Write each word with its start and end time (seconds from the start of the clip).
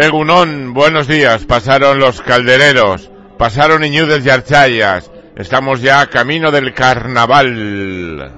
Egunón, 0.00 0.74
buenos 0.74 1.08
días. 1.08 1.44
Pasaron 1.44 1.98
los 1.98 2.20
caldereros, 2.22 3.10
pasaron 3.36 3.84
Iñudes 3.84 4.24
y 4.24 4.30
Archayas. 4.30 5.10
Estamos 5.34 5.80
ya 5.80 6.06
camino 6.06 6.52
del 6.52 6.72
carnaval. 6.72 8.32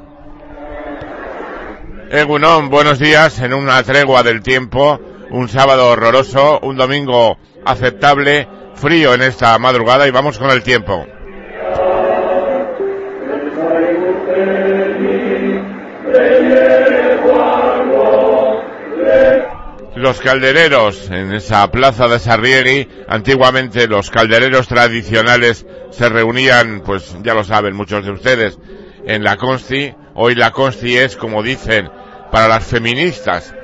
Egunón, 2.10 2.70
buenos 2.70 2.98
días 2.98 3.40
en 3.40 3.52
una 3.52 3.82
tregua 3.82 4.22
del 4.22 4.40
tiempo. 4.40 4.98
Un 5.28 5.50
sábado 5.50 5.90
horroroso, 5.90 6.60
un 6.62 6.76
domingo 6.76 7.36
aceptable, 7.66 8.48
frío 8.74 9.12
en 9.12 9.20
esta 9.20 9.58
madrugada 9.58 10.08
y 10.08 10.10
vamos 10.10 10.38
con 10.38 10.48
el 10.48 10.62
tiempo. 10.62 11.06
Los 20.00 20.18
caldereros 20.18 21.10
en 21.10 21.34
esa 21.34 21.70
plaza 21.70 22.08
de 22.08 22.18
Sarriegui, 22.18 22.88
antiguamente 23.06 23.86
los 23.86 24.08
caldereros 24.10 24.66
tradicionales 24.66 25.66
se 25.90 26.08
reunían, 26.08 26.80
pues 26.80 27.18
ya 27.22 27.34
lo 27.34 27.44
saben 27.44 27.76
muchos 27.76 28.06
de 28.06 28.10
ustedes, 28.10 28.58
en 29.04 29.22
la 29.22 29.36
Consti. 29.36 29.94
Hoy 30.14 30.36
la 30.36 30.52
Consti 30.52 30.96
es, 30.96 31.16
como 31.16 31.42
dicen, 31.42 31.90
para 32.32 32.48
las 32.48 32.64
feministas. 32.64 33.54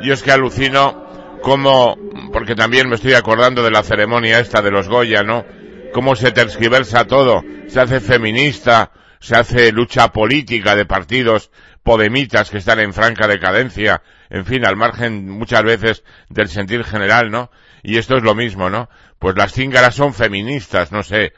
Yo 0.00 0.14
es 0.14 0.22
que 0.22 0.30
alucino 0.30 1.40
cómo, 1.42 1.96
porque 2.32 2.54
también 2.54 2.88
me 2.88 2.94
estoy 2.94 3.14
acordando 3.14 3.64
de 3.64 3.72
la 3.72 3.82
ceremonia 3.82 4.38
esta 4.38 4.62
de 4.62 4.70
los 4.70 4.88
Goya, 4.88 5.24
¿no? 5.24 5.44
Cómo 5.92 6.14
se 6.14 6.30
tergiversa 6.30 7.08
todo, 7.08 7.42
se 7.66 7.80
hace 7.80 7.98
feminista, 7.98 8.92
se 9.20 9.36
hace 9.36 9.70
lucha 9.70 10.08
política 10.08 10.74
de 10.74 10.86
partidos 10.86 11.50
podemitas 11.82 12.50
que 12.50 12.58
están 12.58 12.80
en 12.80 12.92
franca 12.92 13.28
decadencia, 13.28 14.02
en 14.28 14.44
fin, 14.44 14.64
al 14.64 14.76
margen 14.76 15.28
muchas 15.28 15.62
veces 15.62 16.04
del 16.28 16.48
sentir 16.48 16.84
general, 16.84 17.30
¿no? 17.30 17.50
Y 17.82 17.98
esto 17.98 18.16
es 18.16 18.22
lo 18.22 18.34
mismo, 18.34 18.70
¿no? 18.70 18.88
Pues 19.18 19.36
las 19.36 19.52
cíngaras 19.52 19.94
son 19.94 20.14
feministas, 20.14 20.92
no 20.92 21.02
sé. 21.02 21.32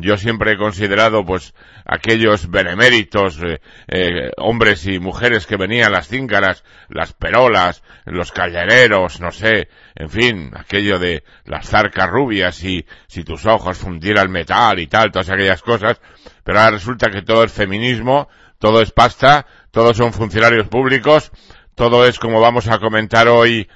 Yo 0.00 0.16
siempre 0.16 0.52
he 0.52 0.56
considerado, 0.56 1.24
pues, 1.24 1.54
aquellos 1.84 2.48
beneméritos, 2.48 3.36
eh, 3.42 3.60
eh, 3.88 4.30
hombres 4.36 4.86
y 4.86 5.00
mujeres 5.00 5.44
que 5.44 5.56
venían 5.56 5.90
las 5.90 6.06
cíngaras, 6.06 6.62
las 6.88 7.12
perolas, 7.14 7.82
los 8.04 8.30
callereros, 8.30 9.20
no 9.20 9.32
sé, 9.32 9.68
en 9.96 10.08
fin, 10.08 10.52
aquello 10.54 11.00
de 11.00 11.24
las 11.44 11.68
zarcas 11.68 12.08
rubias 12.08 12.62
y 12.62 12.86
si 13.08 13.24
tus 13.24 13.44
ojos 13.44 13.78
fundieran 13.78 14.30
metal 14.30 14.78
y 14.78 14.86
tal, 14.86 15.10
todas 15.10 15.30
aquellas 15.30 15.62
cosas, 15.62 16.00
pero 16.44 16.60
ahora 16.60 16.76
resulta 16.76 17.10
que 17.10 17.22
todo 17.22 17.42
es 17.42 17.52
feminismo, 17.52 18.28
todo 18.60 18.80
es 18.80 18.92
pasta, 18.92 19.46
todos 19.72 19.96
son 19.96 20.12
funcionarios 20.12 20.68
públicos, 20.68 21.32
todo 21.74 22.06
es 22.06 22.20
como 22.20 22.40
vamos 22.40 22.68
a 22.68 22.78
comentar 22.78 23.26
hoy, 23.26 23.68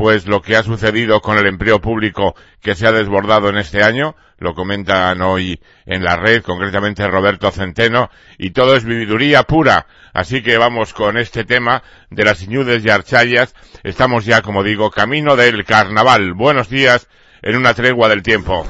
pues 0.00 0.26
lo 0.26 0.40
que 0.40 0.56
ha 0.56 0.62
sucedido 0.62 1.20
con 1.20 1.36
el 1.36 1.46
empleo 1.46 1.78
público 1.78 2.34
que 2.62 2.74
se 2.74 2.86
ha 2.86 2.90
desbordado 2.90 3.50
en 3.50 3.58
este 3.58 3.82
año, 3.82 4.16
lo 4.38 4.54
comentan 4.54 5.20
hoy 5.20 5.60
en 5.84 6.02
la 6.02 6.16
red, 6.16 6.42
concretamente 6.42 7.06
Roberto 7.06 7.50
Centeno, 7.50 8.08
y 8.38 8.52
todo 8.52 8.74
es 8.76 8.86
vividuría 8.86 9.42
pura. 9.42 9.86
Así 10.14 10.42
que 10.42 10.56
vamos 10.56 10.94
con 10.94 11.18
este 11.18 11.44
tema 11.44 11.82
de 12.08 12.24
las 12.24 12.42
iñudes 12.42 12.82
y 12.82 12.88
archayas. 12.88 13.54
Estamos 13.82 14.24
ya, 14.24 14.40
como 14.40 14.62
digo, 14.62 14.90
camino 14.90 15.36
del 15.36 15.66
carnaval. 15.66 16.32
Buenos 16.32 16.70
días 16.70 17.06
en 17.42 17.56
una 17.56 17.74
tregua 17.74 18.08
del 18.08 18.22
tiempo. 18.22 18.66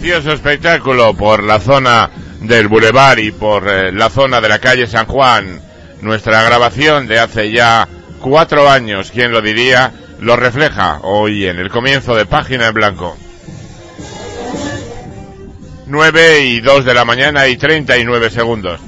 Precioso 0.00 0.32
espectáculo 0.32 1.12
por 1.12 1.42
la 1.42 1.60
zona 1.60 2.08
del 2.40 2.68
Boulevard 2.68 3.18
y 3.18 3.32
por 3.32 3.68
eh, 3.68 3.92
la 3.92 4.08
zona 4.08 4.40
de 4.40 4.48
la 4.48 4.58
calle 4.58 4.86
San 4.86 5.04
Juan. 5.04 5.60
Nuestra 6.00 6.42
grabación 6.42 7.06
de 7.06 7.18
hace 7.18 7.52
ya 7.52 7.86
cuatro 8.18 8.70
años, 8.70 9.10
quien 9.10 9.30
lo 9.30 9.42
diría, 9.42 9.92
lo 10.20 10.36
refleja 10.36 11.00
hoy 11.02 11.46
en 11.46 11.58
el 11.58 11.68
comienzo 11.68 12.16
de 12.16 12.24
Página 12.24 12.68
en 12.68 12.74
Blanco. 12.74 13.14
9 15.86 16.44
y 16.46 16.60
2 16.60 16.84
de 16.86 16.94
la 16.94 17.04
mañana 17.04 17.46
y 17.48 17.58
39 17.58 18.30
segundos. 18.30 18.80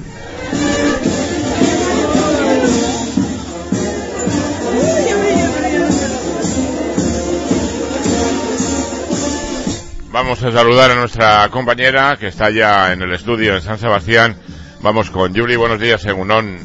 Vamos 10.13 10.43
a 10.43 10.51
saludar 10.51 10.91
a 10.91 10.95
nuestra 10.95 11.49
compañera 11.49 12.17
que 12.19 12.27
está 12.27 12.51
ya 12.51 12.93
en 12.93 13.01
el 13.01 13.11
estudio 13.13 13.55
en 13.55 13.63
San 13.63 13.79
Sebastián. 13.79 14.37
Vamos 14.79 15.09
con 15.09 15.33
Yuri, 15.33 15.55
buenos 15.55 15.79
días, 15.79 16.05
Egunon. 16.05 16.59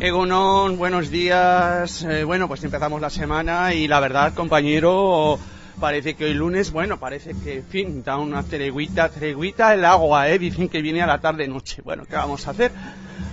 Egunon, 0.00 0.78
buenos 0.78 1.10
días. 1.10 2.02
Eh, 2.04 2.24
bueno, 2.24 2.48
pues 2.48 2.64
empezamos 2.64 2.98
la 3.02 3.10
semana 3.10 3.74
y 3.74 3.86
la 3.86 4.00
verdad, 4.00 4.32
compañero, 4.32 5.38
parece 5.78 6.14
que 6.14 6.24
hoy 6.24 6.32
lunes, 6.32 6.72
bueno, 6.72 6.98
parece 6.98 7.34
que, 7.44 7.56
en 7.56 7.66
fin, 7.66 8.02
da 8.02 8.16
una 8.16 8.42
treguita, 8.42 9.10
treguita 9.10 9.74
el 9.74 9.84
agua, 9.84 10.30
¿eh? 10.30 10.38
Dicen 10.38 10.70
que 10.70 10.80
viene 10.80 11.02
a 11.02 11.06
la 11.06 11.20
tarde-noche. 11.20 11.82
Bueno, 11.84 12.04
¿qué 12.08 12.16
vamos 12.16 12.48
a 12.48 12.52
hacer? 12.52 12.72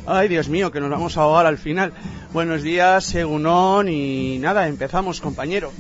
Ay, 0.06 0.28
Dios 0.28 0.50
mío, 0.50 0.74
que 0.74 0.82
nos 0.82 0.90
vamos 0.90 1.16
a 1.16 1.22
ahogar 1.22 1.46
al 1.46 1.58
final. 1.58 1.94
Buenos 2.34 2.64
días, 2.64 3.16
Egunon, 3.16 3.88
y 3.88 4.40
nada, 4.40 4.68
empezamos, 4.68 5.22
compañero. 5.22 5.72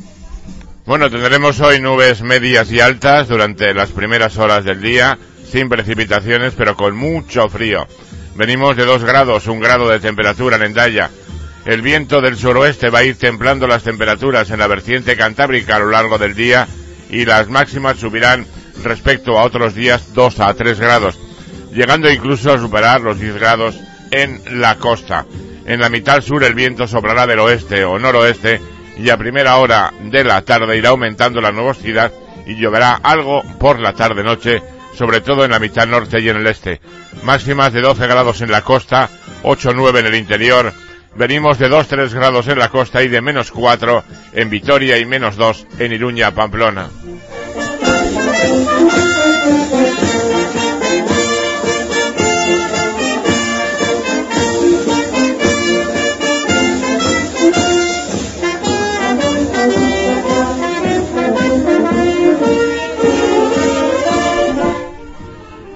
Bueno, 0.86 1.10
tendremos 1.10 1.62
hoy 1.62 1.80
nubes 1.80 2.22
medias 2.24 2.70
y 2.70 2.82
altas 2.82 3.30
durante 3.30 3.74
las 3.74 3.92
primeras 3.92 4.38
horas 4.38 4.66
del 4.66 4.82
día, 4.82 5.18
sin 5.50 5.70
precipitaciones, 5.70 6.56
pero 6.58 6.76
con 6.76 6.94
mucho 6.94 7.48
frío. 7.48 7.88
Venimos 8.36 8.76
de 8.76 8.84
2 8.84 9.06
grados, 9.06 9.48
un 9.48 9.62
grado 9.62 9.88
de 9.88 10.02
temperatura 10.02 10.58
en 10.58 10.64
Endaya. 10.64 11.10
El 11.66 11.82
viento 11.82 12.20
del 12.20 12.36
suroeste 12.36 12.90
va 12.90 13.00
a 13.00 13.04
ir 13.06 13.16
templando 13.16 13.66
las 13.66 13.84
temperaturas 13.84 14.52
en 14.52 14.60
la 14.60 14.68
vertiente 14.68 15.16
cantábrica 15.16 15.78
a 15.78 15.80
lo 15.80 15.90
largo 15.90 16.18
del 16.18 16.36
día 16.36 16.68
y 17.10 17.24
las 17.24 17.48
máximas 17.48 17.98
subirán 17.98 18.46
respecto 18.84 19.40
a 19.40 19.44
otros 19.44 19.76
días 19.76 20.14
2 20.14 20.40
a 20.42 20.54
3 20.54 20.80
grados, 20.82 21.18
llegando 21.72 22.12
incluso 22.12 22.52
a 22.52 22.60
superar 22.60 23.00
los 23.00 23.22
10 23.22 23.36
grados 23.36 23.80
en 24.12 24.42
la 24.60 24.76
costa. 24.76 25.26
En 25.66 25.80
la 25.80 25.88
mitad 25.88 26.20
sur 26.20 26.44
el 26.44 26.56
viento 26.56 26.90
soplará 26.90 27.26
del 27.26 27.40
oeste 27.40 27.86
o 27.86 27.98
noroeste 27.98 28.60
y 28.98 29.10
a 29.10 29.18
primera 29.18 29.58
hora 29.58 29.92
de 30.02 30.24
la 30.24 30.42
tarde 30.42 30.78
irá 30.78 30.90
aumentando 30.90 31.42
la 31.42 31.52
nubosidad 31.52 32.12
y 32.46 32.56
lloverá 32.56 33.00
algo 33.02 33.44
por 33.60 33.80
la 33.80 33.94
tarde-noche, 33.94 34.62
sobre 34.96 35.22
todo 35.22 35.46
en 35.46 35.52
la 35.52 35.60
mitad 35.60 35.88
norte 35.88 36.20
y 36.20 36.30
en 36.30 36.38
el 36.38 36.48
este. 36.48 36.82
Máximas 37.24 37.74
de 37.74 37.82
12 37.82 38.06
grados 38.08 38.42
en 38.42 38.52
la 38.52 38.62
costa, 38.62 39.10
8-9 39.44 40.00
en 40.00 40.06
el 40.06 40.16
interior. 40.16 40.74
Venimos 41.16 41.60
de 41.60 41.70
2-3 41.70 42.12
grados 42.14 42.48
en 42.48 42.60
la 42.60 42.70
costa 42.70 43.04
y 43.04 43.08
de 43.08 43.22
menos 43.22 43.52
4 43.52 44.04
en 44.34 44.50
Vitoria 44.50 44.98
y 44.98 45.06
menos 45.06 45.36
2 45.36 45.68
en 45.80 45.94
Iruña, 45.94 46.32
Pamplona. 46.32 46.90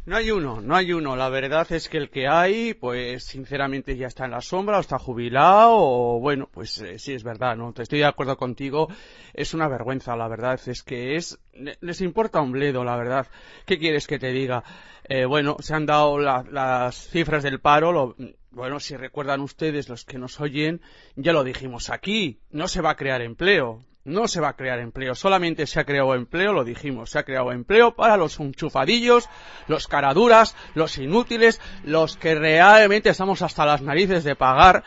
No 0.04 0.16
hay 0.16 0.32
uno, 0.32 0.62
no 0.62 0.76
hay 0.76 0.94
uno. 0.94 1.16
La 1.16 1.30
verdad 1.30 1.72
es 1.72 1.88
que 1.88 1.98
el 1.98 2.10
que 2.10 2.28
hay, 2.28 2.74
pues 2.74 3.24
sinceramente 3.24 3.96
ya 3.96 4.08
está 4.08 4.26
en 4.26 4.32
la 4.32 4.42
sombra, 4.42 4.78
o 4.78 4.82
está 4.82 4.98
jubilado, 4.98 5.76
o 5.76 6.20
bueno, 6.20 6.50
pues 6.52 6.80
eh, 6.82 6.98
sí 6.98 7.14
es 7.14 7.24
verdad, 7.24 7.56
¿no? 7.56 7.72
Te 7.72 7.84
estoy 7.84 8.00
de 8.00 8.06
acuerdo 8.06 8.36
contigo. 8.36 8.88
Es 9.34 9.54
una 9.54 9.68
vergüenza, 9.68 10.16
la 10.16 10.28
verdad. 10.28 10.60
Es 10.66 10.82
que 10.82 11.18
es, 11.18 11.40
les 11.54 12.02
importa 12.02 12.42
un 12.42 12.52
bledo, 12.52 12.84
la 12.84 12.96
verdad. 12.96 13.28
¿Qué 13.68 13.78
quieres 13.78 14.08
que 14.08 14.18
te 14.18 14.32
diga? 14.32 14.64
Eh, 15.04 15.26
bueno, 15.26 15.58
se 15.60 15.76
han 15.76 15.86
dado 15.86 16.18
las 16.18 16.96
cifras 17.10 17.44
del 17.44 17.60
paro, 17.60 17.92
lo, 17.92 18.16
bueno, 18.50 18.80
si 18.80 18.96
recuerdan 18.98 19.42
ustedes 19.42 19.88
los 19.88 20.04
que 20.04 20.18
nos 20.18 20.40
oyen, 20.42 20.82
ya 21.16 21.32
lo 21.32 21.44
dijimos 21.44 21.90
aquí, 21.92 22.40
no 22.50 22.68
se 22.68 22.82
va 22.82 22.92
a 22.92 22.98
crear 22.98 23.22
empleo 23.22 23.84
no 24.04 24.28
se 24.28 24.42
va 24.42 24.50
a 24.50 24.56
crear 24.56 24.80
empleo, 24.80 25.16
solamente 25.16 25.68
se 25.68 25.80
ha 25.80 25.86
creado 25.86 26.16
empleo, 26.16 26.54
lo 26.54 26.64
dijimos, 26.64 27.12
se 27.12 27.20
ha 27.20 27.24
creado 27.24 27.52
empleo 27.52 27.96
para 27.96 28.18
los 28.18 28.40
enchufadillos, 28.40 29.30
los 29.68 29.88
caraduras, 29.88 30.56
los 30.74 30.98
inútiles, 30.98 31.62
los 31.84 32.18
que 32.18 32.36
realmente 32.36 33.10
estamos 33.10 33.42
hasta 33.42 33.66
las 33.66 33.82
narices 33.82 34.24
de 34.24 34.36
pagar 34.36 34.84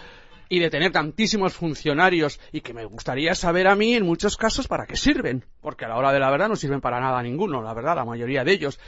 y 0.48 0.58
de 0.58 0.70
tener 0.70 0.92
tantísimos 0.92 1.54
funcionarios 1.54 2.38
y 2.52 2.60
que 2.60 2.74
me 2.74 2.84
gustaría 2.84 3.34
saber 3.34 3.66
a 3.66 3.76
mí 3.76 3.94
en 3.94 4.04
muchos 4.04 4.36
casos 4.36 4.68
para 4.68 4.86
qué 4.86 4.96
sirven, 4.96 5.44
porque 5.60 5.84
a 5.84 5.88
la 5.88 5.96
hora 5.96 6.12
de 6.12 6.20
la 6.20 6.30
verdad 6.30 6.48
no 6.48 6.56
sirven 6.56 6.80
para 6.80 7.00
nada 7.00 7.22
ninguno, 7.22 7.62
la 7.62 7.74
verdad, 7.74 7.96
la 7.96 8.04
mayoría 8.04 8.44
de 8.44 8.52
ellos. 8.52 8.78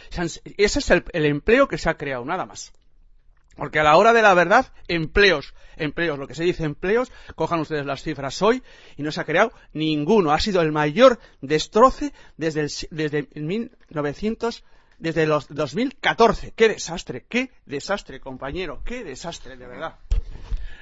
Ese 0.56 0.78
es 0.78 0.90
el 0.90 1.26
empleo 1.26 1.66
que 1.68 1.78
se 1.78 1.88
ha 1.88 1.96
creado, 1.96 2.24
nada 2.24 2.46
más. 2.46 2.72
Porque 3.56 3.80
a 3.80 3.82
la 3.82 3.96
hora 3.96 4.12
de 4.12 4.22
la 4.22 4.34
verdad, 4.34 4.66
empleos, 4.86 5.54
empleos, 5.76 6.18
lo 6.18 6.26
que 6.26 6.34
se 6.34 6.44
dice 6.44 6.64
empleos, 6.64 7.10
cojan 7.34 7.60
ustedes 7.60 7.86
las 7.86 8.02
cifras 8.02 8.40
hoy 8.42 8.62
y 8.96 9.02
no 9.02 9.10
se 9.10 9.20
ha 9.20 9.24
creado 9.24 9.52
ninguno. 9.72 10.32
Ha 10.32 10.40
sido 10.40 10.60
el 10.60 10.72
mayor 10.72 11.18
destroce 11.40 12.12
desde, 12.36 12.60
el, 12.60 12.70
desde 12.90 13.28
1900, 13.34 14.64
desde 14.98 15.26
los 15.26 15.48
2014. 15.48 16.52
¡Qué 16.54 16.68
desastre! 16.68 17.24
¡Qué 17.28 17.50
desastre, 17.64 18.20
compañero! 18.20 18.82
¡Qué 18.84 19.04
desastre, 19.04 19.56
de 19.56 19.66
verdad! 19.66 19.96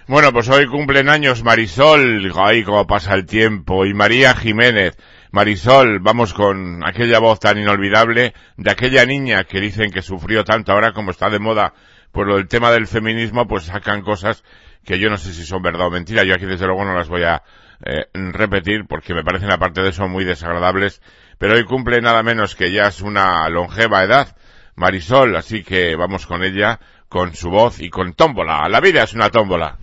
Bueno, 0.06 0.32
pues 0.32 0.50
hoy 0.50 0.66
cumplen 0.66 1.08
años 1.08 1.42
Marisol, 1.42 2.30
ahí 2.36 2.62
como 2.62 2.86
pasa 2.86 3.14
el 3.14 3.24
tiempo, 3.24 3.86
y 3.86 3.94
María 3.94 4.34
Jiménez. 4.34 4.98
Marisol, 5.30 5.98
vamos 6.00 6.34
con 6.34 6.86
aquella 6.86 7.20
voz 7.20 7.40
tan 7.40 7.56
inolvidable 7.56 8.34
de 8.58 8.70
aquella 8.70 9.06
niña 9.06 9.44
que 9.44 9.60
dicen 9.60 9.90
que 9.90 10.02
sufrió 10.02 10.44
tanto 10.44 10.72
ahora 10.72 10.92
como 10.92 11.10
está 11.10 11.30
de 11.30 11.38
moda 11.38 11.72
por 12.14 12.32
del 12.32 12.46
tema 12.48 12.70
del 12.70 12.86
feminismo, 12.86 13.46
pues 13.46 13.64
sacan 13.64 14.00
cosas 14.00 14.44
que 14.84 14.98
yo 14.98 15.10
no 15.10 15.18
sé 15.18 15.34
si 15.34 15.44
son 15.44 15.60
verdad 15.62 15.88
o 15.88 15.90
mentira. 15.90 16.22
Yo 16.22 16.34
aquí 16.34 16.46
desde 16.46 16.66
luego 16.66 16.84
no 16.84 16.94
las 16.94 17.08
voy 17.08 17.24
a 17.24 17.42
eh, 17.84 18.06
repetir 18.14 18.86
porque 18.88 19.14
me 19.14 19.24
parecen 19.24 19.50
aparte 19.50 19.82
de 19.82 19.90
eso 19.90 20.06
muy 20.08 20.24
desagradables. 20.24 21.02
Pero 21.38 21.54
hoy 21.54 21.64
cumple 21.64 22.00
nada 22.00 22.22
menos 22.22 22.54
que 22.54 22.72
ya 22.72 22.86
es 22.86 23.00
una 23.00 23.48
longeva 23.48 24.04
edad, 24.04 24.36
Marisol, 24.76 25.34
así 25.36 25.64
que 25.64 25.96
vamos 25.96 26.26
con 26.26 26.44
ella, 26.44 26.78
con 27.08 27.34
su 27.34 27.50
voz 27.50 27.80
y 27.80 27.90
con 27.90 28.14
tómbola. 28.14 28.68
La 28.68 28.80
vida 28.80 29.02
es 29.02 29.12
una 29.14 29.30
tómbola. 29.30 29.78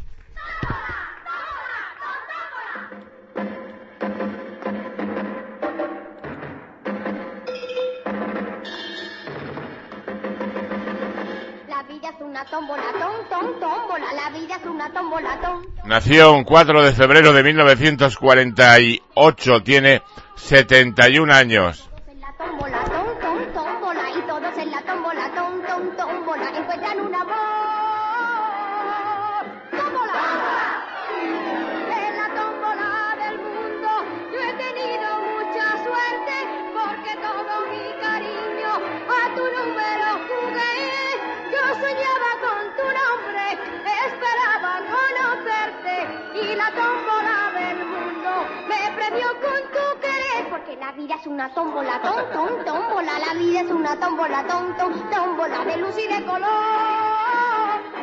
Nació 15.86 16.34
un 16.34 16.44
4 16.44 16.84
de 16.84 16.92
febrero 16.92 17.32
de 17.34 17.44
1948, 17.44 19.64
tiene 19.64 20.02
71 20.36 21.34
años. 21.34 21.91
Una 51.32 51.48
tómbola, 51.54 52.02
tom, 52.02 52.20
tom, 52.34 52.66
tómbola, 52.66 53.20
la 53.20 53.34
vida 53.36 53.62
es 53.62 53.72
una 53.72 53.96
tómbola, 53.96 54.46
tom, 54.48 54.76
tom, 54.76 55.10
tómbola, 55.10 55.64
de 55.64 55.78
luz 55.78 55.98
y 55.98 56.08
de 56.14 56.26
color, 56.26 56.50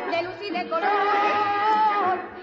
de 0.09 0.23
luz 0.23 0.33
y 0.41 0.49
de 0.49 0.67
color. 0.67 0.89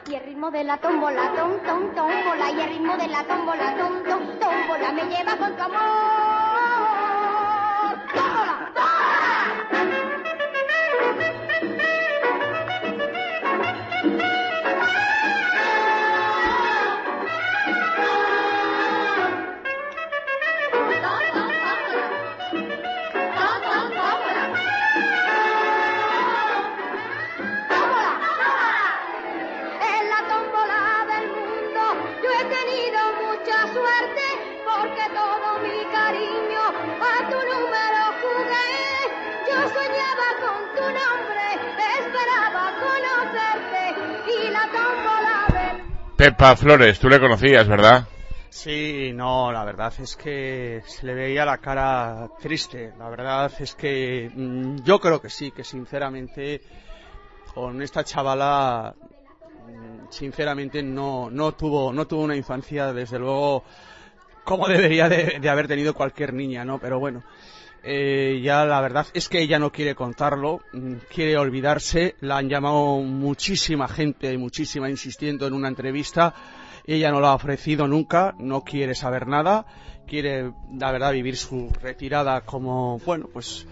Y 0.08 0.14
el 0.14 0.22
ritmo 0.22 0.48
de 0.52 0.62
la 0.62 0.76
tómbola, 0.76 1.32
tom, 1.34 1.58
tom, 1.66 1.92
tómbola, 1.92 2.50
y 2.52 2.60
el 2.60 2.68
ritmo 2.68 2.96
de 2.96 3.08
la 3.08 3.24
tómbola, 3.24 3.76
tom, 3.76 4.04
tom, 4.04 4.38
tómbola, 4.38 4.92
me 4.92 5.04
lleva 5.06 5.36
con 5.36 5.56
tu 5.56 5.62
amor. 5.64 6.15
Pepa 46.16 46.56
Flores, 46.56 46.98
tú 46.98 47.10
le 47.10 47.20
conocías, 47.20 47.68
¿verdad? 47.68 48.08
Sí, 48.48 49.12
no, 49.12 49.52
la 49.52 49.64
verdad 49.64 49.92
es 50.00 50.16
que 50.16 50.82
se 50.86 51.04
le 51.04 51.12
veía 51.12 51.44
la 51.44 51.58
cara 51.58 52.30
triste. 52.40 52.94
La 52.98 53.10
verdad 53.10 53.52
es 53.60 53.74
que 53.74 54.30
mm, 54.34 54.76
yo 54.82 54.98
creo 54.98 55.20
que 55.20 55.28
sí, 55.28 55.50
que 55.50 55.62
sinceramente 55.62 56.62
con 57.54 57.82
esta 57.82 58.02
chavala, 58.02 58.94
mm, 58.98 60.06
sinceramente 60.08 60.82
no, 60.82 61.28
no 61.30 61.52
tuvo, 61.52 61.92
no 61.92 62.06
tuvo 62.06 62.22
una 62.22 62.36
infancia, 62.36 62.94
desde 62.94 63.18
luego, 63.18 63.62
como 64.42 64.68
debería 64.68 65.10
de, 65.10 65.38
de 65.38 65.48
haber 65.50 65.68
tenido 65.68 65.92
cualquier 65.92 66.32
niña, 66.32 66.64
¿no? 66.64 66.78
Pero 66.78 66.98
bueno, 66.98 67.22
eh, 67.82 68.40
ya 68.42 68.64
la 68.64 68.80
verdad 68.80 69.06
es 69.14 69.28
que 69.28 69.40
ella 69.40 69.58
no 69.58 69.70
quiere 69.70 69.94
contarlo, 69.94 70.60
mm, 70.72 70.94
quiere 71.12 71.36
olvidarse. 71.36 72.16
La 72.20 72.38
han 72.38 72.48
llamado 72.48 72.98
muchísima 73.00 73.88
gente 73.88 74.36
muchísima 74.38 74.90
insistiendo 74.90 75.46
en 75.46 75.54
una 75.54 75.68
entrevista. 75.68 76.34
Ella 76.84 77.10
no 77.10 77.20
lo 77.20 77.26
ha 77.28 77.34
ofrecido 77.34 77.86
nunca, 77.88 78.34
no 78.38 78.62
quiere 78.62 78.94
saber 78.94 79.26
nada, 79.26 79.66
quiere, 80.06 80.52
la 80.72 80.92
verdad, 80.92 81.12
vivir 81.12 81.36
su 81.36 81.70
retirada 81.82 82.42
como, 82.42 82.98
bueno, 83.04 83.28
pues 83.32 83.66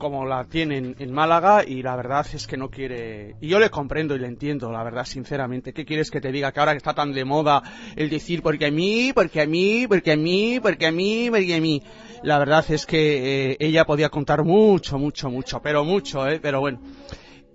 como 0.00 0.24
la 0.24 0.46
tienen 0.46 0.96
en 0.98 1.12
Málaga 1.12 1.62
y 1.64 1.82
la 1.82 1.94
verdad 1.94 2.26
es 2.32 2.48
que 2.48 2.56
no 2.56 2.70
quiere 2.70 3.36
y 3.40 3.46
yo 3.46 3.60
le 3.60 3.70
comprendo 3.70 4.16
y 4.16 4.18
le 4.18 4.26
entiendo 4.26 4.72
la 4.72 4.82
verdad 4.82 5.04
sinceramente. 5.04 5.72
Qué 5.72 5.84
quieres 5.84 6.10
que 6.10 6.20
te 6.20 6.32
diga 6.32 6.50
que 6.50 6.58
ahora 6.58 6.72
que 6.72 6.78
está 6.78 6.94
tan 6.94 7.12
de 7.12 7.24
moda 7.24 7.62
el 7.94 8.10
decir 8.10 8.42
porque 8.42 8.66
a 8.66 8.70
mí 8.72 9.12
porque 9.14 9.42
a 9.42 9.46
mí 9.46 9.86
porque 9.86 10.12
a 10.12 10.16
mí 10.16 10.58
porque 10.60 10.86
a 10.86 10.90
mí 10.90 11.30
porque 11.30 11.54
a 11.54 11.60
mí 11.60 11.82
la 12.24 12.38
verdad 12.38 12.64
es 12.70 12.86
que 12.86 13.52
eh, 13.52 13.56
ella 13.60 13.84
podía 13.84 14.08
contar 14.08 14.42
mucho 14.42 14.98
mucho 14.98 15.30
mucho 15.30 15.60
pero 15.62 15.84
mucho 15.84 16.26
eh 16.26 16.40
pero 16.40 16.60
bueno 16.60 16.80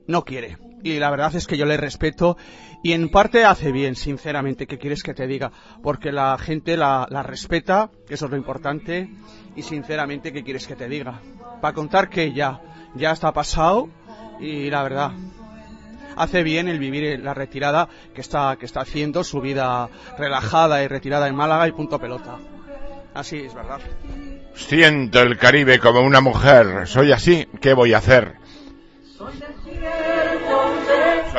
no 0.08 0.24
quiere 0.24 0.65
y 0.86 1.00
la 1.00 1.10
verdad 1.10 1.36
es 1.36 1.48
que 1.48 1.58
yo 1.58 1.66
le 1.66 1.78
respeto 1.78 2.38
y 2.84 2.94
en 2.94 3.10
parte 3.10 3.44
hace 3.44 3.72
bien, 3.72 3.96
sinceramente, 3.96 4.68
¿qué 4.68 4.78
quieres 4.78 5.02
que 5.02 5.16
te 5.16 5.26
diga? 5.26 5.52
Porque 5.82 6.12
la 6.12 6.38
gente 6.38 6.78
la, 6.78 7.08
la 7.10 7.24
respeta, 7.24 7.90
eso 8.08 8.26
es 8.26 8.32
lo 8.32 8.38
importante, 8.38 9.10
y 9.56 9.64
sinceramente, 9.64 10.32
¿qué 10.32 10.44
quieres 10.44 10.68
que 10.68 10.76
te 10.76 10.88
diga? 10.88 11.20
Para 11.60 11.74
contar 11.74 12.08
que 12.08 12.34
ya, 12.34 12.62
ya 12.94 13.12
está 13.12 13.34
pasado 13.34 13.90
y 14.40 14.70
la 14.70 14.84
verdad, 14.84 15.12
hace 16.18 16.44
bien 16.44 16.68
el 16.68 16.78
vivir 16.78 17.20
la 17.20 17.34
retirada 17.34 17.90
que 18.14 18.22
está, 18.22 18.56
que 18.60 18.68
está 18.68 18.82
haciendo, 18.82 19.24
su 19.24 19.42
vida 19.42 19.90
relajada 20.20 20.84
y 20.84 20.88
retirada 20.88 21.28
en 21.28 21.36
Málaga 21.36 21.68
y 21.68 21.72
punto 21.72 21.98
pelota. 21.98 22.38
Así 23.16 23.38
es, 23.38 23.56
¿verdad? 23.56 23.80
Siento 24.54 25.20
el 25.22 25.40
Caribe 25.40 25.80
como 25.80 26.02
una 26.02 26.22
mujer. 26.22 26.86
Soy 26.86 27.12
así. 27.12 27.48
¿Qué 27.60 27.74
voy 27.74 27.94
a 27.94 27.98
hacer? 27.98 28.36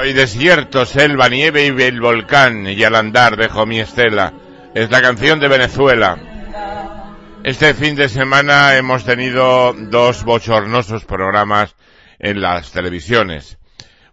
Soy 0.06 0.12
desierto, 0.12 0.86
selva, 0.86 1.28
nieve 1.28 1.64
y 1.66 1.82
el 1.82 2.00
volcán, 2.00 2.64
y 2.68 2.84
al 2.84 2.94
andar 2.94 3.36
dejo 3.36 3.66
mi 3.66 3.80
estela. 3.80 4.32
Es 4.72 4.88
la 4.88 5.02
canción 5.02 5.40
de 5.40 5.48
Venezuela. 5.48 6.16
Este 7.42 7.75
fin 7.75 7.96
de 7.96 8.08
semana 8.08 8.76
hemos 8.76 9.04
tenido 9.04 9.72
dos 9.72 10.22
bochornosos 10.22 11.04
programas 11.04 11.75
en 12.20 12.40
las 12.40 12.70
televisiones. 12.70 13.58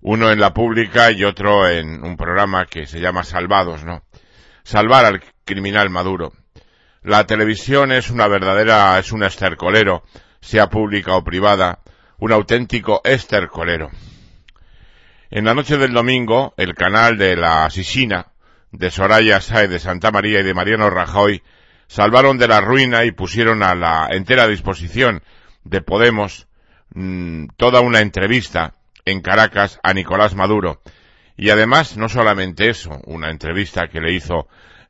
Uno 0.02 0.32
en 0.32 0.40
la 0.40 0.52
pública 0.52 1.12
y 1.12 1.26
otro 1.26 1.70
en 1.70 2.04
un 2.04 2.18
programa 2.18 2.66
que 2.66 2.88
se 2.88 3.00
llama 3.00 3.24
Salvados, 3.24 3.84
¿no? 3.84 4.02
Salvar 4.64 5.06
al 5.06 5.22
criminal 5.46 5.92
Maduro. 5.92 6.34
La 7.04 7.28
televisión 7.28 7.92
es 7.92 8.10
una 8.10 8.28
verdadera, 8.28 8.98
es 8.98 9.12
un 9.12 9.22
estercolero, 9.22 10.02
sea 10.42 10.72
pública 10.72 11.16
o 11.16 11.24
privada, 11.24 11.82
un 12.18 12.32
auténtico 12.32 13.02
estercolero. 13.04 13.92
En 15.36 15.46
la 15.46 15.56
noche 15.56 15.78
del 15.78 15.94
domingo, 15.94 16.54
el 16.58 16.76
canal 16.76 17.18
de 17.18 17.36
la 17.36 17.66
Asesina, 17.66 18.28
de 18.72 18.92
Soraya 18.92 19.42
Sáez 19.42 19.68
de 19.68 19.80
Santa 19.80 20.12
María 20.12 20.42
y 20.42 20.44
de 20.44 20.54
Mariano 20.54 20.92
Rajoy, 20.92 21.42
salvaron 21.88 22.38
de 22.38 22.48
la 22.48 22.62
ruina 22.62 23.04
y 23.04 23.14
pusieron 23.14 23.64
a 23.64 23.74
la 23.74 24.10
entera 24.12 24.48
disposición 24.48 25.24
de 25.64 25.82
Podemos 25.82 26.48
mmm, 26.94 27.48
toda 27.58 27.82
una 27.82 28.02
entrevista 28.02 28.76
en 29.06 29.22
Caracas 29.22 29.80
a 29.82 29.96
Nicolás 29.96 30.36
Maduro. 30.36 30.84
Y 31.36 31.50
además, 31.50 31.98
no 31.98 32.10
solamente 32.10 32.70
eso, 32.70 33.02
una 33.06 33.32
entrevista 33.32 33.88
que 33.88 34.02
le 34.02 34.14
hizo 34.14 34.48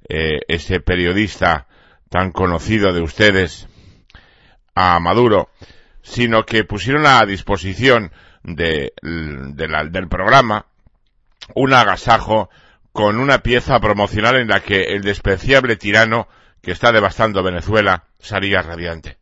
eh, 0.09 0.39
ese 0.49 0.81
periodista 0.81 1.67
tan 2.09 2.33
conocido 2.33 2.91
de 2.91 3.01
ustedes 3.01 3.69
a 4.75 4.99
Maduro, 4.99 5.47
sino 6.01 6.45
que 6.45 6.65
pusieron 6.65 7.05
a 7.05 7.25
disposición 7.25 8.11
de, 8.43 8.93
del 9.01 10.07
programa 10.07 10.65
un 11.55 11.73
agasajo 11.73 12.49
con 12.91 13.19
una 13.19 13.39
pieza 13.39 13.79
promocional 13.79 14.35
en 14.35 14.47
la 14.47 14.59
que 14.59 14.81
el 14.81 15.01
despreciable 15.01 15.75
tirano 15.75 16.27
que 16.61 16.71
está 16.71 16.91
devastando 16.91 17.43
Venezuela 17.43 18.05
salía 18.19 18.61
radiante. 18.61 19.17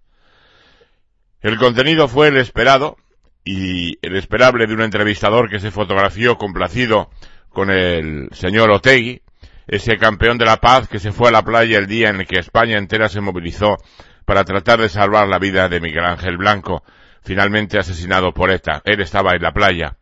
El 1.42 1.58
contenido 1.58 2.08
fue 2.08 2.28
el 2.28 2.38
esperado 2.38 2.98
y 3.44 3.98
el 4.06 4.16
esperable 4.16 4.68
de 4.68 4.74
un 4.74 4.82
entrevistador 4.82 5.50
que 5.50 5.60
se 5.60 5.72
fotografió 5.72 6.38
complacido 6.38 7.10
con 7.50 7.72
el 7.72 8.30
señor 8.34 8.70
Otegui, 8.70 9.22
ese 9.68 9.98
campeón 9.98 10.38
de 10.38 10.46
la 10.46 10.58
paz 10.58 10.88
que 10.88 11.00
se 11.00 11.12
fue 11.12 11.30
a 11.30 11.32
la 11.32 11.44
playa 11.44 11.80
el 11.80 11.88
día 11.88 12.10
en 12.10 12.22
el 12.22 12.28
que 12.28 12.40
España 12.40 12.78
entera 12.78 13.10
se 13.10 13.22
movilizó 13.22 13.78
para 14.26 14.44
tratar 14.44 14.80
de 14.80 14.90
salvar 14.90 15.28
la 15.28 15.40
vida 15.40 15.68
de 15.70 15.82
Miguel 15.82 16.06
Ángel 16.06 16.38
Blanco, 16.38 16.84
finalmente 17.22 17.80
asesinado 17.80 18.34
por 18.34 18.52
ETA. 18.52 18.82
Él 18.86 19.02
estaba 19.02 19.32
en 19.36 19.42
la 19.42 19.54
playa. 19.54 19.98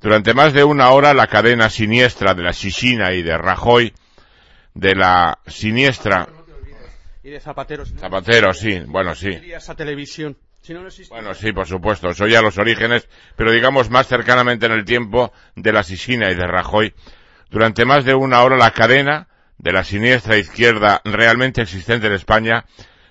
Durante 0.00 0.34
más 0.34 0.52
de 0.52 0.64
una 0.64 0.90
hora 0.90 1.12
la 1.14 1.26
cadena 1.26 1.68
siniestra 1.68 2.34
de 2.34 2.42
la 2.42 2.52
Sisina 2.52 3.12
y 3.12 3.22
de 3.22 3.36
Rajoy, 3.36 3.92
de 4.74 4.94
la 4.94 5.38
siniestra... 5.46 6.28
Y 7.22 7.30
de 7.30 7.40
Zapatero. 7.40 7.84
Si 7.84 7.92
no 7.94 8.00
Zapatero, 8.00 8.54
sí, 8.54 8.80
bueno, 8.86 9.14
sí. 9.14 9.28
Esa 9.28 9.74
televisión. 9.74 10.38
Si 10.62 10.72
no, 10.72 10.80
no 10.80 10.88
existe. 10.88 11.14
Bueno, 11.14 11.34
sí, 11.34 11.52
por 11.52 11.66
supuesto, 11.66 12.12
soy 12.14 12.34
a 12.34 12.42
los 12.42 12.56
orígenes, 12.58 13.08
pero 13.36 13.52
digamos 13.52 13.90
más 13.90 14.06
cercanamente 14.06 14.66
en 14.66 14.72
el 14.72 14.84
tiempo 14.84 15.32
de 15.54 15.72
la 15.72 15.82
Sisina 15.82 16.30
y 16.30 16.34
de 16.34 16.46
Rajoy. 16.46 16.94
Durante 17.50 17.84
más 17.84 18.04
de 18.04 18.14
una 18.14 18.42
hora 18.42 18.56
la 18.56 18.70
cadena 18.70 19.28
de 19.58 19.72
la 19.72 19.84
siniestra 19.84 20.38
izquierda 20.38 21.02
realmente 21.04 21.60
existente 21.60 22.06
en 22.06 22.14
España 22.14 22.64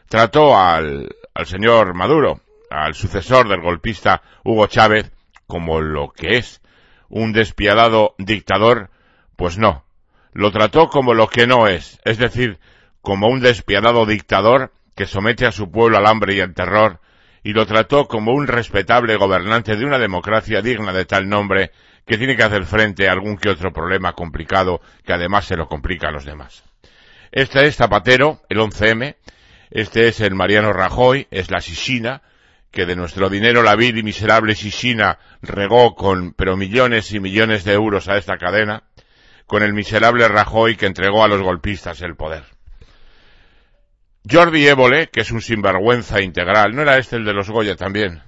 trató 0.08 0.58
al, 0.58 1.16
al 1.36 1.46
señor 1.46 1.94
Maduro, 1.94 2.42
al 2.70 2.94
sucesor 2.94 3.48
del 3.48 3.62
golpista 3.62 4.22
Hugo 4.44 4.68
Chávez 4.68 5.12
como 5.48 5.82
lo 5.82 6.12
que 6.12 6.38
es 6.38 6.62
un 7.10 7.34
despiadado 7.34 8.14
dictador, 8.18 8.90
pues 9.36 9.58
no, 9.58 9.84
lo 10.34 10.52
trató 10.52 10.90
como 10.90 11.14
lo 11.14 11.28
que 11.28 11.48
no 11.48 11.68
es, 11.68 12.00
es 12.06 12.18
decir, 12.18 12.60
como 13.02 13.28
un 13.28 13.40
despiadado 13.40 14.06
dictador 14.06 14.72
que 14.96 15.06
somete 15.06 15.46
a 15.46 15.52
su 15.52 15.72
pueblo 15.72 15.98
al 15.98 16.06
hambre 16.06 16.36
y 16.36 16.42
al 16.42 16.54
terror, 16.54 17.00
y 17.44 17.54
lo 17.54 17.66
trató 17.66 18.08
como 18.08 18.34
un 18.34 18.48
respetable 18.48 19.16
gobernante 19.16 19.76
de 19.76 19.86
una 19.86 19.98
democracia 19.98 20.62
digna 20.62 20.94
de 20.94 21.06
tal 21.06 21.28
nombre 21.28 21.72
que 22.06 22.18
tiene 22.18 22.36
que 22.36 22.44
hacer 22.44 22.66
frente 22.66 23.08
a 23.08 23.14
algún 23.14 23.38
que 23.38 23.50
otro 23.50 23.72
problema 23.72 24.14
complicado 24.14 24.82
que 25.06 25.14
además 25.14 25.46
se 25.46 25.56
lo 25.56 25.68
complica 25.68 26.10
a 26.10 26.12
los 26.12 26.26
demás. 26.26 26.64
Este 27.32 27.66
es 27.66 27.76
Zapatero, 27.76 28.42
el 28.50 28.58
11M, 28.60 29.16
este 29.72 30.08
es 30.08 30.20
el 30.20 30.36
Mariano 30.36 30.74
Rajoy, 30.74 31.28
es 31.32 31.52
la 31.52 31.62
Sisina, 31.62 32.24
que 32.72 32.86
de 32.86 32.96
nuestro 32.96 33.30
dinero 33.30 33.64
la 33.64 33.76
vil 33.76 33.98
y 33.98 34.04
miserable 34.04 34.56
Sisina 34.56 35.18
regó 35.42 35.96
con 35.96 36.34
pero 36.34 36.56
millones 36.56 37.12
y 37.14 37.20
millones 37.20 37.64
de 37.64 37.74
euros 37.74 38.08
a 38.08 38.18
esta 38.18 38.38
cadena, 38.38 38.84
con 39.48 39.64
el 39.64 39.74
miserable 39.74 40.28
Rajoy 40.28 40.76
que 40.76 40.86
entregó 40.86 41.24
a 41.24 41.28
los 41.28 41.42
golpistas 41.42 42.02
el 42.02 42.16
poder. 42.16 42.44
Jordi 44.30 44.68
Évole, 44.68 45.08
que 45.08 45.22
es 45.22 45.32
un 45.32 45.42
sinvergüenza 45.42 46.22
integral, 46.22 46.76
¿no 46.76 46.82
era 46.84 46.98
este 46.98 47.16
el 47.16 47.26
de 47.26 47.34
los 47.34 47.50
Goya 47.50 47.76
también? 47.76 48.22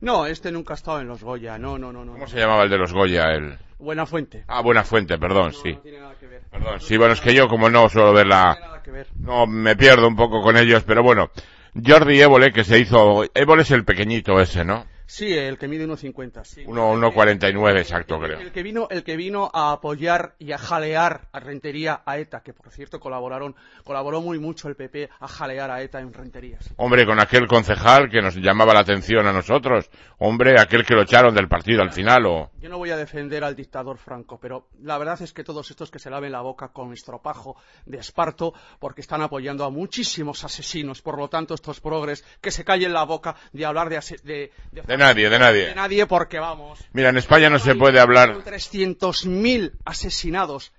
No, 0.00 0.26
este 0.26 0.50
nunca 0.50 0.74
ha 0.74 0.76
estado 0.76 1.00
en 1.00 1.08
los 1.08 1.22
Goya, 1.22 1.58
no, 1.58 1.78
no, 1.78 1.92
no. 1.92 2.04
no. 2.04 2.12
¿Cómo 2.12 2.26
se 2.26 2.38
llamaba 2.38 2.64
el 2.64 2.70
de 2.70 2.78
los 2.78 2.92
Goya? 2.92 3.26
El... 3.32 3.58
Buena 3.78 4.06
fuente. 4.06 4.44
Ah, 4.48 4.60
Buena 4.62 4.82
Fuente, 4.82 5.18
perdón, 5.18 5.52
No, 5.52 5.52
sí. 5.52 5.72
no 5.72 5.80
tiene 5.80 6.00
nada 6.00 6.14
que 6.18 6.26
ver. 6.26 6.42
Perdón, 6.50 6.80
sí, 6.80 6.96
bueno, 6.96 7.14
es 7.14 7.20
que 7.20 7.34
yo 7.34 7.48
como 7.48 7.70
no 7.70 7.88
suelo 7.88 8.12
ver 8.12 8.26
la... 8.26 8.80
No, 9.16 9.46
me 9.46 9.76
pierdo 9.76 10.08
un 10.08 10.16
poco 10.16 10.42
con 10.42 10.56
ellos, 10.56 10.82
pero 10.86 11.02
bueno. 11.02 11.30
Jordi 11.74 12.20
Évole, 12.20 12.52
que 12.52 12.64
se 12.64 12.78
hizo... 12.78 13.24
Évole 13.34 13.62
es 13.62 13.70
el 13.70 13.84
pequeñito 13.84 14.40
ese, 14.40 14.64
¿no? 14.64 14.86
Sí, 15.10 15.32
el 15.36 15.58
que 15.58 15.66
mide 15.66 15.86
1,50. 15.88 16.44
Sí. 16.44 16.62
Uno- 16.66 16.92
1,49 16.94 17.80
exacto, 17.80 18.20
creo. 18.20 18.38
El 18.38 18.52
que 18.52 18.62
vino, 18.62 18.86
el 18.90 19.02
que 19.02 19.16
vino 19.16 19.50
a 19.52 19.72
apoyar 19.72 20.36
y 20.38 20.52
a 20.52 20.58
jalear 20.58 21.22
a 21.32 21.40
Rentería 21.40 22.02
a 22.06 22.18
ETA, 22.18 22.42
que 22.44 22.52
por 22.52 22.70
cierto 22.70 23.00
colaboraron, 23.00 23.56
colaboró 23.82 24.20
muy 24.20 24.38
mucho 24.38 24.68
el 24.68 24.76
PP 24.76 25.08
a 25.18 25.26
jalear 25.26 25.68
a 25.70 25.82
ETA 25.82 25.98
en 26.00 26.12
Renterías. 26.12 26.72
Hombre, 26.76 27.04
con 27.06 27.18
aquel 27.18 27.48
concejal 27.48 28.08
que 28.08 28.22
nos 28.22 28.36
llamaba 28.36 28.72
la 28.72 28.80
atención 28.80 29.26
a 29.26 29.32
nosotros. 29.32 29.90
Hombre, 30.18 30.60
aquel 30.60 30.84
que 30.86 30.94
lo 30.94 31.02
echaron 31.02 31.34
del 31.34 31.48
partido 31.48 31.82
al 31.82 31.90
final 31.90 32.26
o... 32.26 32.50
Yo 32.60 32.68
no 32.68 32.78
voy 32.78 32.90
a 32.90 32.96
defender 32.96 33.42
al 33.42 33.56
dictador 33.56 33.98
Franco, 33.98 34.38
pero 34.40 34.68
la 34.82 34.96
verdad 34.96 35.20
es 35.22 35.32
que 35.32 35.42
todos 35.42 35.68
estos 35.70 35.90
que 35.90 35.98
se 35.98 36.08
laven 36.10 36.30
la 36.30 36.40
boca 36.42 36.68
con 36.68 36.92
estropajo 36.92 37.56
de 37.84 37.98
esparto, 37.98 38.54
porque 38.78 39.00
están 39.00 39.22
apoyando 39.22 39.64
a 39.64 39.70
muchísimos 39.70 40.44
asesinos, 40.44 41.02
por 41.02 41.18
lo 41.18 41.28
tanto 41.28 41.54
estos 41.54 41.80
progres 41.80 42.24
que 42.40 42.50
se 42.52 42.64
callen 42.64 42.92
la 42.92 43.02
boca 43.04 43.34
de 43.52 43.64
hablar 43.64 43.88
de 43.88 43.96
ase- 43.96 44.20
de, 44.22 44.52
de- 44.70 44.82
De 44.82 44.96
nadie, 45.00 45.28
de 45.28 45.38
nadie. 45.38 45.66
de 45.66 45.74
nadie, 45.74 46.06
porque 46.06 46.38
vamos. 46.38 46.78
Mira, 46.92 47.08
en 47.08 47.16
España 47.16 47.50
no 47.50 47.58
se 47.58 47.74
puede 47.74 47.98
hablar... 47.98 48.36
300.000 48.44 49.72
asesinados. 49.84 50.72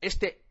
Este 0.00 0.44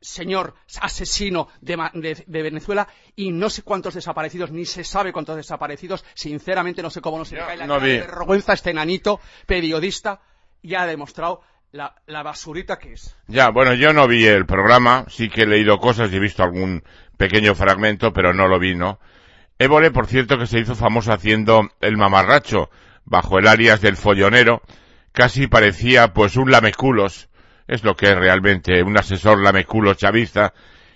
señor 0.00 0.54
asesino 0.80 1.48
de, 1.60 2.24
Venezuela 2.26 2.88
y 3.14 3.32
no 3.32 3.50
sé 3.50 3.62
cuántos 3.62 3.94
desaparecidos, 3.94 4.50
ni 4.50 4.64
se 4.64 4.84
sabe 4.84 5.12
cuántos 5.12 5.36
desaparecidos. 5.36 6.04
Sinceramente 6.14 6.82
no 6.82 6.90
sé 6.90 7.00
cómo 7.00 7.18
no 7.18 7.24
se 7.24 7.36
le 7.36 7.42
cae 7.42 7.56
la 7.56 7.78
vergüenza 7.78 8.52
a 8.52 8.54
este 8.54 8.70
enanito 8.70 9.20
periodista 9.46 10.20
y 10.62 10.74
ha 10.74 10.86
demostrado 10.86 11.42
la, 11.72 12.22
basurita 12.22 12.78
que 12.78 12.92
es. 12.92 13.16
Ya, 13.26 13.50
bueno, 13.50 13.74
yo 13.74 13.92
no 13.92 14.08
vi 14.08 14.26
el 14.26 14.46
programa, 14.46 15.04
sí 15.08 15.28
que 15.28 15.42
he 15.42 15.46
leído 15.46 15.78
cosas 15.78 16.12
y 16.12 16.16
he 16.16 16.20
visto 16.20 16.42
algún 16.42 16.82
pequeño 17.16 17.54
fragmento, 17.54 18.12
pero 18.12 18.32
no 18.32 18.48
lo 18.48 18.58
vi, 18.58 18.74
¿no? 18.74 18.98
Évole, 19.58 19.90
por 19.90 20.06
cierto, 20.06 20.38
que 20.38 20.46
se 20.46 20.58
hizo 20.58 20.74
famoso 20.74 21.12
haciendo 21.12 21.70
el 21.80 21.96
mamarracho 21.96 22.68
bajo 23.06 23.38
el 23.38 23.48
alias 23.48 23.80
del 23.80 23.96
follonero, 23.96 24.60
casi 25.12 25.46
parecía 25.46 26.12
pues 26.12 26.36
un 26.36 26.50
lameculos, 26.50 27.30
es 27.66 27.82
lo 27.82 27.96
que 27.96 28.10
es 28.10 28.16
realmente 28.16 28.82
un 28.82 28.98
asesor 28.98 29.42
lameculo 29.42 29.94
chavista, 29.94 30.52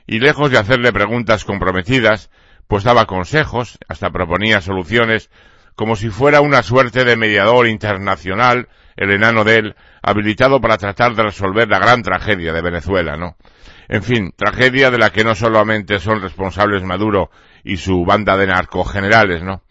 y 0.07 0.19
lejos 0.19 0.50
de 0.50 0.59
hacerle 0.59 0.93
preguntas 0.93 1.45
comprometidas, 1.45 2.31
pues 2.69 2.85
daba 2.85 3.07
consejos, 3.07 3.79
hasta 3.88 4.11
proponía 4.11 4.61
soluciones, 4.61 5.31
como 5.75 5.97
si 5.97 6.11
fuera 6.11 6.43
una 6.43 6.62
suerte 6.62 7.05
de 7.05 7.17
mediador 7.17 7.67
internacional, 7.67 8.69
el 8.97 9.11
enano 9.11 9.45
de 9.45 9.57
él, 9.57 9.76
habilitado 10.02 10.61
para 10.61 10.76
tratar 10.76 11.14
de 11.14 11.23
resolver 11.23 11.69
la 11.69 11.79
gran 11.79 12.02
tragedia 12.02 12.52
de 12.52 12.61
Venezuela, 12.61 13.17
¿no? 13.17 13.37
En 13.88 14.02
fin, 14.02 14.33
tragedia 14.37 14.90
de 14.90 14.99
la 14.99 15.11
que 15.11 15.25
no 15.25 15.35
solamente 15.35 15.99
son 15.99 16.21
responsables 16.21 16.83
Maduro 16.83 17.31
y 17.64 17.76
su 17.76 18.05
banda 18.05 18.37
de 18.37 18.47
narcogenerales, 18.47 19.43
¿no? 19.43 19.62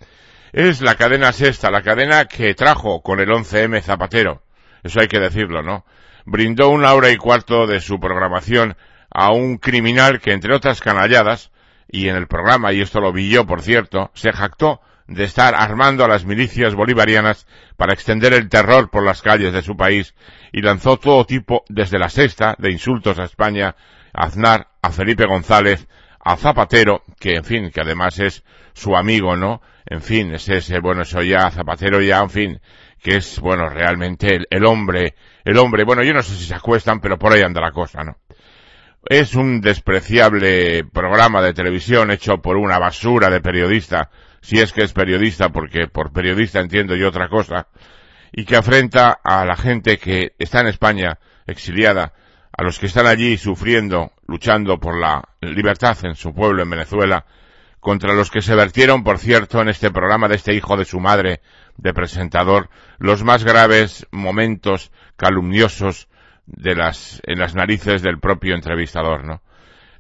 Es 0.52 0.82
la 0.82 0.96
cadena 0.96 1.32
sexta, 1.32 1.70
la 1.70 1.84
cadena 1.84 2.26
que 2.26 2.54
trajo 2.56 3.02
con 3.02 3.20
el 3.20 3.30
11M 3.30 3.82
Zapatero. 3.82 4.44
Eso 4.84 5.00
hay 5.00 5.08
que 5.08 5.20
decirlo, 5.20 5.62
¿no? 5.62 5.86
brindó 6.30 6.70
una 6.70 6.94
hora 6.94 7.10
y 7.10 7.18
cuarto 7.18 7.68
de 7.68 7.80
su 7.80 8.00
programación 8.00 8.78
a 9.10 9.32
un 9.32 9.58
criminal 9.58 10.22
que, 10.22 10.32
entre 10.32 10.54
otras 10.54 10.80
canalladas, 10.80 11.52
y 11.92 12.08
en 12.08 12.16
el 12.16 12.28
programa, 12.28 12.72
y 12.72 12.82
esto 12.82 13.00
lo 13.00 13.12
vi 13.12 13.30
yo, 13.30 13.46
por 13.46 13.62
cierto, 13.62 14.12
se 14.14 14.32
jactó 14.32 14.82
de 15.08 15.24
estar 15.24 15.56
armando 15.56 16.06
a 16.06 16.08
las 16.08 16.24
milicias 16.24 16.76
bolivarianas 16.76 17.48
para 17.78 17.94
extender 17.94 18.34
el 18.34 18.48
terror 18.48 18.92
por 18.92 19.04
las 19.04 19.24
calles 19.24 19.54
de 19.54 19.64
su 19.64 19.76
país 19.76 20.14
y 20.52 20.62
lanzó 20.62 20.98
todo 20.98 21.26
tipo, 21.26 21.64
desde 21.68 21.98
la 21.98 22.10
sexta, 22.10 22.56
de 22.60 22.72
insultos 22.72 23.18
a 23.18 23.24
España, 23.24 23.76
a 24.14 24.26
Aznar, 24.26 24.68
a 24.84 24.92
Felipe 24.92 25.26
González, 25.26 25.88
a 26.20 26.36
Zapatero, 26.38 27.04
que 27.20 27.36
en 27.36 27.44
fin, 27.44 27.72
que 27.72 27.82
además 27.82 28.20
es 28.20 28.44
su 28.74 28.96
amigo, 28.96 29.36
¿no? 29.36 29.62
En 29.86 30.02
fin, 30.02 30.34
es 30.34 30.48
ese, 30.50 30.80
bueno, 30.80 31.02
eso 31.02 31.22
ya, 31.22 31.50
Zapatero 31.52 32.02
ya, 32.02 32.20
en 32.20 32.30
fin, 32.30 32.62
que 33.02 33.18
es, 33.18 33.40
bueno, 33.40 33.70
realmente 33.70 34.40
el 34.50 34.66
hombre 34.66 35.16
el 35.50 35.58
hombre, 35.58 35.84
bueno, 35.84 36.04
yo 36.04 36.14
no 36.14 36.22
sé 36.22 36.36
si 36.36 36.46
se 36.46 36.54
acuestan, 36.54 37.00
pero 37.00 37.18
por 37.18 37.34
ahí 37.34 37.42
anda 37.42 37.60
la 37.60 37.72
cosa, 37.72 38.04
¿no? 38.04 38.18
Es 39.06 39.34
un 39.34 39.62
despreciable 39.62 40.84
programa 40.84 41.42
de 41.42 41.54
televisión 41.54 42.12
hecho 42.12 42.38
por 42.38 42.58
una 42.58 42.78
basura 42.78 43.32
de 43.32 43.42
periodista, 43.42 44.12
si 44.42 44.60
es 44.60 44.74
que 44.74 44.84
es 44.84 44.94
periodista, 44.94 45.50
porque 45.50 45.88
por 45.88 46.12
periodista 46.12 46.60
entiendo 46.60 46.96
yo 46.96 47.08
otra 47.08 47.30
cosa, 47.30 47.68
y 48.32 48.46
que 48.46 48.58
afrenta 48.58 49.20
a 49.24 49.44
la 49.44 49.56
gente 49.56 49.98
que 49.98 50.34
está 50.38 50.60
en 50.60 50.68
España 50.68 51.18
exiliada, 51.48 52.14
a 52.52 52.64
los 52.64 52.80
que 52.80 52.88
están 52.88 53.08
allí 53.08 53.38
sufriendo, 53.38 54.12
luchando 54.28 54.80
por 54.80 55.00
la 55.00 55.24
libertad 55.42 55.98
en 56.04 56.16
su 56.16 56.34
pueblo, 56.34 56.64
en 56.64 56.70
Venezuela, 56.70 57.26
contra 57.80 58.14
los 58.14 58.30
que 58.30 58.42
se 58.42 58.56
vertieron, 58.56 59.04
por 59.04 59.20
cierto, 59.20 59.62
en 59.62 59.70
este 59.70 59.92
programa 59.92 60.28
de 60.28 60.36
este 60.36 60.54
hijo 60.54 60.76
de 60.76 60.86
su 60.86 61.00
madre, 61.00 61.42
de 61.78 61.94
presentador, 61.94 62.70
los 62.98 63.24
más 63.24 63.44
graves 63.44 64.06
momentos 64.12 64.92
calumniosos 65.16 66.10
de 66.46 66.76
las, 66.76 67.22
en 67.26 67.40
las 67.40 67.56
narices 67.56 68.02
del 68.02 68.20
propio 68.20 68.56
entrevistador, 68.56 69.26
¿no? 69.26 69.42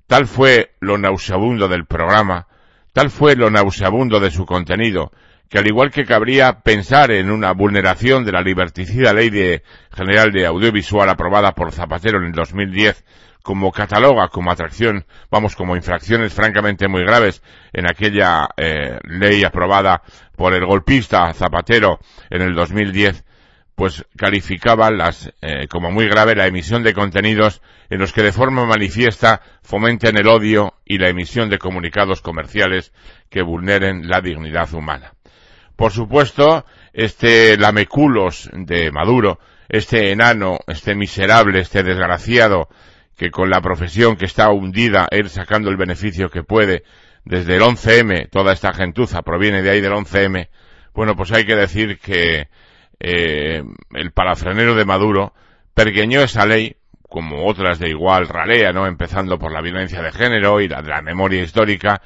Tal 0.07 0.25
fue 0.27 0.73
lo 0.79 0.97
nauseabundo 0.97 1.67
del 1.67 1.85
programa, 1.85 2.47
tal 2.93 3.11
fue 3.11 3.35
lo 3.35 3.49
nauseabundo 3.51 4.19
de 4.19 4.31
su 4.31 4.45
contenido, 4.45 5.11
que 5.49 5.57
al 5.57 5.67
igual 5.67 5.91
que 5.91 6.05
cabría 6.05 6.61
pensar 6.61 7.11
en 7.11 7.31
una 7.31 7.53
vulneración 7.53 8.23
de 8.23 8.31
la 8.31 8.41
liberticida 8.41 9.13
ley 9.13 9.61
general 9.91 10.31
de 10.31 10.45
audiovisual 10.45 11.09
aprobada 11.09 11.53
por 11.53 11.71
Zapatero 11.71 12.19
en 12.19 12.25
el 12.25 12.31
2010, 12.33 13.03
como 13.41 13.71
cataloga 13.71 14.27
como 14.27 14.51
atracción, 14.51 15.05
vamos, 15.31 15.55
como 15.55 15.75
infracciones 15.75 16.33
francamente 16.33 16.87
muy 16.87 17.03
graves 17.03 17.41
en 17.73 17.89
aquella 17.89 18.47
eh, 18.57 18.99
ley 19.03 19.43
aprobada 19.43 20.03
por 20.35 20.53
el 20.53 20.65
golpista 20.65 21.33
Zapatero 21.33 21.99
en 22.29 22.43
el 22.43 22.53
2010, 22.53 23.25
pues 23.73 24.05
calificaba 24.17 24.91
las, 24.91 25.31
eh, 25.41 25.67
como 25.67 25.89
muy 25.89 26.07
grave 26.07 26.35
la 26.35 26.45
emisión 26.45 26.83
de 26.83 26.93
contenidos 26.93 27.61
en 27.89 27.99
los 27.99 28.13
que 28.13 28.21
de 28.21 28.33
forma 28.33 28.65
manifiesta 28.65 29.41
fomenten 29.63 30.17
el 30.17 30.27
odio 30.27 30.75
y 30.85 30.97
la 30.97 31.09
emisión 31.09 31.49
de 31.49 31.57
comunicados 31.57 32.21
comerciales 32.21 32.93
que 33.29 33.41
vulneren 33.41 34.09
la 34.09 34.21
dignidad 34.21 34.71
humana. 34.73 35.13
Por 35.79 35.93
supuesto, 35.93 36.65
este 36.91 37.55
lameculos 37.55 38.49
de 38.51 38.91
Maduro, 38.91 39.39
este 39.69 40.11
enano, 40.11 40.59
este 40.67 40.93
miserable, 40.93 41.61
este 41.61 41.83
desgraciado, 41.83 42.67
que 43.15 43.31
con 43.31 43.49
la 43.49 43.61
profesión 43.61 44.17
que 44.17 44.25
está 44.25 44.49
hundida, 44.49 45.07
él 45.09 45.29
sacando 45.29 45.69
el 45.69 45.77
beneficio 45.77 46.29
que 46.29 46.43
puede, 46.43 46.83
desde 47.23 47.55
el 47.55 47.61
11M, 47.61 48.29
toda 48.29 48.51
esta 48.51 48.73
gentuza 48.73 49.21
proviene 49.21 49.61
de 49.61 49.69
ahí 49.69 49.79
del 49.79 49.93
11M, 49.93 50.49
bueno, 50.93 51.15
pues 51.15 51.31
hay 51.31 51.45
que 51.45 51.55
decir 51.55 51.97
que 51.99 52.49
eh, 52.99 53.63
el 53.93 54.11
parafrenero 54.11 54.75
de 54.75 54.83
Maduro 54.83 55.33
pergueñó 55.73 56.19
esa 56.23 56.45
ley, 56.45 56.75
como 57.07 57.47
otras 57.47 57.79
de 57.79 57.87
igual 57.87 58.27
ralea, 58.27 58.73
¿no? 58.73 58.85
Empezando 58.85 59.39
por 59.39 59.53
la 59.53 59.61
violencia 59.61 60.01
de 60.01 60.11
género 60.11 60.59
y 60.59 60.67
la 60.67 60.81
de 60.81 60.89
la 60.89 61.01
memoria 61.01 61.41
histórica, 61.41 62.01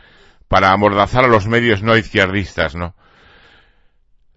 para 0.47 0.71
amordazar 0.73 1.25
a 1.25 1.27
los 1.27 1.47
medios 1.47 1.81
no 1.81 1.97
izquierdistas, 1.97 2.75
¿no? 2.75 2.93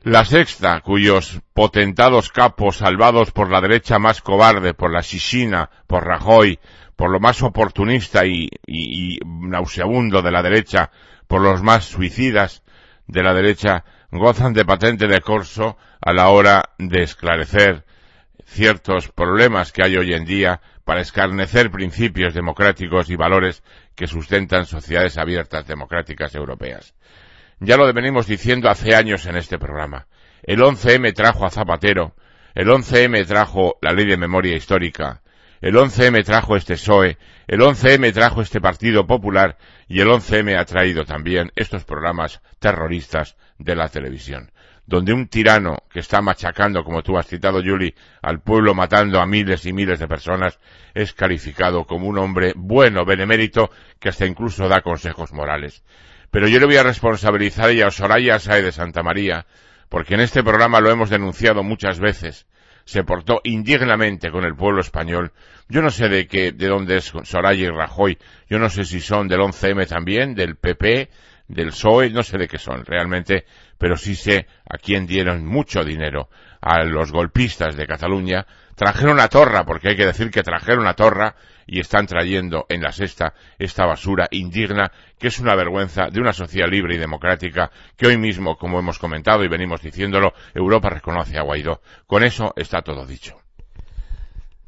La 0.08 0.24
sexta, 0.24 0.80
cuyos 0.82 1.40
potentados 1.52 2.30
capos 2.30 2.76
salvados 2.76 3.32
por 3.32 3.50
la 3.50 3.60
derecha 3.60 3.98
más 3.98 4.22
cobarde, 4.22 4.72
por 4.72 4.92
la 4.92 5.02
Sisina, 5.02 5.68
por 5.88 6.04
Rajoy, 6.06 6.60
por 6.94 7.10
lo 7.10 7.18
más 7.18 7.42
oportunista 7.42 8.24
y, 8.24 8.48
nauseabundo 9.26 10.22
de 10.22 10.30
la 10.30 10.44
derecha, 10.44 10.92
por 11.26 11.40
los 11.40 11.60
más 11.60 11.86
suicidas 11.86 12.62
de 13.08 13.24
la 13.24 13.34
derecha, 13.34 13.82
gozan 14.12 14.52
de 14.52 14.64
patente 14.64 15.08
de 15.08 15.20
corso 15.20 15.76
a 16.00 16.12
la 16.12 16.28
hora 16.28 16.62
de 16.78 17.02
esclarecer 17.02 17.84
ciertos 18.44 19.08
problemas 19.08 19.72
que 19.72 19.82
hay 19.82 19.96
hoy 19.96 20.14
en 20.14 20.24
día 20.24 20.60
para 20.84 21.00
escarnecer 21.00 21.72
principios 21.72 22.32
democráticos 22.32 23.10
y 23.10 23.16
valores 23.16 23.64
que 23.96 24.06
sustentan 24.06 24.66
sociedades 24.66 25.18
abiertas 25.18 25.66
democráticas 25.66 26.32
europeas. 26.36 26.94
Ya 27.58 27.78
lo 27.78 27.90
venimos 27.90 28.26
diciendo 28.26 28.68
hace 28.68 28.94
años 28.94 29.24
en 29.24 29.36
este 29.36 29.58
programa. 29.58 30.08
El 30.42 30.60
11M 30.60 31.14
trajo 31.14 31.46
a 31.46 31.50
Zapatero, 31.50 32.14
el 32.54 32.68
11M 32.68 33.26
trajo 33.26 33.78
la 33.80 33.92
ley 33.92 34.04
de 34.04 34.18
memoria 34.18 34.54
histórica, 34.54 35.22
el 35.62 35.74
11M 35.74 36.22
trajo 36.22 36.54
este 36.54 36.74
PSOE, 36.74 37.16
el 37.46 37.60
11M 37.60 38.12
trajo 38.12 38.42
este 38.42 38.60
Partido 38.60 39.06
Popular 39.06 39.56
y 39.88 40.00
el 40.00 40.08
11M 40.08 40.54
ha 40.54 40.66
traído 40.66 41.06
también 41.06 41.50
estos 41.56 41.84
programas 41.84 42.42
terroristas 42.58 43.38
de 43.58 43.74
la 43.74 43.88
televisión, 43.88 44.52
donde 44.84 45.14
un 45.14 45.26
tirano 45.28 45.78
que 45.90 46.00
está 46.00 46.20
machacando, 46.20 46.84
como 46.84 47.02
tú 47.02 47.16
has 47.16 47.26
citado, 47.26 47.62
Julie, 47.64 47.94
al 48.20 48.42
pueblo 48.42 48.74
matando 48.74 49.18
a 49.18 49.26
miles 49.26 49.64
y 49.64 49.72
miles 49.72 49.98
de 49.98 50.08
personas, 50.08 50.58
es 50.92 51.14
calificado 51.14 51.86
como 51.86 52.06
un 52.06 52.18
hombre 52.18 52.52
bueno, 52.54 53.06
benemérito, 53.06 53.70
que 53.98 54.10
hasta 54.10 54.26
incluso 54.26 54.68
da 54.68 54.82
consejos 54.82 55.32
morales. 55.32 55.82
Pero 56.30 56.48
yo 56.48 56.58
le 56.58 56.66
voy 56.66 56.76
a 56.76 56.82
responsabilizar 56.82 57.70
a 57.70 57.90
Soraya 57.90 58.38
Sae 58.38 58.62
de 58.62 58.72
Santa 58.72 59.02
María, 59.02 59.46
porque 59.88 60.14
en 60.14 60.20
este 60.20 60.42
programa 60.42 60.80
lo 60.80 60.90
hemos 60.90 61.10
denunciado 61.10 61.62
muchas 61.62 62.00
veces. 62.00 62.46
Se 62.84 63.02
portó 63.02 63.40
indignamente 63.44 64.30
con 64.30 64.44
el 64.44 64.54
pueblo 64.54 64.80
español. 64.80 65.32
Yo 65.68 65.82
no 65.82 65.90
sé 65.90 66.08
de 66.08 66.26
qué, 66.26 66.52
de 66.52 66.68
dónde 66.68 66.98
es 66.98 67.12
Soraya 67.24 67.66
y 67.66 67.68
Rajoy. 67.68 68.18
Yo 68.48 68.58
no 68.58 68.68
sé 68.68 68.84
si 68.84 69.00
son 69.00 69.26
del 69.26 69.40
11M 69.40 69.88
también, 69.88 70.34
del 70.34 70.56
PP, 70.56 71.08
del 71.48 71.68
PSOE, 71.68 72.10
no 72.10 72.22
sé 72.22 72.38
de 72.38 72.48
qué 72.48 72.58
son 72.58 72.84
realmente, 72.84 73.44
pero 73.78 73.96
sí 73.96 74.14
sé 74.14 74.46
a 74.68 74.78
quién 74.78 75.06
dieron 75.06 75.44
mucho 75.44 75.84
dinero 75.84 76.28
a 76.60 76.84
los 76.84 77.12
golpistas 77.12 77.76
de 77.76 77.86
Cataluña. 77.86 78.46
Trajeron 78.76 79.18
a 79.20 79.28
Torra, 79.28 79.64
porque 79.64 79.88
hay 79.88 79.96
que 79.96 80.04
decir 80.04 80.30
que 80.30 80.42
trajeron 80.42 80.86
a 80.86 80.92
Torra 80.92 81.34
y 81.66 81.80
están 81.80 82.06
trayendo 82.06 82.66
en 82.68 82.82
la 82.82 82.92
sexta 82.92 83.32
esta 83.58 83.86
basura 83.86 84.28
indigna 84.30 84.92
que 85.18 85.28
es 85.28 85.38
una 85.38 85.56
vergüenza 85.56 86.08
de 86.12 86.20
una 86.20 86.34
sociedad 86.34 86.68
libre 86.68 86.94
y 86.94 86.98
democrática 86.98 87.70
que 87.96 88.06
hoy 88.06 88.18
mismo, 88.18 88.58
como 88.58 88.78
hemos 88.78 88.98
comentado 88.98 89.42
y 89.44 89.48
venimos 89.48 89.80
diciéndolo, 89.80 90.34
Europa 90.54 90.90
reconoce 90.90 91.38
a 91.38 91.42
Guaidó. 91.42 91.80
Con 92.06 92.22
eso 92.22 92.52
está 92.54 92.82
todo 92.82 93.06
dicho. 93.06 93.38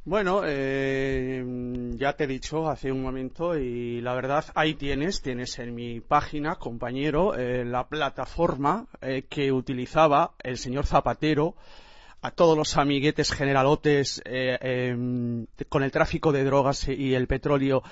Bueno, 0.06 0.40
eh, 0.46 1.44
ya 1.96 2.14
te 2.14 2.24
he 2.24 2.26
dicho 2.26 2.66
hace 2.70 2.90
un 2.90 3.02
momento 3.02 3.58
y 3.58 4.00
la 4.00 4.14
verdad 4.14 4.46
ahí 4.54 4.72
tienes, 4.72 5.20
tienes 5.20 5.58
en 5.58 5.74
mi 5.74 6.00
página, 6.00 6.54
compañero, 6.54 7.34
eh, 7.34 7.62
la 7.66 7.88
plataforma 7.88 8.86
eh, 9.02 9.26
que 9.28 9.52
utilizaba 9.52 10.32
el 10.42 10.56
señor 10.56 10.86
Zapatero 10.86 11.56
a 12.20 12.30
todos 12.30 12.56
los 12.56 12.76
amiguetes 12.76 13.32
generalotes 13.32 14.20
eh, 14.24 14.58
em, 14.60 15.46
con 15.68 15.82
el 15.82 15.90
tráfico 15.90 16.32
de 16.32 16.44
drogas 16.44 16.88
y 16.88 17.14
el 17.14 17.26
petróleo 17.26 17.82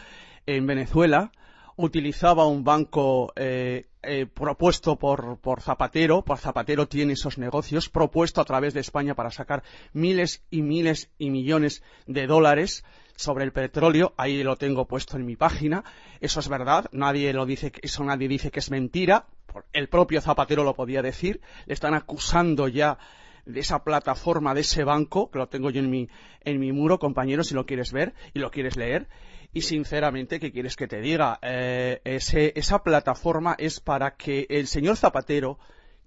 en 0.46 0.66
Venezuela. 0.66 1.32
Utilizaba 1.76 2.46
un 2.46 2.64
banco 2.64 3.32
eh, 3.36 3.86
eh, 4.02 4.26
propuesto 4.26 4.96
por, 4.96 5.38
por, 5.38 5.60
Zapatero, 5.60 6.22
por 6.22 6.38
Zapatero 6.38 6.88
tiene 6.88 7.12
esos 7.12 7.36
negocios, 7.36 7.88
propuesto 7.90 8.40
a 8.40 8.44
través 8.44 8.72
de 8.72 8.80
España 8.80 9.14
para 9.14 9.30
sacar 9.30 9.62
miles 9.92 10.42
y 10.50 10.62
miles 10.62 11.10
y 11.18 11.30
millones 11.30 11.82
de 12.06 12.26
dólares 12.26 12.84
sobre 13.16 13.44
el 13.44 13.52
petróleo, 13.52 14.14
ahí 14.16 14.42
lo 14.42 14.56
tengo 14.56 14.86
puesto 14.86 15.16
en 15.16 15.26
mi 15.26 15.36
página, 15.36 15.84
eso 16.20 16.40
es 16.40 16.48
verdad, 16.48 16.86
nadie 16.92 17.32
lo 17.32 17.46
dice, 17.46 17.72
eso 17.82 18.04
nadie 18.04 18.28
dice 18.28 18.50
que 18.50 18.60
es 18.60 18.70
mentira, 18.70 19.26
el 19.72 19.88
propio 19.88 20.20
Zapatero 20.20 20.64
lo 20.64 20.74
podía 20.74 21.02
decir, 21.02 21.40
le 21.66 21.74
están 21.74 21.94
acusando 21.94 22.68
ya 22.68 22.98
de 23.46 23.61
esa 23.61 23.82
plataforma, 23.82 24.54
de 24.54 24.61
ese 24.61 24.85
banco, 24.85 25.30
que 25.30 25.38
lo 25.38 25.48
tengo 25.48 25.70
yo 25.70 25.80
en 25.80 25.88
mi, 25.88 26.09
en 26.44 26.61
mi 26.61 26.72
muro, 26.72 26.98
compañero, 26.98 27.44
si 27.44 27.54
lo 27.54 27.64
quieres 27.64 27.92
ver 27.92 28.12
y 28.35 28.40
lo 28.40 28.50
quieres 28.50 28.76
leer. 28.76 29.09
Y 29.52 29.62
sinceramente, 29.62 30.38
¿qué 30.38 30.52
quieres 30.52 30.76
que 30.76 30.88
te 30.88 31.00
diga? 31.00 31.38
Eh, 31.40 32.00
esa 32.04 32.82
plataforma 32.82 33.54
es 33.59 33.80
para 33.80 34.16
que 34.16 34.46
el 34.50 34.66
señor 34.66 34.96
Zapatero, 34.96 35.59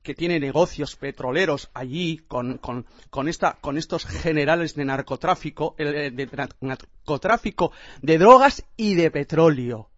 que 0.03 0.13
tiene 0.13 0.39
negocios 0.39 0.95
petroleros 0.95 1.69
allí 1.73 2.19
con, 2.27 2.57
con, 2.57 2.85
con, 3.09 3.27
esta, 3.27 3.57
con 3.59 3.77
estos 3.77 4.05
generales 4.05 4.75
de 4.75 4.85
narcotráfico, 4.85 5.75
eh, 5.77 6.11
de 6.11 6.29
narcotráfico 6.61 7.71
de 8.01 8.17
drogas 8.17 8.65
y 8.77 8.95
de 8.95 9.11
petróleo. 9.11 9.89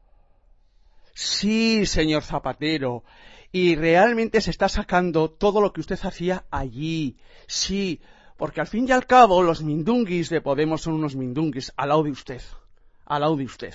Sí, 1.13 1.85
señor 1.85 2.23
Zapatero, 2.23 3.03
y 3.51 3.75
realmente 3.75 4.41
se 4.41 4.51
está 4.51 4.69
sacando 4.69 5.29
todo 5.29 5.61
lo 5.61 5.73
que 5.73 5.81
usted 5.81 5.99
hacía 6.01 6.45
allí. 6.51 7.17
Sí, 7.47 8.01
porque 8.37 8.61
al 8.61 8.67
fin 8.67 8.87
y 8.87 8.91
al 8.91 9.05
cabo 9.05 9.43
los 9.43 9.61
mindunguis 9.61 10.29
de 10.29 10.41
Podemos 10.41 10.81
son 10.81 10.93
unos 10.93 11.15
mindunguis 11.15 11.73
al 11.75 11.89
lado 11.89 12.03
de 12.03 12.11
usted, 12.11 12.41
al 13.05 13.21
lado 13.21 13.35
de 13.35 13.45
usted. 13.45 13.73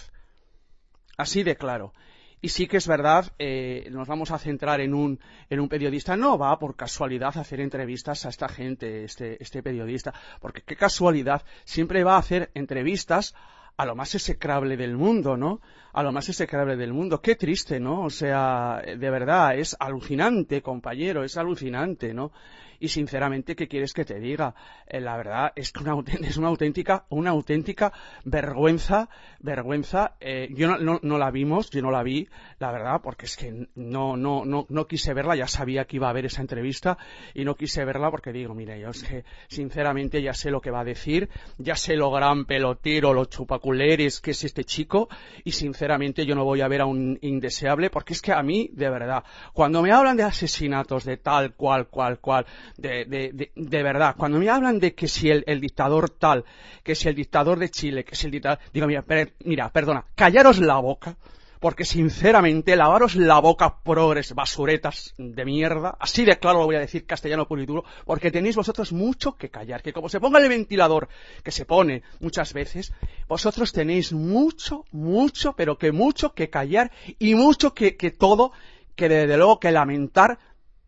Así 1.16 1.42
de 1.42 1.56
claro. 1.56 1.92
Y 2.40 2.50
sí 2.50 2.66
que 2.66 2.76
es 2.76 2.86
verdad, 2.86 3.32
eh, 3.38 3.88
nos 3.90 4.06
vamos 4.06 4.30
a 4.30 4.38
centrar 4.38 4.80
en 4.80 4.94
un, 4.94 5.18
en 5.48 5.60
un 5.60 5.68
periodista. 5.68 6.16
No 6.16 6.38
va 6.38 6.58
por 6.58 6.76
casualidad 6.76 7.36
a 7.36 7.40
hacer 7.40 7.60
entrevistas 7.60 8.26
a 8.26 8.28
esta 8.28 8.48
gente, 8.48 9.04
este, 9.04 9.42
este 9.42 9.62
periodista, 9.62 10.14
porque 10.40 10.62
qué 10.62 10.76
casualidad, 10.76 11.42
siempre 11.64 12.04
va 12.04 12.16
a 12.16 12.18
hacer 12.18 12.50
entrevistas 12.54 13.34
a 13.76 13.84
lo 13.84 13.94
más 13.94 14.14
execrable 14.14 14.76
del 14.76 14.96
mundo, 14.96 15.36
¿no? 15.36 15.60
A 15.92 16.02
lo 16.02 16.12
más 16.12 16.28
execrable 16.28 16.76
del 16.76 16.92
mundo. 16.92 17.20
Qué 17.20 17.36
triste, 17.36 17.78
¿no? 17.78 18.04
O 18.04 18.10
sea, 18.10 18.82
de 18.82 19.10
verdad, 19.10 19.56
es 19.56 19.76
alucinante, 19.78 20.62
compañero, 20.62 21.24
es 21.24 21.36
alucinante, 21.36 22.14
¿no? 22.14 22.32
Y 22.80 22.88
sinceramente, 22.88 23.56
¿qué 23.56 23.68
quieres 23.68 23.92
que 23.92 24.04
te 24.04 24.18
diga? 24.18 24.54
Eh, 24.86 25.00
la 25.00 25.16
verdad 25.16 25.52
es 25.56 25.72
que 25.72 25.82
una, 25.82 25.96
es 26.22 26.36
una 26.36 26.48
auténtica, 26.48 27.06
una 27.10 27.30
auténtica 27.30 27.92
vergüenza, 28.24 29.08
vergüenza. 29.40 30.16
Eh, 30.20 30.48
yo 30.52 30.76
no, 30.76 30.98
no, 31.02 31.18
la 31.18 31.30
vimos, 31.30 31.70
yo 31.70 31.82
no 31.82 31.90
la 31.90 32.02
vi, 32.02 32.28
la 32.58 32.72
verdad, 32.72 33.00
porque 33.02 33.26
es 33.26 33.36
que 33.36 33.68
no, 33.74 34.16
no, 34.16 34.44
no, 34.44 34.66
no 34.68 34.86
quise 34.86 35.14
verla, 35.14 35.36
ya 35.36 35.46
sabía 35.46 35.84
que 35.84 35.96
iba 35.96 36.06
a 36.06 36.10
haber 36.10 36.26
esa 36.26 36.40
entrevista 36.40 36.98
y 37.34 37.44
no 37.44 37.54
quise 37.54 37.84
verla 37.84 38.10
porque 38.10 38.32
digo, 38.32 38.54
mire, 38.54 38.78
yo 38.80 38.90
es 38.90 39.02
que 39.02 39.24
sinceramente 39.48 40.22
ya 40.22 40.34
sé 40.34 40.50
lo 40.50 40.60
que 40.60 40.70
va 40.70 40.80
a 40.80 40.84
decir, 40.84 41.28
ya 41.58 41.76
sé 41.76 41.96
lo 41.96 42.10
gran 42.10 42.44
pelotero, 42.44 43.12
lo 43.12 43.24
chupaculeres 43.24 44.20
que 44.20 44.32
es 44.32 44.44
este 44.44 44.64
chico 44.64 45.08
y 45.44 45.52
sinceramente 45.52 46.26
yo 46.26 46.34
no 46.34 46.44
voy 46.44 46.60
a 46.60 46.68
ver 46.68 46.82
a 46.82 46.86
un 46.86 47.18
indeseable 47.22 47.90
porque 47.90 48.12
es 48.12 48.22
que 48.22 48.32
a 48.32 48.42
mí, 48.42 48.70
de 48.72 48.90
verdad, 48.90 49.24
cuando 49.52 49.82
me 49.82 49.92
hablan 49.92 50.16
de 50.16 50.22
asesinatos 50.22 51.04
de 51.04 51.16
tal, 51.16 51.54
cual, 51.54 51.88
cual, 51.88 52.18
cual, 52.20 52.46
de, 52.76 53.04
de, 53.04 53.52
de, 53.54 53.82
verdad. 53.82 54.14
Cuando 54.16 54.38
me 54.38 54.48
hablan 54.48 54.78
de 54.78 54.94
que 54.94 55.08
si 55.08 55.30
el, 55.30 55.60
dictador 55.60 56.10
tal, 56.10 56.44
que 56.82 56.94
si 56.94 57.08
el 57.08 57.14
dictador 57.14 57.58
de 57.58 57.70
Chile, 57.70 58.04
que 58.04 58.16
si 58.16 58.26
el 58.26 58.32
dictador... 58.32 58.58
Digo, 58.72 58.86
mira, 58.86 59.04
mira, 59.44 59.70
perdona, 59.70 60.04
callaros 60.14 60.58
la 60.58 60.76
boca, 60.76 61.16
porque 61.60 61.84
sinceramente, 61.84 62.76
lavaros 62.76 63.16
la 63.16 63.40
boca, 63.40 63.78
progres, 63.82 64.34
basuretas 64.34 65.14
de 65.16 65.44
mierda, 65.44 65.96
así 65.98 66.24
de 66.24 66.38
claro 66.38 66.60
lo 66.60 66.66
voy 66.66 66.76
a 66.76 66.80
decir 66.80 67.06
castellano 67.06 67.46
puro 67.46 67.62
y 67.62 67.66
duro, 67.66 67.84
porque 68.04 68.30
tenéis 68.30 68.56
vosotros 68.56 68.92
mucho 68.92 69.36
que 69.36 69.50
callar, 69.50 69.82
que 69.82 69.92
como 69.92 70.08
se 70.08 70.20
ponga 70.20 70.38
el 70.38 70.48
ventilador, 70.48 71.08
que 71.42 71.50
se 71.50 71.64
pone 71.64 72.02
muchas 72.20 72.52
veces, 72.52 72.92
vosotros 73.28 73.72
tenéis 73.72 74.12
mucho, 74.12 74.84
mucho, 74.92 75.54
pero 75.54 75.78
que 75.78 75.92
mucho 75.92 76.34
que 76.34 76.50
callar 76.50 76.90
y 77.18 77.34
mucho 77.34 77.74
que, 77.74 77.96
que 77.96 78.10
todo, 78.10 78.52
que 78.94 79.08
desde 79.08 79.36
luego 79.36 79.60
que 79.60 79.72
lamentar 79.72 80.38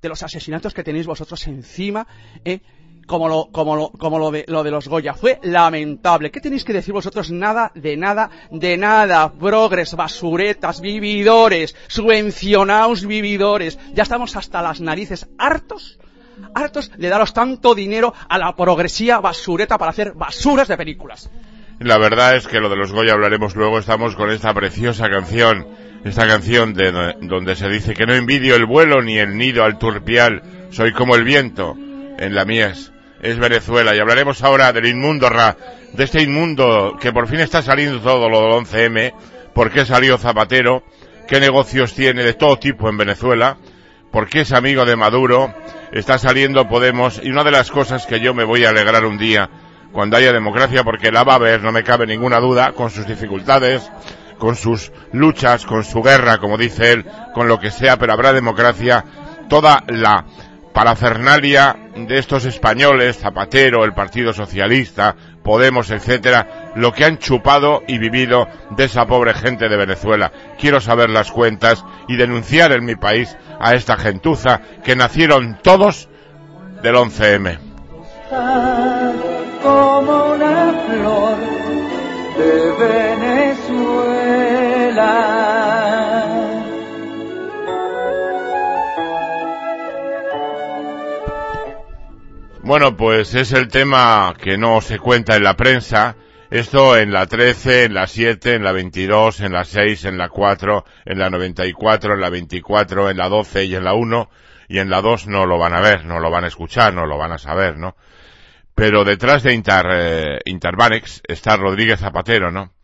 de 0.01 0.09
los 0.09 0.23
asesinatos 0.23 0.75
que 0.75 0.85
tenéis 0.85 1.07
vosotros 1.07 1.47
encima, 1.47 2.07
¿eh? 2.45 2.61
como, 3.07 3.29
lo, 3.29 3.49
como, 3.51 3.75
lo, 3.75 3.91
como 3.91 4.19
lo, 4.19 4.31
de, 4.31 4.45
lo 4.47 4.63
de 4.63 4.71
los 4.71 4.87
Goya. 4.87 5.15
Fue 5.15 5.41
lamentable. 5.43 6.31
¿Qué 6.31 6.41
tenéis 6.41 6.65
que 6.65 6.73
decir 6.73 6.93
vosotros? 6.93 7.31
Nada, 7.31 7.73
de 7.75 7.97
nada, 7.97 8.31
de 8.51 8.77
nada. 8.77 9.33
Progres, 9.33 9.95
basuretas, 9.95 10.81
vividores, 10.81 11.75
subvencionados 11.89 13.07
vividores. 13.07 13.79
Ya 13.95 14.05
estamos 14.05 14.37
hasta 14.37 14.63
las 14.63 14.81
narices 14.81 15.29
hartos 15.39 15.99
hartos 16.55 16.93
de 16.97 17.09
daros 17.09 17.33
tanto 17.33 17.75
dinero 17.75 18.15
a 18.29 18.39
la 18.39 18.55
progresía 18.55 19.19
basureta 19.19 19.77
para 19.77 19.91
hacer 19.91 20.13
basuras 20.13 20.69
de 20.69 20.77
películas. 20.77 21.29
La 21.81 21.99
verdad 21.99 22.37
es 22.37 22.47
que 22.47 22.61
lo 22.61 22.69
de 22.69 22.77
los 22.77 22.93
Goya 22.93 23.15
hablaremos 23.15 23.57
luego. 23.57 23.79
Estamos 23.79 24.15
con 24.15 24.31
esta 24.31 24.55
preciosa 24.55 25.09
canción 25.09 25.67
esta 26.05 26.27
canción 26.27 26.75
de, 26.75 27.15
donde 27.21 27.57
se 27.57 27.69
dice 27.69 27.95
que 27.95 28.07
no 28.07 28.15
envidio 28.15 28.55
el 28.55 28.67
vuelo 28.67 29.03
ni 29.03 29.19
el 29.19 29.37
nido 29.37 29.65
al 29.65 29.79
turpial, 29.79 30.43
soy 30.71 30.93
como 30.93 31.15
el 31.15 31.25
viento 31.25 31.77
en 32.19 32.35
la 32.35 32.45
mies. 32.45 32.93
Es 33.21 33.39
Venezuela 33.39 33.97
y 33.97 33.99
hablaremos 33.99 34.43
ahora 34.45 34.73
del 34.73 34.87
inmundo 34.87 35.29
Ra, 35.29 35.57
de 35.93 36.05
este 36.05 36.23
inmundo 36.23 36.97
que 37.01 37.13
por 37.13 37.29
fin 37.29 37.41
está 37.41 37.63
saliendo 37.63 38.01
todo 38.01 38.29
lo 38.29 38.43
del 38.43 38.65
11M, 38.65 39.13
por 39.53 39.73
qué 39.73 39.85
salió 39.85 40.19
Zapatero, 40.19 40.85
qué 41.27 41.41
negocios 41.41 41.95
tiene 41.95 42.23
de 42.23 42.35
todo 42.35 42.59
tipo 42.59 42.89
en 42.89 42.97
Venezuela, 42.97 43.57
por 44.13 44.29
qué 44.29 44.43
es 44.43 44.53
amigo 44.53 44.85
de 44.85 44.95
Maduro, 44.95 45.53
está 45.93 46.19
saliendo 46.19 46.69
Podemos 46.69 47.21
y 47.23 47.31
una 47.31 47.43
de 47.43 47.51
las 47.51 47.71
cosas 47.71 48.07
que 48.07 48.21
yo 48.21 48.35
me 48.35 48.45
voy 48.45 48.65
a 48.65 48.71
alegrar 48.71 49.05
un 49.05 49.19
día 49.19 49.51
cuando 49.93 50.17
haya 50.17 50.33
democracia 50.33 50.85
porque 50.85 51.11
la 51.11 51.25
va 51.25 51.37
a 51.37 51.59
no 51.59 51.73
me 51.73 51.83
cabe 51.83 52.07
ninguna 52.07 52.39
duda, 52.41 52.73
con 52.73 52.91
sus 52.91 53.07
dificultades, 53.07 53.91
con 54.39 54.57
sus 54.57 54.93
luchas, 55.13 55.67
con 55.67 55.85
su 55.85 56.03
guerra, 56.03 56.39
como 56.39 56.57
dice 56.57 56.93
él, 56.93 57.07
con 57.35 57.49
lo 57.49 57.59
que 57.59 57.71
sea, 57.71 57.99
pero 57.99 58.13
habrá 58.13 58.33
democracia, 58.33 59.05
toda 59.49 59.85
la 59.89 60.25
parafernalia 60.73 61.77
de 61.97 62.19
estos 62.19 62.45
españoles, 62.45 63.19
Zapatero, 63.19 63.85
el 63.85 63.95
Partido 63.95 64.33
Socialista, 64.33 65.17
Podemos, 65.43 65.91
etcétera, 65.91 66.73
lo 66.77 66.93
que 66.93 67.07
han 67.07 67.17
chupado 67.19 67.83
y 67.89 67.99
vivido 67.99 68.47
de 68.77 68.85
esa 68.85 69.07
pobre 69.07 69.33
gente 69.33 69.69
de 69.69 69.79
Venezuela. 69.79 70.31
Quiero 70.59 70.79
saber 70.79 71.09
las 71.09 71.33
cuentas 71.33 71.85
y 72.07 72.17
denunciar 72.17 72.71
en 72.73 72.85
mi 72.85 72.97
país 72.97 73.35
a 73.59 73.75
esta 73.75 73.97
gentuza 73.97 74.61
que 74.85 74.95
nacieron 74.95 75.59
todos 75.63 76.11
del 76.83 76.97
11M. 76.97 77.59
Como 79.63 80.33
una 80.33 80.75
flor 80.87 81.39
Bueno, 92.69 92.99
pues 92.99 93.35
es 93.35 93.55
el 93.55 93.69
tema 93.69 94.35
que 94.39 94.59
no 94.59 94.83
se 94.83 94.99
cuenta 94.99 95.35
en 95.37 95.43
la 95.43 95.57
prensa. 95.57 96.17
Esto 96.51 96.99
en 96.99 97.13
la 97.13 97.25
13, 97.25 97.85
en 97.85 97.95
la 97.95 98.07
7, 98.07 98.57
en 98.57 98.63
la 98.63 98.73
22, 98.73 99.41
en 99.41 99.53
la 99.53 99.65
6, 99.65 100.05
en 100.05 100.19
la 100.19 100.29
4, 100.29 100.85
en 101.07 101.19
la 101.19 101.31
94, 101.31 102.13
en 102.13 102.21
la 102.21 102.29
24, 102.29 103.09
en 103.09 103.17
la 103.17 103.29
12 103.31 103.65
y 103.65 103.75
en 103.75 103.85
la 103.85 103.95
1. 103.95 104.31
Y 104.69 104.81
en 104.81 104.91
la 104.91 105.01
2 105.01 105.29
no 105.29 105.47
lo 105.47 105.57
van 105.57 105.73
a 105.73 105.81
ver, 105.81 106.05
no 106.05 106.21
lo 106.21 106.31
van 106.31 106.45
a 106.45 106.49
escuchar, 106.49 106.93
no 106.93 107.07
lo 107.07 107.17
van 107.17 107.33
a 107.33 107.39
saber, 107.39 107.79
¿no? 107.79 107.97
Pero 108.75 109.03
detrás 109.03 109.43
de 109.43 109.55
Inter, 109.55 109.87
eh, 109.91 110.39
Interbanex 110.45 111.23
está 111.27 111.57
Rodríguez 111.57 112.01
Zapatero, 112.01 112.51
¿no? 112.51 112.75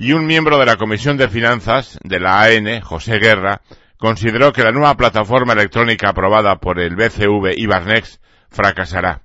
Y 0.00 0.12
un 0.12 0.26
miembro 0.26 0.58
de 0.58 0.64
la 0.64 0.76
Comisión 0.76 1.16
de 1.16 1.28
Finanzas 1.28 1.98
de 2.04 2.20
la 2.20 2.40
AN, 2.40 2.80
José 2.82 3.18
Guerra, 3.18 3.62
consideró 3.96 4.52
que 4.52 4.62
la 4.62 4.70
nueva 4.70 4.96
plataforma 4.96 5.54
electrónica 5.54 6.10
aprobada 6.10 6.60
por 6.60 6.78
el 6.78 6.94
BCV 6.94 7.54
Ibarnex 7.56 8.20
fracasará. 8.48 9.22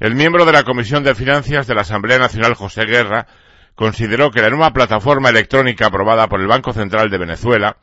El 0.00 0.14
miembro 0.14 0.44
de 0.44 0.52
la 0.52 0.64
Comisión 0.64 1.02
de 1.02 1.14
Finanzas 1.14 1.66
de 1.66 1.74
la 1.74 1.80
Asamblea 1.80 2.18
Nacional, 2.18 2.52
José 2.52 2.84
Guerra, 2.84 3.26
consideró 3.74 4.30
que 4.30 4.42
la 4.42 4.50
nueva 4.50 4.74
plataforma 4.74 5.30
electrónica 5.30 5.86
aprobada 5.86 6.28
por 6.28 6.42
el 6.42 6.46
Banco 6.46 6.74
Central 6.74 7.08
de 7.08 7.16
Venezuela, 7.16 7.78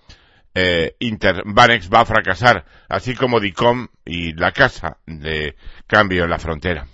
eh, 0.53 0.93
Interbanex, 0.99 1.89
va 1.91 2.01
a 2.01 2.05
fracasar, 2.05 2.63
así 2.89 3.15
como 3.15 3.39
DICOM 3.39 3.87
y 4.05 4.33
la 4.33 4.51
Casa 4.51 4.97
de 5.07 5.55
Cambio 5.87 6.25
en 6.25 6.29
la 6.29 6.37
Frontera. 6.37 6.85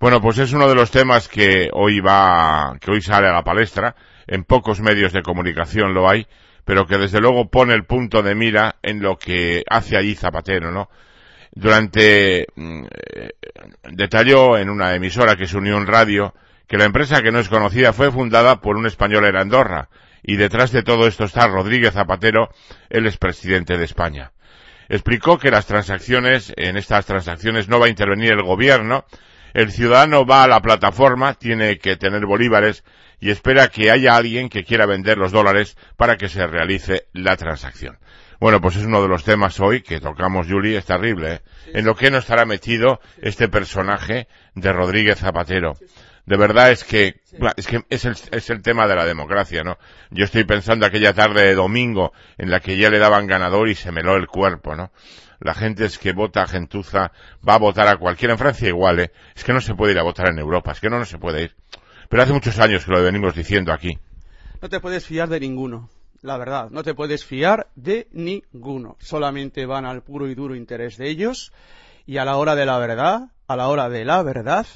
Bueno, 0.00 0.22
pues 0.22 0.38
es 0.38 0.54
uno 0.54 0.66
de 0.66 0.74
los 0.74 0.90
temas 0.90 1.28
que 1.28 1.68
hoy 1.74 2.00
va, 2.00 2.78
que 2.80 2.90
hoy 2.90 3.02
sale 3.02 3.28
a 3.28 3.32
la 3.32 3.44
palestra. 3.44 3.94
En 4.26 4.44
pocos 4.44 4.80
medios 4.80 5.12
de 5.12 5.22
comunicación 5.22 5.94
lo 5.94 6.08
hay, 6.08 6.26
pero 6.64 6.86
que 6.86 6.98
desde 6.98 7.20
luego 7.20 7.50
pone 7.50 7.74
el 7.74 7.84
punto 7.84 8.22
de 8.22 8.34
mira 8.34 8.76
en 8.82 9.02
lo 9.02 9.18
que 9.18 9.62
hace 9.68 9.96
allí 9.96 10.14
Zapatero, 10.14 10.70
¿no? 10.70 10.88
Durante 11.54 12.46
mm, 12.54 12.84
detalló 13.90 14.56
en 14.56 14.70
una 14.70 14.94
emisora 14.94 15.36
que 15.36 15.46
se 15.46 15.58
unió 15.58 15.76
en 15.76 15.86
radio 15.86 16.34
que 16.66 16.78
la 16.78 16.84
empresa 16.84 17.20
que 17.20 17.32
no 17.32 17.38
es 17.38 17.50
conocida 17.50 17.92
fue 17.92 18.10
fundada 18.10 18.60
por 18.60 18.76
un 18.76 18.86
español 18.86 19.26
en 19.26 19.36
Andorra 19.36 19.88
y 20.22 20.36
detrás 20.36 20.72
de 20.72 20.82
todo 20.82 21.06
esto 21.06 21.24
está 21.24 21.48
Rodríguez 21.48 21.92
Zapatero, 21.92 22.48
el 22.88 23.06
expresidente 23.06 23.76
de 23.76 23.84
España. 23.84 24.32
Explicó 24.88 25.38
que 25.38 25.50
las 25.50 25.66
transacciones, 25.66 26.52
en 26.56 26.76
estas 26.76 27.06
transacciones 27.06 27.68
no 27.68 27.80
va 27.80 27.86
a 27.86 27.90
intervenir 27.90 28.32
el 28.32 28.42
gobierno, 28.42 29.04
el 29.52 29.70
ciudadano 29.72 30.24
va 30.24 30.44
a 30.44 30.48
la 30.48 30.60
plataforma, 30.60 31.34
tiene 31.34 31.78
que 31.78 31.96
tener 31.96 32.24
bolívares 32.24 32.84
y 33.22 33.30
espera 33.30 33.68
que 33.68 33.88
haya 33.92 34.16
alguien 34.16 34.48
que 34.48 34.64
quiera 34.64 34.84
vender 34.84 35.16
los 35.16 35.30
dólares 35.30 35.76
para 35.96 36.16
que 36.16 36.28
se 36.28 36.44
realice 36.44 37.06
la 37.12 37.36
transacción. 37.36 37.98
Bueno, 38.40 38.60
pues 38.60 38.74
es 38.74 38.84
uno 38.84 39.00
de 39.00 39.06
los 39.06 39.22
temas 39.22 39.60
hoy 39.60 39.82
que 39.82 40.00
tocamos, 40.00 40.48
Juli, 40.48 40.74
es 40.74 40.86
terrible. 40.86 41.34
¿eh? 41.34 41.40
En 41.66 41.84
lo 41.84 41.94
que 41.94 42.10
no 42.10 42.18
estará 42.18 42.44
metido 42.46 42.98
este 43.18 43.46
personaje 43.48 44.26
de 44.56 44.72
Rodríguez 44.72 45.20
Zapatero. 45.20 45.74
De 46.26 46.36
verdad 46.36 46.72
es 46.72 46.82
que, 46.82 47.20
es 47.56 47.68
que 47.68 47.84
es 47.90 48.04
el, 48.06 48.16
es 48.32 48.50
el 48.50 48.60
tema 48.60 48.88
de 48.88 48.96
la 48.96 49.04
democracia, 49.04 49.62
¿no? 49.62 49.78
Yo 50.10 50.24
estoy 50.24 50.42
pensando 50.42 50.84
aquella 50.84 51.12
tarde 51.12 51.42
de 51.44 51.54
domingo 51.54 52.12
en 52.38 52.50
la 52.50 52.58
que 52.58 52.76
ya 52.76 52.90
le 52.90 52.98
daban 52.98 53.28
ganador 53.28 53.68
y 53.68 53.76
se 53.76 53.92
meló 53.92 54.16
el 54.16 54.26
cuerpo, 54.26 54.74
¿no? 54.74 54.90
La 55.38 55.54
gente 55.54 55.84
es 55.84 55.98
que 55.98 56.12
vota 56.12 56.42
a 56.42 56.48
gentuza, 56.48 57.12
va 57.48 57.54
a 57.54 57.58
votar 57.58 57.86
a 57.86 57.98
cualquiera. 57.98 58.34
En 58.34 58.38
Francia 58.38 58.66
igual, 58.66 58.98
¿eh? 58.98 59.12
Es 59.36 59.44
que 59.44 59.52
no 59.52 59.60
se 59.60 59.76
puede 59.76 59.92
ir 59.92 59.98
a 60.00 60.02
votar 60.02 60.26
en 60.26 60.40
Europa, 60.40 60.72
es 60.72 60.80
que 60.80 60.90
no, 60.90 60.98
no 60.98 61.04
se 61.04 61.18
puede 61.18 61.44
ir. 61.44 61.54
Pero 62.12 62.24
hace 62.24 62.32
muchos 62.34 62.58
años 62.58 62.84
que 62.84 62.92
lo 62.92 63.02
venimos 63.02 63.34
diciendo 63.34 63.72
aquí. 63.72 63.98
No 64.60 64.68
te 64.68 64.80
puedes 64.80 65.06
fiar 65.06 65.30
de 65.30 65.40
ninguno 65.40 65.88
la 66.20 66.36
verdad. 66.36 66.68
No 66.70 66.82
te 66.82 66.94
puedes 66.94 67.24
fiar 67.24 67.68
de 67.74 68.06
ninguno. 68.12 68.96
Solamente 69.00 69.64
van 69.64 69.86
al 69.86 70.02
puro 70.02 70.28
y 70.28 70.34
duro 70.34 70.54
interés 70.54 70.98
de 70.98 71.08
ellos 71.08 71.52
y 72.06 72.18
a 72.18 72.26
la 72.26 72.36
hora 72.36 72.54
de 72.54 72.66
la 72.66 72.78
verdad, 72.78 73.30
a 73.46 73.56
la 73.56 73.68
hora 73.68 73.88
de 73.88 74.04
la 74.04 74.22
verdad, 74.22 74.66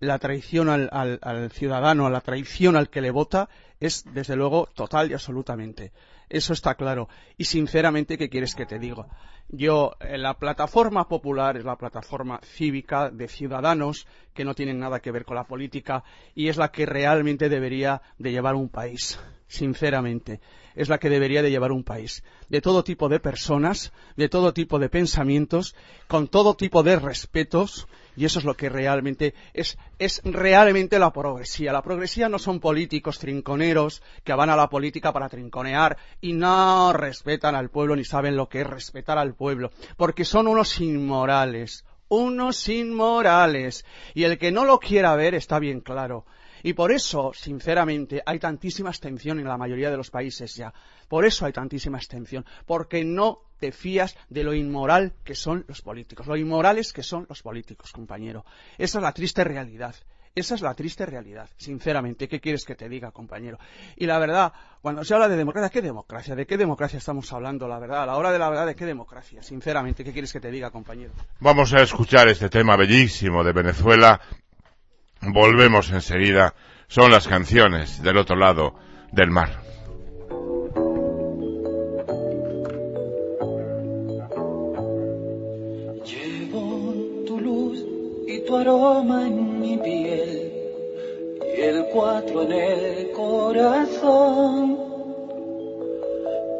la 0.00 0.18
traición 0.18 0.68
al, 0.68 0.90
al, 0.92 1.50
ciudadano, 1.52 2.06
a 2.06 2.10
la 2.10 2.20
traición 2.20 2.74
al 2.74 2.90
que 2.90 3.02
le 3.02 3.12
vota, 3.12 3.48
es 3.80 4.04
desde 4.12 4.36
luego 4.36 4.68
total 4.74 5.10
y 5.10 5.14
absolutamente. 5.14 5.92
Eso 6.28 6.52
está 6.52 6.74
claro. 6.74 7.08
Y 7.36 7.44
sinceramente, 7.44 8.18
¿qué 8.18 8.28
quieres 8.28 8.54
que 8.54 8.66
te 8.66 8.78
diga? 8.78 9.06
Yo, 9.48 9.96
en 10.00 10.22
la 10.22 10.34
plataforma 10.34 11.08
popular 11.08 11.56
es 11.56 11.64
la 11.64 11.76
plataforma 11.76 12.40
cívica 12.42 13.10
de 13.10 13.28
ciudadanos 13.28 14.06
que 14.34 14.44
no 14.44 14.54
tienen 14.54 14.78
nada 14.78 15.00
que 15.00 15.10
ver 15.10 15.24
con 15.24 15.36
la 15.36 15.44
política 15.44 16.04
y 16.34 16.48
es 16.48 16.56
la 16.58 16.70
que 16.70 16.84
realmente 16.84 17.48
debería 17.48 18.02
de 18.18 18.32
llevar 18.32 18.54
un 18.54 18.68
país 18.68 19.18
sinceramente, 19.48 20.40
es 20.74 20.88
la 20.88 20.98
que 20.98 21.08
debería 21.08 21.42
de 21.42 21.50
llevar 21.50 21.72
un 21.72 21.82
país. 21.82 22.22
De 22.48 22.60
todo 22.60 22.84
tipo 22.84 23.08
de 23.08 23.18
personas, 23.18 23.92
de 24.16 24.28
todo 24.28 24.52
tipo 24.52 24.78
de 24.78 24.90
pensamientos, 24.90 25.74
con 26.06 26.28
todo 26.28 26.54
tipo 26.54 26.82
de 26.82 26.96
respetos, 26.96 27.88
y 28.18 28.24
eso 28.24 28.40
es 28.40 28.44
lo 28.44 28.56
que 28.56 28.68
realmente 28.68 29.32
es, 29.54 29.78
es 30.00 30.20
realmente 30.24 30.98
la 30.98 31.12
progresía. 31.12 31.72
La 31.72 31.82
progresía 31.82 32.28
no 32.28 32.40
son 32.40 32.58
políticos 32.58 33.20
trinconeros 33.20 34.02
que 34.24 34.32
van 34.32 34.50
a 34.50 34.56
la 34.56 34.68
política 34.68 35.12
para 35.12 35.28
trinconear 35.28 35.96
y 36.20 36.32
no 36.32 36.92
respetan 36.92 37.54
al 37.54 37.70
pueblo 37.70 37.94
ni 37.94 38.04
saben 38.04 38.36
lo 38.36 38.48
que 38.48 38.62
es 38.62 38.66
respetar 38.66 39.18
al 39.18 39.34
pueblo, 39.34 39.70
porque 39.96 40.24
son 40.24 40.48
unos 40.48 40.80
inmorales, 40.80 41.84
unos 42.08 42.68
inmorales. 42.68 43.84
Y 44.14 44.24
el 44.24 44.36
que 44.36 44.50
no 44.50 44.64
lo 44.64 44.80
quiera 44.80 45.14
ver 45.14 45.36
está 45.36 45.60
bien 45.60 45.80
claro. 45.80 46.24
Y 46.62 46.72
por 46.72 46.92
eso, 46.92 47.32
sinceramente, 47.34 48.22
hay 48.24 48.38
tantísima 48.38 48.88
abstención 48.88 49.38
en 49.38 49.48
la 49.48 49.56
mayoría 49.56 49.90
de 49.90 49.96
los 49.96 50.10
países 50.10 50.54
ya. 50.54 50.72
Por 51.08 51.24
eso 51.24 51.46
hay 51.46 51.52
tantísima 51.52 51.98
abstención. 51.98 52.44
Porque 52.66 53.04
no 53.04 53.40
te 53.58 53.72
fías 53.72 54.16
de 54.28 54.44
lo 54.44 54.54
inmoral 54.54 55.14
que 55.24 55.34
son 55.34 55.64
los 55.68 55.82
políticos. 55.82 56.26
Lo 56.26 56.36
inmorales 56.36 56.92
que 56.92 57.02
son 57.02 57.26
los 57.28 57.42
políticos, 57.42 57.92
compañero. 57.92 58.44
Esa 58.76 58.98
es 58.98 59.02
la 59.02 59.12
triste 59.12 59.44
realidad. 59.44 59.94
Esa 60.34 60.54
es 60.54 60.60
la 60.60 60.74
triste 60.74 61.04
realidad, 61.04 61.50
sinceramente. 61.56 62.28
¿Qué 62.28 62.38
quieres 62.38 62.64
que 62.64 62.76
te 62.76 62.88
diga, 62.88 63.10
compañero? 63.10 63.58
Y 63.96 64.06
la 64.06 64.20
verdad, 64.20 64.52
cuando 64.80 65.02
se 65.02 65.12
habla 65.12 65.28
de 65.28 65.36
democracia, 65.36 65.68
¿qué 65.68 65.82
democracia? 65.82 66.36
¿De 66.36 66.46
qué 66.46 66.56
democracia 66.56 66.98
estamos 66.98 67.32
hablando, 67.32 67.66
la 67.66 67.80
verdad? 67.80 68.04
A 68.04 68.06
la 68.06 68.16
hora 68.16 68.30
de 68.30 68.38
la 68.38 68.48
verdad, 68.48 68.66
¿de 68.66 68.76
qué 68.76 68.86
democracia? 68.86 69.42
Sinceramente, 69.42 70.04
¿qué 70.04 70.12
quieres 70.12 70.32
que 70.32 70.38
te 70.38 70.52
diga, 70.52 70.70
compañero? 70.70 71.12
Vamos 71.40 71.72
a 71.74 71.82
escuchar 71.82 72.28
este 72.28 72.48
tema 72.48 72.76
bellísimo 72.76 73.42
de 73.42 73.52
Venezuela 73.52 74.20
Volvemos 75.22 75.90
enseguida. 75.90 76.54
Son 76.86 77.10
las 77.10 77.28
canciones 77.28 78.02
del 78.02 78.16
otro 78.16 78.36
lado 78.36 78.74
del 79.12 79.30
mar. 79.30 79.62
Llevo 86.04 86.94
tu 87.26 87.40
luz 87.40 87.84
y 88.26 88.46
tu 88.46 88.56
aroma 88.56 89.26
en 89.26 89.60
mi 89.60 89.76
piel 89.78 90.52
y 91.56 91.60
el 91.60 91.84
cuatro 91.92 92.42
en 92.42 92.52
el 92.52 93.10
corazón. 93.12 94.78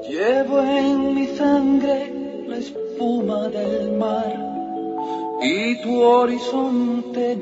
Llevo 0.08 0.60
en 0.60 1.14
mi 1.14 1.26
sangre 1.28 2.12
la 2.46 2.56
espuma 2.56 3.48
del 3.48 3.92
mar 3.92 4.34
y 5.40 5.80
tu 5.82 6.02
horizonte 6.02 7.36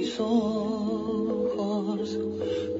mis 0.00 0.18
ojos. 0.18 2.18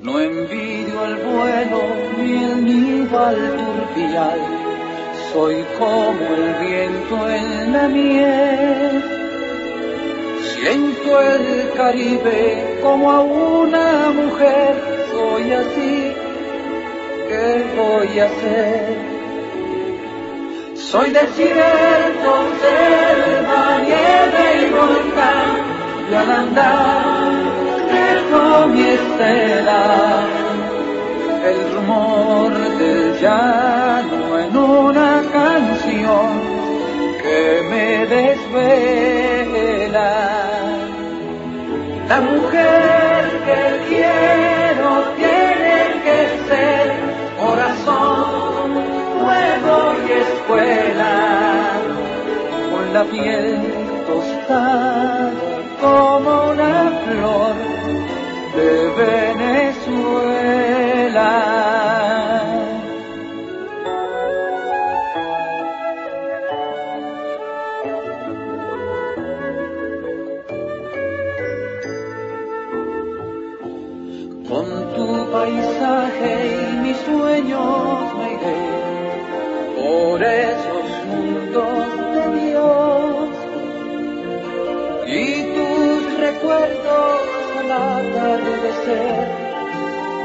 No 0.02 0.18
envidio 0.18 1.04
el 1.04 1.16
vuelo 1.16 1.82
ni 2.18 2.44
el 2.44 2.64
nido 2.64 3.18
al 3.18 3.36
turpial, 3.36 4.40
soy 5.32 5.56
como 5.78 6.24
el 6.34 6.54
viento 6.64 7.28
en 7.28 7.72
la 7.74 7.88
miel. 7.88 9.04
Siento 10.54 11.20
el 11.20 11.70
Caribe 11.76 12.78
como 12.82 13.10
a 13.10 13.20
una 13.20 14.10
mujer, 14.20 14.72
soy 15.12 15.52
así, 15.52 16.12
¿qué 17.28 17.64
voy 17.76 18.18
a 18.18 18.24
hacer? 18.24 18.96
Soy 20.74 21.10
desierto, 21.10 22.30
selva, 22.62 23.78
nieve 23.84 24.44
y 24.62 24.64
volcán, 24.72 25.79
y 26.10 26.14
al 26.14 26.30
andar 26.30 27.30
mi 28.68 28.82
estela, 28.82 30.22
el 31.44 31.74
rumor 31.74 32.52
del 32.78 33.18
llano 33.20 34.38
en 34.38 34.56
una 34.56 35.22
canción 35.32 36.28
que 37.22 37.62
me 37.70 38.06
desvela. 38.14 39.30
La 42.08 42.20
mujer 42.20 43.20
que 43.46 43.62
quiero 43.88 44.90
tiene 45.16 45.78
que 46.04 46.18
ser 46.48 46.86
corazón, 47.40 48.68
fuego 49.18 49.78
y 50.06 50.08
escuela, 50.26 51.14
con 52.70 52.84
la 52.94 53.04
piel 53.04 53.46
tostada 54.06 55.49
como 55.80 56.50
una 56.50 56.90
flor 57.04 57.54
de 58.56 58.70
Venezuela. 59.02 60.10
Con 74.48 74.66
tu 74.94 75.06
paisaje 75.30 76.32
y 76.60 76.76
mis 76.82 76.98
sueños 76.98 78.14
me 78.18 78.26
iré 78.34 78.58
por 79.76 80.18
esos 80.22 80.79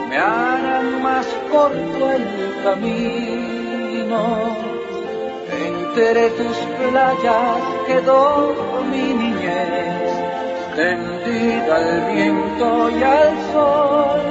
me 0.09 0.17
harán 0.17 1.03
más 1.03 1.27
corto 1.51 2.11
el 2.11 2.25
camino. 2.63 4.21
Entre 5.67 6.29
tus 6.31 6.57
playas 6.79 7.61
quedó 7.87 8.55
mi 8.91 9.13
niñez, 9.13 10.11
tendida 10.75 11.75
al 11.75 12.13
viento 12.13 12.89
y 12.89 13.03
al 13.03 13.33
sol. 13.53 14.21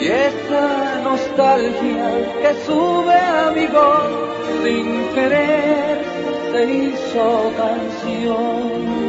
Y 0.00 0.06
esa 0.08 1.00
nostalgia 1.02 2.08
que 2.42 2.54
sube 2.66 3.14
a 3.14 3.50
mi 3.54 3.66
voz 3.66 4.26
sin 4.62 5.08
querer 5.14 6.04
se 6.52 6.64
hizo 6.64 7.52
canción 7.56 9.05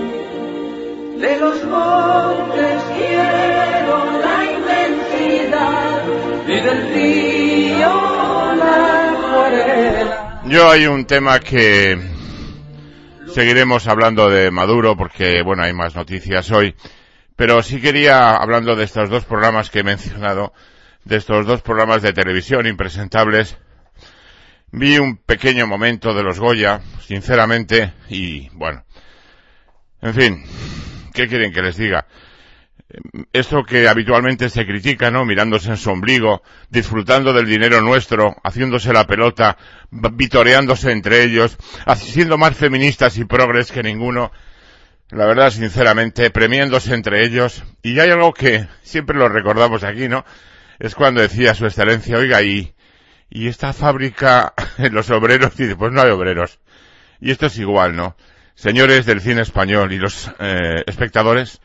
Yo 10.46 10.70
hay 10.70 10.88
un 10.88 11.06
tema 11.06 11.40
que 11.40 12.00
seguiremos 13.34 13.88
hablando 13.88 14.30
de 14.30 14.52
Maduro 14.52 14.96
porque, 14.96 15.42
bueno, 15.44 15.64
hay 15.64 15.74
más 15.74 15.96
noticias 15.96 16.52
hoy. 16.52 16.76
Pero 17.36 17.62
sí 17.62 17.82
quería, 17.82 18.36
hablando 18.36 18.76
de 18.76 18.84
estos 18.86 19.10
dos 19.10 19.26
programas 19.26 19.70
que 19.70 19.80
he 19.80 19.84
mencionado, 19.84 20.54
de 21.04 21.18
estos 21.18 21.46
dos 21.46 21.62
programas 21.62 22.02
de 22.02 22.14
televisión 22.14 22.66
impresentables, 22.68 23.58
vi 24.72 24.98
un 24.98 25.18
pequeño 25.18 25.68
momento 25.68 26.14
de 26.14 26.24
los 26.24 26.40
Goya, 26.40 26.82
sinceramente, 27.02 27.94
y 28.10 28.50
bueno, 28.54 28.84
en 30.02 30.14
fin, 30.14 30.44
¿qué 31.18 31.28
quieren 31.28 31.52
que 31.52 31.64
les 31.64 31.76
diga? 31.78 32.06
esto 33.34 33.64
que 33.64 33.88
habitualmente 33.88 34.50
se 34.50 34.66
critica, 34.66 35.12
¿no? 35.12 35.26
Mirándose 35.26 35.70
en 35.70 35.78
su 35.78 35.90
ombligo, 35.90 36.42
disfrutando 36.70 37.34
del 37.34 37.46
dinero 37.46 37.82
nuestro, 37.82 38.36
haciéndose 38.44 38.94
la 38.94 39.06
pelota, 39.06 39.58
vitoreándose 39.92 40.92
entre 40.92 41.24
ellos, 41.24 41.58
siendo 41.98 42.38
más 42.38 42.56
feministas 42.56 43.18
y 43.18 43.26
progres 43.26 43.72
que 43.72 43.84
ninguno. 43.84 44.32
La 45.10 45.26
verdad, 45.26 45.52
sinceramente, 45.52 46.30
premiándose 46.32 46.94
entre 46.94 47.26
ellos. 47.26 47.64
Y 47.82 48.00
hay 48.00 48.10
algo 48.10 48.34
que 48.34 48.68
siempre 48.84 49.18
lo 49.18 49.28
recordamos 49.28 49.84
aquí, 49.84 50.08
¿no? 50.08 50.26
Es 50.80 50.96
cuando 50.96 51.22
decía 51.22 51.56
su 51.56 51.66
excelencia, 51.66 52.18
oiga, 52.18 52.42
y, 52.42 52.74
y 53.30 53.48
esta 53.48 53.74
fábrica, 53.74 54.54
los 54.92 55.10
obreros, 55.10 55.60
y 55.60 55.74
pues 55.76 55.92
no 55.92 56.02
hay 56.02 56.12
obreros. 56.12 56.60
Y 57.20 57.32
esto 57.32 57.48
es 57.48 57.58
igual, 57.58 57.96
¿no? 57.96 58.16
Señores 58.58 59.06
del 59.06 59.22
cine 59.22 59.44
español 59.44 59.94
y 59.94 60.00
los 60.00 60.32
eh, 60.40 60.82
espectadores, 60.88 61.62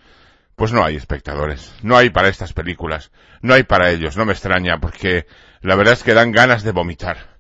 pues 0.55 0.75
no 0.75 0.85
hay 0.85 0.95
espectadores, 0.95 1.73
no 1.83 1.97
hay 1.97 2.11
para 2.11 2.29
estas 2.29 2.53
películas, 2.53 3.11
no 3.41 3.55
hay 3.55 3.63
para 3.63 3.91
ellos, 3.91 4.19
no 4.19 4.27
me 4.27 4.35
extraña, 4.35 4.79
porque 4.79 5.25
la 5.63 5.75
verdad 5.75 5.95
es 5.95 6.03
que 6.03 6.13
dan 6.13 6.33
ganas 6.33 6.65
de 6.65 6.73
vomitar. 6.73 7.39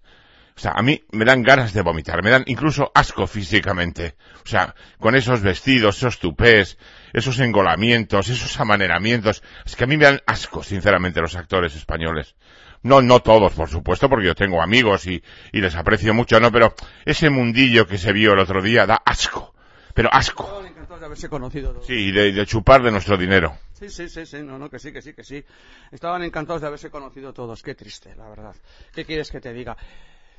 O 0.57 0.59
sea, 0.59 0.73
a 0.75 0.81
mí 0.81 1.05
me 1.13 1.27
dan 1.27 1.43
ganas 1.43 1.75
de 1.75 1.83
vomitar, 1.83 2.23
me 2.23 2.31
dan 2.31 2.45
incluso 2.47 2.91
asco 2.95 3.27
físicamente. 3.27 4.15
O 4.43 4.49
sea, 4.49 4.75
con 4.99 5.17
esos 5.17 5.43
vestidos, 5.43 5.99
esos 5.99 6.19
tupés, 6.19 6.79
esos 7.13 7.39
engolamientos, 7.39 8.31
esos 8.31 8.59
amaneramientos, 8.59 9.43
es 9.67 9.77
que 9.77 9.85
a 9.85 9.87
mí 9.87 9.99
me 9.99 10.07
dan 10.07 10.23
asco, 10.25 10.63
sinceramente, 10.63 11.21
los 11.21 11.37
actores 11.37 11.77
españoles. 11.77 12.37
No, 12.83 13.01
no 13.01 13.21
todos, 13.21 13.53
por 13.53 13.69
supuesto, 13.69 14.09
porque 14.09 14.27
yo 14.27 14.35
tengo 14.35 14.61
amigos 14.61 15.07
y, 15.07 15.23
y 15.53 15.61
les 15.61 15.75
aprecio 15.77 16.15
mucho, 16.15 16.41
no, 16.41 16.51
pero 16.51 16.75
ese 17.05 17.31
mundillo 17.31 17.87
que 17.87 17.99
se 17.99 18.13
vio 18.13 18.33
el 18.33 18.41
otro 18.41 18.61
día 18.63 18.87
da 18.87 19.03
asco. 19.05 19.55
Pero 19.95 20.09
asco 20.13 20.63
de 21.03 21.07
haberse 21.07 21.29
conocido 21.29 21.83
Sí, 21.83 21.95
y 21.95 22.13
de, 22.13 22.47
chupar 22.47 22.83
de 22.83 22.91
nuestro 22.91 23.17
dinero. 23.17 23.59
Sí, 23.73 23.89
sí, 23.89 24.09
sí, 24.09 24.25
sí, 24.25 24.43
no, 24.43 24.59
no, 24.59 24.71
que 24.71 24.79
sí, 24.79 24.93
que 24.93 25.03
sí, 25.03 25.13
que 25.13 25.25
sí. 25.25 25.45
Estaban 25.91 26.23
encantados 26.23 26.63
de 26.63 26.69
haberse 26.69 26.91
conocido 26.91 27.33
todos. 27.33 27.63
Qué 27.63 27.75
triste, 27.75 28.15
la 28.15 28.29
verdad. 28.29 28.55
¿Qué 28.95 29.05
quieres 29.05 29.31
que 29.31 29.41
te 29.41 29.53
diga? 29.53 29.77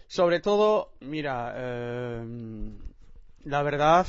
Sobre 0.07 0.39
todo, 0.39 0.93
mira, 1.01 1.53
eh, 1.55 2.23
la 3.43 3.61
verdad, 3.61 4.07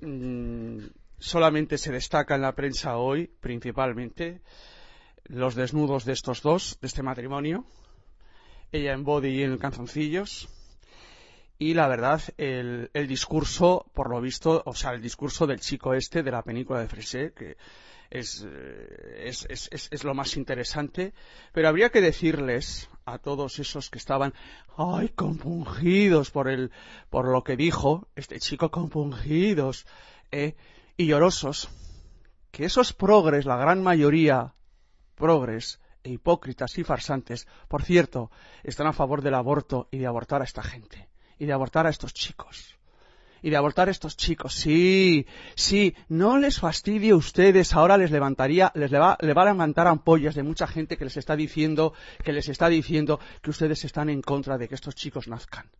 mm, 0.00 0.78
solamente 1.18 1.78
se 1.78 1.92
destaca 1.92 2.34
en 2.34 2.42
la 2.42 2.52
prensa 2.52 2.96
hoy, 2.96 3.30
principalmente, 3.40 4.40
los 5.24 5.54
desnudos 5.54 6.04
de 6.04 6.12
estos 6.12 6.42
dos, 6.42 6.78
de 6.80 6.86
este 6.86 7.02
matrimonio. 7.02 7.64
Ella 8.72 8.92
en 8.92 9.04
body 9.04 9.28
y 9.28 9.42
en 9.42 9.58
calzoncillos 9.58 10.48
y 11.62 11.74
la 11.74 11.86
verdad, 11.86 12.20
el, 12.38 12.90
discurso, 13.06 13.86
por 13.94 14.10
lo 14.10 14.20
visto, 14.20 14.64
o 14.66 14.74
sea, 14.74 14.94
el 14.94 15.00
discurso 15.00 15.46
del 15.46 15.60
chico 15.60 15.94
este 15.94 16.24
de 16.24 16.32
la 16.32 16.42
película 16.42 16.80
de 16.80 16.88
Fresé, 16.88 17.32
que 17.32 17.56
es, 18.10 18.44
eh, 18.44 19.26
es, 19.28 19.46
es, 19.48 19.68
es, 19.70 20.02
lo 20.02 20.12
más 20.12 20.36
interesante, 20.36 21.14
pero 21.52 21.68
habría 21.68 21.90
que 21.90 22.00
decirles 22.00 22.90
a 23.04 23.18
todos 23.18 23.60
esos 23.60 23.90
que 23.90 23.98
estaban, 23.98 24.34
ay, 24.76 25.10
compungidos 25.10 26.32
por 26.32 26.48
el, 26.48 26.72
por 27.10 27.28
lo 27.28 27.44
que 27.44 27.56
dijo 27.56 28.08
este 28.16 28.40
chico, 28.40 28.72
compungidos, 28.72 29.86
eh, 30.32 30.56
y 30.96 31.06
llorosos, 31.06 31.68
que 32.50 32.64
esos 32.64 32.92
progres, 32.92 33.44
la 33.44 33.56
gran 33.56 33.84
mayoría 33.84 34.52
progres, 35.22 35.66
e 36.02 36.10
hipócritas 36.10 36.76
y 36.78 36.82
farsantes, 36.84 37.46
por 37.68 37.82
cierto, 37.82 38.30
están 38.64 38.88
a 38.88 38.92
favor 38.92 39.22
del 39.22 39.34
aborto 39.34 39.88
y 39.90 39.98
de 39.98 40.06
abortar 40.06 40.40
a 40.42 40.44
esta 40.44 40.62
gente 40.62 41.08
y 41.38 41.46
de 41.46 41.52
abortar 41.52 41.86
a 41.86 41.90
estos 41.90 42.12
chicos. 42.12 42.76
Y 43.44 43.50
de 43.50 43.56
abortar 43.56 43.88
a 43.88 43.90
estos 43.90 44.16
chicos. 44.16 44.54
Sí, 44.54 45.26
sí, 45.56 45.96
no 46.08 46.38
les 46.38 46.60
fastidie 46.60 47.12
ustedes. 47.12 47.74
Ahora 47.74 47.96
les 47.96 48.12
levantaría, 48.12 48.70
les 48.74 48.92
le 48.92 48.98
va, 49.00 49.16
le 49.20 49.34
va 49.34 49.42
a 49.42 49.52
levantar 49.52 49.88
ampollas 49.88 50.36
de 50.36 50.44
mucha 50.44 50.68
gente 50.68 50.96
que 50.96 51.04
les 51.04 51.16
está 51.16 51.34
diciendo, 51.34 51.92
que 52.22 52.32
les 52.32 52.48
está 52.48 52.68
diciendo 52.68 53.18
que 53.40 53.50
ustedes 53.50 53.84
están 53.84 54.10
en 54.10 54.22
contra 54.22 54.58
de 54.58 54.68
que 54.68 54.76
estos 54.76 54.94
chicos 54.94 55.26
nazcan. 55.26 55.70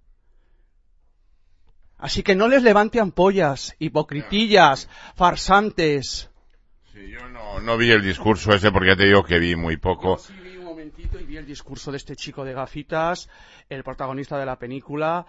Así 1.99 2.25
que 2.25 2.35
no 2.35 2.49
les 2.49 2.65
levante 2.65 2.99
ampollas, 2.99 3.77
hipocritillas, 3.79 4.89
farsantes. 5.15 6.32
Sí, 6.93 7.09
yo 7.09 7.27
no, 7.29 7.59
no 7.61 7.79
vi 7.79 7.91
el 7.91 8.03
discurso 8.03 8.53
ese 8.53 8.71
porque 8.71 8.89
ya 8.89 8.97
te 8.97 9.07
digo 9.07 9.25
que 9.25 9.39
vi 9.39 9.57
muy 9.57 9.79
poco. 9.79 10.19
sí 10.19 10.35
vi 10.43 10.59
un 10.59 10.65
momentito 10.65 11.19
y 11.19 11.25
vi 11.25 11.39
el 11.39 11.47
discurso 11.47 11.91
de 11.91 11.97
este 11.97 12.17
chico 12.17 12.45
de 12.45 12.53
gafitas, 12.53 13.31
el 13.71 13.83
protagonista 13.83 14.39
de 14.39 14.45
la 14.45 14.59
película, 14.59 15.25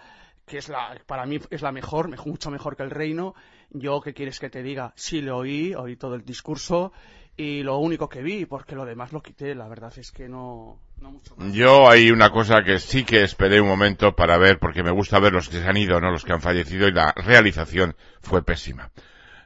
que 0.46 0.58
es 0.58 0.68
la, 0.68 0.94
para 1.06 1.24
mí 1.24 1.40
es 1.48 1.62
la 1.62 1.72
mejor, 1.72 2.14
mucho 2.26 2.50
mejor 2.50 2.76
que 2.76 2.82
el 2.82 2.90
reino. 2.90 3.34
Yo, 3.70 4.02
¿qué 4.02 4.12
quieres 4.12 4.40
que 4.40 4.50
te 4.50 4.62
diga? 4.62 4.92
Sí 4.94 5.22
lo 5.22 5.38
oí, 5.38 5.74
oí 5.74 5.96
todo 5.96 6.16
el 6.16 6.24
discurso 6.24 6.92
y 7.36 7.62
lo 7.62 7.78
único 7.78 8.08
que 8.08 8.22
vi, 8.22 8.44
porque 8.44 8.76
lo 8.76 8.84
demás 8.84 9.12
lo 9.12 9.22
quité, 9.22 9.54
la 9.54 9.66
verdad 9.66 9.92
es 9.96 10.12
que 10.12 10.28
no, 10.28 10.78
no 11.00 11.12
mucho 11.12 11.34
más. 11.36 11.52
Yo 11.52 11.88
hay 11.88 12.10
una 12.10 12.30
cosa 12.30 12.62
que 12.62 12.78
sí 12.78 13.04
que 13.04 13.22
esperé 13.22 13.60
un 13.60 13.68
momento 13.68 14.14
para 14.14 14.36
ver, 14.36 14.58
porque 14.58 14.82
me 14.82 14.92
gusta 14.92 15.18
ver 15.18 15.32
los 15.32 15.48
que 15.48 15.56
se 15.56 15.66
han 15.66 15.76
ido, 15.76 16.00
no 16.00 16.10
los 16.10 16.24
que 16.24 16.32
han 16.32 16.40
fallecido, 16.40 16.86
y 16.86 16.92
la 16.92 17.12
realización 17.16 17.96
fue 18.20 18.44
pésima. 18.44 18.90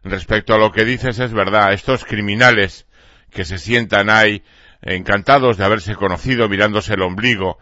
Respecto 0.04 0.54
a 0.54 0.58
lo 0.58 0.70
que 0.70 0.84
dices, 0.84 1.18
es 1.18 1.32
verdad, 1.32 1.72
estos 1.72 2.04
criminales 2.04 2.86
que 3.30 3.44
se 3.44 3.58
sientan 3.58 4.10
ahí, 4.10 4.42
encantados 4.82 5.56
de 5.56 5.64
haberse 5.64 5.94
conocido, 5.94 6.48
mirándose 6.48 6.94
el 6.94 7.02
ombligo, 7.02 7.58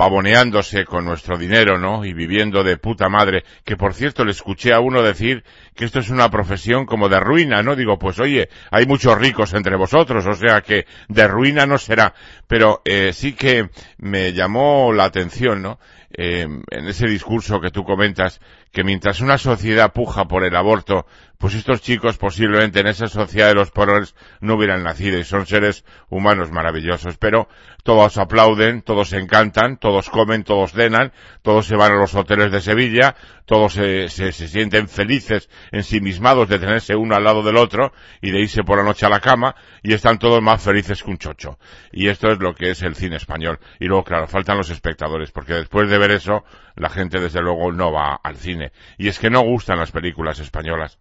pavoneándose 0.00 0.86
con 0.86 1.04
nuestro 1.04 1.36
dinero, 1.36 1.78
¿no? 1.78 2.06
Y 2.06 2.14
viviendo 2.14 2.64
de 2.64 2.78
puta 2.78 3.10
madre, 3.10 3.44
que 3.64 3.76
por 3.76 3.92
cierto 3.92 4.24
le 4.24 4.30
escuché 4.30 4.72
a 4.72 4.80
uno 4.80 5.02
decir 5.02 5.44
que 5.74 5.84
esto 5.84 5.98
es 5.98 6.08
una 6.08 6.30
profesión 6.30 6.86
como 6.86 7.10
de 7.10 7.20
ruina, 7.20 7.62
¿no? 7.62 7.76
Digo, 7.76 7.98
pues 7.98 8.18
oye, 8.18 8.48
hay 8.70 8.86
muchos 8.86 9.18
ricos 9.18 9.52
entre 9.52 9.76
vosotros, 9.76 10.26
o 10.26 10.32
sea 10.32 10.62
que 10.62 10.86
de 11.08 11.28
ruina 11.28 11.66
no 11.66 11.76
será, 11.76 12.14
pero 12.46 12.80
eh, 12.86 13.12
sí 13.12 13.34
que 13.34 13.68
me 13.98 14.32
llamó 14.32 14.90
la 14.94 15.04
atención, 15.04 15.60
¿no? 15.60 15.78
Eh, 16.12 16.46
en 16.70 16.88
ese 16.88 17.06
discurso 17.06 17.60
que 17.60 17.70
tú 17.70 17.84
comentas, 17.84 18.40
que 18.72 18.84
mientras 18.84 19.20
una 19.20 19.38
sociedad 19.38 19.92
puja 19.92 20.26
por 20.26 20.44
el 20.44 20.54
aborto, 20.54 21.06
pues 21.38 21.54
estos 21.54 21.80
chicos 21.80 22.18
posiblemente 22.18 22.80
en 22.80 22.86
esa 22.86 23.08
sociedad 23.08 23.48
de 23.48 23.54
los 23.54 23.70
pobres 23.70 24.14
no 24.40 24.56
hubieran 24.56 24.82
nacido 24.82 25.18
y 25.18 25.24
son 25.24 25.46
seres 25.46 25.86
humanos 26.10 26.50
maravillosos. 26.50 27.16
Pero 27.16 27.48
todos 27.82 28.18
aplauden, 28.18 28.82
todos 28.82 29.08
se 29.08 29.18
encantan, 29.18 29.78
todos 29.78 30.10
comen, 30.10 30.44
todos 30.44 30.72
cenan, 30.72 31.12
todos 31.40 31.66
se 31.66 31.76
van 31.76 31.92
a 31.92 31.96
los 31.96 32.14
hoteles 32.14 32.52
de 32.52 32.60
Sevilla, 32.60 33.16
todos 33.46 33.72
se, 33.72 34.08
se, 34.08 34.32
sienten 34.32 34.86
felices, 34.86 35.48
ensimismados 35.72 36.46
de 36.48 36.58
tenerse 36.58 36.94
uno 36.94 37.16
al 37.16 37.24
lado 37.24 37.42
del 37.42 37.56
otro 37.56 37.92
y 38.20 38.30
de 38.30 38.40
irse 38.40 38.62
por 38.62 38.76
la 38.76 38.84
noche 38.84 39.06
a 39.06 39.08
la 39.08 39.20
cama 39.20 39.56
y 39.82 39.94
están 39.94 40.18
todos 40.18 40.42
más 40.42 40.62
felices 40.62 41.02
que 41.02 41.10
un 41.10 41.16
chocho. 41.16 41.58
Y 41.90 42.08
esto 42.08 42.30
es 42.30 42.38
lo 42.38 42.54
que 42.54 42.70
es 42.70 42.82
el 42.82 42.94
cine 42.94 43.16
español. 43.16 43.58
Y 43.78 43.86
luego, 43.86 44.04
claro, 44.04 44.26
faltan 44.26 44.58
los 44.58 44.68
espectadores, 44.68 45.32
porque 45.32 45.54
después 45.54 45.88
de 45.88 45.98
ver 45.98 46.10
eso, 46.10 46.44
la 46.80 46.88
gente 46.88 47.20
desde 47.20 47.42
luego 47.42 47.72
no 47.72 47.92
va 47.92 48.18
al 48.22 48.36
cine. 48.36 48.72
Y 48.98 49.08
es 49.08 49.18
que 49.18 49.30
no 49.30 49.42
gustan 49.42 49.78
las 49.78 49.92
películas 49.92 50.38
españolas. 50.40 50.98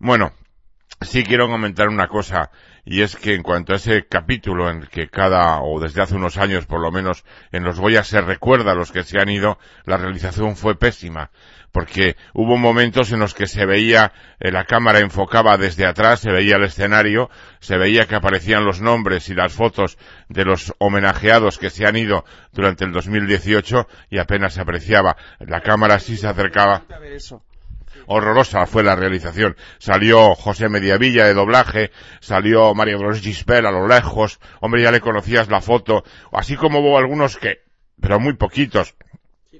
Bueno, 0.00 0.32
sí 1.00 1.22
quiero 1.24 1.48
comentar 1.48 1.88
una 1.88 2.08
cosa 2.08 2.50
y 2.84 3.02
es 3.02 3.16
que 3.16 3.34
en 3.34 3.42
cuanto 3.42 3.72
a 3.72 3.76
ese 3.76 4.06
capítulo 4.06 4.70
en 4.70 4.82
que 4.82 5.08
cada, 5.08 5.60
o 5.62 5.80
desde 5.80 6.02
hace 6.02 6.16
unos 6.16 6.36
años 6.36 6.66
por 6.66 6.80
lo 6.80 6.90
menos, 6.90 7.24
en 7.52 7.64
los 7.64 7.80
Goya 7.80 8.04
se 8.04 8.20
recuerda 8.20 8.72
a 8.72 8.74
los 8.74 8.92
que 8.92 9.04
se 9.04 9.18
han 9.18 9.30
ido, 9.30 9.58
la 9.84 9.96
realización 9.96 10.56
fue 10.56 10.78
pésima, 10.78 11.30
porque 11.74 12.16
hubo 12.34 12.56
momentos 12.56 13.10
en 13.10 13.18
los 13.18 13.34
que 13.34 13.48
se 13.48 13.66
veía, 13.66 14.12
eh, 14.38 14.52
la 14.52 14.64
cámara 14.64 15.00
enfocaba 15.00 15.58
desde 15.58 15.84
atrás, 15.84 16.20
se 16.20 16.30
veía 16.30 16.54
el 16.54 16.62
escenario, 16.62 17.30
se 17.58 17.76
veía 17.76 18.06
que 18.06 18.14
aparecían 18.14 18.64
los 18.64 18.80
nombres 18.80 19.28
y 19.28 19.34
las 19.34 19.52
fotos 19.52 19.98
de 20.28 20.44
los 20.44 20.72
homenajeados 20.78 21.58
que 21.58 21.70
se 21.70 21.84
han 21.84 21.96
ido 21.96 22.24
durante 22.52 22.84
el 22.84 22.92
2018 22.92 23.88
y 24.08 24.18
apenas 24.20 24.54
se 24.54 24.60
apreciaba. 24.60 25.16
La 25.40 25.62
cámara 25.62 25.98
sí 25.98 26.16
se 26.16 26.28
acercaba. 26.28 26.84
Horrorosa 28.06 28.66
fue 28.66 28.84
la 28.84 28.94
realización. 28.94 29.56
Salió 29.78 30.36
José 30.36 30.68
Mediavilla 30.68 31.26
de 31.26 31.34
doblaje, 31.34 31.90
salió 32.20 32.72
Mario 32.72 32.98
Dolores 32.98 33.20
Gispel 33.20 33.66
a 33.66 33.72
lo 33.72 33.88
lejos, 33.88 34.38
hombre 34.60 34.82
ya 34.82 34.92
le 34.92 35.00
conocías 35.00 35.48
la 35.48 35.60
foto, 35.60 36.04
así 36.30 36.54
como 36.54 36.78
hubo 36.78 36.98
algunos 36.98 37.36
que, 37.36 37.62
pero 38.00 38.20
muy 38.20 38.34
poquitos, 38.34 38.94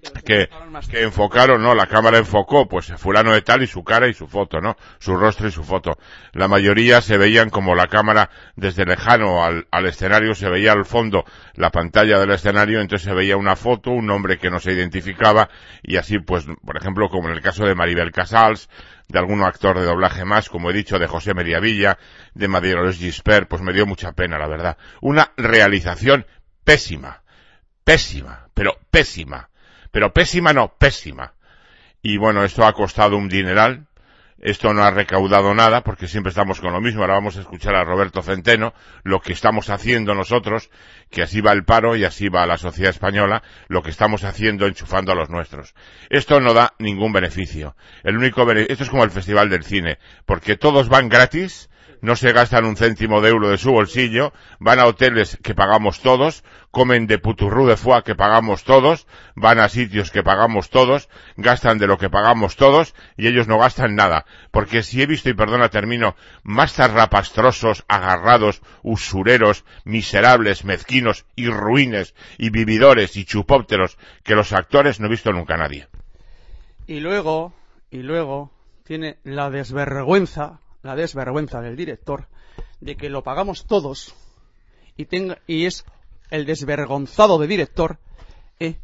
que, 0.25 0.49
que 0.91 1.03
enfocaron, 1.03 1.63
¿no? 1.63 1.75
La 1.75 1.87
cámara 1.87 2.19
enfocó, 2.19 2.69
pues, 2.69 2.93
fulano 2.97 3.33
de 3.33 3.43
tal 3.43 3.63
y 3.63 3.67
su 3.67 3.83
cara 3.83 4.09
y 4.09 4.15
su 4.15 4.27
foto, 4.27 4.61
¿no? 4.61 4.77
Su 4.99 5.17
rostro 5.17 5.49
y 5.49 5.53
su 5.53 5.65
foto. 5.65 5.99
La 6.33 6.49
mayoría 6.49 7.01
se 7.01 7.19
veían 7.19 7.51
como 7.51 7.75
la 7.75 7.87
cámara 7.87 8.31
desde 8.57 8.85
lejano 8.85 9.45
al, 9.45 9.67
al 9.71 9.87
escenario, 9.87 10.35
se 10.35 10.49
veía 10.49 10.73
al 10.73 10.85
fondo 10.85 11.25
la 11.55 11.71
pantalla 11.71 12.19
del 12.19 12.31
escenario, 12.31 12.81
entonces 12.81 13.07
se 13.07 13.15
veía 13.15 13.37
una 13.37 13.57
foto, 13.57 13.91
un 13.91 14.07
nombre 14.07 14.39
que 14.39 14.51
no 14.51 14.61
se 14.61 14.73
identificaba, 14.73 15.49
y 15.83 15.97
así, 15.97 16.19
pues, 16.19 16.47
por 16.65 16.77
ejemplo, 16.77 17.09
como 17.09 17.29
en 17.29 17.35
el 17.35 17.43
caso 17.43 17.65
de 17.65 17.75
Maribel 17.75 18.13
Casals, 18.13 18.69
de 19.09 19.19
algún 19.19 19.43
actor 19.43 19.79
de 19.79 19.85
doblaje 19.85 20.25
más, 20.25 20.49
como 20.49 20.71
he 20.71 20.73
dicho, 20.73 20.99
de 20.99 21.07
José 21.07 21.35
Mediavilla, 21.35 21.99
de 22.35 22.49
Madieros 22.49 22.97
Gisper, 22.97 23.47
pues 23.47 23.63
me 23.63 23.73
dio 23.73 23.87
mucha 23.87 24.13
pena, 24.13 24.39
la 24.39 24.49
verdad. 24.49 24.79
Una 25.01 25.33
realización 25.37 26.27
pésima, 26.65 27.23
pésima, 27.85 28.49
pero 28.55 28.79
pésima, 28.91 29.51
pero 29.95 30.13
pésima 30.13 30.53
no, 30.53 30.75
pésima. 30.77 31.35
Y 32.03 32.17
bueno, 32.17 32.43
esto 32.43 32.67
ha 32.67 32.73
costado 32.73 33.17
un 33.17 33.29
dineral, 33.29 33.87
esto 34.41 34.75
no 34.75 34.83
ha 34.83 34.91
recaudado 34.91 35.55
nada 35.55 35.83
porque 35.83 36.09
siempre 36.09 36.31
estamos 36.31 36.61
con 36.61 36.73
lo 36.73 36.81
mismo. 36.81 37.03
Ahora 37.03 37.15
vamos 37.15 37.37
a 37.37 37.43
escuchar 37.43 37.77
a 37.77 37.85
Roberto 37.85 38.21
Centeno, 38.21 38.75
lo 39.05 39.21
que 39.21 39.33
estamos 39.33 39.71
haciendo 39.71 40.17
nosotros, 40.17 40.69
que 41.11 41.23
así 41.23 41.41
va 41.41 41.53
el 41.53 41.65
paro 41.65 41.95
y 41.95 42.05
así 42.05 42.29
va 42.29 42.45
la 42.45 42.59
sociedad 42.59 42.91
española, 42.91 43.45
lo 43.69 43.85
que 43.85 43.91
estamos 43.91 44.25
haciendo 44.25 44.67
enchufando 44.67 45.13
a 45.13 45.15
los 45.15 45.31
nuestros. 45.31 45.77
Esto 46.11 46.41
no 46.41 46.55
da 46.55 46.75
ningún 46.81 47.13
beneficio. 47.13 47.77
El 48.03 48.17
único 48.17 48.51
esto 48.51 48.83
es 48.83 48.91
como 48.91 49.05
el 49.05 49.13
Festival 49.13 49.49
del 49.49 49.63
Cine, 49.63 49.99
porque 50.27 50.57
todos 50.57 50.89
van 50.89 51.09
gratis, 51.09 51.71
no 52.05 52.17
se 52.17 52.33
gastan 52.33 52.67
un 52.67 52.77
céntimo 52.77 53.23
de 53.23 53.31
euro 53.31 53.49
de 53.49 53.57
su 53.57 53.73
bolsillo, 53.73 54.35
van 54.59 54.79
a 54.79 54.85
hoteles 54.85 55.39
que 55.43 55.55
pagamos 55.55 56.01
todos, 56.01 56.45
comen 56.71 57.07
de 57.07 57.19
puturrú 57.19 57.67
de 57.67 57.79
foie 57.79 58.03
que 58.03 58.15
pagamos 58.15 58.65
todos, 58.65 59.07
van 59.35 59.59
a 59.59 59.71
sitios 59.71 60.11
que 60.11 60.23
pagamos 60.23 60.69
todos, 60.69 61.09
gastan 61.39 61.79
de 61.79 61.87
lo 61.87 61.97
que 61.97 62.11
pagamos 62.11 62.57
todos 62.57 62.95
y 63.17 63.27
ellos 63.27 63.49
no 63.49 63.57
gastan 63.57 63.95
nada. 63.95 64.27
Porque 64.51 64.83
si 64.83 65.01
he 65.01 65.07
visto, 65.07 65.31
y 65.31 65.35
perdona 65.35 65.71
termino, 65.71 66.15
más 66.43 66.75
zarrapastrosos, 66.75 67.87
agarrados, 67.89 68.61
usureros, 68.83 69.65
miserables, 69.87 70.67
mezquinos 70.67 71.25
y 71.37 71.49
ruines 71.49 72.15
y 72.37 72.51
vividores 72.51 73.17
y 73.17 73.25
chupópteros 73.25 73.97
que 74.23 74.35
los 74.35 74.53
actores 74.53 75.01
no 75.01 75.07
he 75.07 75.11
visto 75.11 75.33
nunca 75.33 75.55
a 75.55 75.59
nadie. 75.59 75.89
Y 76.87 77.01
luego, 77.01 77.55
y 77.91 78.03
luego, 78.03 78.53
tiene 78.83 79.17
la 79.25 79.49
desvergüenza 79.49 80.61
la 80.85 80.95
desvergüenza 80.95 81.61
del 81.61 81.77
director 81.77 82.29
de 82.81 82.97
que 82.97 83.09
lo 83.09 83.23
pagamos 83.23 83.67
todos 83.67 84.15
y, 84.97 85.07
tenga, 85.07 85.39
y 85.47 85.65
es 85.65 85.85
el 86.31 86.45
desvergonzado 86.45 87.39
de 87.39 87.47
director 87.47 87.99
eh, 88.61 88.77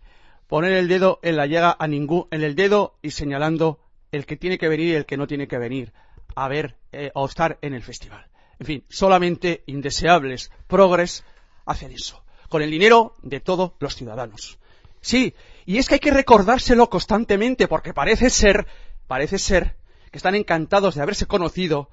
poner 0.48 0.72
el 0.72 0.88
dedo 0.88 1.20
en 1.22 1.36
la 1.36 1.46
llaga 1.46 1.76
a 1.78 1.86
ningún, 1.86 2.26
en 2.30 2.42
el 2.42 2.57
dedo 2.57 2.96
y 3.03 3.11
señalando 3.11 3.78
el 4.12 4.26
que 4.26 4.36
tiene 4.36 4.59
que 4.59 4.68
venir 4.68 4.88
y 4.88 4.94
el 4.94 5.07
que 5.07 5.18
no 5.18 5.26
tiene 5.26 5.46
que 5.46 5.59
venir 5.59 5.92
a 6.34 6.48
ver 6.48 6.76
eh, 6.90 7.11
o 7.14 7.26
estar 7.26 7.59
en 7.61 7.74
el 7.74 7.82
festival. 7.82 8.26
En 8.59 8.66
fin, 8.66 8.84
solamente 8.88 9.62
indeseables 9.66 10.51
progres 10.66 11.24
hacen 11.66 11.92
eso, 11.92 12.24
con 12.48 12.62
el 12.62 12.70
dinero 12.70 13.14
de 13.22 13.40
todos 13.40 13.72
los 13.78 13.94
ciudadanos. 13.94 14.59
Sí, 15.03 15.34
y 15.66 15.78
es 15.78 15.88
que 15.88 15.94
hay 15.94 16.01
que 16.01 16.11
recordárselo 16.11 16.88
constantemente 16.88 17.68
porque 17.68 17.94
parece 17.94 18.30
ser, 18.30 18.66
parece 19.07 19.38
ser 19.38 19.76
que 20.11 20.18
están 20.18 20.34
encantados 20.34 20.94
de 20.94 21.02
haberse 21.02 21.26
conocido 21.26 21.88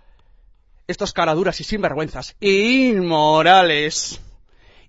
estos 0.87 1.13
caraduras 1.13 1.59
y 1.59 1.63
sinvergüenzas 1.63 2.35
inmorales. 2.39 4.21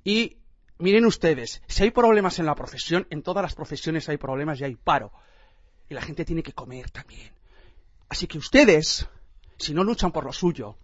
Y 0.04 0.36
miren 0.78 1.04
ustedes, 1.04 1.62
si 1.66 1.82
hay 1.82 1.90
problemas 1.90 2.38
en 2.38 2.46
la 2.46 2.54
profesión, 2.54 3.06
en 3.10 3.22
todas 3.22 3.42
las 3.42 3.54
profesiones 3.54 4.08
hay 4.08 4.16
problemas 4.16 4.60
y 4.60 4.64
hay 4.64 4.76
paro. 4.76 5.12
Y 5.90 5.94
la 5.94 6.02
gente 6.02 6.24
tiene 6.24 6.42
que 6.42 6.52
comer 6.52 6.90
también. 6.90 7.32
Así 8.08 8.26
que 8.26 8.38
ustedes, 8.38 9.06
si 9.58 9.74
no 9.74 9.84
luchan 9.84 10.12
por 10.12 10.24
lo 10.24 10.32
suyo, 10.32 10.76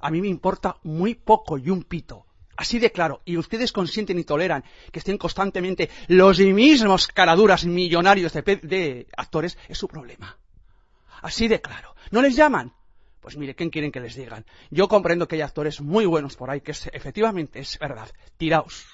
a 0.00 0.10
mí 0.10 0.20
me 0.20 0.28
importa 0.28 0.76
muy 0.82 1.14
poco 1.14 1.58
y 1.58 1.70
un 1.70 1.82
pito. 1.84 2.26
Así 2.56 2.78
de 2.78 2.92
claro. 2.92 3.22
Y 3.24 3.38
ustedes 3.38 3.72
consienten 3.72 4.18
y 4.18 4.24
toleran 4.24 4.62
que 4.92 4.98
estén 4.98 5.16
constantemente 5.16 5.88
los 6.08 6.38
mismos 6.38 7.08
caraduras 7.08 7.64
millonarios 7.64 8.32
de, 8.34 8.42
de 8.42 9.06
actores, 9.16 9.56
es 9.68 9.78
su 9.78 9.88
problema. 9.88 10.36
Así 11.22 11.48
de 11.48 11.60
claro. 11.60 11.94
¿No 12.10 12.22
les 12.22 12.36
llaman? 12.36 12.72
Pues 13.20 13.36
mire, 13.36 13.54
¿quién 13.54 13.70
quieren 13.70 13.92
que 13.92 14.00
les 14.00 14.14
digan? 14.14 14.46
Yo 14.70 14.88
comprendo 14.88 15.28
que 15.28 15.36
hay 15.36 15.42
actores 15.42 15.80
muy 15.80 16.06
buenos 16.06 16.36
por 16.36 16.50
ahí, 16.50 16.62
que 16.62 16.70
efectivamente 16.70 17.60
es 17.60 17.78
verdad. 17.78 18.08
Tiraos. 18.38 18.86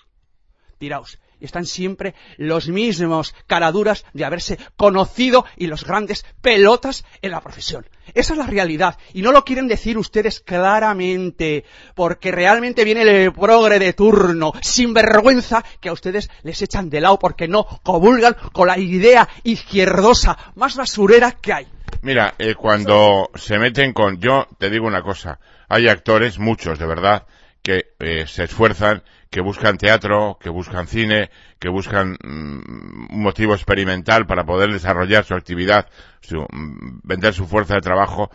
Tiraos. 0.78 1.18
Y 1.38 1.44
están 1.44 1.66
siempre 1.66 2.14
los 2.38 2.68
mismos 2.68 3.34
caraduras 3.46 4.04
de 4.14 4.24
haberse 4.24 4.58
conocido 4.76 5.44
y 5.56 5.66
los 5.66 5.84
grandes 5.84 6.24
pelotas 6.40 7.04
en 7.20 7.30
la 7.30 7.42
profesión. 7.42 7.86
Esa 8.14 8.32
es 8.32 8.38
la 8.38 8.46
realidad. 8.46 8.98
Y 9.12 9.20
no 9.20 9.32
lo 9.32 9.44
quieren 9.44 9.68
decir 9.68 9.98
ustedes 9.98 10.40
claramente, 10.40 11.64
porque 11.94 12.32
realmente 12.32 12.84
viene 12.84 13.02
el 13.02 13.32
progre 13.32 13.78
de 13.78 13.92
turno, 13.92 14.54
sin 14.62 14.94
vergüenza, 14.94 15.62
que 15.80 15.90
a 15.90 15.92
ustedes 15.92 16.30
les 16.42 16.60
echan 16.62 16.88
de 16.88 17.02
lado 17.02 17.18
porque 17.18 17.48
no 17.48 17.66
comulgan 17.82 18.34
con 18.52 18.68
la 18.68 18.78
idea 18.78 19.28
izquierdosa 19.44 20.38
más 20.54 20.74
basurera 20.74 21.32
que 21.32 21.52
hay. 21.52 21.75
Mira, 22.02 22.34
eh, 22.38 22.54
cuando 22.54 23.30
se 23.34 23.58
meten 23.58 23.92
con... 23.92 24.18
Yo 24.18 24.46
te 24.58 24.70
digo 24.70 24.86
una 24.86 25.02
cosa, 25.02 25.38
hay 25.68 25.88
actores, 25.88 26.38
muchos 26.38 26.78
de 26.78 26.86
verdad, 26.86 27.26
que 27.62 27.94
eh, 27.98 28.26
se 28.26 28.44
esfuerzan, 28.44 29.02
que 29.30 29.40
buscan 29.40 29.76
teatro, 29.76 30.38
que 30.40 30.50
buscan 30.50 30.86
cine, 30.86 31.30
que 31.58 31.68
buscan 31.68 32.12
mm, 32.12 33.12
un 33.12 33.22
motivo 33.22 33.54
experimental 33.54 34.26
para 34.26 34.44
poder 34.44 34.72
desarrollar 34.72 35.24
su 35.24 35.34
actividad, 35.34 35.88
su, 36.20 36.42
mm, 36.42 37.00
vender 37.02 37.34
su 37.34 37.46
fuerza 37.46 37.74
de 37.74 37.80
trabajo 37.80 38.30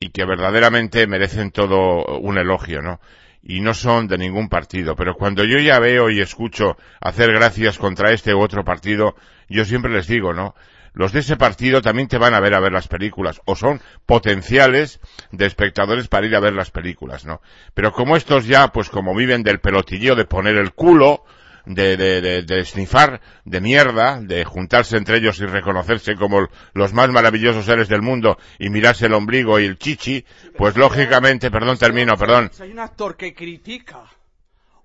y 0.00 0.10
que 0.10 0.24
verdaderamente 0.24 1.06
merecen 1.06 1.50
todo 1.50 2.18
un 2.18 2.38
elogio, 2.38 2.82
¿no? 2.82 3.00
Y 3.42 3.60
no 3.60 3.74
son 3.74 4.08
de 4.08 4.18
ningún 4.18 4.48
partido, 4.48 4.96
pero 4.96 5.14
cuando 5.14 5.44
yo 5.44 5.58
ya 5.58 5.78
veo 5.78 6.10
y 6.10 6.20
escucho 6.20 6.76
hacer 7.00 7.32
gracias 7.32 7.76
contra 7.76 8.12
este 8.12 8.34
u 8.34 8.40
otro 8.40 8.64
partido, 8.64 9.16
yo 9.48 9.64
siempre 9.64 9.92
les 9.92 10.06
digo, 10.06 10.32
¿no? 10.32 10.54
Los 10.94 11.12
de 11.12 11.20
ese 11.20 11.36
partido 11.36 11.82
también 11.82 12.08
te 12.08 12.18
van 12.18 12.34
a 12.34 12.40
ver 12.40 12.54
a 12.54 12.60
ver 12.60 12.72
las 12.72 12.88
películas 12.88 13.40
o 13.44 13.56
son 13.56 13.80
potenciales 14.06 15.00
de 15.30 15.46
espectadores 15.46 16.08
para 16.08 16.26
ir 16.26 16.36
a 16.36 16.40
ver 16.40 16.52
las 16.52 16.70
películas, 16.70 17.24
¿no? 17.24 17.40
Pero 17.74 17.92
como 17.92 18.16
estos 18.16 18.46
ya, 18.46 18.68
pues 18.68 18.88
como 18.90 19.14
viven 19.14 19.42
del 19.42 19.60
pelotilleo 19.60 20.14
de 20.14 20.24
poner 20.24 20.56
el 20.56 20.72
culo, 20.72 21.24
de, 21.64 21.96
de, 21.96 22.20
de, 22.20 22.42
de 22.42 22.64
snifar 22.64 23.20
de 23.44 23.60
mierda, 23.60 24.20
de 24.20 24.44
juntarse 24.44 24.96
entre 24.96 25.18
ellos 25.18 25.38
y 25.40 25.46
reconocerse 25.46 26.16
como 26.16 26.48
los 26.74 26.92
más 26.92 27.08
maravillosos 27.10 27.64
seres 27.64 27.88
del 27.88 28.02
mundo 28.02 28.36
y 28.58 28.68
mirarse 28.68 29.06
el 29.06 29.14
ombligo 29.14 29.60
y 29.60 29.66
el 29.66 29.78
chichi, 29.78 30.24
pues 30.56 30.76
lógicamente, 30.76 31.50
perdón, 31.50 31.78
termino, 31.78 32.16
perdón. 32.16 32.50
Un 32.68 32.78
actor 32.80 33.16
que 33.16 33.34
critica 33.34 34.04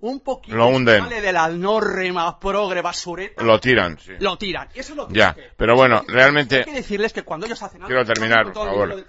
un 0.00 0.20
poquito 0.20 0.56
lo 0.56 0.68
hunden. 0.68 1.02
sale 1.02 1.20
de 1.20 1.32
la 1.32 1.48
norma 1.48 2.38
progre 2.38 2.82
basureta. 2.82 3.42
Lo 3.42 3.58
tiran, 3.58 3.98
sí. 3.98 4.12
Lo 4.20 4.36
tiran. 4.36 4.68
Eso 4.74 4.92
es 4.92 4.96
lo 4.96 5.08
que 5.08 5.14
Ya, 5.14 5.34
pero 5.56 5.74
bueno, 5.74 6.04
realmente... 6.06 6.58
Hay 6.58 6.64
que 6.64 6.72
decirles 6.72 7.12
que 7.12 7.22
cuando 7.22 7.46
ellos 7.46 7.62
hacen 7.62 7.82
algo... 7.82 7.88
Quiero 7.88 8.04
terminar, 8.04 8.52
por 8.52 8.54
favor. 8.54 9.04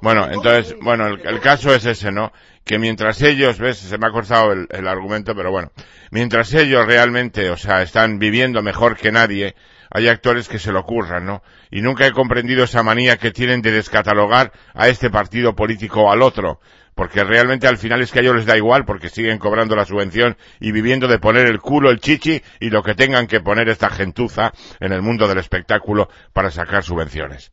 Bueno, 0.00 0.28
entonces, 0.30 0.76
bueno, 0.80 1.08
el 1.08 1.40
caso 1.40 1.74
es 1.74 1.84
ese, 1.84 2.12
¿no? 2.12 2.32
Que 2.64 2.78
mientras 2.78 3.20
ellos, 3.22 3.58
ves, 3.58 3.78
se 3.78 3.98
me 3.98 4.06
ha 4.06 4.10
cortado 4.10 4.52
el, 4.52 4.66
el 4.70 4.86
argumento, 4.86 5.34
pero 5.34 5.50
bueno, 5.50 5.72
mientras 6.10 6.52
ellos 6.54 6.86
realmente, 6.86 7.50
o 7.50 7.56
sea, 7.56 7.82
están 7.82 8.18
viviendo 8.18 8.62
mejor 8.62 8.96
que 8.96 9.10
nadie, 9.10 9.56
hay 9.90 10.08
actores 10.08 10.48
que 10.48 10.58
se 10.58 10.72
lo 10.72 10.80
ocurran, 10.80 11.24
¿no? 11.24 11.42
Y 11.70 11.80
nunca 11.80 12.06
he 12.06 12.12
comprendido 12.12 12.64
esa 12.64 12.82
manía 12.82 13.16
que 13.16 13.30
tienen 13.30 13.62
de 13.62 13.72
descatalogar 13.72 14.52
a 14.74 14.88
este 14.88 15.10
partido 15.10 15.54
político 15.54 16.02
o 16.02 16.12
al 16.12 16.22
otro, 16.22 16.60
porque 16.98 17.22
realmente 17.22 17.68
al 17.68 17.78
final 17.78 18.02
es 18.02 18.10
que 18.10 18.18
a 18.18 18.22
ellos 18.22 18.34
les 18.34 18.44
da 18.44 18.56
igual 18.56 18.84
porque 18.84 19.08
siguen 19.08 19.38
cobrando 19.38 19.76
la 19.76 19.84
subvención 19.84 20.36
y 20.58 20.72
viviendo 20.72 21.06
de 21.06 21.20
poner 21.20 21.46
el 21.46 21.60
culo, 21.60 21.90
el 21.90 22.00
chichi 22.00 22.42
y 22.58 22.70
lo 22.70 22.82
que 22.82 22.96
tengan 22.96 23.28
que 23.28 23.40
poner 23.40 23.68
esta 23.68 23.88
gentuza 23.88 24.52
en 24.80 24.90
el 24.90 25.00
mundo 25.00 25.28
del 25.28 25.38
espectáculo 25.38 26.08
para 26.32 26.50
sacar 26.50 26.82
subvenciones. 26.82 27.52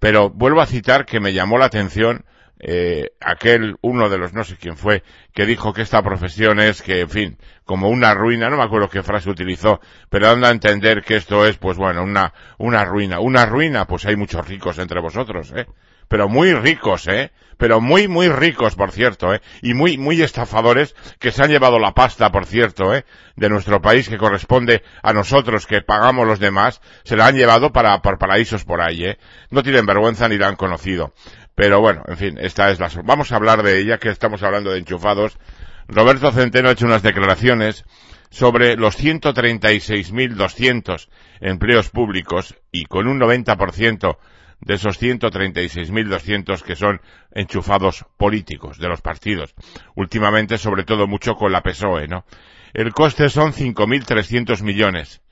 Pero 0.00 0.28
vuelvo 0.30 0.60
a 0.60 0.66
citar 0.66 1.06
que 1.06 1.20
me 1.20 1.32
llamó 1.32 1.56
la 1.56 1.66
atención 1.66 2.24
eh, 2.58 3.12
aquel 3.20 3.76
uno 3.80 4.08
de 4.08 4.18
los 4.18 4.32
no 4.34 4.42
sé 4.42 4.56
quién 4.56 4.76
fue 4.76 5.04
que 5.32 5.46
dijo 5.46 5.72
que 5.72 5.82
esta 5.82 6.02
profesión 6.02 6.58
es 6.58 6.82
que 6.82 7.02
en 7.02 7.08
fin 7.08 7.38
como 7.64 7.90
una 7.90 8.12
ruina 8.12 8.50
no 8.50 8.56
me 8.56 8.64
acuerdo 8.64 8.90
qué 8.90 9.04
frase 9.04 9.30
utilizó 9.30 9.80
pero 10.10 10.26
dando 10.26 10.48
a 10.48 10.50
entender 10.50 11.02
que 11.02 11.16
esto 11.16 11.46
es 11.46 11.56
pues 11.56 11.78
bueno 11.78 12.02
una 12.02 12.34
una 12.58 12.84
ruina 12.84 13.18
una 13.20 13.46
ruina 13.46 13.86
pues 13.86 14.04
hay 14.04 14.16
muchos 14.16 14.46
ricos 14.46 14.78
entre 14.78 15.00
vosotros 15.00 15.54
eh 15.56 15.64
pero 16.10 16.28
muy 16.28 16.52
ricos, 16.54 17.06
¿eh? 17.06 17.30
Pero 17.56 17.80
muy, 17.80 18.08
muy 18.08 18.28
ricos, 18.28 18.74
por 18.74 18.90
cierto, 18.90 19.32
¿eh? 19.32 19.40
Y 19.62 19.74
muy, 19.74 19.96
muy 19.96 20.20
estafadores 20.22 20.96
que 21.20 21.30
se 21.30 21.40
han 21.40 21.50
llevado 21.50 21.78
la 21.78 21.92
pasta, 21.92 22.32
por 22.32 22.46
cierto, 22.46 22.92
¿eh? 22.92 23.04
De 23.36 23.48
nuestro 23.48 23.80
país 23.80 24.08
que 24.08 24.18
corresponde 24.18 24.82
a 25.04 25.12
nosotros 25.12 25.68
que 25.68 25.82
pagamos 25.82 26.26
los 26.26 26.40
demás, 26.40 26.80
se 27.04 27.16
la 27.16 27.28
han 27.28 27.36
llevado 27.36 27.70
para, 27.70 28.02
por 28.02 28.18
paraísos 28.18 28.64
por 28.64 28.80
ahí, 28.80 29.04
¿eh? 29.04 29.18
No 29.50 29.62
tienen 29.62 29.86
vergüenza 29.86 30.28
ni 30.28 30.36
la 30.36 30.48
han 30.48 30.56
conocido. 30.56 31.14
Pero 31.54 31.80
bueno, 31.80 32.02
en 32.08 32.16
fin, 32.16 32.38
esta 32.40 32.70
es 32.70 32.80
la... 32.80 32.90
Vamos 33.04 33.30
a 33.30 33.36
hablar 33.36 33.62
de 33.62 33.78
ella, 33.78 33.98
que 33.98 34.08
estamos 34.08 34.42
hablando 34.42 34.72
de 34.72 34.80
enchufados. 34.80 35.38
Roberto 35.86 36.32
Centeno 36.32 36.70
ha 36.70 36.72
hecho 36.72 36.86
unas 36.86 37.04
declaraciones 37.04 37.84
sobre 38.30 38.74
los 38.74 38.98
136.200 38.98 41.08
empleos 41.40 41.90
públicos 41.90 42.56
y 42.72 42.86
con 42.86 43.06
un 43.06 43.20
90% 43.20 44.16
de 44.60 44.74
esos 44.74 45.00
136.200 45.00 46.62
que 46.62 46.76
son 46.76 47.00
enchufados 47.32 48.04
políticos 48.16 48.78
de 48.78 48.88
los 48.88 49.00
partidos. 49.00 49.54
Últimamente, 49.94 50.58
sobre 50.58 50.84
todo, 50.84 51.06
mucho 51.06 51.34
con 51.34 51.52
la 51.52 51.62
PSOE, 51.62 52.08
¿no? 52.08 52.24
El 52.72 52.92
coste 52.92 53.28
son 53.28 53.52
5.300 53.52 54.62
millones, 54.62 55.22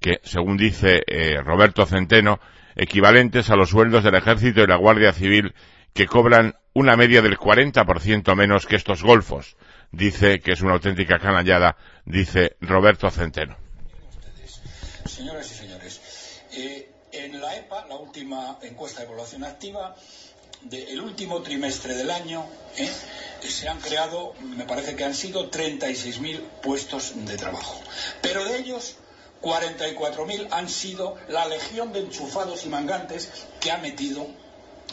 que, 0.00 0.20
según 0.22 0.56
dice 0.56 1.02
eh, 1.06 1.40
Roberto 1.42 1.86
Centeno, 1.86 2.40
equivalentes 2.76 3.50
a 3.50 3.56
los 3.56 3.70
sueldos 3.70 4.04
del 4.04 4.16
Ejército 4.16 4.62
y 4.62 4.66
la 4.66 4.76
Guardia 4.76 5.12
Civil, 5.12 5.54
que 5.94 6.06
cobran 6.06 6.56
una 6.74 6.96
media 6.96 7.22
del 7.22 7.38
40% 7.38 8.34
menos 8.34 8.66
que 8.66 8.76
estos 8.76 9.02
golfos. 9.02 9.56
Dice 9.92 10.40
que 10.40 10.52
es 10.52 10.60
una 10.60 10.72
auténtica 10.72 11.18
canallada, 11.18 11.76
dice 12.04 12.56
Roberto 12.60 13.08
Centeno. 13.10 13.56
Señores, 15.06 15.62
eh, 16.56 16.90
en 17.12 17.40
la 17.40 17.56
EPA, 17.56 17.86
la 17.88 17.94
última 18.14 18.58
encuesta 18.62 19.00
de 19.00 19.08
población 19.08 19.42
activa, 19.42 19.96
del 20.62 21.00
último 21.00 21.42
trimestre 21.42 21.96
del 21.96 22.12
año, 22.12 22.46
eh, 22.76 22.88
se 23.42 23.68
han 23.68 23.80
creado, 23.80 24.34
me 24.40 24.66
parece 24.66 24.94
que 24.94 25.02
han 25.02 25.16
sido 25.16 25.50
36.000 25.50 26.38
puestos 26.62 27.12
de 27.16 27.36
trabajo. 27.36 27.74
Pero 28.22 28.44
de 28.44 28.58
ellos, 28.58 28.94
44.000 29.42 30.46
han 30.52 30.68
sido 30.68 31.16
la 31.26 31.46
legión 31.46 31.92
de 31.92 32.00
enchufados 32.00 32.64
y 32.64 32.68
mangantes 32.68 33.30
que 33.60 33.72
ha 33.72 33.78
metido 33.78 34.28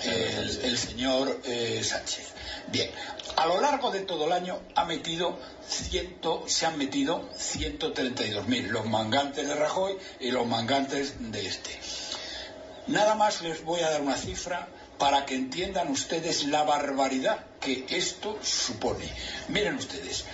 el, 0.03 0.77
señor 0.79 1.41
eh, 1.43 1.83
Sánchez. 1.83 2.25
Bien, 2.71 2.89
a 3.35 3.45
lo 3.45 3.61
largo 3.61 3.91
de 3.91 3.99
todo 3.99 4.25
el 4.25 4.31
año 4.31 4.59
ha 4.73 4.85
metido 4.85 5.37
ciento, 5.67 6.43
se 6.47 6.65
han 6.65 6.79
metido 6.79 7.29
132.000, 7.33 8.69
los 8.69 8.87
mangantes 8.87 9.47
de 9.47 9.53
Rajoy 9.53 9.95
y 10.19 10.31
los 10.31 10.47
mangantes 10.47 11.31
de 11.31 11.45
este. 11.45 11.80
Nada 12.87 13.15
más 13.15 13.41
les 13.41 13.63
voy 13.63 13.81
a 13.81 13.89
dar 13.89 14.01
una 14.01 14.17
cifra 14.17 14.67
para 14.97 15.25
que 15.25 15.35
entiendan 15.35 15.89
ustedes 15.89 16.45
la 16.45 16.63
barbaridad 16.63 17.45
que 17.59 17.85
esto 17.89 18.37
supone. 18.43 19.11
Miren 19.49 19.75
ustedes, 19.75 20.25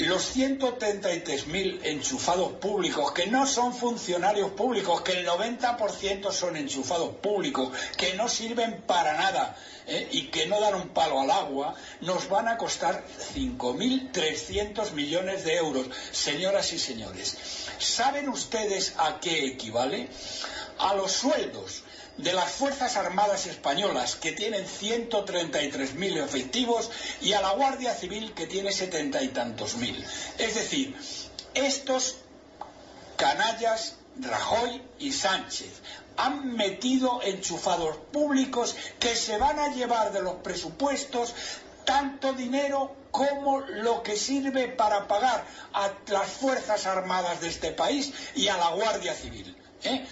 los 0.00 0.34
133.000 0.34 1.80
enchufados 1.84 2.52
públicos, 2.52 3.12
que 3.12 3.26
no 3.26 3.46
son 3.46 3.74
funcionarios 3.74 4.50
públicos, 4.52 5.02
que 5.02 5.12
el 5.12 5.26
90% 5.26 6.32
son 6.32 6.56
enchufados 6.56 7.16
públicos, 7.16 7.70
que 7.96 8.14
no 8.14 8.28
sirven 8.28 8.82
para 8.86 9.16
nada 9.16 9.56
¿eh? 9.86 10.08
y 10.10 10.28
que 10.28 10.46
no 10.46 10.60
dan 10.60 10.74
un 10.74 10.88
palo 10.88 11.20
al 11.20 11.30
agua, 11.30 11.74
nos 12.00 12.28
van 12.28 12.48
a 12.48 12.56
costar 12.56 13.04
5.300 13.34 14.92
millones 14.92 15.44
de 15.44 15.56
euros. 15.56 15.86
Señoras 16.12 16.72
y 16.72 16.78
señores, 16.78 17.36
¿saben 17.78 18.28
ustedes 18.28 18.94
a 18.96 19.20
qué 19.20 19.46
equivale? 19.46 20.08
A 20.80 20.94
los 20.94 21.12
sueldos 21.12 21.82
de 22.16 22.32
las 22.32 22.50
Fuerzas 22.50 22.96
Armadas 22.96 23.46
Españolas, 23.46 24.16
que 24.16 24.32
tienen 24.32 24.66
133.000 24.66 26.24
efectivos, 26.24 26.90
y 27.20 27.32
a 27.32 27.40
la 27.40 27.52
Guardia 27.52 27.94
Civil, 27.94 28.32
que 28.34 28.46
tiene 28.46 28.72
setenta 28.72 29.22
y 29.22 29.28
tantos 29.28 29.76
mil. 29.76 30.04
Es 30.38 30.54
decir, 30.54 30.96
estos 31.54 32.16
canallas, 33.16 33.96
Rajoy 34.18 34.82
y 34.98 35.12
Sánchez, 35.12 35.70
han 36.16 36.54
metido 36.54 37.20
enchufados 37.22 37.96
públicos 38.12 38.76
que 38.98 39.14
se 39.16 39.38
van 39.38 39.58
a 39.58 39.74
llevar 39.74 40.12
de 40.12 40.22
los 40.22 40.34
presupuestos 40.36 41.34
tanto 41.84 42.32
dinero 42.34 42.94
como 43.10 43.60
lo 43.60 44.02
que 44.02 44.16
sirve 44.16 44.68
para 44.68 45.08
pagar 45.08 45.44
a 45.72 45.92
las 46.08 46.28
Fuerzas 46.28 46.86
Armadas 46.86 47.40
de 47.40 47.48
este 47.48 47.72
país 47.72 48.12
y 48.34 48.48
a 48.48 48.56
la 48.56 48.70
Guardia 48.70 49.14
Civil. 49.14 49.56
¿eh? 49.84 50.06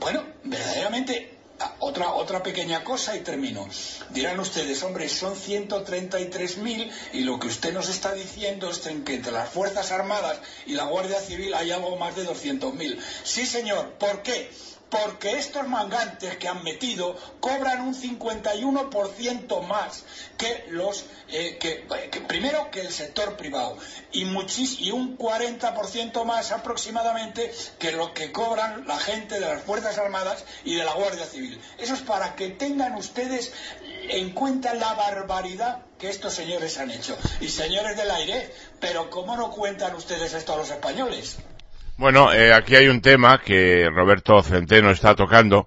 Bueno, 0.00 0.24
verdaderamente 0.44 1.38
otra, 1.80 2.12
otra 2.12 2.42
pequeña 2.42 2.84
cosa 2.84 3.16
y 3.16 3.20
termino. 3.20 3.68
Dirán 4.10 4.38
ustedes, 4.40 4.82
hombre, 4.82 5.08
son 5.08 5.34
133.000 5.34 6.90
y 7.12 7.20
lo 7.20 7.38
que 7.38 7.48
usted 7.48 7.72
nos 7.72 7.88
está 7.88 8.12
diciendo 8.12 8.70
es 8.70 8.78
que 8.78 9.14
entre 9.14 9.32
las 9.32 9.48
Fuerzas 9.48 9.90
Armadas 9.90 10.38
y 10.66 10.74
la 10.74 10.84
Guardia 10.84 11.20
Civil 11.20 11.54
hay 11.54 11.72
algo 11.72 11.96
más 11.96 12.14
de 12.14 12.26
200.000. 12.26 12.98
Sí, 13.24 13.46
señor. 13.46 13.92
¿Por 13.98 14.22
qué? 14.22 14.50
Porque 14.90 15.38
estos 15.38 15.68
mangantes 15.68 16.36
que 16.36 16.48
han 16.48 16.62
metido 16.62 17.16
cobran 17.40 17.82
un 17.82 17.94
51% 17.94 19.66
más 19.66 20.04
que 20.36 20.64
los 20.68 21.04
eh, 21.28 21.58
que, 21.58 22.20
primero 22.22 22.70
que 22.70 22.80
el 22.80 22.92
sector 22.92 23.36
privado 23.36 23.76
y, 24.12 24.22
y 24.22 24.90
un 24.90 25.18
40% 25.18 26.24
más 26.24 26.52
aproximadamente 26.52 27.52
que 27.78 27.92
lo 27.92 28.14
que 28.14 28.32
cobran 28.32 28.86
la 28.86 28.98
gente 28.98 29.40
de 29.40 29.46
las 29.46 29.62
Fuerzas 29.62 29.98
Armadas 29.98 30.44
y 30.64 30.74
de 30.74 30.84
la 30.84 30.94
Guardia 30.94 31.26
Civil. 31.26 31.60
Eso 31.78 31.94
es 31.94 32.00
para 32.00 32.34
que 32.34 32.48
tengan 32.50 32.94
ustedes 32.94 33.52
en 34.08 34.30
cuenta 34.32 34.74
la 34.74 34.94
barbaridad 34.94 35.82
que 35.98 36.08
estos 36.08 36.34
señores 36.34 36.78
han 36.78 36.90
hecho. 36.90 37.16
Y 37.40 37.48
señores 37.48 37.96
del 37.96 38.10
aire, 38.10 38.52
pero 38.80 39.10
¿cómo 39.10 39.36
no 39.36 39.50
cuentan 39.50 39.94
ustedes 39.94 40.32
esto 40.32 40.54
a 40.54 40.56
los 40.56 40.70
españoles? 40.70 41.36
Bueno, 41.98 42.32
eh, 42.32 42.54
aquí 42.54 42.76
hay 42.76 42.86
un 42.86 43.00
tema 43.00 43.40
que 43.44 43.90
Roberto 43.92 44.40
Centeno 44.40 44.92
está 44.92 45.16
tocando 45.16 45.66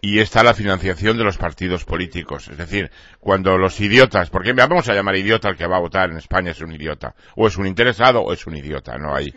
y 0.00 0.18
está 0.18 0.42
la 0.42 0.52
financiación 0.52 1.16
de 1.16 1.22
los 1.22 1.38
partidos 1.38 1.84
políticos. 1.84 2.48
Es 2.48 2.58
decir, 2.58 2.90
cuando 3.20 3.56
los 3.56 3.78
idiotas, 3.78 4.28
porque 4.28 4.52
vamos 4.54 4.88
a 4.88 4.94
llamar 4.94 5.14
idiota 5.14 5.48
al 5.48 5.56
que 5.56 5.68
va 5.68 5.76
a 5.76 5.80
votar 5.80 6.10
en 6.10 6.16
España 6.16 6.50
es 6.50 6.60
un 6.60 6.72
idiota, 6.72 7.14
o 7.36 7.46
es 7.46 7.56
un 7.56 7.68
interesado 7.68 8.22
o 8.22 8.32
es 8.32 8.44
un 8.48 8.56
idiota, 8.56 8.98
no 8.98 9.14
hay. 9.14 9.32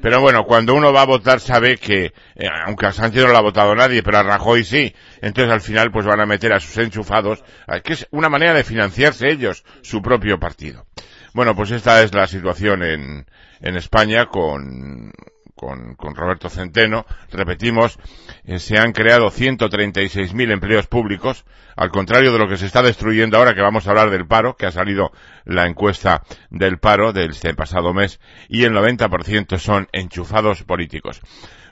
Pero 0.00 0.20
bueno, 0.20 0.44
cuando 0.44 0.74
uno 0.74 0.92
va 0.92 1.02
a 1.02 1.06
votar 1.06 1.40
sabe 1.40 1.76
que, 1.76 2.12
eh, 2.36 2.48
aunque 2.64 2.86
a 2.86 2.92
Sánchez 2.92 3.24
no 3.24 3.32
lo 3.32 3.38
ha 3.38 3.42
votado 3.42 3.74
nadie, 3.74 4.04
pero 4.04 4.18
a 4.18 4.22
Rajoy 4.22 4.62
sí, 4.62 4.94
entonces 5.20 5.52
al 5.52 5.62
final 5.62 5.90
pues 5.90 6.06
van 6.06 6.20
a 6.20 6.26
meter 6.26 6.52
a 6.52 6.60
sus 6.60 6.78
enchufados, 6.78 7.42
que 7.82 7.94
es 7.94 8.06
una 8.12 8.28
manera 8.28 8.54
de 8.54 8.62
financiarse 8.62 9.28
ellos, 9.32 9.64
su 9.82 10.00
propio 10.00 10.38
partido. 10.38 10.86
Bueno, 11.34 11.56
pues 11.56 11.72
esta 11.72 12.02
es 12.02 12.14
la 12.14 12.28
situación 12.28 12.82
en, 12.82 13.26
en 13.66 13.76
España 13.76 14.26
con, 14.26 15.12
con, 15.54 15.94
con, 15.94 16.14
Roberto 16.14 16.48
Centeno. 16.48 17.04
Repetimos, 17.30 17.98
eh, 18.44 18.58
se 18.58 18.78
han 18.78 18.92
creado 18.92 19.26
136.000 19.26 20.52
empleos 20.52 20.86
públicos, 20.86 21.44
al 21.76 21.90
contrario 21.90 22.32
de 22.32 22.38
lo 22.38 22.48
que 22.48 22.56
se 22.56 22.66
está 22.66 22.82
destruyendo 22.82 23.36
ahora, 23.36 23.54
que 23.54 23.62
vamos 23.62 23.86
a 23.86 23.90
hablar 23.90 24.10
del 24.10 24.26
paro, 24.26 24.56
que 24.56 24.66
ha 24.66 24.70
salido 24.70 25.10
la 25.44 25.66
encuesta 25.66 26.22
del 26.50 26.78
paro 26.78 27.12
del 27.12 27.30
este 27.30 27.54
pasado 27.54 27.92
mes, 27.92 28.20
y 28.48 28.64
el 28.64 28.72
90% 28.72 29.58
son 29.58 29.88
enchufados 29.92 30.62
políticos. 30.62 31.20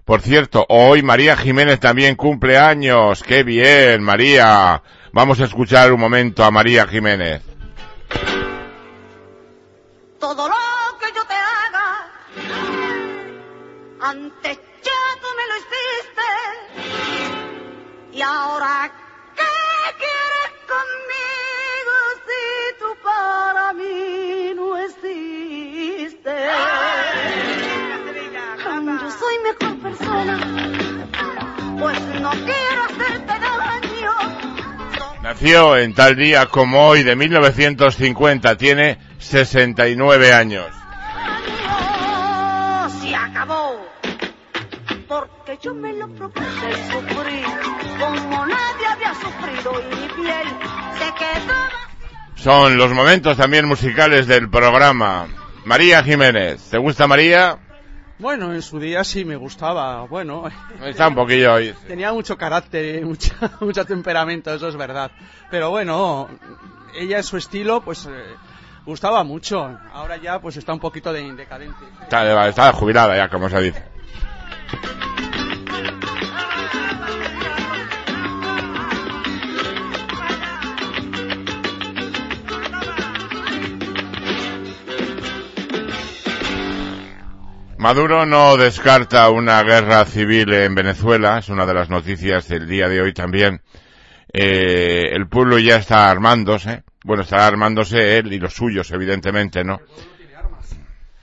Por 0.04 0.20
cierto, 0.20 0.66
hoy 0.68 1.02
María 1.02 1.36
Jiménez 1.36 1.80
también 1.80 2.14
cumple 2.16 2.58
años. 2.58 3.22
¡Qué 3.22 3.42
bien, 3.42 4.02
María! 4.02 4.82
Vamos 5.12 5.40
a 5.40 5.44
escuchar 5.44 5.92
un 5.92 6.00
momento 6.00 6.44
a 6.44 6.50
María 6.50 6.86
Jiménez 6.86 7.54
todo 10.24 10.48
lo 10.48 10.63
antes 14.04 14.58
ya 14.82 15.02
tú 15.20 15.28
me 15.38 15.44
lo 15.48 15.54
hiciste. 15.62 16.28
Y 18.12 18.20
ahora, 18.20 18.92
¿qué 19.34 19.42
quieres 19.98 20.50
conmigo 20.68 21.96
si 22.26 22.42
tú 22.80 22.88
para 23.02 23.72
mí 23.72 24.52
no 24.54 24.76
existes? 24.76 26.52
Yo 29.02 29.10
soy 29.10 29.36
mejor 29.42 29.74
persona, 29.78 30.36
pues 31.78 31.98
no 32.20 32.30
quiero 32.30 32.84
hacerte 32.84 33.34
daño. 33.40 34.12
Nació 35.22 35.76
en 35.78 35.94
tal 35.94 36.16
día 36.16 36.46
como 36.46 36.88
hoy 36.88 37.02
de 37.02 37.16
1950, 37.16 38.56
tiene 38.58 38.98
69 39.18 40.32
años. 40.34 40.83
Yo 46.24 46.28
me 46.28 46.30
lo 46.30 46.30
propuse 46.30 46.92
sufrir 46.92 47.44
como 47.98 48.46
nadie 48.46 48.86
había 48.90 49.14
sufrido 49.14 49.72
y 49.80 49.94
mi 49.94 50.08
piel 50.08 50.48
se 50.98 51.14
quedó. 51.14 51.54
Son 52.36 52.76
los 52.76 52.92
momentos 52.92 53.36
también 53.36 53.66
musicales 53.66 54.26
del 54.26 54.48
programa. 54.48 55.26
María 55.64 56.02
Jiménez, 56.02 56.70
¿te 56.70 56.78
gusta 56.78 57.06
María? 57.06 57.58
Bueno, 58.18 58.54
en 58.54 58.62
su 58.62 58.78
día 58.78 59.02
sí 59.02 59.24
me 59.24 59.36
gustaba. 59.36 60.06
Bueno, 60.06 60.44
está 60.84 61.08
un 61.08 61.14
poquillo 61.14 61.54
hoy. 61.54 61.74
Tenía 61.86 62.12
mucho 62.12 62.36
carácter, 62.36 63.02
y 63.02 63.04
mucho 63.60 63.84
temperamento, 63.84 64.54
eso 64.54 64.68
es 64.68 64.76
verdad. 64.76 65.10
Pero 65.50 65.70
bueno, 65.70 66.28
ella 66.94 67.18
en 67.18 67.24
su 67.24 67.36
estilo, 67.36 67.80
pues 67.80 68.06
eh, 68.06 68.10
gustaba 68.86 69.24
mucho. 69.24 69.78
Ahora 69.92 70.16
ya 70.16 70.40
pues 70.40 70.56
está 70.56 70.72
un 70.72 70.80
poquito 70.80 71.12
de 71.12 71.32
decadente. 71.32 71.84
Está, 72.02 72.48
está 72.48 72.72
jubilada 72.72 73.16
ya, 73.16 73.28
como 73.28 73.48
se 73.48 73.60
dice. 73.60 73.82
Maduro 87.84 88.24
no 88.24 88.56
descarta 88.56 89.28
una 89.28 89.62
guerra 89.62 90.06
civil 90.06 90.50
en 90.54 90.74
Venezuela, 90.74 91.36
es 91.36 91.50
una 91.50 91.66
de 91.66 91.74
las 91.74 91.90
noticias 91.90 92.48
del 92.48 92.66
día 92.66 92.88
de 92.88 93.02
hoy 93.02 93.12
también. 93.12 93.60
Eh, 94.32 95.10
el 95.12 95.28
pueblo 95.28 95.58
ya 95.58 95.76
está 95.76 96.10
armándose, 96.10 96.82
bueno, 97.04 97.24
estará 97.24 97.46
armándose 97.46 98.16
él 98.16 98.32
y 98.32 98.38
los 98.38 98.54
suyos, 98.54 98.90
evidentemente, 98.90 99.64
¿no? 99.64 99.82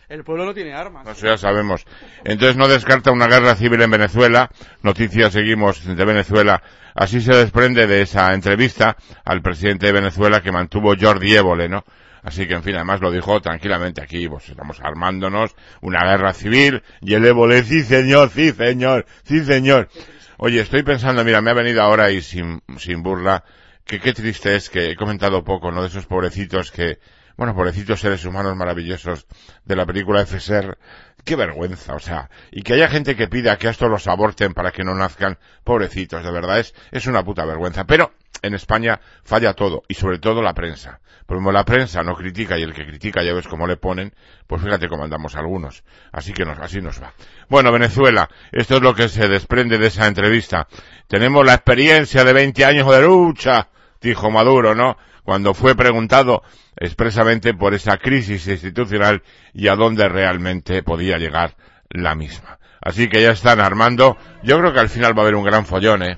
El 0.07 0.24
pueblo 0.24 0.45
no 0.45 0.53
tiene 0.53 0.76
armas. 0.76 1.07
Eso 1.07 1.26
ya 1.26 1.38
sabemos. 1.39 1.84
Entonces 2.24 2.55
no 2.55 2.68
descarta 2.68 3.09
una 3.09 3.26
guerra 3.26 3.55
civil 3.55 3.82
en 3.82 3.89
Venezuela. 3.89 4.51
Noticias 4.84 5.34
seguimos 5.34 5.84
de 5.84 6.05
Venezuela. 6.05 6.62
Así 6.93 7.22
se 7.22 7.34
desprende 7.34 7.88
de 7.88 8.03
esa 8.03 8.36
entrevista 8.36 8.97
al 9.26 9.41
presidente 9.41 9.88
de 9.88 9.93
Venezuela 9.93 10.41
que 10.41 10.51
mantuvo 10.51 10.93
Jordi 10.95 11.34
Évole, 11.34 11.70
¿no? 11.70 11.86
Así 12.24 12.47
que, 12.47 12.53
en 12.53 12.63
fin, 12.63 12.76
además 12.76 13.01
lo 13.01 13.11
dijo 13.11 13.41
tranquilamente 13.41 14.01
aquí, 14.01 14.28
pues 14.28 14.49
estamos 14.49 14.80
armándonos 14.82 15.55
una 15.82 16.03
guerra 16.05 16.34
civil 16.34 16.84
y 17.01 17.15
el 17.15 17.26
Évole, 17.26 17.63
sí 17.63 17.84
señor, 17.84 18.30
sí 18.30 18.51
señor, 18.51 19.05
sí 19.24 19.43
señor. 19.43 19.89
Oye, 20.38 20.61
estoy 20.61 20.84
pensando, 20.84 21.24
mira, 21.24 21.41
me 21.41 21.51
ha 21.51 21.55
venido 21.55 21.82
ahora 21.82 22.11
y 22.11 22.22
sin, 22.22 22.61
sin 22.78 23.01
burla, 23.01 23.43
que 23.86 23.99
qué 23.99 24.13
triste 24.13 24.55
es 24.55 24.69
que 24.69 24.91
he 24.91 24.95
comentado 24.95 25.43
poco, 25.43 25.72
¿no? 25.72 25.82
De 25.82 25.88
esos 25.88 26.05
pobrecitos 26.05 26.72
que, 26.72 26.99
bueno, 27.38 27.55
pobrecitos 27.55 27.99
seres 27.99 28.24
humanos 28.26 28.55
maravillosos 28.55 29.26
de 29.65 29.76
la 29.76 29.86
película 29.86 30.26
FSR, 30.26 30.78
qué 31.26 31.36
vergüenza, 31.36 31.95
o 31.95 31.99
sea, 31.99 32.30
y 32.51 32.61
que 32.61 32.74
haya 32.74 32.88
gente 32.88 33.15
que 33.15 33.28
pida 33.28 33.57
que 33.57 33.67
a 33.67 33.72
estos 33.72 33.89
los 33.89 34.07
aborten 34.07 34.53
para 34.53 34.72
que 34.72 34.84
no 34.84 34.93
nazcan, 34.95 35.39
pobrecitos, 35.63 36.24
de 36.24 36.32
verdad, 36.32 36.59
es, 36.59 36.74
es 36.91 37.07
una 37.07 37.24
puta 37.24 37.45
vergüenza. 37.45 37.86
Pero 37.86 38.11
en 38.41 38.53
España 38.53 38.99
falla 39.24 39.53
todo, 39.53 39.84
y 39.88 39.95
sobre 39.95 40.19
todo 40.19 40.41
la 40.41 40.53
prensa. 40.53 40.99
La 41.32 41.64
prensa 41.64 42.04
no 42.04 42.16
critica 42.16 42.58
y 42.58 42.64
el 42.64 42.74
que 42.74 42.86
critica 42.86 43.24
ya 43.24 43.34
ves 43.34 43.48
cómo 43.48 43.66
le 43.66 43.78
ponen, 43.78 44.14
pues 44.48 44.62
fíjate 44.62 44.90
cómo 44.90 45.06
andamos 45.06 45.36
algunos. 45.36 45.84
Así 46.12 46.34
que 46.34 46.44
nos, 46.44 46.60
así 46.60 46.82
nos 46.82 47.02
va. 47.02 47.14
Bueno, 47.50 47.72
Venezuela, 47.72 48.30
esto 48.52 48.76
es 48.76 48.82
lo 48.82 48.94
que 48.94 49.08
se 49.08 49.28
desprende 49.28 49.78
de 49.78 49.88
esa 49.88 50.08
entrevista. 50.08 50.68
Tenemos 51.08 51.46
la 51.46 51.54
experiencia 51.54 52.26
de 52.26 52.34
20 52.34 52.66
años 52.66 52.92
de 52.92 53.02
lucha, 53.02 53.70
dijo 54.02 54.30
Maduro, 54.30 54.76
¿no? 54.76 54.98
Cuando 55.24 55.54
fue 55.54 55.76
preguntado 55.76 56.42
expresamente 56.76 57.54
por 57.54 57.74
esa 57.74 57.98
crisis 57.98 58.48
institucional 58.48 59.24
y 59.54 59.68
a 59.68 59.76
dónde 59.76 60.10
realmente 60.10 60.84
podía 60.84 61.18
llegar 61.18 61.56
la 61.90 62.14
misma. 62.14 62.60
Así 62.82 63.08
que 63.08 63.22
ya 63.22 63.32
están 63.32 63.60
armando. 63.60 64.18
Yo 64.44 64.58
creo 64.60 64.74
que 64.74 64.80
al 64.80 64.90
final 64.90 65.18
va 65.18 65.22
a 65.22 65.24
haber 65.24 65.36
un 65.36 65.46
gran 65.46 65.66
follón, 65.66 66.04
¿eh? 66.04 66.18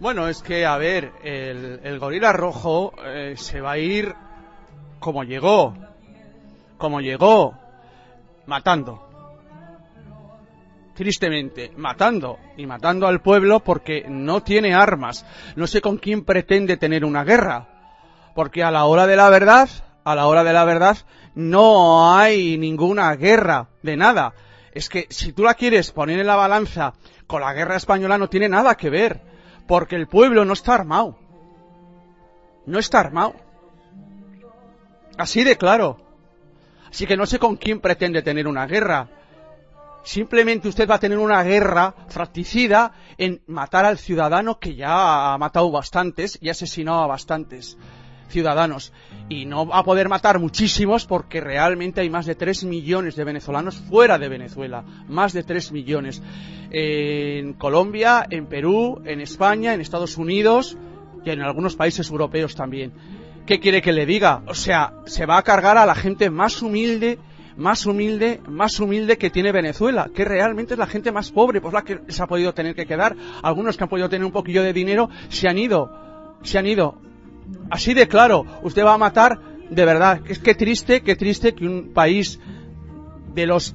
Bueno, 0.00 0.28
es 0.28 0.42
que, 0.42 0.64
a 0.64 0.76
ver, 0.78 1.10
el, 1.24 1.80
el 1.82 1.98
gorila 1.98 2.32
rojo 2.32 2.94
eh, 3.04 3.34
se 3.36 3.60
va 3.60 3.72
a 3.72 3.78
ir 3.78 4.14
como 4.98 5.24
llegó. 5.24 5.74
Como 6.76 7.00
llegó. 7.00 7.54
Matando. 8.46 9.04
Tristemente, 10.94 11.72
matando. 11.76 12.38
Y 12.56 12.66
matando 12.66 13.06
al 13.06 13.20
pueblo 13.20 13.60
porque 13.60 14.04
no 14.08 14.42
tiene 14.42 14.74
armas. 14.74 15.24
No 15.56 15.66
sé 15.66 15.80
con 15.80 15.98
quién 15.98 16.24
pretende 16.24 16.76
tener 16.76 17.04
una 17.04 17.24
guerra. 17.24 17.68
Porque 18.34 18.62
a 18.62 18.70
la 18.70 18.84
hora 18.84 19.06
de 19.06 19.16
la 19.16 19.30
verdad, 19.30 19.68
a 20.04 20.14
la 20.14 20.26
hora 20.26 20.44
de 20.44 20.52
la 20.52 20.64
verdad, 20.64 20.96
no 21.34 22.16
hay 22.16 22.58
ninguna 22.58 23.14
guerra 23.14 23.68
de 23.82 23.96
nada. 23.96 24.34
Es 24.72 24.88
que 24.88 25.06
si 25.10 25.32
tú 25.32 25.44
la 25.44 25.54
quieres 25.54 25.92
poner 25.92 26.20
en 26.20 26.26
la 26.26 26.36
balanza 26.36 26.94
con 27.26 27.40
la 27.40 27.52
guerra 27.52 27.76
española 27.76 28.18
no 28.18 28.28
tiene 28.28 28.48
nada 28.48 28.76
que 28.76 28.90
ver. 28.90 29.20
Porque 29.66 29.96
el 29.96 30.08
pueblo 30.08 30.44
no 30.44 30.54
está 30.54 30.74
armado. 30.74 31.18
No 32.64 32.78
está 32.78 33.00
armado. 33.00 33.34
Así 35.18 35.42
de 35.44 35.56
claro. 35.56 35.98
Así 36.88 37.06
que 37.06 37.16
no 37.16 37.26
sé 37.26 37.38
con 37.38 37.56
quién 37.56 37.80
pretende 37.80 38.22
tener 38.22 38.46
una 38.46 38.66
guerra. 38.66 39.08
Simplemente 40.04 40.68
usted 40.68 40.88
va 40.88 40.94
a 40.94 41.00
tener 41.00 41.18
una 41.18 41.42
guerra 41.42 41.94
fratricida 42.08 42.92
en 43.18 43.42
matar 43.46 43.84
al 43.84 43.98
ciudadano 43.98 44.58
que 44.58 44.74
ya 44.74 45.34
ha 45.34 45.38
matado 45.38 45.70
bastantes 45.70 46.38
y 46.40 46.48
asesinado 46.48 47.00
a 47.02 47.08
bastantes 47.08 47.76
ciudadanos. 48.28 48.92
Y 49.28 49.44
no 49.44 49.66
va 49.66 49.78
a 49.78 49.84
poder 49.84 50.08
matar 50.08 50.38
muchísimos 50.38 51.04
porque 51.04 51.40
realmente 51.40 52.00
hay 52.00 52.10
más 52.10 52.24
de 52.24 52.36
3 52.36 52.64
millones 52.64 53.16
de 53.16 53.24
venezolanos 53.24 53.76
fuera 53.76 54.18
de 54.18 54.28
Venezuela. 54.28 54.84
Más 55.08 55.32
de 55.32 55.42
3 55.42 55.72
millones. 55.72 56.22
En 56.70 57.54
Colombia, 57.54 58.24
en 58.30 58.46
Perú, 58.46 59.02
en 59.04 59.20
España, 59.20 59.74
en 59.74 59.80
Estados 59.80 60.16
Unidos 60.16 60.78
y 61.24 61.30
en 61.30 61.40
algunos 61.42 61.74
países 61.74 62.08
europeos 62.08 62.54
también. 62.54 63.17
¿Qué 63.48 63.60
quiere 63.60 63.80
que 63.80 63.94
le 63.94 64.04
diga? 64.04 64.42
O 64.46 64.52
sea, 64.52 64.92
se 65.06 65.24
va 65.24 65.38
a 65.38 65.42
cargar 65.42 65.78
a 65.78 65.86
la 65.86 65.94
gente 65.94 66.28
más 66.28 66.60
humilde, 66.60 67.18
más 67.56 67.86
humilde, 67.86 68.42
más 68.46 68.78
humilde 68.78 69.16
que 69.16 69.30
tiene 69.30 69.52
Venezuela, 69.52 70.10
que 70.14 70.26
realmente 70.26 70.74
es 70.74 70.78
la 70.78 70.86
gente 70.86 71.12
más 71.12 71.30
pobre, 71.30 71.62
pues 71.62 71.72
la 71.72 71.80
que 71.80 71.98
se 72.08 72.22
ha 72.22 72.26
podido 72.26 72.52
tener 72.52 72.74
que 72.74 72.84
quedar. 72.84 73.16
Algunos 73.42 73.78
que 73.78 73.84
han 73.84 73.88
podido 73.88 74.10
tener 74.10 74.26
un 74.26 74.32
poquillo 74.32 74.62
de 74.62 74.74
dinero 74.74 75.08
se 75.30 75.48
han 75.48 75.56
ido, 75.56 75.90
se 76.42 76.58
han 76.58 76.66
ido. 76.66 77.00
Así 77.70 77.94
de 77.94 78.06
claro, 78.06 78.44
usted 78.64 78.84
va 78.84 78.92
a 78.92 78.98
matar, 78.98 79.38
de 79.70 79.84
verdad, 79.86 80.20
es 80.28 80.40
que 80.40 80.54
triste, 80.54 81.00
qué 81.00 81.16
triste 81.16 81.54
que 81.54 81.66
un 81.66 81.94
país 81.94 82.38
de 83.32 83.46
los 83.46 83.74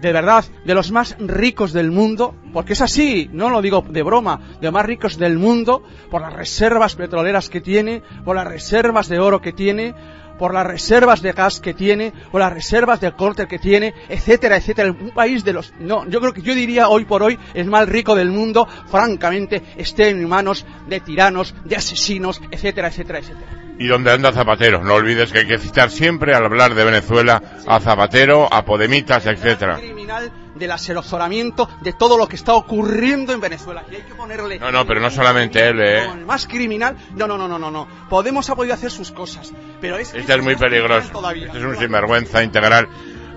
de 0.00 0.12
verdad, 0.12 0.44
de 0.64 0.74
los 0.74 0.90
más 0.92 1.16
ricos 1.18 1.72
del 1.72 1.90
mundo, 1.90 2.34
porque 2.52 2.74
es 2.74 2.80
así, 2.80 3.28
no 3.32 3.50
lo 3.50 3.62
digo 3.62 3.84
de 3.88 4.02
broma, 4.02 4.40
de 4.60 4.66
los 4.66 4.72
más 4.72 4.86
ricos 4.86 5.18
del 5.18 5.38
mundo, 5.38 5.82
por 6.10 6.20
las 6.20 6.32
reservas 6.32 6.96
petroleras 6.96 7.48
que 7.48 7.60
tiene, 7.60 8.02
por 8.24 8.36
las 8.36 8.46
reservas 8.46 9.08
de 9.08 9.18
oro 9.18 9.40
que 9.40 9.52
tiene, 9.52 9.94
por 10.38 10.54
las 10.54 10.66
reservas 10.66 11.22
de 11.22 11.32
gas 11.32 11.60
que 11.60 11.74
tiene, 11.74 12.12
por 12.30 12.40
las 12.40 12.52
reservas 12.52 13.00
de 13.00 13.12
corte 13.12 13.46
que 13.46 13.58
tiene, 13.58 13.94
etcétera, 14.08 14.56
etcétera. 14.56 14.90
Un 14.90 15.10
país 15.10 15.44
de 15.44 15.52
los... 15.52 15.72
No, 15.78 16.06
yo 16.08 16.20
creo 16.20 16.32
que 16.32 16.42
yo 16.42 16.54
diría 16.54 16.88
hoy 16.88 17.04
por 17.04 17.22
hoy 17.22 17.38
el 17.54 17.66
más 17.66 17.88
rico 17.88 18.14
del 18.14 18.30
mundo, 18.30 18.68
francamente, 18.88 19.62
esté 19.76 20.08
en 20.10 20.28
manos 20.28 20.66
de 20.88 21.00
tiranos, 21.00 21.54
de 21.64 21.76
asesinos, 21.76 22.40
etcétera, 22.50 22.88
etcétera, 22.88 23.18
etcétera. 23.18 23.46
Y 23.78 23.86
donde 23.88 24.10
anda 24.10 24.32
Zapatero. 24.32 24.82
No 24.82 24.94
olvides 24.94 25.32
que 25.32 25.40
hay 25.40 25.46
que 25.46 25.58
citar 25.58 25.90
siempre 25.90 26.34
al 26.34 26.44
hablar 26.44 26.74
de 26.74 26.84
Venezuela 26.84 27.42
a 27.66 27.78
Zapatero, 27.80 28.52
a 28.52 28.64
Podemitas, 28.64 29.26
etcétera. 29.26 29.76
criminal 29.76 30.32
del 30.58 30.70
aserozoramiento 30.70 31.68
de 31.82 31.92
todo 31.92 32.18
lo 32.18 32.28
que 32.28 32.36
está 32.36 32.54
ocurriendo 32.54 33.32
en 33.32 33.40
Venezuela. 33.40 33.84
Y 33.90 33.96
hay 33.96 34.02
que 34.02 34.14
ponerle... 34.14 34.58
No, 34.58 34.70
no, 34.72 34.86
pero 34.86 35.00
no 35.00 35.10
solamente 35.10 35.66
él, 35.66 35.80
¿eh? 35.80 36.04
El 36.04 36.26
más 36.26 36.46
criminal... 36.46 36.96
No, 37.14 37.26
no, 37.26 37.36
no, 37.36 37.48
no, 37.48 37.58
no, 37.58 37.70
no. 37.70 37.86
Podemos 38.08 38.48
ha 38.50 38.56
podido 38.56 38.74
hacer 38.74 38.90
sus 38.90 39.12
cosas, 39.12 39.52
pero 39.80 39.96
es... 39.96 40.14
Este 40.14 40.34
es 40.34 40.42
muy 40.42 40.56
peligroso. 40.56 41.10
todavía. 41.10 41.46
Este 41.46 41.58
es 41.58 41.64
un 41.64 41.76
sinvergüenza 41.76 42.42
integral. 42.42 42.88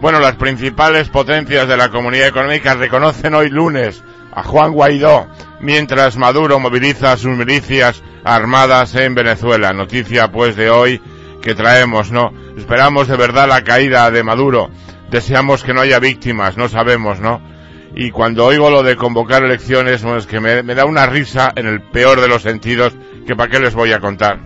Bueno, 0.01 0.19
las 0.19 0.37
principales 0.37 1.09
potencias 1.09 1.67
de 1.67 1.75
la 1.75 1.89
comunidad 1.89 2.27
económica 2.27 2.73
reconocen 2.73 3.33
hoy 3.33 3.49
lunes 3.49 4.01
a 4.31 4.43
Juan 4.43 4.71
Guaidó, 4.71 5.27
mientras 5.59 6.15
Maduro 6.15 6.59
moviliza 6.59 7.11
a 7.11 7.17
sus 7.17 7.35
milicias 7.35 8.01
armadas 8.23 8.95
en 8.95 9.13
Venezuela. 9.15 9.73
Noticia 9.73 10.31
pues 10.31 10.55
de 10.55 10.69
hoy 10.69 11.01
que 11.41 11.55
traemos, 11.55 12.11
¿no? 12.11 12.31
Esperamos 12.57 13.07
de 13.07 13.17
verdad 13.17 13.47
la 13.47 13.63
caída 13.63 14.09
de 14.11 14.23
Maduro. 14.23 14.69
Deseamos 15.11 15.63
que 15.63 15.73
no 15.73 15.81
haya 15.81 15.99
víctimas, 15.99 16.55
no 16.55 16.69
sabemos, 16.69 17.19
¿no? 17.19 17.41
Y 17.95 18.11
cuando 18.11 18.45
oigo 18.45 18.69
lo 18.69 18.83
de 18.83 18.95
convocar 18.95 19.43
elecciones, 19.43 20.03
bueno, 20.03 20.19
es 20.19 20.27
que 20.27 20.39
me, 20.39 20.63
da 20.63 20.85
una 20.85 21.07
risa 21.07 21.51
en 21.55 21.65
el 21.65 21.81
peor 21.81 22.21
de 22.21 22.27
los 22.27 22.43
sentidos, 22.43 22.93
que 23.25 23.35
para 23.35 23.49
qué 23.49 23.59
les 23.59 23.73
voy 23.73 23.91
a 23.91 23.99
contar. 23.99 24.39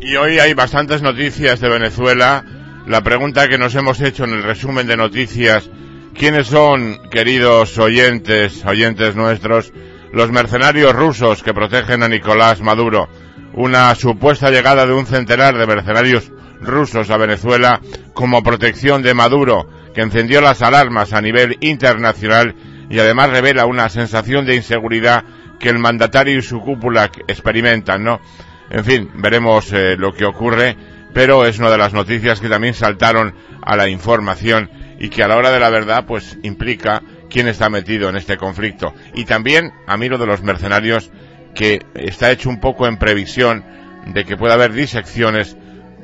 Y 0.00 0.16
hoy 0.16 0.38
hay 0.38 0.52
bastantes 0.54 1.00
noticias 1.00 1.60
de 1.60 1.68
Venezuela. 1.68 2.44
La 2.92 3.00
pregunta 3.00 3.48
que 3.48 3.56
nos 3.56 3.74
hemos 3.74 4.02
hecho 4.02 4.24
en 4.24 4.34
el 4.34 4.42
resumen 4.42 4.86
de 4.86 4.98
noticias, 4.98 5.70
¿quiénes 6.12 6.48
son, 6.48 6.98
queridos 7.10 7.78
oyentes, 7.78 8.62
oyentes 8.66 9.16
nuestros, 9.16 9.72
los 10.12 10.30
mercenarios 10.30 10.94
rusos 10.94 11.42
que 11.42 11.54
protegen 11.54 12.02
a 12.02 12.08
Nicolás 12.08 12.60
Maduro? 12.60 13.08
Una 13.54 13.94
supuesta 13.94 14.50
llegada 14.50 14.84
de 14.84 14.92
un 14.92 15.06
centenar 15.06 15.56
de 15.56 15.66
mercenarios 15.66 16.30
rusos 16.60 17.08
a 17.08 17.16
Venezuela 17.16 17.80
como 18.12 18.42
protección 18.42 19.00
de 19.00 19.14
Maduro, 19.14 19.66
que 19.94 20.02
encendió 20.02 20.42
las 20.42 20.60
alarmas 20.60 21.14
a 21.14 21.22
nivel 21.22 21.56
internacional 21.60 22.54
y 22.90 22.98
además 22.98 23.30
revela 23.30 23.64
una 23.64 23.88
sensación 23.88 24.44
de 24.44 24.56
inseguridad 24.56 25.24
que 25.58 25.70
el 25.70 25.78
mandatario 25.78 26.36
y 26.36 26.42
su 26.42 26.60
cúpula 26.60 27.10
experimentan, 27.26 28.04
¿no? 28.04 28.20
En 28.68 28.84
fin, 28.84 29.10
veremos 29.14 29.72
eh, 29.72 29.96
lo 29.96 30.12
que 30.12 30.26
ocurre, 30.26 30.76
pero 31.12 31.44
es 31.44 31.58
una 31.58 31.70
de 31.70 31.78
las 31.78 31.92
noticias 31.92 32.40
que 32.40 32.48
también 32.48 32.74
saltaron 32.74 33.34
a 33.62 33.76
la 33.76 33.88
información 33.88 34.70
y 34.98 35.08
que 35.08 35.22
a 35.22 35.28
la 35.28 35.36
hora 35.36 35.50
de 35.50 35.60
la 35.60 35.70
verdad 35.70 36.04
pues 36.06 36.38
implica 36.42 37.02
quién 37.28 37.48
está 37.48 37.68
metido 37.68 38.08
en 38.08 38.16
este 38.16 38.36
conflicto. 38.36 38.94
Y 39.14 39.24
también 39.24 39.72
a 39.86 39.96
mí 39.96 40.08
de 40.08 40.26
los 40.26 40.42
mercenarios 40.42 41.10
que 41.54 41.84
está 41.94 42.30
hecho 42.30 42.48
un 42.48 42.60
poco 42.60 42.86
en 42.86 42.98
previsión 42.98 43.64
de 44.06 44.24
que 44.24 44.36
pueda 44.36 44.54
haber 44.54 44.72
disecciones 44.72 45.56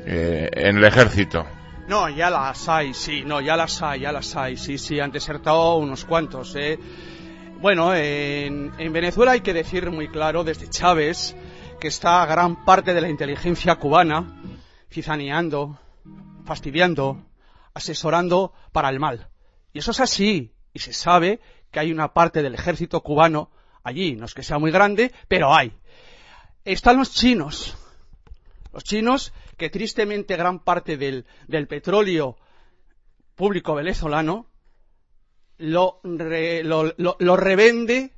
eh, 0.06 0.48
en 0.52 0.78
el 0.78 0.84
ejército. 0.84 1.46
No, 1.86 2.08
ya 2.08 2.28
las 2.28 2.68
hay, 2.68 2.92
sí, 2.92 3.22
no, 3.24 3.40
ya 3.40 3.56
las 3.56 3.82
hay, 3.82 4.00
ya 4.00 4.12
las 4.12 4.36
hay, 4.36 4.56
sí, 4.56 4.76
sí, 4.76 5.00
han 5.00 5.10
desertado 5.10 5.76
unos 5.78 6.04
cuantos, 6.04 6.54
¿eh? 6.54 6.78
Bueno, 7.60 7.94
en, 7.94 8.72
en 8.78 8.92
Venezuela 8.92 9.32
hay 9.32 9.40
que 9.40 9.54
decir 9.54 9.90
muy 9.90 10.08
claro, 10.08 10.44
desde 10.44 10.68
Chávez, 10.68 11.34
que 11.80 11.88
está 11.88 12.24
gran 12.26 12.64
parte 12.64 12.92
de 12.92 13.00
la 13.00 13.08
inteligencia 13.08 13.76
cubana 13.76 14.26
cizaneando, 14.90 15.78
fastidiando, 16.44 17.24
asesorando 17.74 18.52
para 18.72 18.88
el 18.88 18.98
mal. 19.00 19.28
Y 19.72 19.78
eso 19.80 19.90
es 19.90 20.00
así, 20.00 20.52
y 20.72 20.78
se 20.78 20.92
sabe 20.92 21.40
que 21.70 21.80
hay 21.80 21.92
una 21.92 22.12
parte 22.14 22.42
del 22.42 22.54
ejército 22.54 23.02
cubano 23.02 23.50
allí, 23.82 24.16
no 24.16 24.24
es 24.26 24.34
que 24.34 24.42
sea 24.42 24.58
muy 24.58 24.70
grande, 24.70 25.12
pero 25.28 25.54
hay. 25.54 25.72
Están 26.64 26.96
los 26.98 27.12
chinos, 27.12 27.76
los 28.72 28.84
chinos 28.84 29.32
que 29.56 29.70
tristemente 29.70 30.36
gran 30.36 30.58
parte 30.60 30.96
del, 30.96 31.26
petróleo 31.68 32.36
público 33.34 33.74
venezolano 33.74 34.46
lo, 35.58 36.00
re- 36.04 36.62
lo- 36.64 36.92
lo- 36.96 37.16
lo 37.18 37.36
revende 37.36 38.12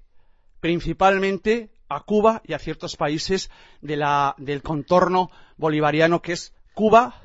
principalmente 0.60 1.70
a 1.88 2.00
Cuba 2.00 2.42
y 2.44 2.52
a 2.52 2.58
ciertos 2.58 2.96
países 2.96 3.50
del 3.80 4.62
contorno 4.62 5.30
bolivariano 5.56 6.20
que 6.22 6.32
es 6.32 6.54
Cuba, 6.74 7.20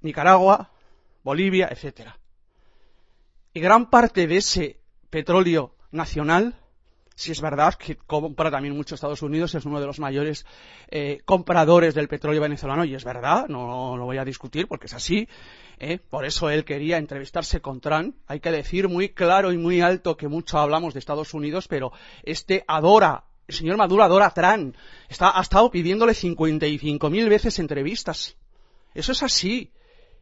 Nicaragua, 0.00 0.70
Bolivia, 1.22 1.68
etcétera. 1.70 2.18
Y 3.52 3.60
gran 3.60 3.88
parte 3.88 4.26
de 4.26 4.36
ese 4.36 4.80
petróleo 5.10 5.74
nacional, 5.92 6.54
si 7.14 7.30
es 7.30 7.40
verdad 7.40 7.74
que 7.74 7.96
compra 7.96 8.50
también 8.50 8.76
mucho 8.76 8.94
Estados 8.94 9.22
Unidos, 9.22 9.54
es 9.54 9.64
uno 9.64 9.80
de 9.80 9.86
los 9.86 10.00
mayores 10.00 10.44
eh, 10.88 11.20
compradores 11.24 11.94
del 11.94 12.08
petróleo 12.08 12.42
venezolano, 12.42 12.84
y 12.84 12.94
es 12.94 13.04
verdad, 13.04 13.46
no 13.48 13.96
lo 13.96 14.04
voy 14.04 14.18
a 14.18 14.24
discutir 14.24 14.66
porque 14.66 14.86
es 14.86 14.94
así. 14.94 15.28
¿eh? 15.78 15.98
Por 15.98 16.24
eso 16.24 16.50
él 16.50 16.64
quería 16.64 16.98
entrevistarse 16.98 17.60
con 17.60 17.80
Trump. 17.80 18.16
Hay 18.26 18.40
que 18.40 18.50
decir 18.50 18.88
muy 18.88 19.10
claro 19.10 19.52
y 19.52 19.58
muy 19.58 19.80
alto 19.80 20.16
que 20.16 20.28
mucho 20.28 20.58
hablamos 20.58 20.94
de 20.94 20.98
Estados 20.98 21.34
Unidos, 21.34 21.68
pero 21.68 21.92
este 22.24 22.64
adora, 22.66 23.24
el 23.46 23.54
señor 23.54 23.76
Maduro 23.76 24.02
adora 24.04 24.26
a. 24.26 24.76
Está, 25.08 25.38
ha 25.38 25.42
estado 25.42 25.70
pidiéndole 25.70 26.12
55.000 26.12 27.28
veces 27.28 27.58
entrevistas. 27.58 28.36
Eso 28.94 29.12
es 29.12 29.22
así. 29.22 29.70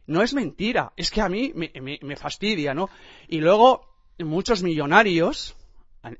No 0.07 0.21
es 0.21 0.33
mentira. 0.33 0.91
Es 0.97 1.09
que 1.11 1.21
a 1.21 1.29
mí 1.29 1.51
me, 1.55 1.71
me- 1.81 1.99
me 2.01 2.15
fastidia, 2.15 2.73
¿no? 2.73 2.89
Y 3.27 3.39
luego, 3.39 3.87
muchos 4.19 4.61
millonarios 4.63 5.55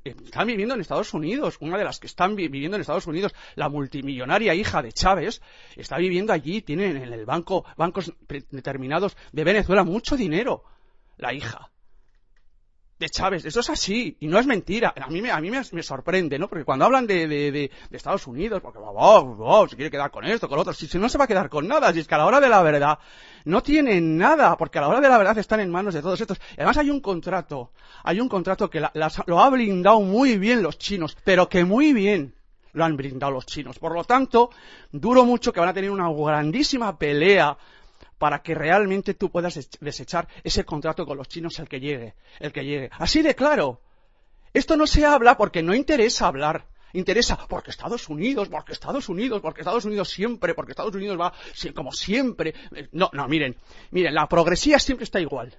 están 0.04 0.46
viviendo 0.46 0.74
en 0.74 0.80
Estados 0.80 1.12
Unidos. 1.12 1.58
Una 1.60 1.76
de 1.76 1.84
las 1.84 2.00
que 2.00 2.06
están 2.06 2.34
vi- 2.36 2.48
viviendo 2.48 2.76
en 2.76 2.80
Estados 2.80 3.06
Unidos, 3.06 3.34
la 3.54 3.68
multimillonaria 3.68 4.54
hija 4.54 4.80
de 4.80 4.92
Chávez, 4.92 5.42
está 5.76 5.98
viviendo 5.98 6.32
allí. 6.32 6.62
Tienen 6.62 6.96
en 6.96 7.12
el 7.12 7.26
banco, 7.26 7.66
bancos 7.76 8.12
determinados 8.50 9.14
de 9.32 9.44
Venezuela 9.44 9.84
mucho 9.84 10.16
dinero. 10.16 10.64
La 11.18 11.34
hija 11.34 11.70
de 12.98 13.08
Chávez. 13.08 13.44
Eso 13.44 13.60
es 13.60 13.70
así 13.70 14.16
y 14.20 14.26
no 14.28 14.38
es 14.38 14.46
mentira. 14.46 14.94
A 15.00 15.08
mí 15.08 15.20
me, 15.20 15.30
a 15.30 15.40
mí 15.40 15.50
me, 15.50 15.82
sorprende, 15.82 16.38
¿no? 16.38 16.48
Porque 16.48 16.64
cuando 16.64 16.84
hablan 16.84 17.06
de, 17.06 17.26
de, 17.26 17.50
de- 17.52 17.70
Estados 17.90 18.26
Unidos, 18.26 18.60
porque 18.62 18.78
oh, 18.78 18.92
oh, 18.94 19.36
oh, 19.38 19.68
se 19.68 19.76
quiere 19.76 19.90
quedar 19.90 20.10
con 20.10 20.24
esto, 20.24 20.48
con 20.48 20.56
lo 20.56 20.62
otro, 20.62 20.72
si, 20.72 20.86
si 20.86 20.98
no 20.98 21.08
se 21.08 21.18
va 21.18 21.24
a 21.24 21.28
quedar 21.28 21.48
con 21.48 21.66
nada, 21.66 21.92
si 21.92 22.00
es 22.00 22.06
que 22.08 22.14
a 22.14 22.18
la 22.18 22.26
hora 22.26 22.40
de 22.40 22.48
la 22.48 22.62
verdad 22.62 22.98
no 23.44 23.62
tienen 23.62 24.16
nada, 24.16 24.56
porque 24.56 24.78
a 24.78 24.82
la 24.82 24.88
hora 24.88 25.00
de 25.00 25.08
la 25.08 25.18
verdad 25.18 25.36
están 25.38 25.60
en 25.60 25.70
manos 25.70 25.94
de 25.94 26.02
todos 26.02 26.20
estos. 26.20 26.38
Y 26.52 26.54
además 26.60 26.78
hay 26.78 26.90
un 26.90 27.00
contrato, 27.00 27.72
hay 28.02 28.20
un 28.20 28.28
contrato 28.28 28.70
que 28.70 28.80
la- 28.80 28.90
las- 28.94 29.22
lo 29.26 29.40
ha 29.40 29.50
blindado 29.50 30.00
muy 30.00 30.38
bien 30.38 30.62
los 30.62 30.78
chinos, 30.78 31.16
pero 31.24 31.48
que 31.48 31.64
muy 31.64 31.92
bien 31.92 32.34
lo 32.72 32.84
han 32.84 32.96
brindado 32.96 33.32
los 33.32 33.46
chinos. 33.46 33.78
Por 33.78 33.92
lo 33.94 34.02
tanto, 34.04 34.50
duro 34.90 35.24
mucho 35.24 35.52
que 35.52 35.60
van 35.60 35.68
a 35.68 35.74
tener 35.74 35.90
una 35.90 36.08
grandísima 36.12 36.98
pelea 36.98 37.56
para 38.18 38.42
que 38.42 38.54
realmente 38.54 39.14
tú 39.14 39.30
puedas 39.30 39.54
des- 39.54 39.70
desechar 39.80 40.28
ese 40.42 40.64
contrato 40.64 41.04
con 41.06 41.16
los 41.18 41.28
chinos 41.28 41.58
el 41.58 41.68
que 41.68 41.80
llegue, 41.80 42.14
el 42.40 42.52
que 42.52 42.64
llegue. 42.64 42.90
Así 42.98 43.22
de 43.22 43.34
claro. 43.34 43.80
Esto 44.52 44.76
no 44.76 44.86
se 44.86 45.04
habla 45.04 45.36
porque 45.36 45.62
no 45.62 45.74
interesa 45.74 46.26
hablar. 46.28 46.66
Interesa 46.92 47.36
porque 47.48 47.70
Estados 47.72 48.08
Unidos, 48.08 48.48
porque 48.48 48.72
Estados 48.72 49.08
Unidos, 49.08 49.40
porque 49.42 49.62
Estados 49.62 49.84
Unidos 49.84 50.08
siempre, 50.10 50.54
porque 50.54 50.70
Estados 50.72 50.94
Unidos 50.94 51.18
va 51.20 51.32
como 51.74 51.90
siempre. 51.90 52.54
Eh, 52.72 52.88
No, 52.92 53.10
no, 53.12 53.26
miren, 53.26 53.56
miren, 53.90 54.14
la 54.14 54.28
progresía 54.28 54.78
siempre 54.78 55.02
está 55.04 55.20
igual. 55.20 55.56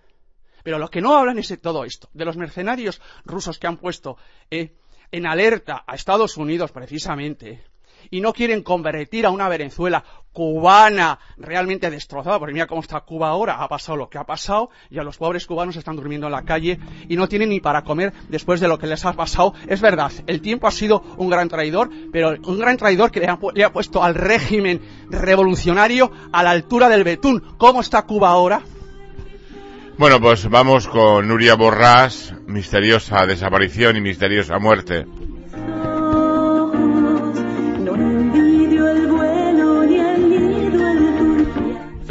Pero 0.63 0.79
lo 0.79 0.89
que 0.89 1.01
no 1.01 1.13
hablan 1.15 1.37
es 1.37 1.49
de 1.49 1.57
todo 1.57 1.83
esto, 1.83 2.09
de 2.13 2.23
los 2.25 2.37
mercenarios 2.37 3.01
rusos 3.25 3.59
que 3.59 3.67
han 3.67 3.77
puesto 3.77 4.17
eh, 4.49 4.73
en 5.11 5.25
alerta 5.27 5.83
a 5.85 5.93
Estados 5.93 6.37
Unidos 6.37 6.71
precisamente 6.71 7.61
y 8.09 8.21
no 8.21 8.31
quieren 8.33 8.63
convertir 8.63 9.25
a 9.25 9.29
una 9.29 9.49
Venezuela 9.49 10.03
cubana 10.35 11.17
realmente 11.37 11.89
destrozada, 11.89 12.37
porque 12.37 12.53
mira 12.53 12.67
cómo 12.67 12.81
está 12.81 12.99
Cuba 12.99 13.29
ahora, 13.29 13.63
ha 13.63 13.69
pasado 13.69 13.95
lo 13.95 14.09
que 14.09 14.17
ha 14.17 14.25
pasado 14.25 14.69
y 14.91 14.99
a 14.99 15.03
los 15.03 15.17
pobres 15.17 15.47
cubanos 15.47 15.77
están 15.77 15.95
durmiendo 15.95 16.27
en 16.27 16.33
la 16.33 16.43
calle 16.43 16.77
y 17.07 17.15
no 17.15 17.29
tienen 17.29 17.49
ni 17.49 17.61
para 17.61 17.83
comer 17.83 18.11
después 18.27 18.59
de 18.59 18.67
lo 18.67 18.77
que 18.77 18.85
les 18.85 19.05
ha 19.05 19.13
pasado. 19.13 19.53
Es 19.67 19.79
verdad, 19.79 20.11
el 20.27 20.41
tiempo 20.41 20.67
ha 20.67 20.71
sido 20.71 21.01
un 21.17 21.29
gran 21.29 21.47
traidor, 21.47 21.89
pero 22.11 22.35
un 22.43 22.59
gran 22.59 22.75
traidor 22.75 23.11
que 23.11 23.21
le 23.21 23.63
ha, 23.63 23.71
puesto 23.71 24.03
al 24.03 24.13
régimen 24.13 24.81
revolucionario 25.09 26.11
a 26.33 26.43
la 26.43 26.51
altura 26.51 26.89
del 26.89 27.05
betún. 27.05 27.55
¿Cómo 27.57 27.79
está 27.79 28.01
Cuba 28.01 28.29
ahora? 28.29 28.61
Bueno, 29.97 30.19
pues 30.19 30.49
vamos 30.49 30.89
con 30.89 31.29
Nuria 31.29 31.55
Borrás, 31.55 32.33
misteriosa 32.45 33.25
desaparición 33.25 33.95
y 33.95 34.01
misteriosa 34.01 34.59
muerte. 34.59 35.05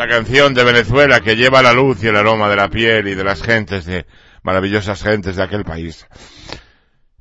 Esta 0.05 0.17
canción 0.17 0.53
de 0.53 0.65
Venezuela 0.65 1.21
que 1.21 1.35
lleva 1.35 1.63
la 1.63 1.73
luz 1.73 2.05
y 2.05 2.09
el 2.09 2.17
aroma 2.17 2.51
de 2.51 2.57
la 2.57 2.69
piel 2.69 3.09
y 3.09 3.15
de 3.15 3.25
las 3.25 3.43
gentes, 3.43 3.87
de 3.87 4.05
maravillosas 4.43 5.03
gentes 5.03 5.37
de 5.37 5.43
aquel 5.43 5.65
país. 5.65 6.07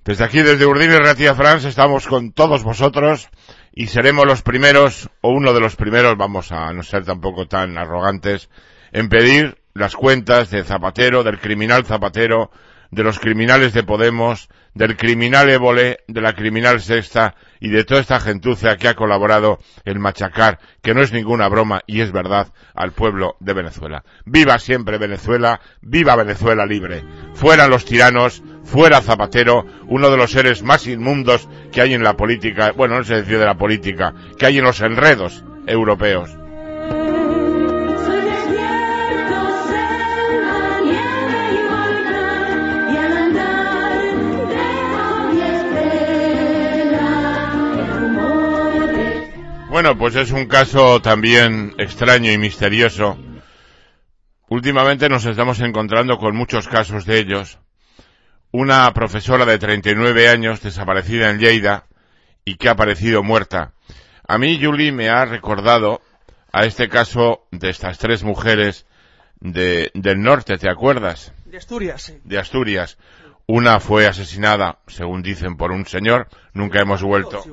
Desde 0.04 0.26
aquí, 0.26 0.42
desde 0.42 0.66
Urdin 0.66 0.92
y 0.92 0.98
Ratia 0.98 1.34
France, 1.34 1.70
estamos 1.70 2.08
con 2.08 2.34
todos 2.34 2.62
vosotros 2.62 3.30
y 3.74 3.88
seremos 3.88 4.26
los 4.26 4.42
primeros, 4.42 5.10
o 5.22 5.30
uno 5.30 5.54
de 5.54 5.62
los 5.62 5.78
primeros, 5.78 6.18
vamos 6.18 6.52
a 6.52 6.74
no 6.74 6.84
ser 6.84 7.06
tampoco 7.06 7.48
tan 7.48 7.78
arrogantes, 7.78 8.50
en 8.92 9.08
pedir 9.08 9.60
las 9.74 9.96
cuentas 9.96 10.50
de 10.50 10.66
Zapatero, 10.66 11.24
del 11.24 11.40
criminal 11.40 11.86
Zapatero, 11.86 12.52
de 12.94 13.04
los 13.04 13.20
criminales 13.20 13.74
de 13.74 13.84
Podemos, 13.84 14.50
del 14.76 14.96
criminal 14.96 15.50
Évole, 15.50 16.00
de 16.08 16.22
la 16.22 16.34
criminal 16.34 16.80
Sexta 16.80 17.36
y 17.60 17.70
de 17.70 17.84
toda 17.84 18.02
esta 18.02 18.20
gentucia 18.20 18.78
que 18.78 18.88
ha 18.88 18.94
colaborado 18.94 19.60
en 19.84 20.00
machacar, 20.00 20.60
que 20.82 20.94
no 20.94 21.02
es 21.02 21.12
ninguna 21.12 21.48
broma 21.48 21.82
y 21.88 22.02
es 22.02 22.12
verdad, 22.12 22.54
al 22.76 22.92
pueblo 22.92 23.36
de 23.40 23.54
Venezuela. 23.54 24.04
Viva 24.26 24.60
siempre 24.60 25.00
Venezuela, 25.00 25.60
viva 25.82 26.16
Venezuela 26.16 26.66
libre. 26.66 27.04
Fuera 27.34 27.68
los 27.68 27.86
tiranos, 27.86 28.44
fuera 28.64 29.02
Zapatero, 29.02 29.66
uno 29.88 30.12
de 30.12 30.18
los 30.18 30.32
seres 30.32 30.62
más 30.62 30.86
inmundos 30.86 31.50
que 31.72 31.82
hay 31.82 31.96
en 31.96 32.04
la 32.04 32.14
política, 32.14 32.74
bueno, 32.74 32.98
no 32.98 33.04
se 33.04 33.16
decide 33.16 33.40
de 33.40 33.46
la 33.46 33.58
política, 33.58 34.14
que 34.38 34.46
hay 34.46 34.60
en 34.60 34.66
los 34.66 34.82
enredos 34.82 35.44
europeos. 35.66 36.30
Bueno, 49.74 49.98
pues 49.98 50.16
es 50.16 50.30
un 50.30 50.46
caso 50.46 51.02
también 51.02 51.74
extraño 51.80 52.32
y 52.32 52.38
misterioso. 52.38 53.18
Últimamente 54.48 55.10
nos 55.10 55.26
estamos 55.26 55.60
encontrando 55.62 56.20
con 56.20 56.36
muchos 56.36 56.68
casos 56.68 57.08
de 57.08 57.18
ellos. 57.18 57.58
Una 58.52 58.94
profesora 58.94 59.46
de 59.46 59.58
39 59.58 60.30
años 60.30 60.62
desaparecida 60.62 61.32
en 61.32 61.40
Lleida 61.40 61.88
y 62.46 62.58
que 62.58 62.70
ha 62.70 62.74
aparecido 62.74 63.24
muerta. 63.24 63.74
A 64.28 64.38
mí, 64.38 64.64
Julie, 64.64 64.92
me 64.92 65.10
ha 65.10 65.26
recordado 65.26 66.02
a 66.52 66.66
este 66.66 66.88
caso 66.88 67.48
de 67.50 67.72
estas 67.72 67.98
tres 67.98 68.22
mujeres 68.22 68.86
de, 69.40 69.90
del 69.96 70.22
norte, 70.22 70.60
¿te 70.60 70.70
acuerdas? 70.70 71.34
De 71.46 71.58
Asturias, 71.58 72.00
sí. 72.00 72.20
De 72.24 72.38
Asturias. 72.38 73.00
Una 73.48 73.80
fue 73.80 74.08
asesinada, 74.08 74.80
según 74.88 75.22
dicen, 75.22 75.58
por 75.58 75.72
un 75.72 75.86
señor. 75.86 76.28
Nunca 76.54 76.82
hemos 76.82 77.04
vuelto. 77.04 77.44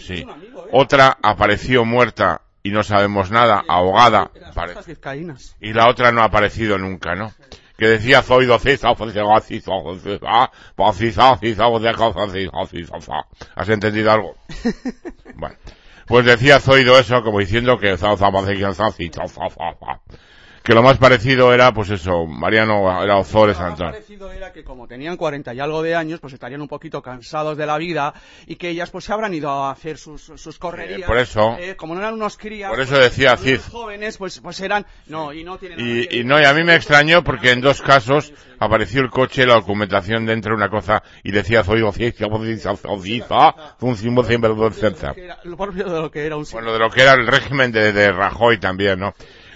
Sí. 0.00 0.14
¿eh? 0.14 0.26
Otra 0.72 1.16
apareció 1.22 1.84
muerta 1.84 2.42
y 2.62 2.70
no 2.70 2.82
sabemos 2.82 3.30
nada, 3.30 3.62
ahogada. 3.68 4.30
Pare-. 4.54 4.74
Y 5.60 5.72
la 5.72 5.88
otra 5.88 6.10
no 6.10 6.22
ha 6.22 6.24
aparecido 6.24 6.78
nunca, 6.78 7.14
¿no? 7.14 7.32
Que 7.76 7.88
decía 7.88 8.22
Zoido. 8.22 8.58
¿Has 13.54 13.68
entendido 13.68 14.12
algo? 14.12 14.36
Bueno. 15.36 15.56
Pues 16.06 16.26
decía 16.26 16.60
Zoido 16.60 16.98
eso 16.98 17.22
como 17.22 17.38
diciendo 17.38 17.78
que 17.78 17.96
que 20.64 20.72
lo 20.72 20.82
más 20.82 20.96
parecido 20.96 21.52
era, 21.52 21.72
pues 21.74 21.90
eso, 21.90 22.24
Mariano 22.24 23.02
era 23.02 23.18
Ozores 23.18 23.58
Lo 23.58 23.64
más 23.68 23.78
parecido 23.78 24.32
era 24.32 24.50
que 24.50 24.64
como 24.64 24.88
tenían 24.88 25.18
40 25.18 25.52
y 25.52 25.60
algo 25.60 25.82
de 25.82 25.94
años, 25.94 26.20
pues 26.20 26.32
estarían 26.32 26.62
un 26.62 26.68
poquito 26.68 27.02
cansados 27.02 27.58
de 27.58 27.66
la 27.66 27.76
vida 27.76 28.14
y 28.46 28.56
que 28.56 28.70
ellas 28.70 28.88
pues 28.90 29.04
se 29.04 29.12
habrán 29.12 29.34
ido 29.34 29.50
a 29.50 29.70
hacer 29.70 29.98
sus, 29.98 30.22
sus 30.22 30.58
correrías. 30.58 31.06
por 31.06 31.18
eso- 31.18 31.58
Eh, 31.60 31.76
como 31.76 31.94
no 31.94 32.00
eran 32.00 32.14
unos 32.14 32.38
crías. 32.38 32.70
por 32.70 32.80
eso 32.80 32.92
pues, 32.92 33.02
decía 33.02 33.36
Cid. 33.36 33.60
jóvenes 33.70 34.16
pues, 34.16 34.40
pues 34.40 34.58
eran... 34.60 34.86
No, 35.06 35.34
y 35.34 35.44
no 35.44 35.58
tienen... 35.58 35.78
Y, 35.80 35.98
ver. 36.06 36.14
y 36.14 36.24
no, 36.24 36.40
y 36.40 36.44
a 36.46 36.54
mí 36.54 36.64
me 36.64 36.76
extrañó 36.76 37.22
porque 37.22 37.50
en 37.50 37.60
dos 37.60 37.82
casos 37.82 38.32
apareció 38.58 39.02
el 39.02 39.10
coche, 39.10 39.44
la 39.44 39.56
documentación 39.56 40.24
dentro 40.24 40.52
de 40.52 40.56
una 40.56 40.70
cosa 40.70 41.02
y 41.22 41.30
decía, 41.30 41.62
soy 41.62 41.82
oficio, 41.82 42.26
un 42.28 43.96
símbolo 43.96 44.26
de 44.26 44.38
vergüenza". 44.38 45.12
Que 45.12 45.24
era 45.24 45.38
Lo 45.44 45.58
propio 45.58 45.84
de 45.84 46.00
lo 46.00 46.10
que 46.10 46.24
era 46.24 46.36
un... 46.36 46.46
Bueno, 46.50 46.72
de 46.72 46.78
lo 46.78 46.88
que 46.88 47.02
era 47.02 47.12
el 47.12 47.26
régimen 47.26 47.70
de, 47.70 47.92
de 47.92 48.10
Rajoy 48.12 48.56
también, 48.58 48.98
¿no? 48.98 49.12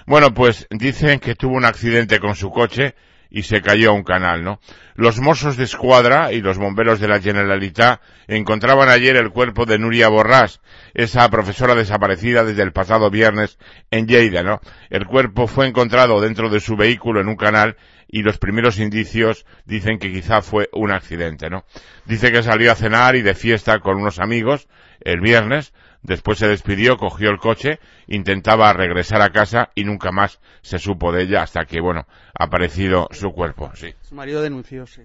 Bueno, 0.09 0.32
pues 0.32 0.66
dicen 0.70 1.20
que 1.20 1.34
tuvo 1.34 1.54
un 1.54 1.66
accidente 1.66 2.18
con 2.18 2.34
su 2.34 2.50
coche 2.50 2.94
y 3.28 3.42
se 3.42 3.61
cayó 3.61 3.90
a 3.90 3.92
un 3.92 4.04
canal, 4.04 4.42
¿no? 4.42 4.59
Los 4.94 5.20
Mossos 5.20 5.59
de 5.59 5.64
Escuadra 5.64 6.32
y 6.32 6.40
los 6.40 6.56
bomberos 6.56 6.98
de 6.98 7.09
la 7.09 7.20
Generalitat 7.20 8.00
encontraban 8.26 8.88
ayer 8.88 9.16
el 9.16 9.28
cuerpo 9.28 9.66
de 9.66 9.78
Nuria 9.78 10.09
Borràs, 10.09 10.61
esa 10.94 11.28
profesora 11.28 11.74
desaparecida 11.74 12.42
desde 12.42 12.62
el 12.62 12.72
pasado 12.72 13.11
viernes 13.11 13.59
en 13.90 14.06
Lleida, 14.06 14.42
¿no? 14.42 14.62
El 14.88 15.04
cuerpo 15.04 15.46
fue 15.46 15.66
encontrado 15.66 16.22
dentro 16.22 16.48
de 16.48 16.61
su 16.61 16.74
vehículo 16.74 17.20
en 17.20 17.28
un 17.28 17.36
canal 17.36 17.76
y 18.09 18.22
los 18.22 18.38
primeros 18.38 18.78
indicios 18.78 19.44
dicen 19.66 19.98
que 19.98 20.11
quizá 20.11 20.40
fue 20.40 20.70
un 20.72 20.90
accidente, 20.90 21.50
¿no? 21.50 21.66
Dice 22.06 22.32
que 22.32 22.42
salió 22.42 22.72
a 22.72 22.76
cenar 22.76 23.14
y 23.14 23.20
de 23.20 23.34
fiesta 23.34 23.78
con 23.80 23.98
unos 23.98 24.20
amigos 24.20 24.68
el 25.02 25.20
viernes, 25.20 25.74
después 26.03 26.38
se 26.38 26.49
despidió, 26.49 26.96
cogió 26.96 27.30
el 27.30 27.38
coche, 27.38 27.78
intentaba 28.07 28.72
regresar 28.72 29.22
a 29.22 29.30
casa 29.30 29.70
y 29.74 29.84
nunca 29.84 30.11
más 30.12 30.40
se 30.62 30.78
supo 30.78 31.12
de 31.12 31.24
ella 31.24 31.42
hasta 31.42 31.64
que, 31.64 31.80
bueno, 31.80 32.07
ha 32.38 32.44
aparecido 32.44 33.09
su 33.11 33.30
cuerpo, 33.30 33.70
sí. 33.74 33.94
Su 34.03 34.14
marido 34.14 34.42
denunció, 34.42 34.86
sí. 34.86 35.03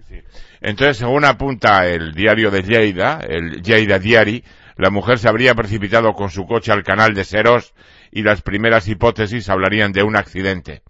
Entonces, 0.60 0.98
según 0.98 1.24
apunta 1.24 1.86
el 1.86 2.12
diario 2.12 2.50
de 2.50 2.62
Lleida, 2.62 3.20
el 3.26 3.62
Lleida 3.62 3.98
Diari, 3.98 4.44
la 4.76 4.90
mujer 4.90 5.18
se 5.18 5.28
habría 5.28 5.54
precipitado 5.54 6.12
con 6.14 6.30
su 6.30 6.46
coche 6.46 6.72
al 6.72 6.82
canal 6.82 7.14
de 7.14 7.24
Serós 7.24 7.74
y 8.10 8.22
las 8.22 8.42
primeras 8.42 8.88
hipótesis 8.88 9.48
hablarían 9.48 9.92
de 9.92 10.02
un 10.02 10.16
accidente. 10.16 10.82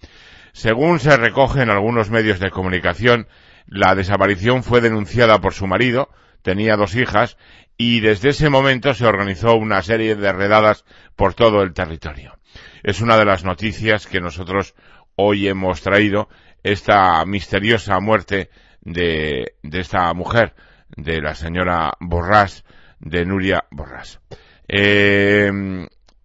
Según 0.53 1.01
se 1.01 1.17
recoge 1.17 1.63
en 1.63 1.71
algunos 1.71 2.11
medios 2.11 2.39
de 2.39 2.51
comunicación, 2.51 3.27
la 3.67 3.95
desaparición 3.95 4.63
fue 4.63 4.81
denunciada 4.81 5.41
por 5.41 5.53
su 5.53 5.67
marido, 5.67 6.09
tenía 6.43 6.77
dos 6.77 6.95
hijas, 6.95 7.37
y 7.77 8.01
desde 8.01 8.31
ese 8.31 8.51
momento 8.51 8.95
se 8.95 9.07
organizó 9.07 9.55
una 9.55 9.83
serie 9.83 10.15
de 10.17 10.33
redadas 10.33 10.85
por 11.17 11.35
todo 11.35 11.63
el 11.63 11.73
territorio. 11.73 12.39
Es 12.83 13.01
una 13.01 13.17
de 13.17 13.25
las 13.25 13.45
noticias 13.45 14.07
que 14.07 14.21
nosotros 14.21 14.75
hoy 15.17 15.49
hemos 15.49 15.81
traído, 15.83 16.29
esta 16.63 17.25
misteriosa 17.25 17.99
muerte 18.01 18.51
de, 18.81 19.55
de 19.63 19.81
esta 19.81 20.13
mujer, 20.15 20.55
de 20.97 21.21
la 21.21 21.35
señora 21.35 21.93
Borrás, 22.01 22.65
de 23.01 23.25
Nuria 23.25 23.65
Borrás. 23.71 24.21
Eh, 24.69 25.51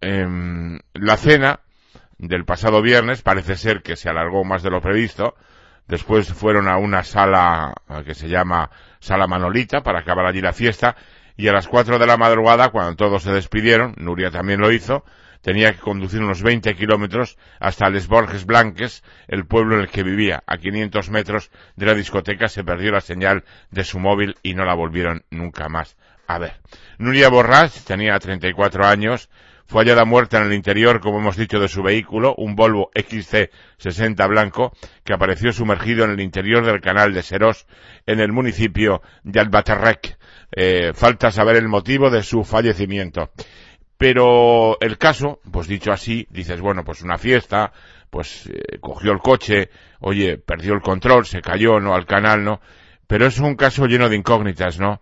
em, 0.01 0.79
la 0.93 1.17
cena 1.17 1.59
del 2.17 2.45
pasado 2.45 2.81
viernes 2.81 3.21
parece 3.21 3.55
ser 3.55 3.81
que 3.81 3.95
se 3.95 4.09
alargó 4.09 4.43
más 4.43 4.63
de 4.63 4.69
lo 4.69 4.81
previsto. 4.81 5.35
Después 5.87 6.31
fueron 6.31 6.67
a 6.67 6.77
una 6.77 7.03
sala 7.03 7.73
que 8.05 8.13
se 8.13 8.29
llama 8.29 8.69
Sala 8.99 9.27
Manolita 9.27 9.81
para 9.81 9.99
acabar 9.99 10.25
allí 10.25 10.39
la 10.39 10.53
fiesta. 10.53 10.95
Y 11.39 11.47
a 11.47 11.53
las 11.53 11.69
cuatro 11.69 11.97
de 11.97 12.05
la 12.05 12.17
madrugada, 12.17 12.67
cuando 12.67 12.97
todos 12.97 13.23
se 13.23 13.31
despidieron, 13.31 13.95
Nuria 13.95 14.29
también 14.29 14.59
lo 14.59 14.73
hizo, 14.73 15.05
tenía 15.41 15.71
que 15.71 15.79
conducir 15.79 16.21
unos 16.21 16.43
20 16.43 16.75
kilómetros 16.75 17.37
hasta 17.61 17.89
Les 17.89 18.09
Borges 18.09 18.45
Blanques, 18.45 19.05
el 19.29 19.45
pueblo 19.45 19.75
en 19.75 19.83
el 19.83 19.87
que 19.87 20.03
vivía. 20.03 20.43
A 20.45 20.57
500 20.57 21.09
metros 21.11 21.49
de 21.77 21.85
la 21.85 21.93
discoteca 21.93 22.49
se 22.49 22.65
perdió 22.65 22.91
la 22.91 22.99
señal 22.99 23.45
de 23.71 23.85
su 23.85 23.99
móvil 23.99 24.35
y 24.43 24.53
no 24.53 24.65
la 24.65 24.73
volvieron 24.73 25.23
nunca 25.31 25.69
más 25.69 25.95
a 26.27 26.39
ver. 26.39 26.59
Nuria 26.97 27.29
Borràs 27.29 27.85
tenía 27.85 28.19
34 28.19 28.85
años, 28.85 29.29
fue 29.65 29.83
hallada 29.83 30.03
muerta 30.03 30.39
en 30.39 30.47
el 30.47 30.53
interior, 30.53 30.99
como 30.99 31.19
hemos 31.19 31.37
dicho, 31.37 31.61
de 31.61 31.69
su 31.69 31.81
vehículo, 31.81 32.35
un 32.35 32.57
Volvo 32.57 32.91
XC60 32.93 34.27
blanco, 34.27 34.73
que 35.05 35.13
apareció 35.13 35.53
sumergido 35.53 36.03
en 36.03 36.11
el 36.11 36.19
interior 36.19 36.65
del 36.65 36.81
canal 36.81 37.13
de 37.13 37.23
Serós, 37.23 37.65
en 38.05 38.19
el 38.19 38.33
municipio 38.33 39.01
de 39.23 39.39
Albaterrec. 39.39 40.18
Eh, 40.51 40.93
falta 40.93 41.31
saber 41.31 41.57
el 41.57 41.67
motivo 41.67 42.09
de 42.09 42.23
su 42.23 42.43
fallecimiento. 42.43 43.31
Pero 43.97 44.79
el 44.79 44.97
caso, 44.97 45.39
pues 45.51 45.67
dicho 45.67 45.91
así, 45.91 46.25
dices, 46.29 46.61
bueno, 46.61 46.83
pues 46.83 47.01
una 47.01 47.17
fiesta, 47.17 47.71
pues 48.09 48.47
eh, 48.47 48.79
cogió 48.79 49.11
el 49.11 49.19
coche, 49.19 49.69
oye, 49.99 50.37
perdió 50.37 50.73
el 50.73 50.81
control, 50.81 51.25
se 51.25 51.41
cayó, 51.41 51.79
¿no? 51.79 51.93
Al 51.93 52.05
canal, 52.05 52.43
¿no? 52.43 52.61
Pero 53.07 53.25
es 53.27 53.39
un 53.39 53.55
caso 53.55 53.85
lleno 53.85 54.07
de 54.09 54.15
incógnitas, 54.15 54.79
¿no? 54.79 55.01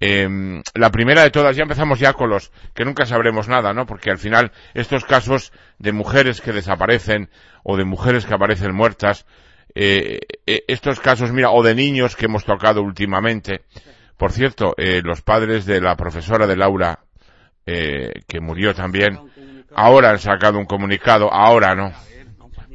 Eh, 0.00 0.62
la 0.74 0.90
primera 0.90 1.22
de 1.22 1.30
todas, 1.30 1.56
ya 1.56 1.64
empezamos 1.64 1.98
ya 1.98 2.12
con 2.12 2.30
los 2.30 2.52
que 2.74 2.84
nunca 2.84 3.04
sabremos 3.04 3.48
nada, 3.48 3.72
¿no? 3.72 3.84
Porque 3.84 4.10
al 4.10 4.18
final 4.18 4.52
estos 4.74 5.04
casos 5.04 5.52
de 5.78 5.92
mujeres 5.92 6.40
que 6.40 6.52
desaparecen 6.52 7.30
o 7.64 7.76
de 7.76 7.84
mujeres 7.84 8.24
que 8.24 8.34
aparecen 8.34 8.74
muertas, 8.74 9.26
eh, 9.74 10.20
eh, 10.46 10.64
estos 10.68 11.00
casos, 11.00 11.32
mira, 11.32 11.50
o 11.50 11.62
de 11.62 11.74
niños 11.74 12.16
que 12.16 12.26
hemos 12.26 12.44
tocado 12.44 12.82
últimamente. 12.82 13.62
Por 14.18 14.32
cierto, 14.32 14.74
eh, 14.76 15.00
los 15.02 15.22
padres 15.22 15.64
de 15.64 15.80
la 15.80 15.96
profesora 15.96 16.46
de 16.46 16.56
Laura, 16.56 16.98
eh, 17.64 18.12
que 18.26 18.40
murió 18.40 18.74
también, 18.74 19.18
ahora 19.74 20.10
han 20.10 20.18
sacado 20.18 20.58
un 20.58 20.66
comunicado, 20.66 21.32
ahora 21.32 21.74
no, 21.74 21.92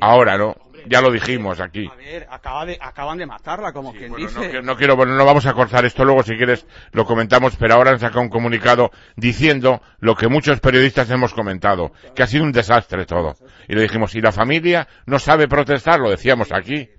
ahora 0.01 0.37
no, 0.37 0.55
ya 0.87 1.01
lo 1.01 1.11
dijimos 1.11 1.59
aquí. 1.59 1.87
A 1.91 1.95
ver, 1.95 2.27
acaba 2.29 2.65
de, 2.65 2.77
acaban 2.79 3.17
de 3.17 3.25
matarla, 3.25 3.71
como 3.73 3.91
quien 3.93 4.11
Bueno, 4.11 4.25
dice. 4.27 4.39
no, 4.39 4.45
quiero- 4.49 4.61
no 4.63 4.75
quiero, 4.77 4.95
bueno, 4.95 5.15
no 5.15 5.25
vamos 5.25 5.45
a 5.45 5.53
cortar 5.53 5.85
esto 5.85 6.03
luego, 6.05 6.23
si 6.23 6.35
quieres 6.37 6.65
lo 6.93 7.05
comentamos, 7.05 7.55
pero 7.57 7.73
ahora 7.75 7.91
han 7.91 7.99
sacado 7.99 8.21
un 8.21 8.29
comunicado 8.29 8.91
diciendo 9.15 9.81
lo 9.99 10.15
que 10.15 10.27
muchos 10.27 10.59
periodistas 10.61 11.09
hemos 11.09 11.33
comentado, 11.33 11.91
que 12.15 12.23
ha 12.23 12.27
sido 12.27 12.43
un 12.45 12.51
desastre 12.53 13.05
todo. 13.05 13.35
Y 13.67 13.75
le 13.75 13.81
dijimos, 13.83 14.15
y 14.15 14.21
la 14.21 14.31
familia 14.31 14.87
no 15.05 15.19
sabe 15.19 15.47
protestar, 15.47 15.99
lo 15.99 16.09
decíamos 16.09 16.51
aquí. 16.53 16.89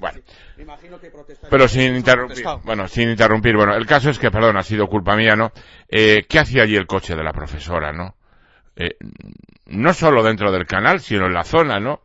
Bueno. 0.00 0.20
Pero 1.50 1.68
sin 1.68 1.96
interrumpir, 1.96 2.44
bueno, 2.64 2.86
sin 2.88 3.10
interrumpir, 3.10 3.56
bueno, 3.56 3.74
el 3.74 3.86
caso 3.86 4.10
es 4.10 4.18
que, 4.18 4.30
perdón, 4.30 4.56
ha 4.56 4.62
sido 4.62 4.86
culpa 4.86 5.16
mía, 5.16 5.34
¿no? 5.36 5.52
Eh, 5.88 6.24
¿qué 6.28 6.38
hacía 6.38 6.62
allí 6.62 6.76
el 6.76 6.86
coche 6.86 7.16
de 7.16 7.24
la 7.24 7.32
profesora, 7.32 7.92
no? 7.92 8.14
Eh, 8.76 8.96
no 9.66 9.92
solo 9.92 10.22
dentro 10.22 10.52
del 10.52 10.66
canal, 10.66 11.00
sino 11.00 11.26
en 11.26 11.34
la 11.34 11.44
zona, 11.44 11.80
¿no? 11.80 12.02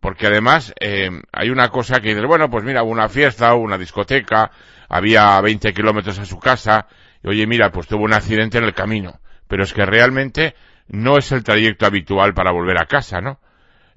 Porque 0.00 0.26
además, 0.26 0.74
eh, 0.80 1.10
hay 1.32 1.50
una 1.50 1.68
cosa 1.68 2.00
que 2.00 2.08
dices, 2.08 2.26
bueno, 2.26 2.50
pues 2.50 2.64
mira, 2.64 2.82
hubo 2.82 2.90
una 2.90 3.08
fiesta, 3.08 3.54
hubo 3.54 3.62
una 3.62 3.78
discoteca, 3.78 4.50
había 4.88 5.40
20 5.40 5.72
kilómetros 5.72 6.18
a 6.18 6.24
su 6.24 6.38
casa, 6.38 6.88
y 7.22 7.28
oye, 7.28 7.46
mira, 7.46 7.70
pues 7.70 7.86
tuvo 7.86 8.04
un 8.04 8.12
accidente 8.12 8.58
en 8.58 8.64
el 8.64 8.74
camino. 8.74 9.20
Pero 9.46 9.62
es 9.62 9.72
que 9.72 9.86
realmente 9.86 10.54
no 10.88 11.18
es 11.18 11.30
el 11.32 11.44
trayecto 11.44 11.86
habitual 11.86 12.34
para 12.34 12.52
volver 12.52 12.80
a 12.80 12.86
casa, 12.86 13.20
¿no? 13.20 13.38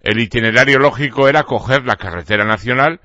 El 0.01 0.19
itinerario 0.19 0.77
lógico 0.77 1.27
era 1.27 1.43
coger 1.43 1.86
la 1.86 1.95
carretera 1.95 2.45
nacional, 2.45 3.01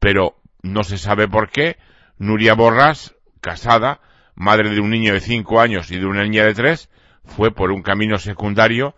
pero 0.00 0.40
no 0.62 0.82
se 0.82 0.98
sabe 0.98 1.28
por 1.28 1.50
qué. 1.50 1.76
Nuria 2.18 2.54
Borras, 2.54 3.14
casada, 3.40 4.00
madre 4.34 4.70
de 4.70 4.80
un 4.80 4.90
niño 4.90 5.14
de 5.14 5.20
cinco 5.20 5.60
años 5.60 5.90
y 5.90 5.98
de 5.98 6.06
una 6.06 6.24
niña 6.24 6.44
de 6.44 6.54
tres, 6.54 6.90
fue 7.24 7.52
por 7.52 7.70
un 7.70 7.82
camino 7.82 8.18
secundario 8.18 8.96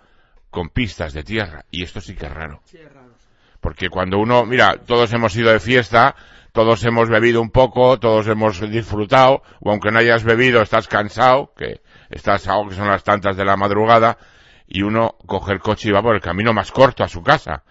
con 0.51 0.71
pistas 0.71 1.13
de 1.13 1.23
tierra. 1.23 1.67
Y 1.71 1.83
esto 1.83 2.01
sí 2.01 2.15
que 2.15 2.27
es 2.27 2.33
raro. 2.33 2.63
Sí, 2.65 2.79
es 2.79 2.93
raro. 2.93 3.13
Porque 3.61 3.89
cuando 3.91 4.19
uno, 4.19 4.45
mira, 4.45 4.77
todos 4.87 5.13
hemos 5.13 5.37
ido 5.37 5.53
de 5.53 5.61
fiesta, 5.61 6.17
todos 6.53 6.85
hemos 6.85 7.09
bebido 7.09 7.41
un 7.41 7.51
poco, 7.51 7.99
todos 7.99 8.27
hemos 8.27 8.61
disfrutado, 8.71 9.43
o 9.61 9.71
aunque 9.71 9.91
no 9.91 9.99
hayas 9.99 10.25
bebido, 10.25 10.63
estás 10.63 10.89
cansado, 10.89 11.53
que 11.57 11.81
estás 12.11 12.47
algo 12.49 12.69
que 12.69 12.75
son 12.75 12.89
las 12.89 13.05
tantas 13.05 13.37
de 13.37 13.45
la 13.45 13.57
madrugada, 13.57 14.19
y 14.67 14.83
uno 14.83 15.17
coge 15.27 15.53
el 15.53 15.61
coche 15.61 15.89
y 15.89 15.93
va 15.93 16.03
por 16.03 16.15
el 16.15 16.21
camino 16.21 16.53
más 16.53 16.73
corto 16.73 17.05
a 17.05 17.09
su 17.09 17.23
casa. 17.23 17.63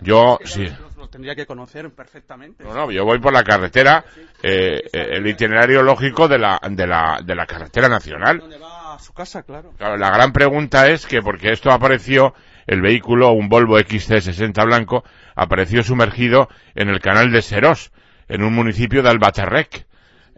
Yo, 0.00 0.38
sí. 0.44 0.66
Tendría 1.12 1.34
que 1.34 1.46
conocer 1.46 1.90
perfectamente. 1.90 2.64
No, 2.64 2.74
no, 2.74 2.90
yo 2.90 3.04
voy 3.04 3.20
por 3.20 3.32
la 3.32 3.44
carretera, 3.44 4.04
eh, 4.42 4.80
eh, 4.92 5.08
el 5.12 5.26
itinerario 5.26 5.82
lógico 5.82 6.26
de 6.26 6.38
la, 6.38 6.58
de 6.68 6.86
la, 6.86 7.20
de 7.22 7.34
la 7.34 7.46
carretera 7.46 7.88
nacional. 7.88 8.38
¿Dónde 8.38 8.58
va 8.58 8.94
a 8.94 8.98
su 8.98 9.12
casa? 9.12 9.42
Claro. 9.42 9.72
Claro, 9.76 9.98
la 9.98 10.10
gran 10.10 10.32
pregunta 10.32 10.88
es 10.88 11.06
que 11.06 11.20
porque 11.20 11.52
esto 11.52 11.70
apareció, 11.70 12.34
el 12.66 12.80
vehículo, 12.80 13.32
un 13.32 13.50
Volvo 13.50 13.78
XC60 13.78 14.64
blanco, 14.64 15.04
apareció 15.36 15.82
sumergido 15.82 16.48
en 16.74 16.88
el 16.88 17.00
canal 17.00 17.30
de 17.30 17.42
Serós, 17.42 17.92
en 18.28 18.42
un 18.42 18.54
municipio 18.54 19.02
de 19.02 19.10
Albaterrec. 19.10 19.86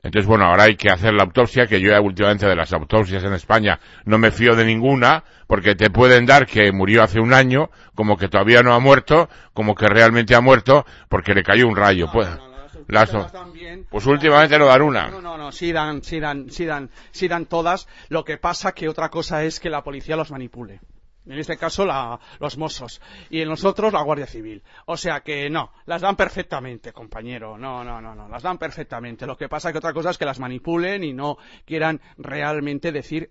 Entonces, 0.05 0.27
bueno, 0.29 0.45
ahora 0.45 0.65
hay 0.65 0.77
que 0.77 0.91
hacer 0.91 1.15
la 1.15 1.23
autopsia, 1.23 1.67
que 1.67 1.81
yo 1.81 1.91
últimamente 2.03 2.47
de 2.47 2.55
las 2.55 2.73
autopsias 2.75 3.25
en 3.25 3.33
España 3.33 3.81
no 4.05 4.19
me 4.19 4.31
fío 4.31 4.55
de 4.55 4.67
ninguna, 4.67 5.25
porque 5.47 5.75
te 5.75 5.89
pueden 5.89 6.27
dar 6.27 6.47
que 6.47 6.71
murió 6.73 7.03
hace 7.03 7.21
un 7.21 7.33
año, 7.33 7.71
como 7.95 8.19
que 8.19 8.29
todavía 8.29 8.63
no 8.63 8.75
ha 8.75 8.81
muerto, 8.81 9.31
como 9.55 9.75
que 9.75 9.89
realmente 9.89 10.35
ha 10.35 10.43
muerto, 10.43 10.85
porque 11.09 11.33
le 11.33 11.43
cayó 11.43 11.67
un 11.67 11.75
rayo. 11.75 12.11
Pues, 12.13 12.29
No, 12.29 12.49
no, 12.49 12.55
las 12.87 13.11
pues 13.89 14.05
últimamente 14.05 14.59
no 14.59 14.67
dan 14.67 14.83
una. 14.83 15.09
No, 15.09 15.23
no, 15.23 15.39
no, 15.39 15.51
sí 15.51 15.73
dan, 15.73 16.03
sí 16.03 16.21
dan, 16.21 16.51
sí 16.51 16.67
dan, 16.67 16.91
sí 17.11 17.27
dan 17.27 17.47
todas. 17.47 17.89
Lo 18.11 18.25
que 18.25 18.37
pasa 18.37 18.73
que 18.73 18.91
otra 18.91 19.09
cosa 19.09 19.43
es 19.43 19.59
que 19.59 19.71
la 19.71 19.83
policía 19.83 20.17
los 20.17 20.31
manipule. 20.31 20.81
En 21.27 21.39
este 21.39 21.57
caso 21.57 21.87
la, 21.87 22.19
los 22.39 22.59
Mossos. 22.59 23.01
Y 23.31 23.41
en 23.41 23.49
los 23.49 23.65
otros 23.65 23.93
la 23.93 24.03
Guardia 24.03 24.27
Civil. 24.27 24.63
O 24.87 24.97
sea 24.97 25.21
que 25.21 25.49
no, 25.49 25.73
las 25.87 26.03
dan 26.03 26.17
perfectamente, 26.17 26.93
compañero. 26.93 27.57
No, 27.57 27.83
no, 27.83 28.01
no, 28.01 28.15
no, 28.15 28.29
las 28.29 28.43
dan 28.43 28.59
perfectamente. 28.59 29.27
Lo 29.27 29.37
que 29.37 29.49
pasa 29.49 29.73
que 29.73 29.79
otra 29.79 29.93
cosa 29.93 30.11
es 30.11 30.19
que 30.19 30.27
las 30.27 30.39
manipulen 30.39 31.03
y 31.03 31.13
no 31.13 31.39
quieran 31.65 32.01
realmente 32.19 32.93
decir 32.93 33.31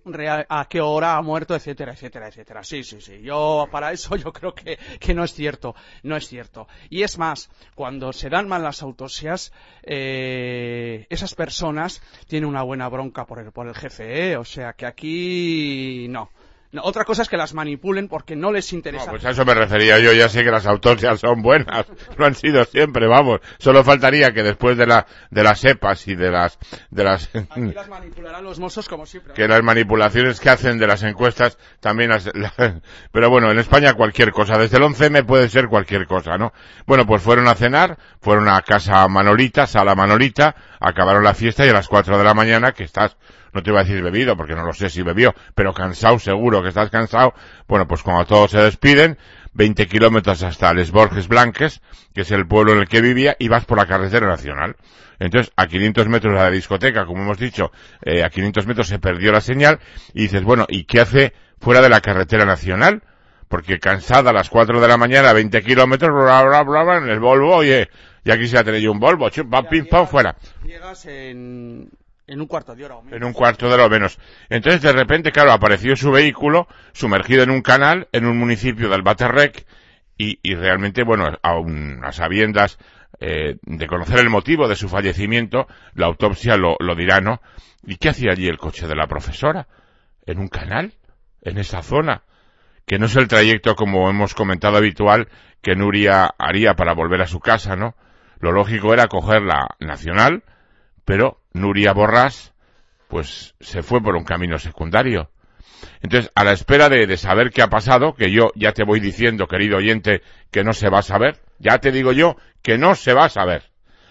a 0.50 0.68
qué 0.70 0.82
hora 0.82 1.18
ha 1.18 1.22
muerto, 1.22 1.56
etcétera, 1.56 1.94
etcétera, 1.94 2.28
etcétera. 2.28 2.64
Sí, 2.64 2.84
sí, 2.84 3.00
sí. 3.00 3.22
Yo, 3.22 3.68
para 3.72 3.92
eso 3.92 4.16
yo 4.16 4.34
creo 4.34 4.54
que, 4.54 4.80
que 5.00 5.14
no 5.14 5.24
es 5.24 5.34
cierto. 5.34 5.76
No 6.02 6.16
es 6.16 6.28
cierto. 6.28 6.68
Y 6.90 7.04
es 7.04 7.18
más, 7.18 7.50
cuando 7.76 8.12
se 8.12 8.30
dan 8.30 8.48
mal 8.48 8.64
las 8.64 8.82
autopsias, 8.82 9.54
eh, 9.84 11.06
esas 11.10 11.36
personas 11.36 12.02
tienen 12.28 12.50
una 12.50 12.64
buena 12.64 12.90
bronca 12.90 13.26
por 13.26 13.40
el, 13.40 13.52
por 13.52 13.68
el 13.68 13.76
jefe, 13.76 14.32
¿eh? 14.32 14.38
O 14.38 14.46
sea 14.46 14.74
que 14.74 14.86
aquí 14.86 16.08
no. 16.10 16.30
No, 16.74 16.82
otra 16.84 17.06
cosa 17.06 17.22
es 17.22 17.30
que 17.30 17.38
las 17.38 17.54
manipulen 17.54 18.08
porque 18.08 18.36
no 18.36 18.52
les 18.52 18.74
interesa. 18.74 19.06
No, 19.06 19.12
pues 19.12 19.26
a 19.26 19.30
eso 19.30 19.46
me 19.46 19.54
refería 19.54 20.00
yo. 20.00 20.12
Ya 20.12 20.28
sé 20.28 20.44
que 20.44 20.50
las 20.52 20.66
autopsias 20.66 21.20
son 21.20 21.42
buenas. 21.44 21.86
Lo 22.18 22.26
han 22.26 22.34
sido 22.36 22.66
siempre, 22.66 23.08
vamos. 23.08 23.42
Solo 23.60 23.84
faltaría 23.84 24.34
que 24.34 24.42
después 24.44 24.76
de 24.76 24.88
la, 24.88 25.06
de 25.30 25.44
las 25.44 25.64
EPAs 25.64 26.08
y 26.08 26.16
de 26.16 26.32
las, 26.32 26.58
de 26.90 27.04
las, 27.04 27.30
Aquí 27.36 27.62
las 27.76 27.88
manipularán 27.88 28.44
los 28.44 28.60
mozos 28.60 28.90
como 28.90 29.06
siempre. 29.06 29.34
que 29.36 29.48
las 29.48 29.62
manipulaciones 29.64 30.40
que 30.40 30.50
hacen 30.50 30.80
de 30.80 30.88
las 30.88 31.04
encuestas 31.04 31.58
también 31.80 32.10
las, 32.10 32.26
la- 32.34 32.82
pero 33.12 33.30
bueno, 33.30 33.52
en 33.52 33.60
España 33.60 33.94
cualquier 33.94 34.32
cosa, 34.32 34.58
desde 34.58 34.78
el 34.78 34.84
11M 34.84 35.26
puede 35.26 35.50
ser 35.50 35.68
cualquier 35.68 36.08
cosa, 36.08 36.38
¿no? 36.40 36.54
Bueno, 36.88 37.06
pues 37.06 37.22
fueron 37.22 37.48
a 37.48 37.54
cenar, 37.54 38.00
fueron 38.20 38.50
a 38.50 38.60
casa 38.64 39.08
Manolita, 39.08 39.68
sala 39.68 39.94
Manolita, 39.94 40.56
acabaron 40.80 41.24
la 41.24 41.36
fiesta 41.36 41.66
y 41.66 41.70
a 41.70 41.74
las 41.74 41.88
4 41.88 42.18
de 42.18 42.24
la 42.24 42.34
mañana, 42.34 42.72
que 42.72 42.84
estás, 42.84 43.16
no 43.54 43.62
te 43.62 43.70
iba 43.70 43.82
a 43.82 43.84
decir 43.84 44.02
bebido, 44.02 44.36
porque 44.36 44.56
no 44.56 44.64
lo 44.66 44.74
sé 44.74 44.90
si 44.90 45.02
bebió, 45.04 45.34
pero 45.56 45.74
cansado 45.74 46.20
seguro 46.20 46.62
que 46.62 46.70
estás 46.70 46.90
cansado, 46.90 47.34
bueno, 47.68 47.88
pues 47.88 48.02
cuando 48.04 48.26
todos 48.26 48.52
se 48.52 48.60
despiden, 48.60 49.18
20 49.54 49.88
kilómetros 49.88 50.42
hasta 50.44 50.74
Les 50.74 50.92
Borges 50.92 51.28
Blanques, 51.28 51.82
que 52.14 52.22
es 52.22 52.32
el 52.32 52.48
pueblo 52.48 52.74
en 52.74 52.80
el 52.80 52.88
que 52.88 53.02
vivía, 53.02 53.36
y 53.40 53.48
vas 53.48 53.66
por 53.66 53.78
la 53.78 53.86
carretera 53.86 54.28
nacional. 54.28 54.76
Entonces, 55.20 55.54
a 55.56 55.68
500 55.68 56.08
metros 56.10 56.34
de 56.34 56.40
la 56.40 56.50
discoteca, 56.50 57.06
como 57.06 57.22
hemos 57.22 57.38
dicho, 57.38 57.72
eh, 58.02 58.24
a 58.24 58.30
500 58.30 58.66
metros 58.66 58.88
se 58.88 59.00
perdió 59.00 59.32
la 59.32 59.42
señal, 59.42 59.80
y 60.14 60.24
dices, 60.24 60.44
bueno, 60.44 60.66
¿y 60.68 60.86
qué 60.86 61.02
hace 61.02 61.34
fuera 61.60 61.82
de 61.82 61.90
la 61.90 62.02
carretera 62.02 62.46
nacional? 62.46 63.04
Porque 63.48 63.80
cansada 63.80 64.32
a 64.32 64.34
las 64.34 64.50
4 64.50 64.82
de 64.82 64.88
la 64.88 64.98
mañana, 64.98 65.32
20 65.32 65.62
kilómetros, 65.62 66.12
bla, 66.12 66.44
bla, 66.44 66.64
bla, 66.64 66.84
bla, 66.84 66.98
en 66.98 67.10
el 67.10 67.20
Volvo, 67.20 67.56
oye, 67.56 67.90
y 68.26 68.32
aquí 68.32 68.48
se 68.48 68.58
ha 68.58 68.64
tenido 68.64 68.92
un 68.92 69.00
Volvo, 69.00 69.30
chum, 69.30 69.50
pam, 69.50 69.68
pim, 69.70 69.86
pam, 69.86 70.08
fuera. 70.08 70.36
Llegas 70.66 71.06
en, 71.06 71.90
en 72.28 72.42
un 72.42 72.48
cuarto 72.48 72.76
de 72.76 72.86
hora 72.86 72.96
o 72.96 73.02
menos. 73.02 73.18
En 73.18 73.24
un 73.26 73.34
cuarto 73.34 73.70
de 73.70 73.78
lo 73.78 73.90
menos. 73.90 74.20
Entonces, 74.50 74.82
de 74.82 74.94
repente, 74.94 75.32
claro, 75.32 75.52
apareció 75.52 75.96
su 75.96 76.12
vehículo 76.12 76.68
sumergido 76.94 77.44
en 77.44 77.50
un 77.50 77.62
canal 77.62 78.08
en 78.12 78.26
un 78.26 78.38
municipio 78.38 78.90
del 78.90 79.02
Baterrec 79.02 79.66
y, 80.18 80.40
y 80.42 80.56
realmente, 80.56 81.04
bueno, 81.04 81.26
a 81.42 82.12
sabiendas 82.12 82.78
eh, 83.20 83.58
de 83.62 83.88
conocer 83.88 84.20
el 84.20 84.30
motivo 84.30 84.68
de 84.68 84.76
su 84.76 84.90
fallecimiento, 84.90 85.68
la 85.94 86.08
autopsia 86.08 86.58
lo, 86.58 86.78
lo 86.80 86.96
dirá, 86.96 87.22
¿no? 87.22 87.42
¿Y 87.86 87.98
qué 87.98 88.10
hacía 88.10 88.32
allí 88.32 88.48
el 88.48 88.58
coche 88.58 88.88
de 88.88 88.96
la 88.96 89.08
profesora? 89.08 89.68
¿En 90.26 90.40
un 90.40 90.48
canal? 90.48 90.94
¿En 91.42 91.58
esa 91.58 91.82
zona? 91.82 92.24
Que 92.86 93.00
no 93.00 93.06
es 93.06 93.16
el 93.16 93.28
trayecto, 93.28 93.76
como 93.76 94.10
hemos 94.10 94.34
comentado, 94.34 94.78
habitual 94.78 95.28
que 95.62 95.76
Nuria 95.76 96.34
haría 96.38 96.74
para 96.74 96.94
volver 96.94 97.22
a 97.22 97.28
su 97.28 97.40
casa, 97.40 97.76
¿no? 97.76 97.96
Lo 98.40 98.52
lógico 98.52 98.94
era 98.94 99.08
coger 99.08 99.42
la 99.42 99.70
nacional, 99.80 100.44
pero 101.06 101.40
Nuria 101.54 101.94
Borrás, 101.94 102.54
pues 103.08 103.56
se 103.60 103.84
fue 103.84 104.02
por 104.02 104.16
un 104.16 104.24
camino 104.24 104.58
secundario. 104.60 105.30
Entonces, 106.02 106.32
a 106.36 106.44
la 106.44 106.54
espera 106.54 106.90
de, 106.90 107.08
de 107.08 107.18
saber 107.18 107.52
qué 107.52 107.62
ha 107.62 107.68
pasado, 107.68 108.16
que 108.16 108.32
yo 108.32 108.52
ya 108.56 108.72
te 108.72 108.84
voy 108.84 109.00
diciendo, 109.00 109.48
querido 109.48 109.78
oyente, 109.78 110.22
que 110.52 110.64
no 110.64 110.74
se 110.74 110.90
va 110.90 111.00
a 111.00 111.04
saber, 111.04 111.40
ya 111.60 111.80
te 111.80 111.92
digo 111.92 112.12
yo 112.12 112.36
que 112.62 112.78
no 112.78 112.96
se 112.96 113.14
va 113.14 113.26
a 113.26 113.30
saber. 113.30 113.64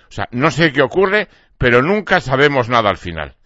O 0.08 0.12
sea, 0.12 0.28
no 0.30 0.50
sé 0.50 0.72
qué 0.72 0.82
ocurre, 0.82 1.28
pero 1.58 1.82
nunca 1.82 2.20
sabemos 2.20 2.68
nada 2.68 2.90
al 2.90 2.98
final. 2.98 3.36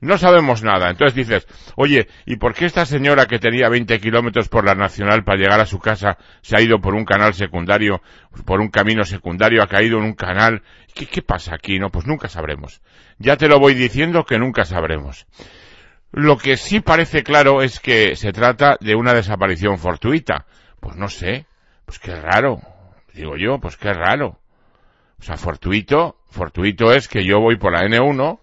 No 0.00 0.16
sabemos 0.16 0.62
nada. 0.62 0.90
Entonces 0.90 1.14
dices, 1.14 1.46
oye, 1.74 2.06
¿y 2.24 2.36
por 2.36 2.54
qué 2.54 2.66
esta 2.66 2.86
señora 2.86 3.26
que 3.26 3.38
tenía 3.38 3.68
20 3.68 3.98
kilómetros 3.98 4.48
por 4.48 4.64
la 4.64 4.74
nacional 4.74 5.24
para 5.24 5.38
llegar 5.38 5.60
a 5.60 5.66
su 5.66 5.80
casa 5.80 6.18
se 6.40 6.56
ha 6.56 6.60
ido 6.60 6.80
por 6.80 6.94
un 6.94 7.04
canal 7.04 7.34
secundario, 7.34 8.00
por 8.44 8.60
un 8.60 8.68
camino 8.68 9.04
secundario, 9.04 9.62
ha 9.62 9.66
caído 9.66 9.98
en 9.98 10.04
un 10.04 10.14
canal? 10.14 10.62
¿Qué, 10.94 11.06
qué 11.06 11.22
pasa 11.22 11.54
aquí? 11.54 11.78
No, 11.80 11.90
pues 11.90 12.06
nunca 12.06 12.28
sabremos. 12.28 12.80
Ya 13.18 13.36
te 13.36 13.48
lo 13.48 13.58
voy 13.58 13.74
diciendo 13.74 14.24
que 14.24 14.38
nunca 14.38 14.64
sabremos. 14.64 15.26
Lo 16.12 16.38
que 16.38 16.56
sí 16.56 16.80
parece 16.80 17.22
claro 17.24 17.62
es 17.62 17.80
que 17.80 18.14
se 18.14 18.32
trata 18.32 18.76
de 18.80 18.94
una 18.94 19.14
desaparición 19.14 19.78
fortuita. 19.78 20.46
Pues 20.80 20.96
no 20.96 21.08
sé, 21.08 21.46
pues 21.84 21.98
qué 21.98 22.14
raro. 22.14 22.60
Digo 23.12 23.36
yo, 23.36 23.58
pues 23.58 23.76
qué 23.76 23.92
raro. 23.92 24.38
O 25.18 25.22
sea, 25.22 25.36
fortuito, 25.36 26.16
fortuito 26.30 26.92
es 26.92 27.08
que 27.08 27.24
yo 27.24 27.40
voy 27.40 27.56
por 27.56 27.72
la 27.72 27.82
N1 27.82 28.38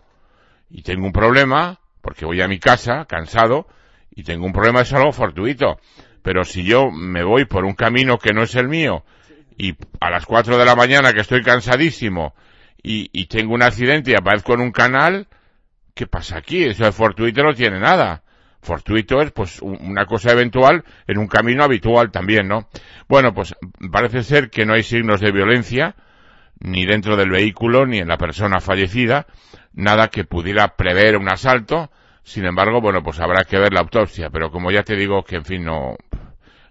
y 0.76 0.82
tengo 0.82 1.06
un 1.06 1.14
problema, 1.14 1.80
porque 2.02 2.26
voy 2.26 2.42
a 2.42 2.50
mi 2.50 2.60
casa, 2.60 3.06
cansado, 3.06 3.66
y 4.14 4.24
tengo 4.24 4.46
un 4.46 4.52
problema, 4.52 4.82
es 4.82 4.92
algo 4.92 5.14
fortuito. 5.14 5.80
Pero 6.22 6.44
si 6.44 6.66
yo 6.66 6.92
me 6.92 7.24
voy 7.24 7.46
por 7.46 7.64
un 7.64 7.76
camino 7.76 8.18
que 8.18 8.34
no 8.34 8.44
es 8.44 8.56
el 8.56 8.68
mío, 8.68 9.06
y 9.58 9.76
a 10.02 10.10
las 10.10 10.26
4 10.26 10.58
de 10.58 10.66
la 10.66 10.76
mañana 10.76 11.14
que 11.14 11.22
estoy 11.22 11.44
cansadísimo, 11.44 12.36
y, 12.84 13.26
tengo 13.28 13.54
un 13.54 13.64
accidente 13.64 14.12
y 14.12 14.16
aparezco 14.16 14.54
en 14.54 14.60
un 14.60 14.72
canal, 14.72 15.28
¿qué 15.94 16.08
pasa 16.08 16.40
aquí? 16.40 16.66
Eso 16.66 16.84
de 16.84 16.92
fortuito 16.92 17.42
no 17.42 17.54
tiene 17.54 17.80
nada. 17.80 18.24
Fortuito 18.62 19.22
es 19.22 19.32
pues 19.32 19.62
un- 19.62 19.80
una 19.80 20.06
cosa 20.06 20.34
eventual 20.34 20.84
en 21.08 21.18
un 21.20 21.28
camino 21.28 21.64
habitual 21.64 22.12
también, 22.12 22.50
¿no? 22.50 22.68
Bueno, 23.08 23.34
pues 23.34 23.56
parece 23.92 24.24
ser 24.24 24.50
que 24.50 24.66
no 24.66 24.74
hay 24.74 24.84
signos 24.84 25.22
de 25.22 25.32
violencia, 25.32 25.96
ni 26.60 26.86
dentro 26.86 27.16
del 27.16 27.30
vehículo, 27.30 27.86
ni 27.86 28.00
en 28.00 28.08
la 28.10 28.18
persona 28.18 28.60
fallecida, 28.60 29.26
nada 29.76 30.08
que 30.08 30.24
pudiera 30.24 30.76
prever 30.76 31.18
un 31.18 31.30
asalto. 31.30 31.92
Sin 32.24 32.46
embargo, 32.46 32.82
bueno, 32.82 33.04
pues 33.04 33.20
habrá 33.20 33.44
que 33.44 33.60
ver 33.60 33.74
la 33.74 33.82
autopsia, 33.82 34.30
pero 34.32 34.50
como 34.50 34.72
ya 34.72 34.84
te 34.84 34.96
digo 34.96 35.24
que 35.24 35.36
en 35.36 35.46
fin 35.46 35.64
no, 35.64 35.96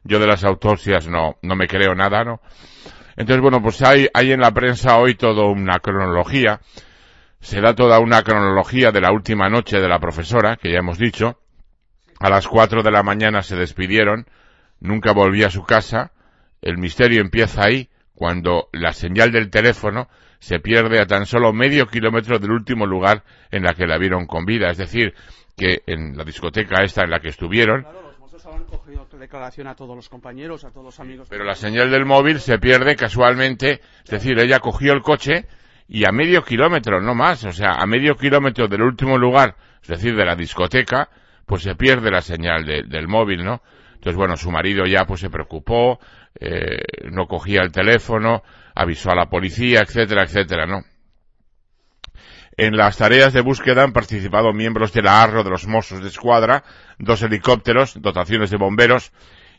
yo 0.02 0.18
de 0.18 0.26
las 0.26 0.42
autopsias 0.42 1.06
no, 1.06 1.36
no 1.42 1.54
me 1.54 1.68
creo 1.68 1.94
nada, 1.94 2.24
¿no? 2.24 2.40
Entonces, 3.16 3.40
bueno, 3.40 3.62
pues 3.62 3.80
hay, 3.82 4.08
hay 4.12 4.32
en 4.32 4.40
la 4.40 4.50
prensa 4.50 4.98
hoy 4.98 5.14
toda 5.14 5.46
una 5.46 5.78
cronología, 5.78 6.60
se 7.40 7.60
da 7.60 7.74
toda 7.74 8.00
una 8.00 8.22
cronología 8.22 8.90
de 8.90 9.00
la 9.00 9.12
última 9.12 9.48
noche 9.48 9.78
de 9.78 9.88
la 9.88 10.00
profesora, 10.00 10.56
que 10.56 10.72
ya 10.72 10.78
hemos 10.78 10.98
dicho, 10.98 11.38
a 12.18 12.28
las 12.28 12.48
cuatro 12.48 12.82
de 12.82 12.90
la 12.90 13.04
mañana 13.04 13.42
se 13.42 13.54
despidieron, 13.54 14.26
nunca 14.80 15.12
volvió 15.12 15.46
a 15.46 15.50
su 15.50 15.62
casa, 15.62 16.10
el 16.62 16.78
misterio 16.78 17.20
empieza 17.20 17.64
ahí, 17.64 17.90
cuando 18.14 18.68
la 18.72 18.92
señal 18.92 19.30
del 19.30 19.50
teléfono 19.50 20.08
se 20.44 20.60
pierde 20.60 21.00
a 21.00 21.06
tan 21.06 21.24
solo 21.24 21.52
medio 21.54 21.86
kilómetro 21.86 22.38
del 22.38 22.50
último 22.50 22.84
lugar 22.86 23.22
en 23.50 23.62
la 23.62 23.72
que 23.72 23.86
la 23.86 23.96
vieron 23.96 24.26
con 24.26 24.44
vida, 24.44 24.68
es 24.70 24.76
decir, 24.76 25.14
que 25.56 25.82
en 25.86 26.16
la 26.18 26.24
discoteca 26.24 26.82
esta 26.84 27.02
en 27.04 27.10
la 27.10 27.20
que 27.20 27.28
estuvieron, 27.30 27.80
Claro, 27.82 28.02
los 28.02 28.18
mozos 28.18 28.44
han 28.46 28.64
cogido 28.64 29.06
declaración 29.18 29.68
a 29.68 29.74
todos 29.74 29.96
los 29.96 30.10
compañeros, 30.10 30.64
a 30.64 30.70
todos 30.70 30.84
los 30.84 31.00
amigos. 31.00 31.28
pero 31.30 31.44
la 31.44 31.54
señal 31.54 31.90
del 31.90 32.04
móvil 32.04 32.40
se 32.40 32.58
pierde 32.58 32.94
casualmente, 32.94 33.80
es 34.04 34.10
decir, 34.10 34.38
ella 34.38 34.58
cogió 34.60 34.92
el 34.92 35.00
coche 35.00 35.46
y 35.88 36.04
a 36.04 36.12
medio 36.12 36.44
kilómetro, 36.44 37.00
no 37.00 37.14
más, 37.14 37.42
o 37.44 37.52
sea, 37.52 37.76
a 37.78 37.86
medio 37.86 38.16
kilómetro 38.16 38.68
del 38.68 38.82
último 38.82 39.16
lugar, 39.16 39.56
es 39.82 39.88
decir, 39.88 40.14
de 40.14 40.26
la 40.26 40.36
discoteca, 40.36 41.08
pues 41.46 41.62
se 41.62 41.74
pierde 41.74 42.10
la 42.10 42.20
señal 42.20 42.66
de- 42.66 42.82
del 42.82 43.08
móvil, 43.08 43.42
¿no? 43.44 43.62
Entonces, 43.94 44.16
bueno, 44.16 44.36
su 44.36 44.50
marido 44.50 44.84
ya 44.84 45.06
pues 45.06 45.20
se 45.20 45.30
preocupó, 45.30 45.98
eh, 46.38 46.82
no 47.10 47.26
cogía 47.26 47.62
el 47.62 47.72
teléfono, 47.72 48.42
avisó 48.74 49.10
a 49.10 49.14
la 49.14 49.26
policía, 49.26 49.80
etcétera, 49.80 50.24
etcétera, 50.24 50.66
¿no? 50.66 50.82
En 52.56 52.76
las 52.76 52.98
tareas 52.98 53.32
de 53.32 53.40
búsqueda 53.40 53.82
han 53.82 53.92
participado 53.92 54.52
miembros 54.52 54.92
de 54.92 55.02
la 55.02 55.22
ARRO 55.22 55.42
de 55.42 55.50
los 55.50 55.66
Mossos 55.66 56.00
de 56.00 56.08
Escuadra, 56.08 56.62
dos 56.98 57.22
helicópteros, 57.22 58.00
dotaciones 58.00 58.50
de 58.50 58.58
bomberos, 58.58 59.12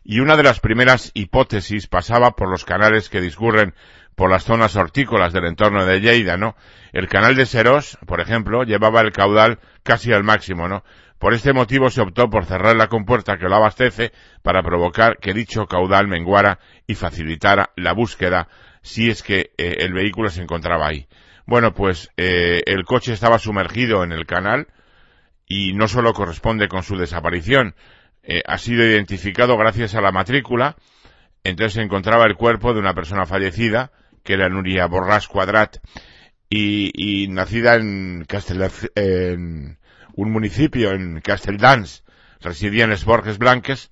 y 0.03 0.19
una 0.19 0.37
de 0.37 0.43
las 0.43 0.59
primeras 0.59 1.11
hipótesis 1.13 1.87
pasaba 1.87 2.31
por 2.31 2.49
los 2.49 2.63
canales 2.63 3.09
que 3.09 3.19
discurren 3.19 3.73
por 4.15 4.29
las 4.29 4.45
zonas 4.45 4.77
hortícolas 4.77 5.33
del 5.33 5.45
entorno 5.45 5.85
de 5.85 5.99
Lleida, 5.99 6.37
¿no? 6.37 6.55
El 6.93 7.09
canal 7.09 7.35
de 7.35 7.45
Serós, 7.45 7.97
por 8.05 8.21
ejemplo, 8.21 8.63
llevaba 8.63 9.01
el 9.01 9.11
caudal 9.11 9.59
casi 9.83 10.13
al 10.13 10.23
máximo, 10.23 10.69
¿no? 10.69 10.83
Por 11.19 11.33
este 11.33 11.53
motivo 11.53 11.89
se 11.89 12.01
optó 12.01 12.29
por 12.29 12.45
cerrar 12.45 12.75
la 12.75 12.87
compuerta 12.87 13.37
que 13.37 13.49
lo 13.49 13.55
abastece 13.55 14.11
para 14.41 14.63
provocar 14.63 15.17
que 15.17 15.33
dicho 15.33 15.65
caudal 15.65 16.07
menguara 16.07 16.59
y 16.87 16.95
facilitara 16.95 17.71
la 17.75 17.93
búsqueda 17.93 18.47
si 18.85 19.09
es 19.09 19.23
que 19.23 19.51
eh, 19.57 19.77
el 19.79 19.93
vehículo 19.93 20.29
se 20.29 20.43
encontraba 20.43 20.87
ahí. 20.87 21.07
Bueno, 21.47 21.73
pues 21.73 22.11
eh, 22.17 22.61
el 22.67 22.85
coche 22.85 23.13
estaba 23.13 23.39
sumergido 23.39 24.03
en 24.03 24.11
el 24.11 24.27
canal 24.27 24.67
y 25.47 25.73
no 25.73 25.87
solo 25.87 26.13
corresponde 26.13 26.67
con 26.67 26.83
su 26.83 26.95
desaparición, 26.95 27.73
eh, 28.21 28.43
ha 28.45 28.59
sido 28.59 28.85
identificado 28.85 29.57
gracias 29.57 29.95
a 29.95 30.01
la 30.01 30.11
matrícula, 30.11 30.75
entonces 31.43 31.73
se 31.73 31.81
encontraba 31.81 32.25
el 32.25 32.35
cuerpo 32.35 32.73
de 32.73 32.79
una 32.79 32.93
persona 32.93 33.25
fallecida, 33.25 33.91
que 34.23 34.33
era 34.33 34.49
Nuria 34.49 34.87
Borràs 34.87 35.27
Cuadrat, 35.27 35.77
y, 36.47 36.91
y 36.93 37.27
nacida 37.27 37.75
en, 37.75 38.25
Castel, 38.27 38.69
en 38.93 39.79
un 40.13 40.31
municipio 40.31 40.91
en 40.91 41.21
Casteldans, 41.21 42.03
residía 42.39 42.83
en 42.83 42.91
Les 42.91 43.03
Borges 43.03 43.39
Blanques, 43.39 43.89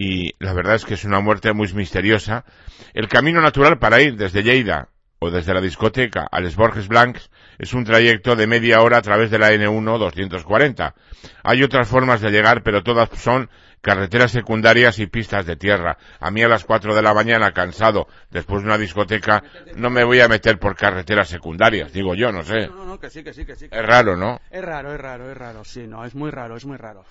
y 0.00 0.34
la 0.38 0.54
verdad 0.54 0.76
es 0.76 0.86
que 0.86 0.94
es 0.94 1.04
una 1.04 1.20
muerte 1.20 1.52
muy 1.52 1.70
misteriosa. 1.74 2.46
El 2.94 3.06
camino 3.06 3.42
natural 3.42 3.78
para 3.78 4.00
ir 4.00 4.16
desde 4.16 4.42
Lleida 4.42 4.88
o 5.18 5.30
desde 5.30 5.52
la 5.52 5.60
discoteca 5.60 6.26
a 6.32 6.40
Les 6.40 6.56
Borges 6.56 6.88
Blancs 6.88 7.30
es 7.58 7.74
un 7.74 7.84
trayecto 7.84 8.34
de 8.34 8.46
media 8.46 8.80
hora 8.80 8.96
a 8.96 9.02
través 9.02 9.30
de 9.30 9.38
la 9.38 9.52
N1 9.52 9.98
240. 9.98 10.94
Hay 11.42 11.62
otras 11.62 11.86
formas 11.86 12.22
de 12.22 12.30
llegar, 12.30 12.62
pero 12.62 12.82
todas 12.82 13.10
son 13.10 13.50
carreteras 13.82 14.30
secundarias 14.30 14.98
y 15.00 15.06
pistas 15.06 15.44
de 15.44 15.56
tierra. 15.56 15.98
A 16.18 16.30
mí 16.30 16.42
a 16.42 16.48
las 16.48 16.64
4 16.64 16.94
de 16.94 17.02
la 17.02 17.12
mañana, 17.12 17.52
cansado, 17.52 18.08
después 18.30 18.62
de 18.62 18.68
una 18.68 18.78
discoteca, 18.78 19.42
no 19.76 19.90
me 19.90 20.04
voy 20.04 20.20
a 20.20 20.28
meter 20.28 20.58
por 20.58 20.76
carreteras 20.76 21.28
secundarias, 21.28 21.92
digo 21.92 22.14
yo, 22.14 22.32
no 22.32 22.42
sé. 22.42 22.68
No, 22.68 22.76
no, 22.76 22.84
no, 22.86 22.98
que 22.98 23.10
sí, 23.10 23.22
que 23.22 23.34
sí, 23.34 23.44
que 23.44 23.54
sí. 23.54 23.68
que 23.68 23.76
Es 23.76 23.84
raro, 23.84 24.16
¿no? 24.16 24.40
Es 24.50 24.64
raro, 24.64 24.94
es 24.94 25.00
raro, 25.00 25.30
es 25.30 25.36
raro, 25.36 25.62
sí, 25.62 25.86
no, 25.86 26.06
es 26.06 26.14
muy 26.14 26.30
raro, 26.30 26.56
es 26.56 26.64
muy 26.64 26.78
raro. 26.78 27.04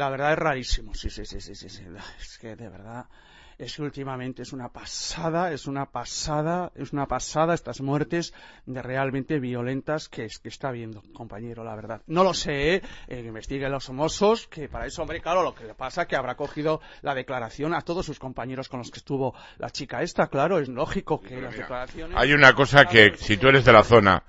La 0.00 0.08
verdad 0.08 0.32
es 0.32 0.38
rarísimo, 0.38 0.94
sí, 0.94 1.10
sí, 1.10 1.26
sí, 1.26 1.42
sí, 1.42 1.54
sí, 1.54 1.68
sí. 1.68 1.82
Es 2.22 2.38
que 2.38 2.56
de 2.56 2.70
verdad, 2.70 3.04
es 3.58 3.76
que 3.76 3.82
últimamente 3.82 4.40
es 4.40 4.54
una 4.54 4.70
pasada, 4.70 5.52
es 5.52 5.66
una 5.66 5.84
pasada, 5.90 6.72
es 6.74 6.94
una 6.94 7.06
pasada 7.06 7.52
estas 7.52 7.82
muertes 7.82 8.32
de 8.64 8.80
realmente 8.80 9.38
violentas 9.38 10.08
que, 10.08 10.24
es- 10.24 10.38
que 10.38 10.48
está 10.48 10.68
habiendo, 10.70 11.02
compañero, 11.12 11.64
la 11.64 11.74
verdad. 11.76 12.00
No 12.06 12.24
lo 12.24 12.32
sé, 12.32 12.76
¿eh? 12.76 12.82
Eh, 13.08 13.24
investiguen 13.26 13.70
los 13.72 13.84
famosos, 13.84 14.46
que 14.48 14.70
para 14.70 14.86
eso, 14.86 15.02
hombre, 15.02 15.20
claro, 15.20 15.42
lo 15.42 15.54
que 15.54 15.64
le 15.64 15.74
pasa 15.74 16.00
es 16.02 16.08
que 16.08 16.16
habrá 16.16 16.34
cogido 16.34 16.80
la 17.02 17.14
declaración 17.14 17.74
a 17.74 17.82
todos 17.82 18.06
sus 18.06 18.18
compañeros 18.18 18.70
con 18.70 18.78
los 18.78 18.90
que 18.90 19.00
estuvo 19.00 19.34
la 19.58 19.68
chica 19.68 20.00
esta, 20.00 20.28
claro, 20.28 20.60
es 20.60 20.70
lógico 20.70 21.20
que 21.20 21.42
las 21.42 21.54
declaraciones... 21.54 22.16
Hay 22.16 22.32
una 22.32 22.54
cosa 22.54 22.86
que, 22.86 23.12
si 23.18 23.36
tú 23.36 23.48
eres 23.48 23.66
de 23.66 23.72
la 23.74 23.84
zona, 23.84 24.22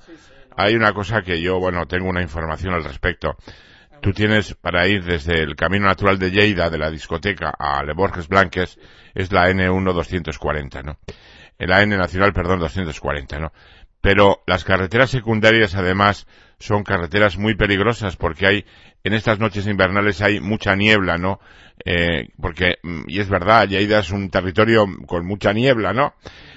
hay 0.57 0.75
una 0.75 0.91
cosa 0.93 1.21
que 1.21 1.39
yo, 1.39 1.59
bueno, 1.61 1.87
tengo 1.87 2.09
una 2.09 2.21
información 2.21 2.73
al 2.73 2.83
respecto. 2.83 3.37
Tú 4.01 4.13
tienes 4.13 4.55
para 4.55 4.87
ir 4.87 5.03
desde 5.03 5.43
el 5.43 5.55
camino 5.55 5.85
natural 5.85 6.17
de 6.17 6.31
Lleida, 6.31 6.71
de 6.71 6.79
la 6.79 6.89
discoteca, 6.89 7.53
a 7.57 7.83
Le 7.83 7.93
Borges 7.93 8.27
Blanques, 8.27 8.79
es 9.13 9.31
la 9.31 9.47
N1 9.47 9.93
240, 9.93 10.81
¿no? 10.81 10.97
Eh, 11.59 11.67
La 11.67 11.83
N 11.83 11.95
nacional, 11.95 12.33
perdón, 12.33 12.59
240, 12.59 13.37
¿no? 13.37 13.53
Pero 14.01 14.41
las 14.47 14.63
carreteras 14.63 15.11
secundarias, 15.11 15.75
además, 15.75 16.25
son 16.57 16.83
carreteras 16.83 17.37
muy 17.37 17.53
peligrosas 17.53 18.15
porque 18.15 18.47
hay, 18.47 18.65
en 19.03 19.13
estas 19.13 19.37
noches 19.37 19.67
invernales 19.67 20.19
hay 20.23 20.39
mucha 20.39 20.75
niebla, 20.75 21.19
¿no? 21.19 21.39
Eh, 21.85 22.29
porque, 22.41 22.77
mm, 22.81 23.03
y 23.07 23.19
es 23.19 23.29
verdad, 23.29 23.67
Lleida 23.67 23.99
es 23.99 24.09
un 24.09 24.31
territorio 24.31 24.87
con 25.05 25.27
mucha 25.27 25.53
niebla, 25.53 25.93
¿no? 25.93 26.15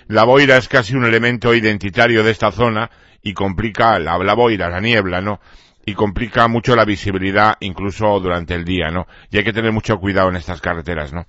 La 0.09 0.24
boira 0.24 0.57
es 0.57 0.68
casi 0.68 0.95
un 0.95 1.05
elemento 1.05 1.55
identitario 1.55 2.24
de 2.24 2.30
esta 2.30 2.51
zona 2.51 2.90
y 3.22 3.34
complica 3.34 3.99
la, 3.99 4.16
la 4.16 4.34
boira, 4.34 4.70
la 4.70 4.80
niebla, 4.80 5.20
¿no? 5.20 5.40
Y 5.87 5.95
complica 5.95 6.49
mucho 6.49 6.74
la 6.74 6.85
visibilidad 6.85 7.55
incluso 7.61 8.18
durante 8.20 8.55
el 8.55 8.64
día, 8.64 8.91
¿no? 8.91 9.07
Y 9.30 9.39
hay 9.39 9.45
que 9.45 9.53
tener 9.53 9.72
mucho 9.72 9.99
cuidado 9.99 10.28
en 10.30 10.37
estas 10.37 10.61
carreteras, 10.61 11.12
¿no? 11.12 11.26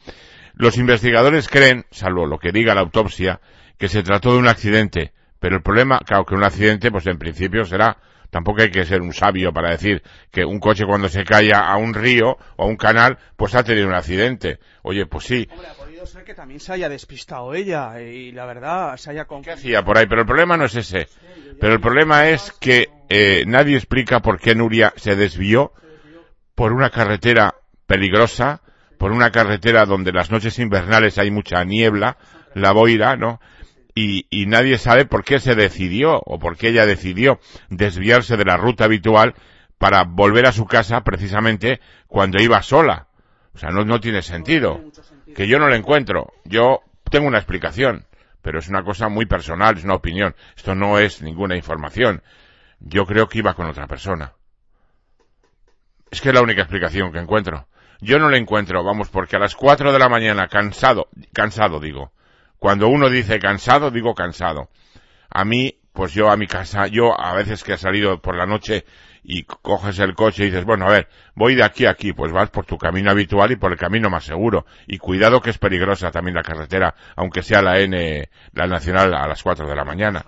Los 0.54 0.78
investigadores 0.78 1.50
creen, 1.50 1.86
salvo 1.92 2.26
lo 2.26 2.40
que 2.40 2.52
diga 2.52 2.74
la 2.74 2.82
autopsia, 2.82 3.42
que 3.78 3.90
se 3.90 4.04
trató 4.04 4.32
de 4.34 4.40
un 4.40 4.48
accidente, 4.48 5.12
pero 5.40 5.58
el 5.58 5.62
problema, 5.62 6.00
claro, 6.00 6.26
que 6.26 6.36
un 6.36 6.46
accidente, 6.46 6.92
pues 6.92 7.06
en 7.08 7.18
principio 7.18 7.66
será, 7.66 7.98
tampoco 8.30 8.62
hay 8.62 8.72
que 8.72 8.86
ser 8.86 9.02
un 9.02 9.14
sabio 9.14 9.52
para 9.52 9.72
decir 9.72 10.02
que 10.32 10.46
un 10.46 10.60
coche 10.60 10.86
cuando 10.86 11.10
se 11.10 11.26
cae 11.26 11.54
a 11.54 11.76
un 11.76 11.94
río 11.94 12.38
o 12.56 12.64
a 12.64 12.66
un 12.66 12.78
canal, 12.78 13.18
pues 13.36 13.54
ha 13.56 13.64
tenido 13.64 13.88
un 13.88 13.94
accidente. 13.94 14.60
Oye, 14.82 15.06
pues 15.06 15.26
sí, 15.26 15.48
podido 16.06 16.20
ser 16.20 16.24
que 16.24 16.34
también 16.36 16.60
se 16.60 16.74
haya 16.74 16.90
despistado 16.90 17.54
ella 17.54 18.00
y 18.00 18.32
la 18.32 18.46
verdad 18.46 18.96
se 18.98 19.12
haya 19.12 19.24
¿Qué 19.24 19.28
confundido. 19.28 19.56
hacía 19.56 19.84
por 19.84 19.98
ahí? 19.98 20.06
Pero 20.08 20.22
el 20.22 20.28
problema 20.28 20.58
no 20.58 20.66
es 20.66 20.76
ese. 20.76 21.08
Pero 21.60 21.74
el 21.74 21.80
problema 21.80 22.30
es 22.30 22.52
que 22.60 22.90
eh, 23.10 23.44
nadie 23.48 23.76
explica 23.76 24.20
por 24.22 24.40
qué 24.40 24.56
Nuria 24.56 24.94
se 24.98 25.16
desvió 25.16 25.74
por 26.54 26.74
una 26.74 26.90
carretera 26.90 27.56
peligrosa, 27.88 28.62
por 28.98 29.12
una 29.12 29.32
carretera 29.32 29.86
donde 29.86 30.12
las 30.12 30.32
noches 30.32 30.60
invernales 30.60 31.18
hay 31.18 31.32
mucha 31.32 31.64
niebla, 31.64 32.18
la 32.54 32.72
boira, 32.72 33.16
¿no? 33.16 33.40
Y, 33.94 34.28
y 34.30 34.46
nadie 34.46 34.78
sabe 34.78 35.06
por 35.06 35.24
qué 35.24 35.40
se 35.40 35.56
decidió 35.56 36.20
o 36.26 36.38
por 36.40 36.58
qué 36.58 36.70
ella 36.70 36.86
decidió 36.86 37.40
desviarse 37.70 38.36
de 38.38 38.46
la 38.46 38.58
ruta 38.58 38.86
habitual 38.86 39.34
para 39.78 40.04
volver 40.04 40.46
a 40.46 40.52
su 40.52 40.66
casa 40.66 41.02
precisamente 41.02 41.80
cuando 42.08 42.42
iba 42.42 42.62
sola. 42.62 43.08
O 43.54 43.58
sea, 43.58 43.70
no, 43.70 43.86
no 43.86 44.02
tiene 44.02 44.22
sentido. 44.22 44.82
Que 45.36 45.48
yo 45.48 45.60
no 45.60 45.68
lo 45.68 45.76
encuentro. 45.76 46.34
Yo 46.46 46.80
tengo 47.12 47.28
una 47.28 47.38
explicación, 47.38 48.06
pero 48.42 48.60
es 48.60 48.70
una 48.70 48.84
cosa 48.84 49.10
muy 49.10 49.26
personal, 49.26 49.78
es 49.78 49.84
una 49.84 49.96
opinión. 49.96 50.34
Esto 50.56 50.74
no 50.74 50.98
es 50.98 51.22
ninguna 51.22 51.56
información. 51.58 52.24
Yo 52.80 53.06
creo 53.06 53.28
que 53.28 53.40
iba 53.40 53.54
con 53.54 53.68
otra 53.68 53.86
persona. 53.86 54.34
Es 56.10 56.22
que 56.22 56.30
es 56.30 56.36
la 56.36 56.42
única 56.42 56.62
explicación 56.62 57.12
que 57.12 57.20
encuentro. 57.20 57.68
Yo 58.00 58.18
no 58.18 58.30
la 58.30 58.38
encuentro, 58.38 58.84
vamos, 58.84 59.10
porque 59.10 59.36
a 59.36 59.40
las 59.40 59.56
4 59.56 59.92
de 59.92 60.00
la 60.00 60.10
mañana, 60.10 60.48
cansado, 60.48 61.10
cansado 61.34 61.80
digo. 61.80 62.12
Cuando 62.58 62.88
uno 62.88 63.10
dice 63.10 63.40
cansado, 63.40 63.92
digo 63.92 64.14
cansado. 64.14 64.70
A 65.30 65.44
mí, 65.44 65.80
pues 65.92 66.14
yo 66.14 66.30
a 66.30 66.38
mi 66.38 66.48
casa, 66.48 66.88
yo 66.88 67.20
a 67.20 67.36
veces 67.36 67.64
que 67.64 67.74
he 67.74 67.78
salido 67.78 68.22
por 68.22 68.38
la 68.38 68.46
noche 68.46 68.86
y 69.28 69.44
coges 69.44 70.00
el 70.00 70.14
coche 70.14 70.44
y 70.44 70.46
dices, 70.48 70.66
bueno, 70.66 70.86
a 70.86 70.92
ver, 70.92 71.08
voy 71.34 71.56
de 71.56 71.64
aquí 71.64 71.86
a 71.86 71.90
aquí, 71.90 72.14
pues 72.14 72.32
vas 72.32 72.50
por 72.50 72.66
tu 72.66 72.78
camino 72.78 73.10
habitual 73.10 73.52
y 73.52 73.56
por 73.56 73.72
el 73.72 73.78
camino 73.78 74.10
más 74.10 74.24
seguro. 74.24 74.66
Y 74.88 75.00
cuidado 75.00 75.42
que 75.42 75.50
es 75.50 75.58
peligrosa 75.58 76.12
también 76.12 76.36
la 76.36 76.44
carretera, 76.44 76.94
aunque 77.16 77.42
sea 77.42 77.62
la 77.62 77.80
N, 77.80 78.30
la 78.54 78.68
nacional 78.68 79.14
a 79.16 79.28
las 79.28 79.42
4 79.42 79.68
de 79.68 79.76
la 79.76 79.84
mañana. 79.84 80.24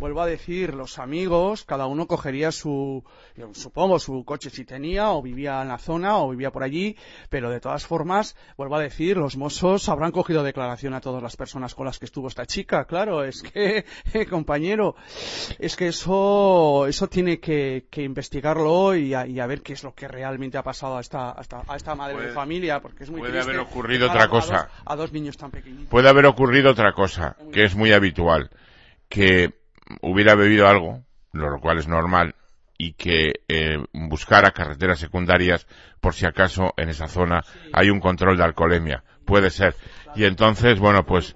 Vuelvo 0.00 0.22
a 0.22 0.26
decir, 0.26 0.74
los 0.74 0.98
amigos, 0.98 1.64
cada 1.64 1.86
uno 1.86 2.06
cogería 2.06 2.50
su, 2.50 3.04
supongo, 3.52 3.98
su 3.98 4.24
coche 4.24 4.50
si 4.50 4.64
tenía, 4.64 5.10
o 5.10 5.22
vivía 5.22 5.60
en 5.62 5.68
la 5.68 5.78
zona, 5.78 6.16
o 6.18 6.30
vivía 6.30 6.50
por 6.50 6.62
allí, 6.62 6.96
pero 7.28 7.50
de 7.50 7.60
todas 7.60 7.86
formas, 7.86 8.34
vuelvo 8.56 8.76
a 8.76 8.80
decir, 8.80 9.16
los 9.18 9.36
mozos 9.36 9.88
habrán 9.88 10.10
cogido 10.10 10.42
declaración 10.42 10.94
a 10.94 11.00
todas 11.00 11.22
las 11.22 11.36
personas 11.36 11.74
con 11.74 11.84
las 11.86 11.98
que 11.98 12.06
estuvo 12.06 12.28
esta 12.28 12.46
chica, 12.46 12.86
claro, 12.86 13.22
es 13.24 13.42
que, 13.52 13.84
eh, 14.14 14.26
compañero, 14.26 14.96
es 15.58 15.76
que 15.76 15.88
eso, 15.88 16.86
eso 16.86 17.06
tiene 17.08 17.38
que, 17.38 17.86
que 17.90 18.02
investigarlo 18.02 18.96
y 18.96 19.12
a, 19.14 19.26
y 19.26 19.38
a 19.38 19.46
ver 19.46 19.60
qué 19.62 19.74
es 19.74 19.84
lo 19.84 19.94
que 19.94 20.08
realmente 20.08 20.56
ha 20.58 20.62
pasado 20.62 20.96
a 20.96 21.00
esta, 21.00 21.30
a 21.38 21.40
esta, 21.42 21.62
a 21.68 21.76
esta 21.76 21.94
madre 21.94 22.14
Puede- 22.14 22.28
de 22.28 22.32
familia, 22.32 22.80
porque 22.80 23.04
es 23.04 23.10
muy 23.10 23.20
puede 23.20 23.32
triste 23.34 23.50
haber 23.50 23.60
ocurrido 23.60 24.08
otra 24.08 24.28
cosa. 24.28 24.54
dos- 24.64 24.82
a 24.86 24.96
dos 24.96 25.12
niños 25.12 25.36
tan 25.36 25.50
pequeñitos. 25.50 25.88
Puede 25.88 26.08
haber 26.08 26.24
ocurrido 26.26 26.70
otra 26.70 26.92
cosa, 26.94 27.36
que 27.52 27.64
es 27.64 27.74
muy 27.76 27.92
habitual, 27.92 28.50
que 29.08 29.59
hubiera 30.00 30.34
bebido 30.34 30.68
algo, 30.68 31.02
lo 31.32 31.58
cual 31.60 31.78
es 31.78 31.88
normal, 31.88 32.34
y 32.78 32.94
que 32.94 33.40
eh, 33.48 33.78
buscara 33.92 34.52
carreteras 34.52 34.98
secundarias 34.98 35.66
por 36.00 36.14
si 36.14 36.26
acaso 36.26 36.72
en 36.76 36.88
esa 36.88 37.08
zona 37.08 37.42
hay 37.72 37.90
un 37.90 38.00
control 38.00 38.36
de 38.38 38.44
alcoholemia. 38.44 39.04
Puede 39.26 39.50
ser. 39.50 39.74
Y 40.16 40.24
entonces, 40.24 40.78
bueno, 40.80 41.04
pues 41.04 41.34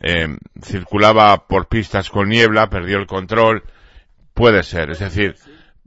eh, 0.00 0.28
circulaba 0.62 1.46
por 1.48 1.66
pistas 1.66 2.10
con 2.10 2.28
niebla, 2.28 2.68
perdió 2.70 2.98
el 2.98 3.06
control. 3.06 3.64
Puede 4.34 4.62
ser. 4.62 4.90
Es 4.90 5.00
decir, 5.00 5.34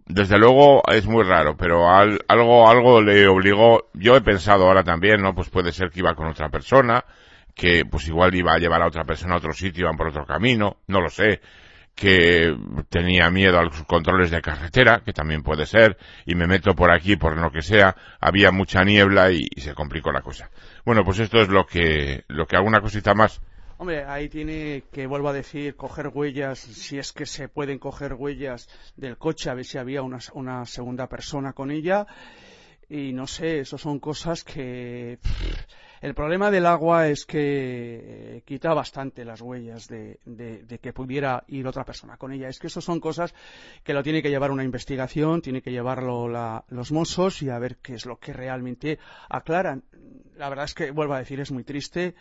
desde 0.05 0.37
luego 0.37 0.83
es 0.91 1.05
muy 1.07 1.23
raro, 1.23 1.55
pero 1.57 1.89
al- 1.89 2.19
algo, 2.27 2.69
algo 2.69 3.01
le 3.01 3.27
obligó. 3.27 3.89
Yo 3.93 4.15
he 4.15 4.21
pensado 4.21 4.65
ahora 4.67 4.83
también, 4.83 5.21
¿no? 5.21 5.33
Pues 5.33 5.49
puede 5.49 5.71
ser 5.71 5.89
que 5.89 5.99
iba 5.99 6.15
con 6.15 6.27
otra 6.27 6.49
persona, 6.49 7.03
que 7.55 7.85
pues 7.85 8.07
igual 8.07 8.35
iba 8.35 8.53
a 8.53 8.57
llevar 8.59 8.81
a 8.81 8.87
otra 8.87 9.03
persona 9.05 9.35
a 9.35 9.37
otro 9.37 9.53
sitio, 9.53 9.85
iban 9.85 9.97
por 9.97 10.07
otro 10.09 10.25
camino, 10.25 10.77
no 10.87 11.01
lo 11.01 11.09
sé, 11.09 11.41
que 11.97 12.55
tenía 12.89 13.31
miedo 13.31 13.57
a 13.57 13.63
los 13.63 13.83
controles 13.85 14.29
de 14.29 14.39
carretera, 14.39 15.01
que 15.03 15.13
también 15.13 15.41
puede 15.41 15.65
ser, 15.65 15.97
y 16.27 16.35
me 16.35 16.45
meto 16.45 16.75
por 16.75 16.91
aquí 16.91 17.15
por 17.15 17.35
lo 17.35 17.51
que 17.51 17.63
sea, 17.63 17.95
había 18.21 18.51
mucha 18.51 18.83
niebla 18.83 19.31
y, 19.31 19.47
se 19.57 19.73
complicó 19.73 20.11
la 20.11 20.21
cosa. 20.21 20.51
Bueno, 20.85 21.03
pues 21.03 21.17
esto 21.17 21.41
es 21.41 21.49
lo 21.49 21.65
que, 21.65 22.23
lo 22.27 22.45
que 22.45 22.55
alguna 22.55 22.81
cosita 22.81 23.15
más. 23.15 23.41
Ahí 24.07 24.29
tiene 24.29 24.83
que, 24.91 25.07
vuelvo 25.07 25.29
a 25.29 25.33
decir, 25.33 25.75
coger 25.75 26.09
huellas, 26.13 26.59
si 26.59 26.99
es 26.99 27.11
que 27.13 27.25
se 27.25 27.49
pueden 27.49 27.79
coger 27.79 28.13
huellas 28.13 28.69
del 28.95 29.17
coche, 29.17 29.49
a 29.49 29.55
ver 29.55 29.65
si 29.65 29.79
había 29.79 30.03
una, 30.03 30.19
una 30.33 30.67
segunda 30.67 31.07
persona 31.07 31.53
con 31.53 31.71
ella. 31.71 32.05
Y 32.89 33.11
no 33.11 33.25
sé, 33.25 33.61
eso 33.61 33.79
son 33.79 33.99
cosas 33.99 34.43
que... 34.43 35.17
El 36.01 36.13
problema 36.13 36.51
del 36.51 36.65
agua 36.65 37.07
es 37.07 37.25
que 37.25 37.37
eh, 38.37 38.41
quita 38.45 38.73
bastante 38.73 39.25
las 39.25 39.41
huellas 39.41 39.87
de, 39.87 40.19
de- 40.25 40.63
de 40.63 40.79
que 40.79 40.93
pudiera 40.93 41.43
ir 41.47 41.67
otra 41.67 41.85
persona 41.85 42.17
con 42.17 42.31
ella. 42.31 42.49
Es 42.49 42.59
que 42.59 42.67
eso 42.67 42.81
son 42.81 42.99
cosas 42.99 43.33
que 43.83 43.93
lo 43.93 44.03
tiene 44.03 44.21
que 44.21 44.29
llevar 44.29 44.51
una 44.51 44.63
investigación, 44.63 45.41
tiene 45.41 45.61
que 45.61 45.71
llevarlo 45.71 46.27
la- 46.29 46.65
los 46.69 46.91
mozos 46.91 47.41
y 47.41 47.49
a 47.49 47.57
ver 47.59 47.77
qué 47.77 47.95
es 47.95 48.05
lo 48.05 48.17
que 48.17 48.33
realmente 48.33 48.99
aclaran. 49.29 49.83
La 50.35 50.49
verdad 50.49 50.65
es 50.65 50.73
que, 50.75 50.91
vuelvo 50.91 51.15
a 51.15 51.19
decir, 51.19 51.39
es 51.39 51.51
muy 51.51 51.63
triste 51.63 52.13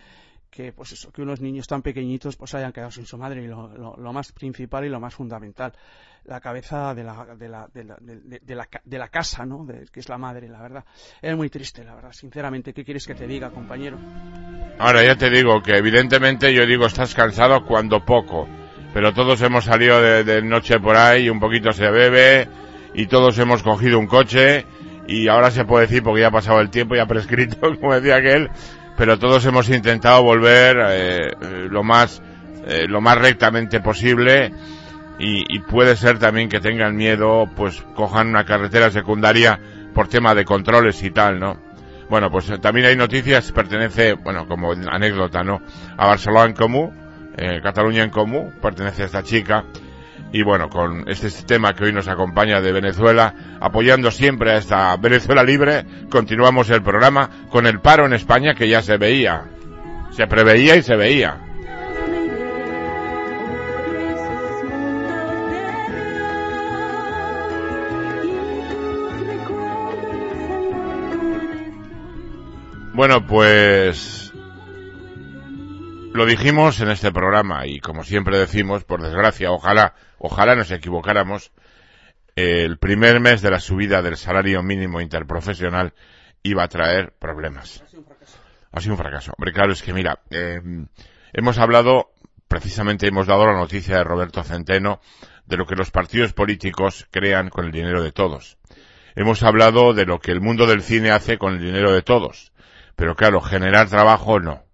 que 0.57 0.73
pues 0.73 0.93
eso, 0.93 1.13
que 1.13 1.21
unos 1.21 1.41
niños 1.43 1.67
tan 1.67 1.83
pequeñitos 1.83 2.35
pues 2.37 2.55
hayan 2.55 2.73
quedado 2.73 2.91
sin 2.91 3.05
su 3.05 3.19
madre 3.19 3.43
y 3.43 3.47
lo, 3.47 3.69
lo- 3.77 4.13
más 4.13 4.33
principal 4.33 4.87
y 4.87 4.89
lo 4.89 4.99
más 4.99 5.15
fundamental. 5.15 5.73
La 6.25 6.41
cabeza 6.41 6.95
de 6.95 7.05
la, 7.05 7.27
de 7.37 7.49
la, 7.49 7.69
de 7.73 7.85
la, 7.85 7.97
de- 8.01 8.55
la, 8.55 8.67
de 8.83 8.99
la 8.99 9.09
casa 9.09 9.45
no 9.45 9.67
que 9.93 10.01
es 10.01 10.09
la 10.09 10.17
madre 10.17 10.49
la 10.49 10.63
verdad. 10.63 10.85
Es 11.21 11.37
muy 11.37 11.51
triste 11.51 11.85
la 11.85 11.95
verdad 11.95 12.13
sinceramente. 12.13 12.73
Qué 12.73 12.85
quieres 12.85 13.07
que 13.07 13.15
te 13.15 13.27
diga 13.27 13.51
compañero 13.51 13.99
Ahora 14.79 15.05
ya 15.05 15.15
te 15.17 15.29
digo 15.29 15.63
que 15.63 15.77
evidentemente 15.77 16.53
yo 16.55 16.65
digo 16.67 16.87
estás 16.87 17.15
cansado 17.15 17.65
cuando 17.67 18.05
poco, 18.05 18.49
pero 18.95 19.13
todos 19.13 19.41
hemos 19.43 19.65
salido 19.65 20.01
de, 20.01 20.41
noche 20.43 20.81
por 20.81 20.97
ahí, 20.97 21.29
un 21.29 21.39
poquito 21.39 21.73
se 21.73 21.91
bebe 21.91 22.49
y 22.95 23.07
todos 23.07 23.39
hemos 23.39 23.63
cogido 23.63 23.99
un 23.99 24.07
coche 24.07 24.65
y 25.09 25.29
ahora 25.29 25.51
se 25.51 25.65
puede 25.65 25.87
decir 25.87 26.03
porque 26.03 26.23
ya 26.23 26.29
ha 26.29 26.33
pasado 26.33 26.61
el 26.61 26.69
tiempo, 26.71 26.95
ya 26.97 27.03
ha 27.03 27.07
prescrito, 27.07 27.59
como 27.81 27.95
decía 27.95 28.17
aquel, 28.17 28.51
pero 28.97 29.19
todos 29.19 29.45
hemos 29.47 29.69
intentado 29.69 30.23
volver 30.23 30.77
eh, 30.89 31.31
lo 31.71 31.83
más 31.83 32.23
eh, 32.67 32.87
lo 32.89 33.01
más 33.01 33.19
rectamente 33.19 33.81
posible 33.81 34.53
y, 35.19 35.55
y, 35.55 35.61
puede 35.61 35.97
ser 35.97 36.19
también 36.19 36.49
que 36.49 36.61
tengan 36.61 36.97
miedo, 36.97 37.49
pues 37.57 37.83
cojan 37.95 38.29
una 38.29 38.45
carretera 38.45 38.91
secundaria 38.91 39.59
por 39.95 40.09
tema 40.09 40.35
de 40.35 40.45
controles 40.45 41.03
y 41.03 41.11
tal, 41.11 41.41
¿no? 41.41 41.57
Bueno, 42.09 42.31
pues 42.31 42.51
eh, 42.51 42.59
también 42.59 42.87
hay 42.87 42.97
noticias, 42.97 43.51
pertenece, 43.53 44.13
bueno, 44.15 44.47
como 44.47 44.73
anécdota, 44.73 45.43
¿no? 45.43 45.61
A 45.97 46.07
Barcelona 46.07 46.47
en 46.47 46.53
Comú, 46.53 46.93
eh, 47.37 47.61
Cataluña 47.63 48.03
en 48.03 48.11
Comú, 48.11 48.53
pertenece 48.61 49.03
a 49.03 49.07
esta 49.07 49.23
chica. 49.23 49.65
Y 50.33 50.43
bueno, 50.43 50.69
con 50.69 51.09
este 51.09 51.31
tema 51.45 51.75
que 51.75 51.85
hoy 51.85 51.93
nos 51.93 52.09
acompaña 52.09 52.61
de 52.61 52.73
Venezuela, 52.73 53.35
apoyando 53.61 54.11
siempre 54.11 54.53
a 54.53 54.59
esta 54.59 54.97
Venezuela 54.97 55.43
libre, 55.43 55.85
continuamos 56.11 56.69
el 56.71 56.83
programa 56.83 57.31
con 57.51 57.67
el 57.67 57.81
paro 57.81 58.07
en 58.07 58.13
España 58.13 58.55
que 58.55 58.69
ya 58.69 58.83
se 58.83 58.97
veía. 58.99 59.45
Se 60.11 60.27
preveía 60.27 60.77
y 60.77 60.83
se 60.83 60.97
veía. 60.97 61.47
Bueno, 72.97 73.27
pues 73.27 74.33
lo 76.15 76.25
dijimos 76.25 76.81
en 76.81 76.89
este 76.89 77.13
programa 77.13 77.67
y 77.67 77.79
como 77.79 78.05
siempre 78.05 78.39
decimos, 78.39 78.85
por 78.85 79.03
desgracia, 79.03 79.51
ojalá, 79.51 79.93
ojalá 80.19 80.55
nos 80.55 80.71
equivocáramos, 80.71 81.53
el 82.35 82.79
primer 82.79 83.21
mes 83.21 83.43
de 83.43 83.51
la 83.51 83.61
subida 83.61 84.03
del 84.03 84.17
salario 84.17 84.63
mínimo 84.63 85.01
interprofesional 85.01 85.95
iba 86.43 86.65
a 86.65 86.69
traer 86.69 87.13
problemas. 87.19 87.83
Ha 87.83 87.89
sido 87.89 88.03
un 88.03 88.07
fracaso. 88.07 88.39
Ha 88.73 88.81
sido 88.81 88.95
un 88.95 88.99
fracaso. 88.99 89.33
Hombre, 89.37 89.53
claro, 89.53 89.73
es 89.73 89.83
que 89.83 89.93
mira, 89.93 90.21
eh, 90.31 90.61
hemos 91.33 91.59
hablado, 91.59 92.11
precisamente 92.49 93.07
hemos 93.07 93.27
dado 93.27 93.47
la 93.47 93.55
noticia 93.55 93.97
de 93.97 94.05
Roberto 94.05 94.43
Centeno 94.43 95.01
de 95.47 95.57
lo 95.57 95.67
que 95.67 95.77
los 95.77 95.91
partidos 95.91 96.33
políticos 96.33 97.07
crean 97.11 97.49
con 97.49 97.65
el 97.65 97.73
dinero 97.73 98.03
de 98.03 98.13
todos. 98.13 98.59
Hemos 99.15 99.43
hablado 99.43 99.95
de 99.95 100.05
lo 100.05 100.19
que 100.19 100.33
el 100.33 100.41
mundo 100.41 100.67
del 100.67 100.83
cine 100.83 101.11
hace 101.11 101.39
con 101.39 101.55
el 101.55 101.61
dinero 101.61 101.93
de 101.93 102.03
todos 102.03 102.53
pero 102.97 103.15
claro, 103.15 103.41
generar 103.41 103.89
trabajo 103.89 104.41
no. 104.41 104.65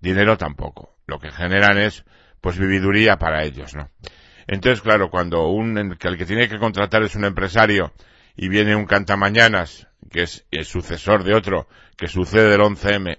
Dinero 0.00 0.36
tampoco. 0.36 0.94
Lo 1.06 1.18
que 1.18 1.32
generan 1.32 1.78
es, 1.78 2.04
pues, 2.40 2.58
vividuría 2.58 3.16
para 3.16 3.42
ellos, 3.42 3.74
¿no? 3.74 3.88
Entonces, 4.46 4.82
claro, 4.82 5.10
cuando 5.10 5.48
un, 5.48 5.76
el 5.78 5.98
que 5.98 6.26
tiene 6.26 6.48
que 6.48 6.58
contratar 6.58 7.02
es 7.02 7.14
un 7.14 7.24
empresario 7.24 7.92
y 8.36 8.48
viene 8.48 8.76
un 8.76 8.86
cantamañanas, 8.86 9.88
que 10.10 10.22
es 10.22 10.46
el 10.50 10.64
sucesor 10.64 11.24
de 11.24 11.34
otro, 11.34 11.68
que 11.96 12.08
sucede 12.08 12.50
del 12.50 12.60
11M, 12.60 13.18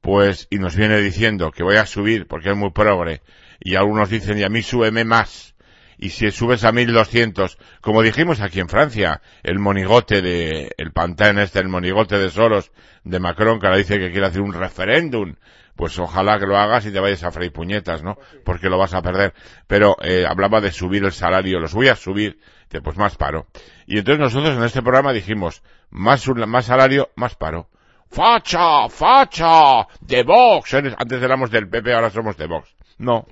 pues, 0.00 0.46
y 0.50 0.58
nos 0.58 0.76
viene 0.76 1.00
diciendo 1.00 1.50
que 1.50 1.62
voy 1.62 1.76
a 1.76 1.86
subir 1.86 2.26
porque 2.26 2.50
es 2.50 2.56
muy 2.56 2.70
progre, 2.70 3.22
y 3.60 3.74
algunos 3.74 4.08
dicen, 4.08 4.38
y 4.38 4.44
a 4.44 4.48
mí 4.48 4.62
súbeme 4.62 5.04
más, 5.04 5.54
y 5.98 6.10
si 6.10 6.30
subes 6.30 6.64
a 6.64 6.72
1200, 6.72 7.58
como 7.82 8.02
dijimos 8.02 8.40
aquí 8.40 8.60
en 8.60 8.70
Francia, 8.70 9.20
el 9.42 9.58
monigote 9.58 10.22
de, 10.22 10.72
el 10.78 10.92
pantano 10.92 11.42
este, 11.42 11.58
el 11.58 11.68
monigote 11.68 12.16
de 12.16 12.30
Soros, 12.30 12.72
de 13.04 13.20
Macron, 13.20 13.60
que 13.60 13.66
ahora 13.66 13.78
dice 13.78 13.98
que 13.98 14.10
quiere 14.10 14.26
hacer 14.26 14.40
un 14.40 14.54
referéndum, 14.54 15.34
pues 15.80 15.98
ojalá 15.98 16.38
que 16.38 16.44
lo 16.44 16.58
hagas 16.58 16.84
y 16.84 16.92
te 16.92 17.00
vayas 17.00 17.24
a 17.24 17.30
freír 17.30 17.52
puñetas, 17.52 18.02
¿no? 18.02 18.18
Porque 18.44 18.68
lo 18.68 18.76
vas 18.76 18.92
a 18.92 19.00
perder. 19.00 19.32
Pero 19.66 19.96
eh, 20.02 20.26
hablaba 20.28 20.60
de 20.60 20.72
subir 20.72 21.02
el 21.04 21.12
salario, 21.12 21.58
los 21.58 21.72
voy 21.72 21.88
a 21.88 21.96
subir, 21.96 22.38
pues 22.84 22.98
más 22.98 23.16
paro. 23.16 23.46
Y 23.86 23.96
entonces 23.96 24.20
nosotros 24.20 24.58
en 24.58 24.64
este 24.64 24.82
programa 24.82 25.14
dijimos, 25.14 25.62
más, 25.88 26.28
más 26.28 26.66
salario, 26.66 27.08
más 27.16 27.34
paro. 27.34 27.70
¡Facha! 28.10 28.90
¡Facha! 28.90 29.86
¡De 30.02 30.22
Vox! 30.22 30.74
Antes 30.74 31.22
éramos 31.22 31.50
del 31.50 31.66
PP, 31.66 31.94
ahora 31.94 32.10
somos 32.10 32.36
de 32.36 32.46
Vox. 32.46 32.68
No. 32.98 33.24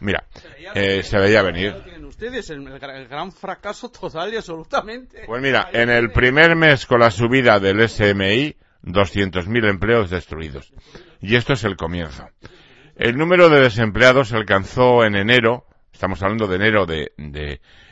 Mira, 0.00 0.24
eh, 0.74 1.04
se 1.04 1.18
veía 1.18 1.42
venir 1.42 1.72
ustedes 2.22 2.50
el, 2.50 2.78
gran 3.08 3.32
fracaso 3.32 3.90
total 3.90 4.32
y 4.32 4.36
absolutamente. 4.36 5.24
Pues 5.26 5.42
mira, 5.42 5.68
en 5.72 5.90
el 5.90 6.12
primer 6.12 6.54
mes 6.54 6.86
con 6.86 7.00
la 7.00 7.10
subida 7.10 7.58
del 7.58 7.88
SMI, 7.88 8.54
200.000 8.84 9.68
empleos 9.68 10.08
destruidos. 10.10 10.72
Y 11.20 11.36
esto 11.36 11.52
es 11.52 11.62
el 11.64 11.76
comienzo. 11.76 12.28
El 12.96 13.16
número 13.16 13.48
de 13.48 13.60
desempleados 13.60 14.32
alcanzó 14.32 15.04
en 15.04 15.14
enero, 15.16 15.66
estamos 15.92 16.22
hablando 16.22 16.46
de 16.46 16.56
enero 16.56 16.86
de, 16.86 17.12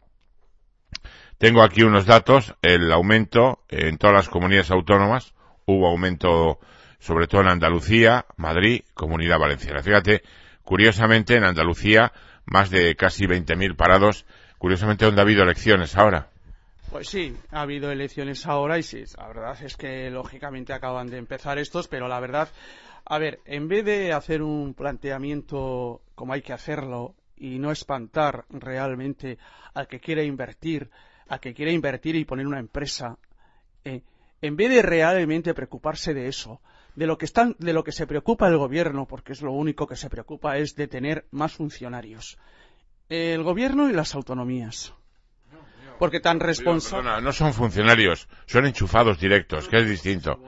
tengo 1.39 1.63
aquí 1.63 1.83
unos 1.83 2.07
datos, 2.07 2.55
el 2.63 2.91
aumento 2.93 3.65
en 3.69 3.99
todas 3.99 4.15
las 4.15 4.29
comunidades 4.29 4.71
autónomas, 4.71 5.35
hubo 5.67 5.89
aumento 5.89 6.59
sobre 6.99 7.27
todo 7.27 7.43
en 7.43 7.49
Andalucía, 7.49 8.25
Madrid, 8.37 8.83
Comunidad 8.95 9.39
Valenciana. 9.39 9.83
Fíjate, 9.83 10.23
curiosamente 10.63 11.37
en 11.37 11.45
Andalucía 11.45 12.13
más 12.47 12.71
de 12.71 12.95
casi 12.97 13.27
20.000 13.27 13.77
parados, 13.77 14.27
curiosamente 14.59 15.05
donde 15.05 15.21
ha 15.21 15.25
habido 15.25 15.43
elecciones 15.43 15.97
ahora. 15.97 16.31
Pues 16.91 17.09
sí, 17.09 17.37
ha 17.51 17.63
habido 17.63 17.91
elecciones 17.91 18.47
ahora 18.47 18.79
y 18.79 18.83
sí, 18.83 19.03
la 19.19 19.27
verdad 19.27 19.63
es 19.63 19.77
que 19.77 20.11
lógicamente 20.11 20.73
acaban 20.73 21.09
de 21.09 21.19
empezar 21.19 21.59
estos, 21.59 21.89
pero 21.89 22.09
la 22.09 22.21
verdad, 22.21 22.49
a 23.05 23.19
ver, 23.19 23.41
en 23.47 23.69
vez 23.69 23.85
de 23.85 24.13
hacer 24.13 24.43
un 24.43 24.75
planteamiento 24.75 26.03
como 26.15 26.33
hay 26.33 26.43
que 26.43 26.53
hacerlo 26.53 27.17
y 27.37 27.59
no 27.59 27.71
espantar 27.71 28.45
realmente 28.51 29.39
al 29.75 29.89
que 29.89 30.01
quiere 30.01 30.25
invertir, 30.25 30.91
al 31.29 31.41
que 31.41 31.55
quiere 31.55 31.73
invertir 31.73 32.17
y 32.17 32.25
poner 32.25 32.47
una 32.47 32.59
empresa, 32.59 33.19
eh, 33.85 34.03
en 34.41 34.57
vez 34.57 34.71
de 34.71 34.83
realmente 34.83 35.55
preocuparse 35.55 36.15
de 36.15 36.29
eso, 36.29 36.61
de 36.95 37.07
lo 37.07 37.19
que 37.19 37.25
están, 37.25 37.57
de 37.59 37.73
lo 37.73 37.83
que 37.83 37.93
se 37.93 38.07
preocupa 38.07 38.49
el 38.49 38.59
gobierno, 38.59 39.07
porque 39.07 39.33
es 39.33 39.43
lo 39.43 39.53
único 39.53 39.87
que 39.87 39.97
se 39.97 40.11
preocupa 40.11 40.57
es 40.59 40.77
de 40.77 40.87
tener 40.87 41.27
más 41.31 41.53
funcionarios. 41.53 42.39
El 43.09 43.43
gobierno 43.43 43.89
y 43.89 43.93
las 43.93 44.15
autonomías. 44.15 44.95
Porque 45.99 46.21
tan 46.21 46.41
responsables. 46.41 47.23
No 47.23 47.33
son 47.33 47.53
funcionarios, 47.53 48.29
son 48.47 48.67
enchufados 48.67 49.19
directos, 49.19 49.69
que 49.69 49.79
es 49.79 49.89
distinto. 49.89 50.41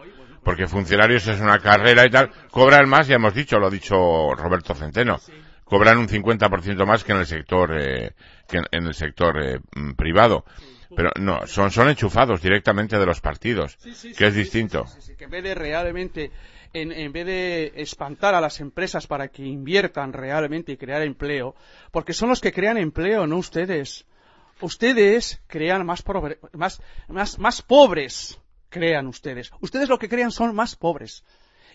Porque 0.42 0.66
funcionarios 0.66 1.26
es 1.26 1.40
una 1.40 1.58
carrera 1.58 2.06
y 2.06 2.10
tal, 2.10 2.30
cobran 2.50 2.88
más, 2.88 3.08
ya 3.08 3.16
hemos 3.16 3.34
dicho, 3.34 3.58
lo 3.58 3.66
ha 3.66 3.70
dicho 3.70 4.32
Roberto 4.34 4.74
Centeno, 4.74 5.18
cobran 5.66 5.98
un 5.98 6.08
50% 6.08 6.86
más 6.86 7.04
que 7.04 7.12
en 7.12 7.18
el 7.18 7.26
sector, 7.26 7.76
eh, 7.78 8.12
que 8.48 8.62
en 8.70 8.86
el 8.86 8.94
sector 8.94 9.36
eh, 9.44 9.60
privado. 9.96 10.44
Pero 10.94 11.10
no, 11.20 11.46
son, 11.46 11.70
son 11.70 11.88
enchufados 11.90 12.40
directamente 12.40 12.96
de 12.98 13.04
los 13.04 13.20
partidos, 13.20 13.76
que 14.16 14.26
es 14.28 14.34
distinto. 14.34 14.86
que 15.18 15.24
en 15.24 15.30
vez 15.30 15.42
de 15.42 15.54
realmente, 15.54 16.30
en, 16.72 16.92
en, 16.92 17.12
vez 17.12 17.26
de 17.26 17.72
espantar 17.74 18.34
a 18.36 18.40
las 18.40 18.60
empresas 18.60 19.06
para 19.08 19.28
que 19.28 19.42
inviertan 19.44 20.12
realmente 20.12 20.72
y 20.72 20.76
crear 20.76 21.02
empleo, 21.02 21.54
porque 21.90 22.12
son 22.12 22.28
los 22.28 22.40
que 22.40 22.52
crean 22.52 22.78
empleo, 22.78 23.26
no 23.26 23.36
ustedes. 23.36 24.06
Ustedes 24.60 25.42
crean 25.48 25.84
más, 25.84 26.02
pobre- 26.02 26.38
más, 26.52 26.80
más, 27.08 27.38
más 27.38 27.60
pobres, 27.62 28.38
crean 28.70 29.06
ustedes. 29.08 29.50
Ustedes 29.60 29.88
lo 29.88 29.98
que 29.98 30.08
crean 30.08 30.30
son 30.30 30.54
más 30.54 30.76
pobres. 30.76 31.24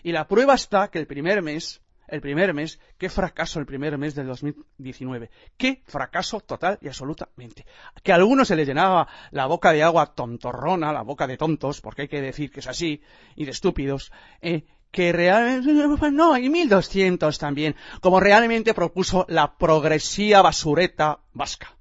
Y 0.02 0.10
la 0.12 0.26
prueba 0.26 0.54
está 0.54 0.88
que 0.90 0.98
el 0.98 1.06
primer 1.06 1.42
mes, 1.42 1.80
el 2.12 2.20
primer 2.20 2.52
mes, 2.52 2.78
qué 2.98 3.08
fracaso 3.08 3.58
el 3.58 3.64
primer 3.64 3.96
mes 3.96 4.14
del 4.14 4.26
2019. 4.26 5.30
Qué 5.56 5.82
fracaso 5.86 6.40
total 6.40 6.78
y 6.82 6.88
absolutamente. 6.88 7.64
Que 8.02 8.12
a 8.12 8.16
algunos 8.16 8.48
se 8.48 8.54
les 8.54 8.68
llenaba 8.68 9.08
la 9.30 9.46
boca 9.46 9.72
de 9.72 9.82
agua 9.82 10.12
tontorrona, 10.14 10.92
la 10.92 11.00
boca 11.00 11.26
de 11.26 11.38
tontos, 11.38 11.80
porque 11.80 12.02
hay 12.02 12.08
que 12.08 12.20
decir 12.20 12.50
que 12.50 12.60
es 12.60 12.66
así, 12.66 13.02
y 13.34 13.46
de 13.46 13.50
estúpidos, 13.50 14.12
eh, 14.42 14.66
que 14.90 15.10
realmente, 15.10 16.10
no, 16.10 16.36
y 16.36 16.50
1200 16.50 17.38
también, 17.38 17.76
como 18.02 18.20
realmente 18.20 18.74
propuso 18.74 19.24
la 19.30 19.56
progresía 19.56 20.42
basureta 20.42 21.20
vasca. 21.32 21.74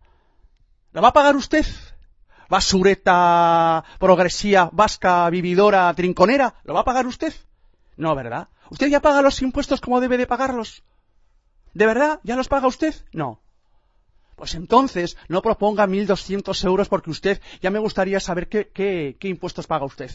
¿La 0.94 1.02
va 1.02 1.10
a 1.10 1.14
pagar 1.14 1.36
usted? 1.36 1.66
Basureta, 2.48 3.84
progresía, 4.00 4.70
vasca, 4.72 5.30
vividora, 5.30 5.94
trinconera. 5.94 6.56
¿Lo 6.64 6.74
va 6.74 6.82
a 6.82 6.86
pagar 6.86 7.06
usted? 7.06 7.34
No, 7.98 8.16
¿verdad? 8.16 8.48
¿Usted 8.72 8.88
ya 8.88 9.02
paga 9.02 9.22
los 9.22 9.42
impuestos 9.42 9.82
como 9.82 10.00
debe 10.00 10.18
de 10.18 10.26
pagarlos? 10.26 10.84
¿De 11.74 11.86
verdad? 11.86 12.22
¿Ya 12.24 12.38
los 12.38 12.48
paga 12.48 12.68
usted? 12.68 12.96
No. 13.12 13.42
Pues 14.38 14.56
entonces 14.56 15.18
no 15.28 15.42
proponga 15.42 15.88
1.200 15.88 16.66
euros 16.66 16.88
porque 16.88 17.12
usted 17.12 17.42
ya 17.62 17.70
me 17.70 17.80
gustaría 17.80 18.22
saber 18.22 18.48
qué, 18.48 18.70
qué, 18.74 19.18
qué 19.20 19.28
impuestos 19.28 19.68
paga 19.68 19.86
usted. 19.86 20.10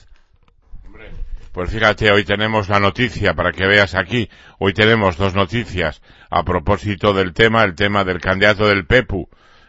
Pues 1.53 1.70
fíjate, 1.70 2.11
hoy 2.11 2.24
tenemos 2.24 2.69
la 2.70 2.81
noticia 2.81 3.35
para 3.35 3.53
que 3.53 3.66
veas 3.66 3.95
aquí. 3.95 4.31
Hoy 4.59 4.73
tenemos 4.73 5.19
dos 5.19 5.35
noticias 5.35 6.01
a 6.31 6.43
propósito 6.43 7.12
del 7.12 7.35
tema, 7.35 7.62
el 7.62 7.74
tema 7.74 8.05
del 8.05 8.20
candidato 8.20 8.66
del 8.66 8.87
PEPU. 8.87 9.28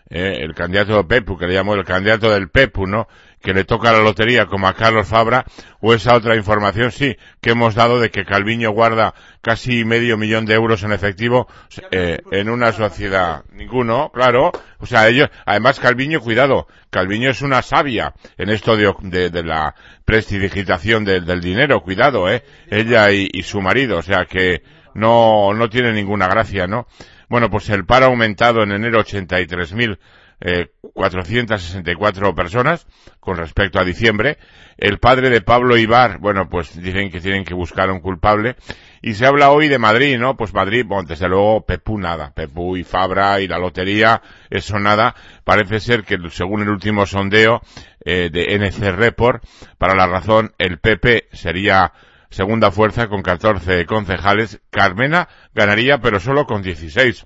eh, 0.10 0.38
el 0.40 0.54
candidato 0.56 0.96
del 0.96 1.06
PEPU, 1.08 1.38
que 1.38 1.48
le 1.48 1.56
llamo 1.56 1.74
el 1.74 1.84
candidato 1.84 2.32
del 2.32 2.50
PEPU, 2.50 2.88
¿no? 2.88 3.08
Que 3.42 3.54
le 3.54 3.64
toca 3.64 3.92
la 3.92 4.00
lotería 4.00 4.46
como 4.48 4.68
a 4.68 4.74
Carlos 4.74 5.08
Fabra, 5.08 5.46
o 5.80 5.94
esa 5.94 6.16
otra 6.16 6.36
información, 6.36 6.92
sí, 6.92 7.16
que 7.40 7.52
hemos 7.52 7.76
dado 7.76 8.00
de 8.00 8.10
que 8.10 8.26
Calviño 8.26 8.72
guarda 8.72 9.14
casi 9.42 9.86
medio 9.86 10.18
millón 10.18 10.46
de 10.46 10.56
euros 10.56 10.84
en 10.84 10.92
efectivo 10.92 11.48
eh, 11.92 12.18
en 12.32 12.50
una 12.50 12.72
sociedad. 12.72 13.44
Ninguno, 13.52 14.12
claro. 14.14 14.52
O 14.80 14.86
sea, 14.86 15.08
ellos, 15.08 15.30
además 15.46 15.80
Calviño, 15.80 16.20
cuidado, 16.20 16.68
Calviño 16.90 17.30
es 17.30 17.42
una 17.42 17.62
sabia 17.62 18.14
en 18.38 18.50
esto 18.50 18.76
de, 18.76 18.94
de, 19.02 19.30
de 19.30 19.44
la 19.44 19.76
prestidigitación 20.06 21.04
del, 21.06 21.42
dinero, 21.42 21.82
cuidado, 21.82 22.30
eh. 22.30 22.44
Ella 22.70 23.12
y, 23.12 23.44
su 23.44 23.62
marido, 23.62 23.98
o 23.98 24.02
sea 24.02 24.26
que 24.26 24.64
no, 24.94 25.54
no 25.54 25.70
tiene 25.70 25.94
ninguna 25.94 26.28
gracia, 26.28 26.66
¿no? 26.66 26.88
Bueno, 27.30 27.50
pues 27.50 27.70
el 27.70 27.86
paro 27.86 28.06
ha 28.06 28.10
aumentado 28.10 28.64
en 28.64 28.72
enero 28.72 29.04
83.464 29.04 29.98
eh, 30.40 30.68
464 30.94 32.36
personas 32.36 32.88
con 33.20 33.38
respecto 33.38 33.80
a 33.80 33.84
diciembre. 33.84 34.38
El 34.78 35.00
padre 35.00 35.30
de 35.30 35.42
Pablo 35.42 35.78
Ibar, 35.78 36.20
bueno, 36.20 36.48
pues 36.50 36.80
dicen 36.80 37.10
que 37.10 37.20
tienen 37.20 37.44
que 37.44 37.54
buscar 37.54 37.90
a 37.90 37.94
un 37.94 38.00
culpable. 38.00 38.56
Y 39.02 39.14
se 39.14 39.26
habla 39.26 39.52
hoy 39.52 39.68
de 39.68 39.80
Madrid, 39.80 40.18
¿no? 40.18 40.36
Pues 40.36 40.54
Madrid, 40.54 40.86
bueno, 40.86 41.08
desde 41.08 41.28
luego 41.28 41.66
Pepú 41.66 41.98
nada. 41.98 42.32
Pepú 42.34 42.78
y 42.78 42.84
Fabra 42.84 43.40
y 43.42 43.48
la 43.48 43.58
lotería, 43.58 44.22
eso 44.50 44.80
nada. 44.80 45.16
Parece 45.44 45.80
ser 45.80 46.04
que 46.04 46.18
según 46.30 46.62
el 46.62 46.70
último 46.70 47.06
sondeo 47.06 47.62
eh, 48.04 48.30
de 48.32 48.56
NC 48.56 48.96
Report, 48.96 49.44
para 49.78 49.96
la 49.96 50.08
razón 50.08 50.54
el 50.58 50.80
PP 50.80 51.30
sería 51.32 51.94
segunda 52.30 52.72
fuerza 52.72 53.08
con 53.08 53.22
14 53.22 53.86
concejales. 53.86 54.62
Carmena 54.70 55.28
ganaría, 55.54 56.00
pero 56.00 56.20
solo 56.20 56.46
con 56.46 56.62
16. 56.62 57.26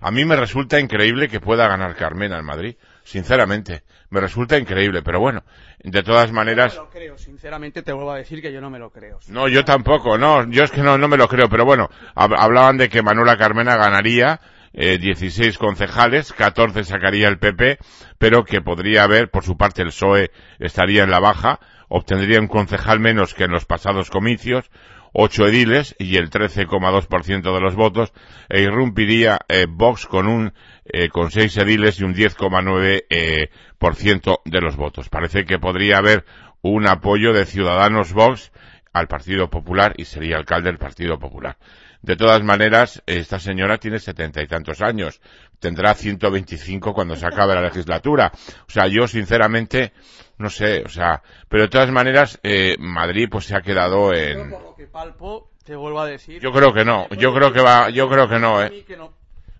A 0.00 0.10
mí 0.10 0.24
me 0.24 0.36
resulta 0.36 0.78
increíble 0.80 1.28
que 1.28 1.40
pueda 1.40 1.68
ganar 1.68 1.94
Carmena 1.96 2.38
en 2.38 2.44
Madrid, 2.44 2.76
sinceramente. 3.04 3.82
Me 4.10 4.20
resulta 4.20 4.56
increíble, 4.58 5.02
pero 5.02 5.20
bueno, 5.20 5.44
de 5.80 6.02
todas 6.02 6.32
maneras. 6.32 6.74
No 6.76 6.82
me 6.82 6.86
lo 6.86 6.90
creo, 6.92 7.18
sinceramente 7.18 7.82
te 7.82 7.92
vuelvo 7.92 8.12
a 8.12 8.16
decir 8.16 8.40
que 8.40 8.52
yo 8.52 8.60
no 8.60 8.70
me 8.70 8.78
lo 8.78 8.90
creo. 8.90 9.18
No, 9.28 9.48
yo 9.48 9.64
tampoco, 9.64 10.16
no, 10.18 10.48
yo 10.50 10.64
es 10.64 10.70
que 10.70 10.82
no, 10.82 10.96
no 10.98 11.08
me 11.08 11.16
lo 11.16 11.28
creo, 11.28 11.48
pero 11.48 11.64
bueno, 11.64 11.88
hab- 12.14 12.36
hablaban 12.38 12.76
de 12.78 12.88
que 12.88 13.02
Manuela 13.02 13.36
Carmena 13.36 13.76
ganaría 13.76 14.40
eh, 14.72 14.98
16 14.98 15.58
concejales, 15.58 16.32
14 16.32 16.84
sacaría 16.84 17.28
el 17.28 17.38
PP, 17.38 17.78
pero 18.18 18.44
que 18.44 18.60
podría 18.60 19.02
haber, 19.04 19.30
por 19.30 19.44
su 19.44 19.56
parte, 19.56 19.82
el 19.82 19.88
PSOE 19.88 20.30
estaría 20.58 21.02
en 21.04 21.10
la 21.10 21.20
baja, 21.20 21.58
obtendría 21.88 22.40
un 22.40 22.48
concejal 22.48 23.00
menos 23.00 23.34
que 23.34 23.44
en 23.44 23.50
los 23.50 23.64
pasados 23.64 24.10
comicios, 24.10 24.70
ocho 25.12 25.46
ediles 25.46 25.94
y 25.98 26.16
el 26.16 26.30
13,2% 26.30 27.54
de 27.54 27.60
los 27.60 27.74
votos, 27.74 28.12
e 28.48 28.62
irrumpiría 28.62 29.38
eh, 29.48 29.66
Vox 29.68 30.06
con 30.06 30.26
un 30.26 30.52
eh, 30.84 31.08
con 31.08 31.30
seis 31.30 31.56
ediles 31.56 32.00
y 32.00 32.04
un 32.04 32.14
10,9% 32.14 33.04
eh, 33.10 33.50
por 33.78 33.94
ciento 33.94 34.40
de 34.44 34.60
los 34.60 34.76
votos. 34.76 35.08
Parece 35.08 35.44
que 35.44 35.58
podría 35.58 35.98
haber 35.98 36.24
un 36.62 36.88
apoyo 36.88 37.32
de 37.32 37.46
Ciudadanos 37.46 38.12
Vox 38.12 38.52
al 38.92 39.06
Partido 39.06 39.48
Popular 39.50 39.94
y 39.96 40.04
sería 40.04 40.36
alcalde 40.36 40.70
del 40.70 40.78
Partido 40.78 41.18
Popular. 41.18 41.56
De 42.02 42.16
todas 42.16 42.42
maneras, 42.42 43.02
esta 43.06 43.38
señora 43.38 43.78
tiene 43.78 43.98
setenta 43.98 44.40
y 44.42 44.46
tantos 44.46 44.80
años. 44.80 45.20
Tendrá 45.58 45.94
125 45.94 46.94
cuando 46.94 47.16
se 47.16 47.26
acabe 47.26 47.54
la 47.54 47.62
legislatura. 47.62 48.30
O 48.66 48.70
sea, 48.70 48.86
yo 48.86 49.08
sinceramente, 49.08 49.92
no 50.38 50.48
sé, 50.48 50.82
o 50.84 50.88
sea, 50.88 51.22
pero 51.48 51.64
de 51.64 51.68
todas 51.68 51.90
maneras, 51.90 52.38
eh, 52.42 52.76
Madrid 52.78 53.28
pues 53.30 53.46
se 53.46 53.56
ha 53.56 53.60
quedado 53.60 54.12
Yo 54.12 54.18
en... 54.18 54.50
por 54.50 54.62
lo 54.62 54.74
que 54.76 54.86
palpo, 54.86 55.50
te 55.64 55.74
vuelvo 55.74 56.00
a 56.00 56.06
decir. 56.06 56.40
Yo 56.40 56.52
creo 56.52 56.72
que 56.72 56.84
no, 56.84 57.08
yo 57.10 57.34
creo 57.34 57.52
que 57.52 57.60
va, 57.60 57.90
yo 57.90 58.08
creo 58.08 58.28
que 58.28 58.38
no, 58.38 58.62
eh. 58.62 58.70
mí 58.70 58.82
que 58.82 58.96
no. 58.96 59.17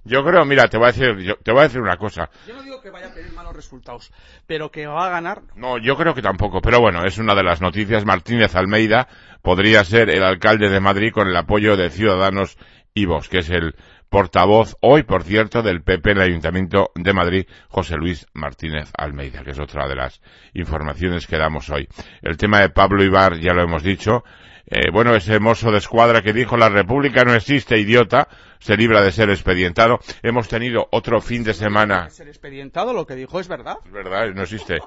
Yo 0.08 0.24
creo, 0.24 0.44
mira, 0.44 0.68
te 0.68 0.76
voy 0.78 0.88
a 0.88 0.92
decir, 0.92 1.16
yo- 1.18 1.36
te 1.36 1.52
voy 1.52 1.60
a 1.60 1.64
decir 1.64 1.80
una 1.80 1.96
cosa. 1.96 2.30
Yo 2.46 2.54
no 2.54 2.62
digo 2.62 2.80
que 2.80 2.90
vaya 2.90 3.06
a 3.08 3.14
tener 3.14 3.30
malos 3.32 3.54
resultados, 3.54 4.10
pero 4.46 4.70
que 4.70 4.86
va 4.86 5.06
a 5.06 5.10
ganar. 5.10 5.42
No, 5.54 5.78
yo 5.78 5.96
creo 5.96 6.14
que 6.14 6.22
tampoco, 6.22 6.60
pero 6.60 6.80
bueno, 6.80 7.04
es 7.04 7.18
una 7.18 7.34
de 7.34 7.42
las 7.42 7.60
noticias. 7.60 8.04
Martínez 8.04 8.56
Almeida 8.56 9.06
podría 9.42 9.84
ser 9.84 10.10
el 10.10 10.22
alcalde 10.24 10.68
de 10.70 10.80
Madrid 10.80 11.12
con 11.12 11.28
el 11.28 11.36
apoyo 11.36 11.76
de 11.76 11.90
Ciudadanos 11.90 12.56
y 12.94 13.04
Vox, 13.06 13.28
que 13.28 13.38
es 13.38 13.50
el 13.50 13.74
portavoz 14.08 14.74
hoy, 14.80 15.02
por 15.02 15.22
cierto, 15.22 15.62
del 15.62 15.82
PP 15.82 16.12
en 16.12 16.16
el 16.16 16.22
Ayuntamiento 16.24 16.90
de 16.94 17.12
Madrid, 17.12 17.46
José 17.68 17.96
Luis 17.96 18.26
Martínez 18.32 18.90
Almeida, 18.96 19.42
que 19.44 19.50
es 19.50 19.60
otra 19.60 19.86
de 19.86 19.94
las 19.96 20.22
informaciones 20.54 21.26
que 21.26 21.36
damos 21.36 21.68
hoy. 21.68 21.86
El 22.22 22.38
tema 22.38 22.60
de 22.60 22.70
Pablo 22.70 23.04
Ibar 23.04 23.38
ya 23.38 23.52
lo 23.52 23.62
hemos 23.62 23.82
dicho. 23.82 24.24
Eh, 24.70 24.90
bueno, 24.92 25.14
ese 25.14 25.40
mozo 25.40 25.70
de 25.70 25.78
escuadra 25.78 26.20
que 26.20 26.32
dijo 26.34 26.56
la 26.58 26.68
República 26.68 27.24
no 27.24 27.34
existe, 27.34 27.78
idiota, 27.78 28.28
se 28.58 28.76
libra 28.76 29.00
de 29.02 29.12
ser 29.12 29.30
expedientado. 29.30 29.98
Hemos 30.22 30.46
tenido 30.48 30.88
otro 30.90 31.20
fin 31.22 31.42
de 31.42 31.54
semana. 31.54 32.10
Ser 32.10 32.28
expedientado, 32.28 32.92
lo 32.92 33.06
que 33.06 33.14
dijo 33.14 33.40
es 33.40 33.48
verdad. 33.48 33.76
Es 33.86 33.92
verdad, 33.92 34.26
no 34.34 34.42
existe. 34.42 34.78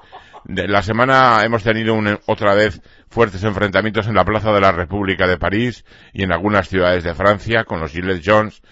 De 0.44 0.68
la 0.68 0.82
semana 0.82 1.42
hemos 1.44 1.64
tenido 1.64 1.94
un- 1.94 2.18
otra 2.26 2.54
vez 2.54 2.80
fuertes 3.08 3.42
enfrentamientos 3.42 4.06
en 4.06 4.14
la 4.14 4.24
Plaza 4.24 4.52
de 4.52 4.60
la 4.60 4.70
República 4.72 5.26
de 5.26 5.38
París 5.38 5.84
y 6.12 6.22
en 6.22 6.32
algunas 6.32 6.68
ciudades 6.68 7.02
de 7.02 7.14
Francia 7.14 7.64
con 7.64 7.80
los 7.80 7.90
Gilles 7.90 8.22
Jones. 8.24 8.62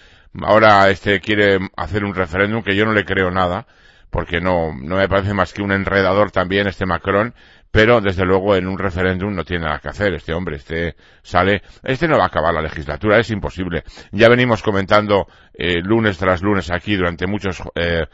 Ahora 0.41 0.89
este 0.89 1.19
quiere 1.19 1.59
hacer 1.75 2.05
un 2.05 2.15
referéndum 2.15 2.63
que 2.63 2.75
yo 2.75 2.85
no 2.85 2.93
le 2.93 3.03
creo 3.03 3.31
nada, 3.31 3.67
porque 4.09 4.39
no, 4.39 4.73
no 4.81 4.95
me 4.97 5.09
parece 5.09 5.33
más 5.33 5.51
que 5.53 5.61
un 5.61 5.71
enredador 5.73 6.31
también 6.31 6.67
este 6.67 6.85
Macron, 6.85 7.33
pero 7.71 8.01
desde 8.01 8.25
luego 8.25 8.55
en 8.55 8.67
un 8.67 8.77
referéndum 8.77 9.33
no 9.33 9.45
tiene 9.45 9.65
nada 9.65 9.79
que 9.79 9.89
hacer 9.89 10.13
este 10.13 10.33
hombre, 10.33 10.57
este 10.57 10.95
sale, 11.23 11.61
este 11.83 12.07
no 12.07 12.17
va 12.17 12.25
a 12.25 12.27
acabar 12.27 12.53
la 12.53 12.61
legislatura, 12.61 13.17
es 13.19 13.31
imposible. 13.31 13.83
Ya 14.11 14.29
venimos 14.29 14.61
comentando 14.61 15.27
eh, 15.53 15.81
lunes 15.81 16.17
tras 16.17 16.41
lunes 16.41 16.69
aquí 16.71 16.95
durante 16.95 17.27
muchos, 17.27 17.63
eh, 17.75 18.05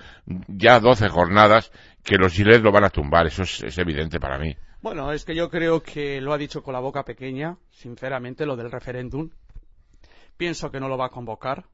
ya 0.48 0.80
12 0.80 1.10
jornadas, 1.10 1.72
que 2.04 2.18
los 2.18 2.34
Gilets 2.34 2.64
lo 2.64 2.72
van 2.72 2.86
a 2.86 2.90
tumbar, 2.90 3.28
eso 3.28 3.44
es, 3.44 3.64
es 3.64 3.78
evidente 3.80 4.20
para 4.20 4.38
mí. 4.38 4.56
Bueno, 4.82 5.12
es 5.12 5.26
que 5.26 5.36
yo 5.36 5.50
creo 5.50 5.82
que 5.82 6.22
lo 6.22 6.34
ha 6.34 6.38
dicho 6.38 6.62
con 6.62 6.74
la 6.74 6.80
boca 6.80 7.04
pequeña, 7.04 7.58
sinceramente, 7.72 8.46
lo 8.46 8.56
del 8.56 8.72
referéndum. 8.72 9.32
Pienso 10.38 10.70
que 10.70 10.80
no 10.80 10.88
lo 10.88 10.98
va 10.98 11.08
a 11.08 11.10
convocar, 11.10 11.66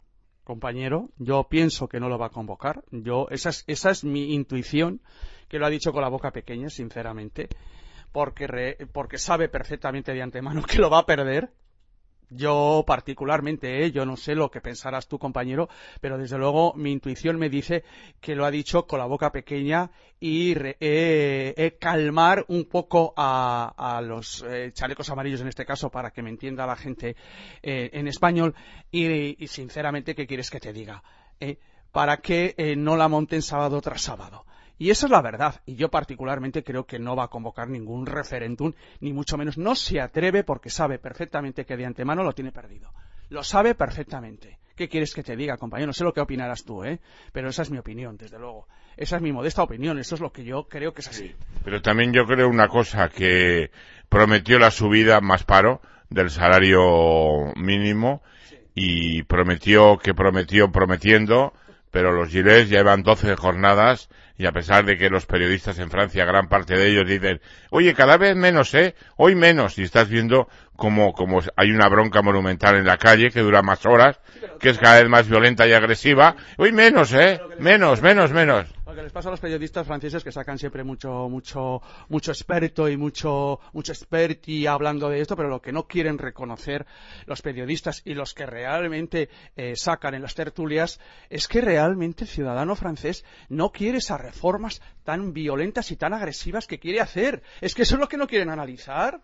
compañero. 0.44 1.10
Yo 1.18 1.44
pienso 1.46 1.88
que 1.88 2.00
no 2.00 2.10
lo 2.10 2.18
va 2.18 2.28
a 2.28 2.32
convocar. 2.32 2.84
Yo, 2.92 3.28
esa 3.30 3.50
es, 3.50 3.64
esa 3.68 3.92
es 3.92 4.04
mi 4.04 4.34
intuición, 4.34 5.02
que 5.48 5.60
lo 5.60 5.66
ha 5.66 5.70
dicho 5.70 5.92
con 5.92 6.02
la 6.02 6.10
boca 6.10 6.32
pequeña, 6.32 6.70
sinceramente. 6.70 7.50
Porque, 8.12 8.46
re- 8.48 8.78
porque 8.92 9.18
sabe 9.18 9.50
perfectamente 9.50 10.14
de 10.14 10.22
antemano 10.22 10.64
que 10.68 10.78
lo 10.80 10.90
va 10.90 11.00
a 11.00 11.06
perder. 11.06 11.52
Yo 12.36 12.84
particularmente, 12.86 13.84
¿eh? 13.84 13.92
yo 13.92 14.06
no 14.06 14.18
sé 14.18 14.36
lo 14.36 14.50
que 14.50 14.62
pensarás 14.62 15.08
tú, 15.08 15.20
compañero, 15.20 15.70
pero 16.02 16.18
desde 16.18 16.38
luego 16.38 16.74
mi 16.76 16.92
intuición 16.92 17.38
me 17.38 17.50
dice 17.50 17.84
que 18.22 18.36
lo 18.36 18.46
ha 18.46 18.52
dicho 18.52 18.88
con 18.88 19.00
la 19.00 19.06
boca 19.06 19.32
pequeña 19.32 19.92
y 20.20 20.54
re- 20.54 20.78
eh, 20.80 21.54
eh, 21.58 21.78
calmar 21.80 22.46
un 22.48 22.66
poco 22.66 23.14
a, 23.18 23.74
a 23.78 24.02
los 24.02 24.44
eh, 24.48 24.72
chalecos 24.74 25.10
amarillos 25.10 25.42
en 25.42 25.48
este 25.48 25.66
caso 25.66 25.90
para 25.90 26.12
que 26.12 26.22
me 26.22 26.30
entienda 26.30 26.66
la 26.66 26.76
gente 26.76 27.16
eh, 27.62 27.90
en 27.94 28.08
español 28.08 28.56
y, 28.92 29.44
y, 29.44 29.48
sinceramente, 29.48 30.16
¿qué 30.16 30.26
quieres 30.26 30.50
que 30.50 30.60
te 30.60 30.74
diga? 30.74 31.04
Para 31.92 32.18
que 32.18 32.74
no 32.78 32.96
la 32.96 33.08
monten 33.08 33.42
sábado 33.42 33.82
tras 33.82 34.02
sábado. 34.02 34.46
Y 34.84 34.92
esa 34.92 35.06
es 35.06 35.12
la 35.14 35.22
verdad. 35.22 35.62
Y 35.66 35.76
yo 35.76 35.88
particularmente 35.88 36.62
creo 36.62 36.86
que 36.86 37.00
no 37.00 37.16
va 37.16 37.24
a 37.24 37.28
convocar 37.30 37.70
ningún 37.70 38.06
referéndum, 38.06 38.74
ni 39.00 39.14
mucho 39.14 39.38
menos 39.38 39.58
no 39.58 39.76
se 39.76 40.02
atreve 40.02 40.44
porque 40.44 40.70
sabe 40.70 41.00
perfectamente 41.00 41.64
que 41.64 41.78
de 41.78 41.86
antemano 41.86 42.22
lo 42.22 42.34
tiene 42.34 42.52
perdido. 42.52 42.92
Lo 43.30 43.46
sabe 43.46 43.76
perfectamente. 43.76 44.60
¿Qué 44.76 44.90
quieres 44.90 45.14
que 45.14 45.24
te 45.24 45.38
diga, 45.38 45.56
compañero? 45.56 45.88
No 45.88 45.94
sé 45.94 46.04
lo 46.04 46.12
que 46.12 46.20
opinarás 46.20 46.66
tú, 46.66 46.84
¿eh? 46.84 47.00
Pero 47.32 47.48
esa 47.48 47.62
es 47.62 47.72
mi 47.72 47.78
opinión, 47.78 48.18
desde 48.18 48.38
luego. 48.38 48.68
Esa 48.98 49.16
es 49.16 49.22
mi 49.22 49.32
modesta 49.32 49.64
opinión, 49.64 50.00
eso 50.00 50.16
es 50.16 50.22
lo 50.22 50.34
que 50.34 50.44
yo 50.44 50.68
creo 50.68 50.94
que 50.94 51.00
es 51.00 51.08
así. 51.08 51.34
Pero 51.64 51.82
también 51.82 52.12
yo 52.12 52.26
creo 52.26 52.50
una 52.50 52.68
cosa, 52.68 53.08
que 53.08 53.72
prometió 54.10 54.60
la 54.60 54.70
subida 54.70 55.22
más 55.22 55.46
paro 55.46 55.80
del 56.10 56.30
salario 56.30 57.54
mínimo 57.56 58.22
y 58.76 59.24
prometió 59.24 59.98
que 59.98 60.14
prometió 60.14 60.74
prometiendo, 60.74 61.54
pero 61.94 62.12
los 62.12 62.30
gilets 62.30 62.72
llevan 62.72 63.04
12 63.04 63.36
jornadas 63.36 64.10
y 64.36 64.48
a 64.48 64.52
pesar 64.52 64.84
de 64.84 64.98
que 64.98 65.12
los 65.12 65.28
periodistas 65.28 65.78
en 65.78 65.92
Francia, 65.92 66.26
gran 66.26 66.48
parte 66.48 66.76
de 66.76 66.90
ellos 66.90 67.08
dicen, 67.08 67.40
oye, 67.70 67.94
cada 67.94 68.18
vez 68.18 68.36
menos, 68.36 68.74
¿eh? 68.74 68.96
Hoy 69.16 69.36
menos. 69.36 69.78
Y 69.78 69.84
estás 69.84 70.10
viendo 70.10 70.48
como, 70.76 71.14
como 71.14 71.42
hay 71.56 71.70
una 71.70 71.88
bronca 71.90 72.24
monumental 72.24 72.78
en 72.78 72.86
la 72.86 72.98
calle 72.98 73.30
que 73.30 73.42
dura 73.42 73.62
más 73.62 73.86
horas, 73.86 74.20
que 74.60 74.72
es 74.72 74.80
cada 74.80 75.02
vez 75.02 75.08
más 75.08 75.30
violenta 75.30 75.68
y 75.68 75.74
agresiva. 75.74 76.36
Hoy 76.58 76.72
menos, 76.72 77.14
¿eh? 77.14 77.40
Menos, 77.60 78.02
menos, 78.02 78.32
menos. 78.32 78.74
Lo 78.94 78.98
que 78.98 79.04
les 79.06 79.12
pasa 79.12 79.30
a 79.30 79.32
los 79.32 79.40
periodistas 79.40 79.88
franceses 79.88 80.24
que 80.24 80.32
sacan 80.32 80.60
siempre 80.60 80.84
mucho, 80.84 81.28
mucho, 81.28 81.82
mucho 82.10 82.32
experto 82.32 82.88
y 82.88 82.96
mucho, 82.96 83.60
mucho 83.74 83.92
experti 83.92 84.68
hablando 84.68 85.10
de 85.10 85.20
esto, 85.20 85.36
pero 85.36 85.50
lo 85.50 85.64
que 85.64 85.72
no 85.72 85.88
quieren 85.88 86.20
reconocer 86.20 86.86
los 87.26 87.42
periodistas 87.42 88.04
y 88.06 88.14
los 88.14 88.36
que 88.36 88.46
realmente 88.46 89.30
eh, 89.56 89.76
sacan 89.76 90.14
en 90.14 90.22
las 90.22 90.36
tertulias 90.36 91.00
es 91.32 91.48
que 91.48 91.62
realmente 91.62 92.26
el 92.26 92.30
ciudadano 92.30 92.76
francés 92.76 93.26
no 93.50 93.72
quiere 93.72 93.98
esas 93.98 94.22
reformas 94.22 94.80
tan 95.04 95.34
violentas 95.34 95.90
y 95.90 95.96
tan 95.96 96.14
agresivas 96.14 96.68
que 96.68 96.78
quiere 96.78 97.02
hacer. 97.02 97.42
Es 97.62 97.74
que 97.74 97.82
eso 97.82 97.96
es 97.96 98.00
lo 98.00 98.08
que 98.08 98.18
no 98.18 98.28
quieren 98.28 98.52
analizar. 98.52 99.22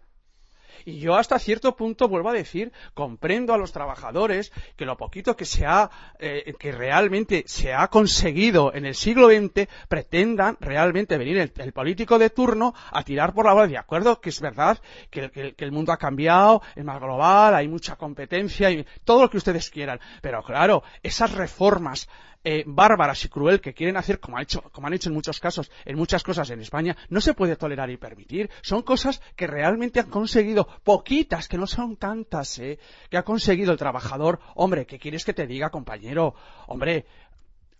Y 0.86 1.00
yo 1.00 1.16
hasta 1.16 1.40
cierto 1.40 1.76
punto 1.76 2.08
vuelvo 2.08 2.30
a 2.30 2.34
decir, 2.34 2.72
comprendo 2.94 3.54
a 3.54 3.58
los 3.58 3.72
trabajadores 3.72 4.52
que 4.76 4.86
lo 4.86 4.98
poquito 4.98 5.36
que 5.36 5.46
se 5.46 5.66
ha, 5.66 5.90
eh, 6.20 6.54
que 6.60 6.72
realmente 6.72 7.44
se 7.48 7.74
ha 7.74 7.88
conseguido 7.88 8.74
en 8.74 8.86
el 8.86 8.96
siglo 8.96 9.28
XX 9.28 9.68
pretendan 9.88 10.58
realmente 10.60 11.18
venir 11.18 11.52
el, 11.56 11.74
político 11.74 12.18
de 12.18 12.30
turno 12.30 12.74
a 12.92 13.04
tirar 13.04 13.34
por 13.34 13.46
la 13.46 13.54
bola. 13.54 13.68
De 13.68 13.78
acuerdo 13.78 14.20
que 14.20 14.30
es 14.30 14.42
verdad 14.42 14.80
que, 15.10 15.30
que 15.30 15.66
el 15.66 15.72
mundo 15.72 15.92
ha 15.92 15.98
cambiado, 15.98 16.62
es 16.76 16.84
más 16.84 17.00
global, 17.00 17.56
hay 17.56 17.68
mucha 17.68 17.96
competencia 17.96 18.72
y 18.72 18.86
todo 19.04 19.22
lo 19.22 19.30
que 19.30 19.38
ustedes 19.38 19.70
quieran. 19.70 20.00
Pero 20.22 20.44
claro, 20.44 20.84
esas 21.04 21.32
reformas 21.34 22.08
eh, 22.44 22.64
bárbaras 22.66 23.24
y 23.26 23.30
cruel 23.30 23.60
que 23.60 23.74
quieren 23.74 23.98
hacer, 23.98 24.20
como, 24.20 24.38
ha 24.38 24.42
hecho, 24.42 24.62
como 24.72 24.88
han 24.88 24.94
hecho 24.94 25.10
en 25.10 25.16
muchos 25.16 25.40
casos, 25.40 25.70
en 25.86 25.98
muchas 25.98 26.24
cosas 26.24 26.50
en 26.52 26.62
España, 26.62 26.96
no 27.10 27.20
se 27.22 27.34
puede 27.34 27.56
tolerar 27.56 27.90
y 27.90 27.98
permitir. 27.98 28.50
Son 28.62 28.82
cosas 28.82 29.22
que 29.36 29.46
realmente 29.48 30.00
han 30.00 30.10
conseguido, 30.10 30.68
poquitas, 30.84 31.48
que 31.48 31.58
no 31.58 31.68
son 31.68 31.98
tantas, 31.98 32.58
¿eh? 32.60 32.80
que 33.10 33.18
ha 33.18 33.24
conseguido 33.24 33.72
el 33.72 33.78
trabajador. 33.78 34.40
Hombre, 34.56 34.86
¿qué 34.86 35.00
quieres 35.00 35.26
que 35.26 35.34
te 35.34 35.48
diga, 35.48 35.70
compañero? 35.70 36.34
Hombre, 36.68 37.06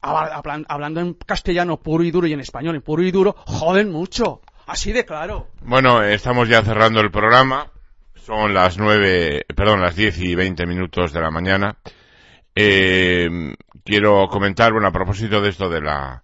habla- 0.02 0.36
hablan- 0.42 0.66
hablando 0.68 1.00
en 1.00 1.14
castellano 1.14 1.78
puro 1.78 2.04
y 2.04 2.12
duro 2.12 2.28
y 2.28 2.34
en 2.34 2.40
español 2.42 2.76
en 2.76 2.82
puro 2.82 3.02
y 3.04 3.12
duro, 3.12 3.36
joden 3.46 3.92
mucho. 3.92 4.42
Así 4.68 4.92
de 4.92 5.06
claro. 5.06 5.48
Bueno, 5.62 6.04
estamos 6.04 6.48
ya 6.50 6.62
cerrando 6.62 7.00
el 7.00 7.12
programa. 7.12 7.72
Son 8.16 8.54
las 8.54 8.78
nueve, 8.78 9.46
perdón, 9.56 9.82
las 9.82 9.96
diez 9.96 10.20
y 10.20 10.36
veinte 10.36 10.68
minutos 10.68 11.12
de 11.14 11.22
la 11.22 11.32
mañana. 11.32 11.78
Eh, 12.56 13.28
quiero 13.84 14.28
comentar, 14.28 14.72
bueno, 14.72 14.88
a 14.88 14.92
propósito 14.92 15.42
de 15.42 15.50
esto 15.50 15.70
de 15.70 15.82
la, 15.82 16.24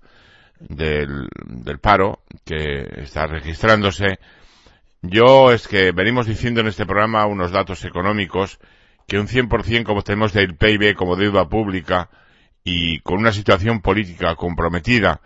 del, 0.60 1.28
del 1.46 1.80
paro 1.80 2.20
que 2.44 2.88
está 2.98 3.28
registrándose. 3.28 4.20
Yo 5.02 5.52
es 5.52 5.68
que 5.68 5.92
venimos 5.92 6.26
diciendo 6.26 6.62
en 6.62 6.68
este 6.68 6.86
programa 6.86 7.26
unos 7.26 7.52
datos 7.52 7.84
económicos 7.86 8.60
que 9.08 9.20
un 9.20 9.28
100% 9.28 9.84
como 9.84 10.02
tenemos 10.02 10.34
del 10.34 10.56
PIB 10.56 10.96
como 10.96 11.16
deuda 11.16 11.48
pública 11.48 12.10
y 12.64 13.00
con 13.02 13.20
una 13.20 13.32
situación 13.32 13.82
política 13.82 14.36
comprometida 14.36 15.22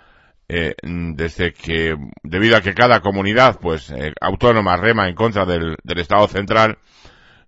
eh, 0.49 0.76
desde 0.84 1.53
que 1.53 1.95
debido 2.23 2.57
a 2.57 2.61
que 2.61 2.73
cada 2.73 2.99
comunidad 2.99 3.60
pues 3.61 3.91
eh, 3.91 4.14
autónoma 4.19 4.76
rema 4.76 5.07
en 5.07 5.15
contra 5.15 5.45
del 5.45 5.77
Estado 5.85 6.27
central 6.27 6.80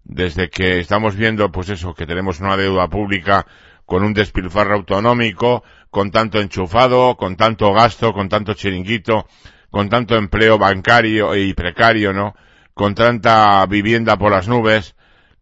desde 0.04 0.50
que 0.50 0.80
estamos 0.80 1.16
viendo 1.16 1.52
pues 1.52 1.70
eso 1.70 1.94
que 1.94 2.06
tenemos 2.06 2.40
una 2.40 2.56
deuda 2.56 2.88
pública 2.88 3.46
con 3.92 4.06
un 4.06 4.14
despilfarro 4.14 4.76
autonómico 4.76 5.66
con 5.90 6.12
tanto 6.12 6.40
enchufado 6.40 7.18
con 7.18 7.36
tanto 7.36 7.74
gasto 7.74 8.14
con 8.14 8.30
tanto 8.30 8.54
chiringuito 8.54 9.28
con 9.70 9.90
tanto 9.90 10.16
empleo 10.16 10.58
bancario 10.58 11.36
y 11.36 11.54
precario 11.54 12.14
no 12.14 12.34
con 12.74 12.96
tanta 12.96 13.66
vivienda 13.66 14.16
por 14.16 14.32
las 14.32 14.48
nubes 14.48 14.96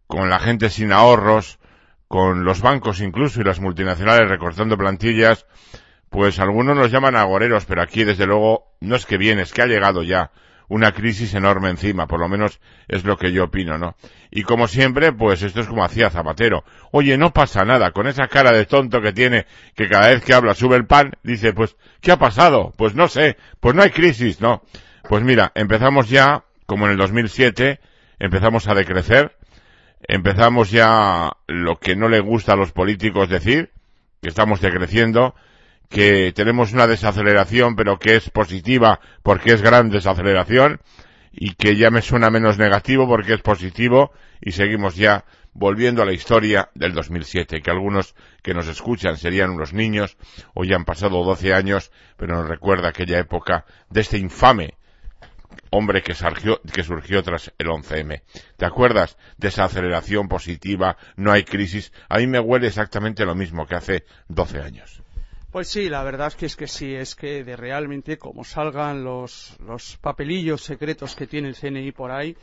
con 0.08 0.28
la 0.28 0.40
gente 0.40 0.68
sin 0.68 0.90
ahorros 0.90 1.60
con 2.08 2.42
los 2.42 2.60
bancos 2.60 3.00
incluso 3.00 3.40
y 3.40 3.44
las 3.44 3.60
multinacionales 3.60 4.28
recortando 4.28 4.76
plantillas 4.76 5.46
pues 6.08 6.40
algunos 6.40 6.76
nos 6.76 6.90
llaman 6.90 7.14
agoreros, 7.14 7.66
pero 7.66 7.82
aquí 7.82 8.02
desde 8.02 8.26
luego 8.26 8.74
no 8.80 8.96
es 8.96 9.06
que 9.06 9.16
viene, 9.16 9.42
es 9.42 9.52
que 9.52 9.62
ha 9.62 9.66
llegado 9.66 10.02
ya 10.02 10.32
una 10.70 10.92
crisis 10.92 11.34
enorme 11.34 11.68
encima, 11.68 12.06
por 12.06 12.20
lo 12.20 12.28
menos 12.28 12.60
es 12.86 13.04
lo 13.04 13.16
que 13.16 13.32
yo 13.32 13.44
opino, 13.44 13.76
¿no? 13.76 13.96
Y 14.30 14.42
como 14.42 14.68
siempre, 14.68 15.12
pues 15.12 15.42
esto 15.42 15.60
es 15.60 15.66
como 15.66 15.84
hacía 15.84 16.10
Zapatero. 16.10 16.64
Oye, 16.92 17.18
no 17.18 17.32
pasa 17.32 17.64
nada, 17.64 17.90
con 17.90 18.06
esa 18.06 18.28
cara 18.28 18.52
de 18.52 18.66
tonto 18.66 19.00
que 19.00 19.12
tiene, 19.12 19.46
que 19.74 19.88
cada 19.88 20.10
vez 20.10 20.24
que 20.24 20.32
habla 20.32 20.54
sube 20.54 20.76
el 20.76 20.86
pan, 20.86 21.14
dice, 21.24 21.52
pues, 21.52 21.76
¿qué 22.00 22.12
ha 22.12 22.18
pasado? 22.18 22.72
Pues 22.76 22.94
no 22.94 23.08
sé, 23.08 23.36
pues 23.58 23.74
no 23.74 23.82
hay 23.82 23.90
crisis, 23.90 24.40
¿no? 24.40 24.62
Pues 25.08 25.24
mira, 25.24 25.50
empezamos 25.56 26.08
ya, 26.08 26.44
como 26.66 26.86
en 26.86 26.92
el 26.92 26.98
2007, 26.98 27.80
empezamos 28.20 28.68
a 28.68 28.74
decrecer, 28.74 29.36
empezamos 30.06 30.70
ya 30.70 31.32
lo 31.48 31.80
que 31.80 31.96
no 31.96 32.08
le 32.08 32.20
gusta 32.20 32.52
a 32.52 32.56
los 32.56 32.70
políticos 32.70 33.28
decir, 33.28 33.70
que 34.22 34.28
estamos 34.28 34.60
decreciendo, 34.60 35.34
que 35.90 36.32
tenemos 36.32 36.72
una 36.72 36.86
desaceleración, 36.86 37.74
pero 37.74 37.98
que 37.98 38.16
es 38.16 38.30
positiva 38.30 39.00
porque 39.22 39.52
es 39.52 39.60
gran 39.60 39.90
desaceleración, 39.90 40.80
y 41.32 41.54
que 41.54 41.76
ya 41.76 41.90
me 41.90 42.00
suena 42.00 42.30
menos 42.30 42.58
negativo 42.58 43.06
porque 43.06 43.34
es 43.34 43.42
positivo, 43.42 44.12
y 44.40 44.52
seguimos 44.52 44.96
ya 44.96 45.24
volviendo 45.52 46.02
a 46.02 46.06
la 46.06 46.12
historia 46.12 46.70
del 46.74 46.92
2007, 46.94 47.60
que 47.60 47.70
algunos 47.70 48.14
que 48.42 48.54
nos 48.54 48.68
escuchan 48.68 49.16
serían 49.16 49.50
unos 49.50 49.72
niños, 49.72 50.16
o 50.54 50.64
ya 50.64 50.76
han 50.76 50.84
pasado 50.84 51.24
12 51.24 51.52
años, 51.52 51.90
pero 52.16 52.36
nos 52.36 52.48
recuerda 52.48 52.88
aquella 52.88 53.18
época 53.18 53.64
de 53.90 54.00
este 54.00 54.16
infame 54.16 54.74
hombre 55.70 56.02
que 56.02 56.14
surgió, 56.14 56.60
que 56.72 56.84
surgió 56.84 57.22
tras 57.24 57.52
el 57.58 57.66
11M. 57.66 58.22
¿Te 58.56 58.64
acuerdas 58.64 59.16
de 59.36 59.48
esa 59.48 59.64
aceleración 59.64 60.28
positiva? 60.28 60.96
No 61.16 61.32
hay 61.32 61.44
crisis. 61.44 61.92
A 62.08 62.18
mí 62.18 62.26
me 62.28 62.38
huele 62.38 62.68
exactamente 62.68 63.24
lo 63.24 63.34
mismo 63.34 63.66
que 63.66 63.74
hace 63.74 64.04
12 64.28 64.60
años. 64.60 64.99
Pues 65.50 65.66
sí, 65.66 65.88
la 65.88 66.04
verdad 66.04 66.28
es 66.28 66.36
que 66.36 66.46
es 66.46 66.54
que 66.54 66.68
sí, 66.68 66.94
es 66.94 67.16
que 67.16 67.42
de 67.42 67.56
realmente 67.56 68.18
como 68.18 68.44
salgan 68.44 69.02
los, 69.02 69.58
los 69.58 69.96
papelillos 69.96 70.62
secretos 70.62 71.16
que 71.16 71.26
tiene 71.26 71.48
el 71.48 71.56
CNI 71.56 71.90
por 71.90 72.12
ahí, 72.12 72.36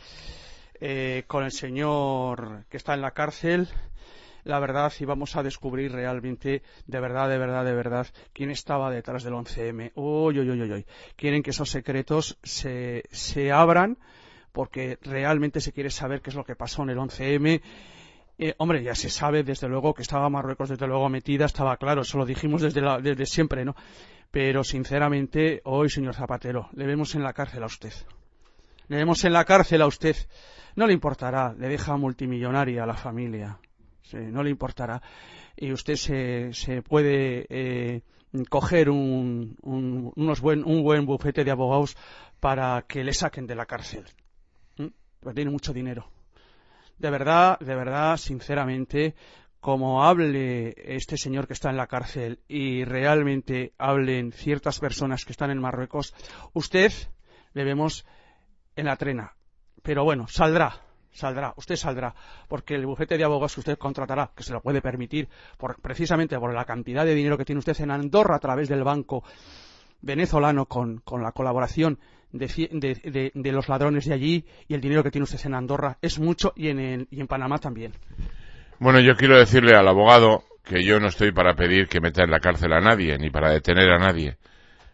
eh, 0.81 1.23
con 1.25 1.45
el 1.45 1.53
señor 1.53 2.65
que 2.69 2.75
está 2.75 2.95
en 2.95 3.01
la 3.01 3.11
cárcel, 3.11 3.69
la 4.43 4.59
verdad, 4.59 4.91
y 4.99 5.05
vamos 5.05 5.37
a 5.37 5.43
descubrir 5.43 5.93
realmente, 5.93 6.63
de 6.85 6.99
verdad, 6.99 7.29
de 7.29 7.37
verdad, 7.37 7.63
de 7.63 7.73
verdad, 7.75 8.07
quién 8.33 8.51
estaba 8.51 8.91
detrás 8.91 9.23
del 9.23 9.35
11M. 9.35 9.93
Uy, 9.95 10.39
uy, 10.39 10.49
uy, 10.49 10.61
uy. 10.69 10.85
Quieren 11.15 11.43
que 11.43 11.51
esos 11.51 11.69
secretos 11.69 12.37
se, 12.43 13.03
se 13.09 13.53
abran, 13.53 13.97
porque 14.51 14.99
realmente 15.01 15.61
se 15.61 15.71
quiere 15.71 15.91
saber 15.91 16.21
qué 16.21 16.29
es 16.29 16.35
lo 16.35 16.43
que 16.43 16.57
pasó 16.57 16.83
en 16.83 16.89
el 16.89 16.97
11M. 16.97 17.61
Eh, 18.39 18.53
hombre, 18.59 18.83
ya 18.83 18.93
se 18.93 19.09
sabe 19.09 19.43
desde 19.43 19.67
luego 19.67 19.93
que 19.93 20.03
estaba 20.03 20.29
Marruecos 20.29 20.69
desde 20.69 20.85
luego 20.87 21.09
metida, 21.09 21.45
estaba 21.45 21.75
claro, 21.77 22.01
eso 22.01 22.17
lo 22.19 22.25
dijimos 22.25 22.61
desde, 22.61 22.81
la- 22.81 22.99
desde 22.99 23.25
siempre, 23.25 23.65
¿no? 23.65 23.75
Pero 24.29 24.63
sinceramente, 24.63 25.61
hoy, 25.65 25.89
señor 25.89 26.13
Zapatero, 26.13 26.69
le 26.73 26.85
vemos 26.85 27.15
en 27.15 27.23
la 27.23 27.33
cárcel 27.33 27.63
a 27.63 27.65
usted. 27.67 27.93
Le 28.89 28.97
vemos 28.97 29.23
en 29.25 29.33
la 29.33 29.43
cárcel 29.45 29.81
a 29.81 29.87
usted. 29.87 30.15
No 30.75 30.85
le 30.85 30.93
importará, 30.93 31.53
le 31.57 31.67
deja 31.67 31.97
multimillonaria 31.97 32.83
a 32.83 32.85
la 32.85 32.93
familia. 32.93 33.57
No 34.13 34.43
le 34.43 34.49
importará. 34.51 35.01
Y 35.55 35.71
usted 35.71 35.95
se, 35.95 36.53
se 36.53 36.81
puede 36.83 37.47
eh, 37.49 38.01
coger 38.49 38.89
un, 38.89 39.57
un, 39.63 40.11
unos 40.15 40.39
buen, 40.41 40.63
un 40.63 40.83
buen 40.83 41.05
bufete 41.05 41.43
de 41.43 41.51
abogados 41.51 41.97
para 42.39 42.83
que 42.87 43.03
le 43.03 43.13
saquen 43.13 43.47
de 43.47 43.55
la 43.55 43.65
cárcel. 43.65 44.05
¿Mm? 44.77 44.87
Porque 45.19 45.35
tiene 45.35 45.51
mucho 45.51 45.73
dinero. 45.73 46.07
De 46.97 47.09
verdad, 47.09 47.59
de 47.59 47.75
verdad, 47.75 48.17
sinceramente, 48.17 49.15
como 49.59 50.03
hable 50.03 50.73
este 50.77 51.17
señor 51.17 51.45
que 51.47 51.53
está 51.53 51.69
en 51.69 51.77
la 51.77 51.87
cárcel 51.87 52.39
y 52.47 52.83
realmente 52.85 53.73
hablen 53.77 54.31
ciertas 54.31 54.79
personas 54.79 55.25
que 55.25 55.31
están 55.31 55.51
en 55.51 55.61
Marruecos, 55.61 56.13
usted 56.53 56.91
le 57.53 57.63
vemos 57.63 58.05
en 58.75 58.85
la 58.85 58.95
trena. 58.95 59.35
Pero 59.83 60.03
bueno, 60.03 60.27
saldrá, 60.27 60.81
saldrá, 61.11 61.53
usted 61.55 61.75
saldrá, 61.75 62.15
porque 62.47 62.75
el 62.75 62.85
bufete 62.85 63.17
de 63.17 63.23
abogados 63.23 63.55
que 63.55 63.61
usted 63.61 63.77
contratará, 63.77 64.31
que 64.35 64.43
se 64.43 64.53
lo 64.53 64.61
puede 64.61 64.81
permitir, 64.81 65.29
por, 65.57 65.79
precisamente 65.81 66.39
por 66.39 66.53
la 66.53 66.65
cantidad 66.65 67.05
de 67.05 67.15
dinero 67.15 67.37
que 67.37 67.45
tiene 67.45 67.59
usted 67.59 67.79
en 67.81 67.91
Andorra 67.91 68.37
a 68.37 68.39
través 68.39 68.69
del 68.69 68.83
banco 68.83 69.23
venezolano 70.01 70.65
con, 70.65 70.99
con 70.99 71.21
la 71.21 71.31
colaboración 71.31 71.99
de, 72.31 73.31
los 73.33 73.69
ladrones 73.69 74.05
de 74.05 74.13
allí 74.13 74.45
y 74.67 74.73
el 74.73 74.81
dinero 74.81 75.03
que 75.03 75.11
tiene 75.11 75.23
usted 75.23 75.45
en 75.45 75.55
Andorra 75.55 75.97
es 76.01 76.19
mucho 76.19 76.53
y 76.55 76.69
en, 76.69 76.79
el- 76.79 77.07
y 77.11 77.21
en 77.21 77.27
Panamá 77.27 77.57
también. 77.57 77.93
Bueno, 78.79 78.99
yo 78.99 79.15
quiero 79.15 79.37
decirle 79.37 79.75
al 79.75 79.87
abogado 79.87 80.43
que 80.63 80.83
yo 80.83 80.99
no 80.99 81.07
estoy 81.07 81.31
para 81.31 81.55
pedir 81.55 81.87
que 81.87 82.01
meta 82.01 82.23
en 82.23 82.31
la 82.31 82.39
cárcel 82.39 82.73
a 82.73 82.81
nadie, 82.81 83.17
ni 83.17 83.29
para 83.29 83.51
detener 83.51 83.89
a 83.89 83.97
nadie. 83.97 84.37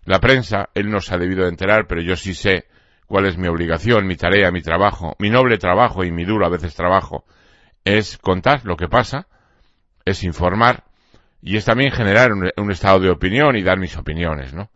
La 0.06 0.20
prensa, 0.20 0.70
él 0.74 0.90
no 0.90 1.00
se 1.00 1.16
ha 1.16 1.18
debido 1.18 1.44
de 1.44 1.50
enterar, 1.50 1.88
pero 1.88 2.02
yo 2.02 2.16
sí 2.16 2.34
sé 2.34 2.66
cuál 3.08 3.26
es 3.26 3.38
mi 3.38 3.48
obligación, 3.48 4.06
mi 4.06 4.16
tarea, 4.16 4.52
mi 4.52 4.62
trabajo, 4.62 5.16
mi 5.20 5.30
noble 5.30 5.58
trabajo 5.58 6.04
y 6.04 6.12
mi 6.12 6.26
duro 6.26 6.46
a 6.46 6.50
veces 6.50 6.76
trabajo, 6.76 7.26
es 7.86 8.18
contar 8.18 8.66
lo 8.66 8.78
que 8.78 8.88
pasa, 8.88 9.28
es 10.06 10.24
informar 10.24 10.84
y 11.42 11.58
es 11.58 11.66
también 11.66 11.92
generar 11.92 12.32
un, 12.32 12.72
estado 12.72 13.00
de 13.00 13.10
opinión 13.10 13.56
y 13.56 13.64
dar 13.64 13.78
mis 13.78 13.98
opiniones, 13.98 14.54
¿no? 14.54 14.70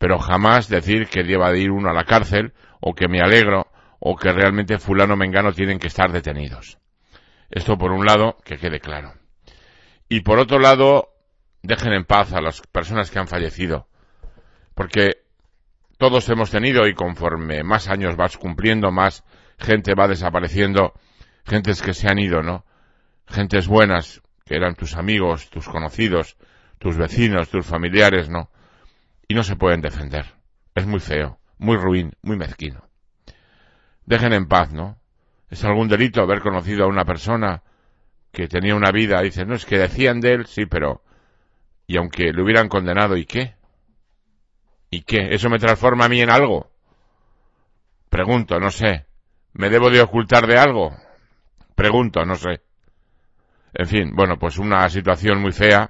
Pero 0.00 0.18
jamás 0.18 0.70
decir 0.70 1.08
que 1.08 1.24
lleva 1.24 1.52
de 1.52 1.58
ir 1.58 1.70
uno 1.70 1.90
a 1.90 1.92
la 1.92 2.04
cárcel 2.04 2.54
o 2.80 2.94
que 2.94 3.06
me 3.06 3.20
alegro 3.20 3.66
o 3.98 4.16
que 4.16 4.32
realmente 4.32 4.78
fulano 4.78 5.14
mengano 5.14 5.52
tienen 5.52 5.78
que 5.78 5.88
estar 5.88 6.10
detenidos. 6.10 6.78
Esto 7.50 7.76
por 7.76 7.92
un 7.92 8.06
lado, 8.06 8.38
que 8.42 8.56
quede 8.56 8.80
claro. 8.80 9.12
Y 10.08 10.20
por 10.20 10.38
otro 10.38 10.58
lado, 10.58 11.10
dejen 11.62 11.92
en 11.92 12.06
paz 12.06 12.32
a 12.32 12.40
las 12.40 12.62
personas 12.62 13.10
que 13.10 13.18
han 13.18 13.28
fallecido. 13.28 13.88
Porque 14.74 15.18
todos 15.98 16.26
hemos 16.30 16.50
tenido 16.50 16.88
y 16.88 16.94
conforme 16.94 17.62
más 17.62 17.90
años 17.90 18.16
vas 18.16 18.38
cumpliendo, 18.38 18.90
más 18.90 19.22
gente 19.58 19.94
va 19.94 20.08
desapareciendo, 20.08 20.94
gentes 21.44 21.82
que 21.82 21.92
se 21.92 22.08
han 22.08 22.18
ido, 22.18 22.42
¿no? 22.42 22.64
Gentes 23.28 23.68
buenas, 23.68 24.22
que 24.46 24.56
eran 24.56 24.76
tus 24.76 24.96
amigos, 24.96 25.50
tus 25.50 25.68
conocidos, 25.68 26.38
tus 26.78 26.96
vecinos, 26.96 27.50
tus 27.50 27.66
familiares, 27.66 28.30
¿no? 28.30 28.48
Y 29.30 29.34
no 29.34 29.44
se 29.44 29.54
pueden 29.54 29.80
defender. 29.80 30.26
Es 30.74 30.88
muy 30.88 30.98
feo, 30.98 31.38
muy 31.56 31.76
ruin, 31.76 32.10
muy 32.20 32.36
mezquino. 32.36 32.88
Dejen 34.04 34.32
en 34.32 34.48
paz, 34.48 34.72
¿no? 34.72 34.98
Es 35.48 35.62
algún 35.62 35.86
delito 35.86 36.20
haber 36.20 36.40
conocido 36.40 36.82
a 36.82 36.88
una 36.88 37.04
persona 37.04 37.62
que 38.32 38.48
tenía 38.48 38.74
una 38.74 38.90
vida, 38.90 39.22
dicen, 39.22 39.46
no, 39.46 39.54
es 39.54 39.64
que 39.64 39.78
decían 39.78 40.20
de 40.20 40.32
él, 40.32 40.46
sí, 40.46 40.66
pero... 40.66 41.04
Y 41.86 41.96
aunque 41.96 42.32
le 42.32 42.42
hubieran 42.42 42.68
condenado, 42.68 43.16
¿y 43.16 43.24
qué? 43.24 43.54
¿Y 44.90 45.02
qué? 45.02 45.32
¿Eso 45.32 45.48
me 45.48 45.60
transforma 45.60 46.06
a 46.06 46.08
mí 46.08 46.20
en 46.20 46.30
algo? 46.30 46.72
Pregunto, 48.08 48.58
no 48.58 48.72
sé. 48.72 49.06
¿Me 49.52 49.70
debo 49.70 49.90
de 49.90 50.00
ocultar 50.00 50.48
de 50.48 50.58
algo? 50.58 50.92
Pregunto, 51.76 52.24
no 52.24 52.34
sé. 52.34 52.62
En 53.74 53.86
fin, 53.86 54.10
bueno, 54.12 54.40
pues 54.40 54.58
una 54.58 54.90
situación 54.90 55.40
muy 55.40 55.52
fea. 55.52 55.88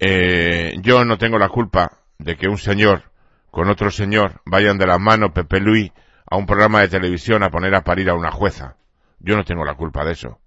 Eh, 0.00 0.74
yo 0.80 1.04
no 1.04 1.18
tengo 1.18 1.38
la 1.38 1.48
culpa 1.48 1.98
de 2.18 2.36
que 2.36 2.48
un 2.48 2.58
señor 2.58 3.04
con 3.50 3.68
otro 3.68 3.90
señor 3.90 4.40
vayan 4.44 4.78
de 4.78 4.86
la 4.86 4.98
mano 4.98 5.32
Pepe 5.32 5.60
Luis 5.60 5.92
a 6.26 6.36
un 6.36 6.46
programa 6.46 6.80
de 6.80 6.88
televisión 6.88 7.42
a 7.42 7.50
poner 7.50 7.74
a 7.74 7.84
parir 7.84 8.10
a 8.10 8.14
una 8.14 8.32
jueza. 8.32 8.76
Yo 9.18 9.36
no 9.36 9.44
tengo 9.44 9.64
la 9.64 9.74
culpa 9.74 10.04
de 10.04 10.12
eso. 10.12 10.40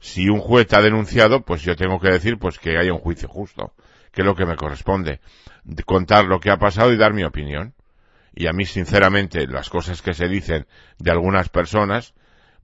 Si 0.00 0.28
un 0.28 0.40
juez 0.40 0.72
ha 0.72 0.80
denunciado, 0.80 1.42
pues 1.44 1.62
yo 1.62 1.76
tengo 1.76 2.00
que 2.00 2.10
decir 2.10 2.38
pues 2.38 2.58
que 2.58 2.78
haya 2.78 2.92
un 2.92 3.00
juicio 3.00 3.28
justo, 3.28 3.72
que 4.10 4.22
es 4.22 4.26
lo 4.26 4.34
que 4.34 4.46
me 4.46 4.56
corresponde 4.56 5.20
contar 5.84 6.24
lo 6.24 6.40
que 6.40 6.50
ha 6.50 6.58
pasado 6.58 6.92
y 6.92 6.96
dar 6.96 7.12
mi 7.12 7.24
opinión. 7.24 7.74
Y 8.34 8.46
a 8.46 8.52
mí, 8.52 8.64
sinceramente, 8.64 9.46
las 9.46 9.68
cosas 9.68 10.02
que 10.02 10.14
se 10.14 10.28
dicen 10.28 10.66
de 10.98 11.10
algunas 11.10 11.48
personas, 11.48 12.14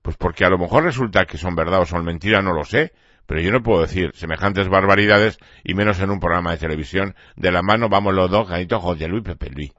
pues 0.01 0.15
porque 0.15 0.45
a 0.45 0.49
lo 0.49 0.57
mejor 0.57 0.83
resulta 0.83 1.25
que 1.25 1.37
son 1.37 1.55
verdad 1.55 1.81
o 1.81 1.85
son 1.85 2.05
mentira, 2.05 2.41
no 2.41 2.53
lo 2.53 2.63
sé, 2.63 2.93
pero 3.25 3.41
yo 3.41 3.51
no 3.51 3.63
puedo 3.63 3.81
decir 3.81 4.11
semejantes 4.13 4.69
barbaridades 4.69 5.39
y 5.63 5.73
menos 5.73 5.99
en 5.99 6.11
un 6.11 6.19
programa 6.19 6.51
de 6.51 6.57
televisión 6.57 7.15
de 7.35 7.51
la 7.51 7.61
mano 7.61 7.89
vamos 7.89 8.13
los 8.13 8.29
dos, 8.29 8.47
Ganito 8.47 8.79
José 8.79 9.07
Luis 9.07 9.23
Pepe 9.23 9.49
Luis. 9.49 9.71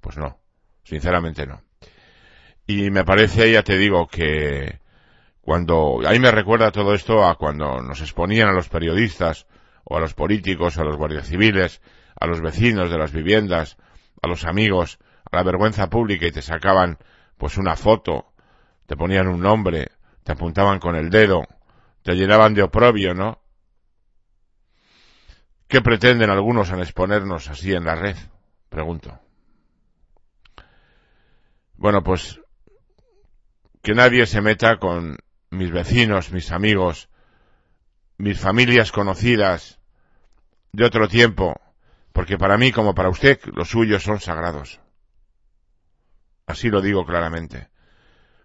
Pues 0.00 0.16
no, 0.16 0.38
sinceramente 0.84 1.46
no. 1.46 1.62
Y 2.66 2.90
me 2.90 3.04
parece, 3.04 3.50
ya 3.50 3.62
te 3.62 3.78
digo, 3.78 4.08
que 4.08 4.80
cuando, 5.40 6.00
ahí 6.06 6.18
me 6.18 6.30
recuerda 6.30 6.70
todo 6.70 6.92
esto 6.92 7.24
a 7.24 7.36
cuando 7.36 7.80
nos 7.80 8.00
exponían 8.00 8.48
a 8.48 8.52
los 8.52 8.68
periodistas 8.68 9.46
o 9.84 9.96
a 9.96 10.00
los 10.00 10.12
políticos, 10.14 10.76
o 10.76 10.82
a 10.82 10.84
los 10.84 10.96
guardias 10.96 11.26
civiles, 11.26 11.80
a 12.20 12.26
los 12.26 12.42
vecinos 12.42 12.90
de 12.90 12.98
las 12.98 13.12
viviendas, 13.12 13.78
a 14.20 14.28
los 14.28 14.44
amigos, 14.44 14.98
a 15.30 15.36
la 15.36 15.42
vergüenza 15.42 15.88
pública 15.88 16.26
y 16.26 16.32
te 16.32 16.42
sacaban 16.42 16.98
pues 17.38 17.56
una 17.56 17.76
foto, 17.76 18.26
te 18.86 18.96
ponían 18.96 19.28
un 19.28 19.40
nombre, 19.40 19.92
te 20.24 20.32
apuntaban 20.32 20.78
con 20.80 20.96
el 20.96 21.08
dedo, 21.08 21.46
te 22.08 22.14
llenaban 22.14 22.54
de 22.54 22.62
oprobio, 22.62 23.12
¿no? 23.12 23.38
¿Qué 25.66 25.82
pretenden 25.82 26.30
algunos 26.30 26.70
al 26.70 26.80
exponernos 26.80 27.50
así 27.50 27.74
en 27.74 27.84
la 27.84 27.96
red? 27.96 28.16
Pregunto. 28.70 29.20
Bueno, 31.74 32.02
pues 32.02 32.40
que 33.82 33.92
nadie 33.92 34.24
se 34.24 34.40
meta 34.40 34.78
con 34.78 35.18
mis 35.50 35.70
vecinos, 35.70 36.32
mis 36.32 36.50
amigos, 36.50 37.10
mis 38.16 38.40
familias 38.40 38.90
conocidas 38.90 39.78
de 40.72 40.86
otro 40.86 41.08
tiempo, 41.08 41.60
porque 42.14 42.38
para 42.38 42.56
mí 42.56 42.72
como 42.72 42.94
para 42.94 43.10
usted 43.10 43.38
los 43.52 43.68
suyos 43.68 44.02
son 44.02 44.18
sagrados. 44.18 44.80
Así 46.46 46.70
lo 46.70 46.80
digo 46.80 47.04
claramente. 47.04 47.68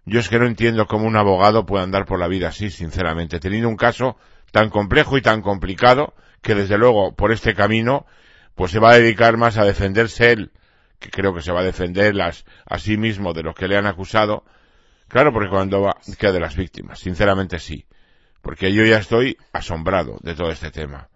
Yo 0.06 0.20
es 0.20 0.28
que 0.28 0.38
no 0.38 0.46
entiendo 0.46 0.86
cómo 0.86 1.06
un 1.06 1.16
abogado 1.16 1.64
puede 1.64 1.84
andar 1.84 2.04
por 2.04 2.18
la 2.18 2.28
vida 2.28 2.48
así, 2.48 2.70
sinceramente, 2.70 3.40
teniendo 3.40 3.68
un 3.68 3.76
caso 3.76 4.16
tan 4.52 4.70
complejo 4.70 5.16
y 5.16 5.22
tan 5.22 5.40
complicado 5.42 6.14
que 6.42 6.54
desde 6.54 6.78
luego 6.78 7.14
por 7.14 7.32
este 7.32 7.54
camino 7.54 8.06
pues 8.54 8.70
se 8.70 8.78
va 8.78 8.92
a 8.92 8.98
dedicar 8.98 9.36
más 9.36 9.58
a 9.58 9.64
defenderse 9.64 10.30
él, 10.30 10.52
que 11.00 11.10
creo 11.10 11.34
que 11.34 11.42
se 11.42 11.52
va 11.52 11.60
a 11.60 11.64
defender 11.64 12.14
las, 12.14 12.44
a 12.66 12.78
sí 12.78 12.96
mismo 12.96 13.32
de 13.32 13.42
los 13.42 13.54
que 13.54 13.66
le 13.66 13.76
han 13.76 13.86
acusado. 13.86 14.44
Claro, 15.08 15.32
porque 15.32 15.50
cuando 15.50 15.80
va, 15.80 15.96
que 16.18 16.32
de 16.32 16.40
las 16.40 16.54
víctimas, 16.54 17.00
sinceramente 17.00 17.58
sí. 17.58 17.86
Porque 18.42 18.72
yo 18.72 18.84
ya 18.84 18.98
estoy 18.98 19.36
asombrado 19.52 20.18
de 20.22 20.34
todo 20.34 20.50
este 20.50 20.70
tema. 20.70 21.08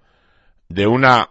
De 0.68 0.86
una 0.86 1.28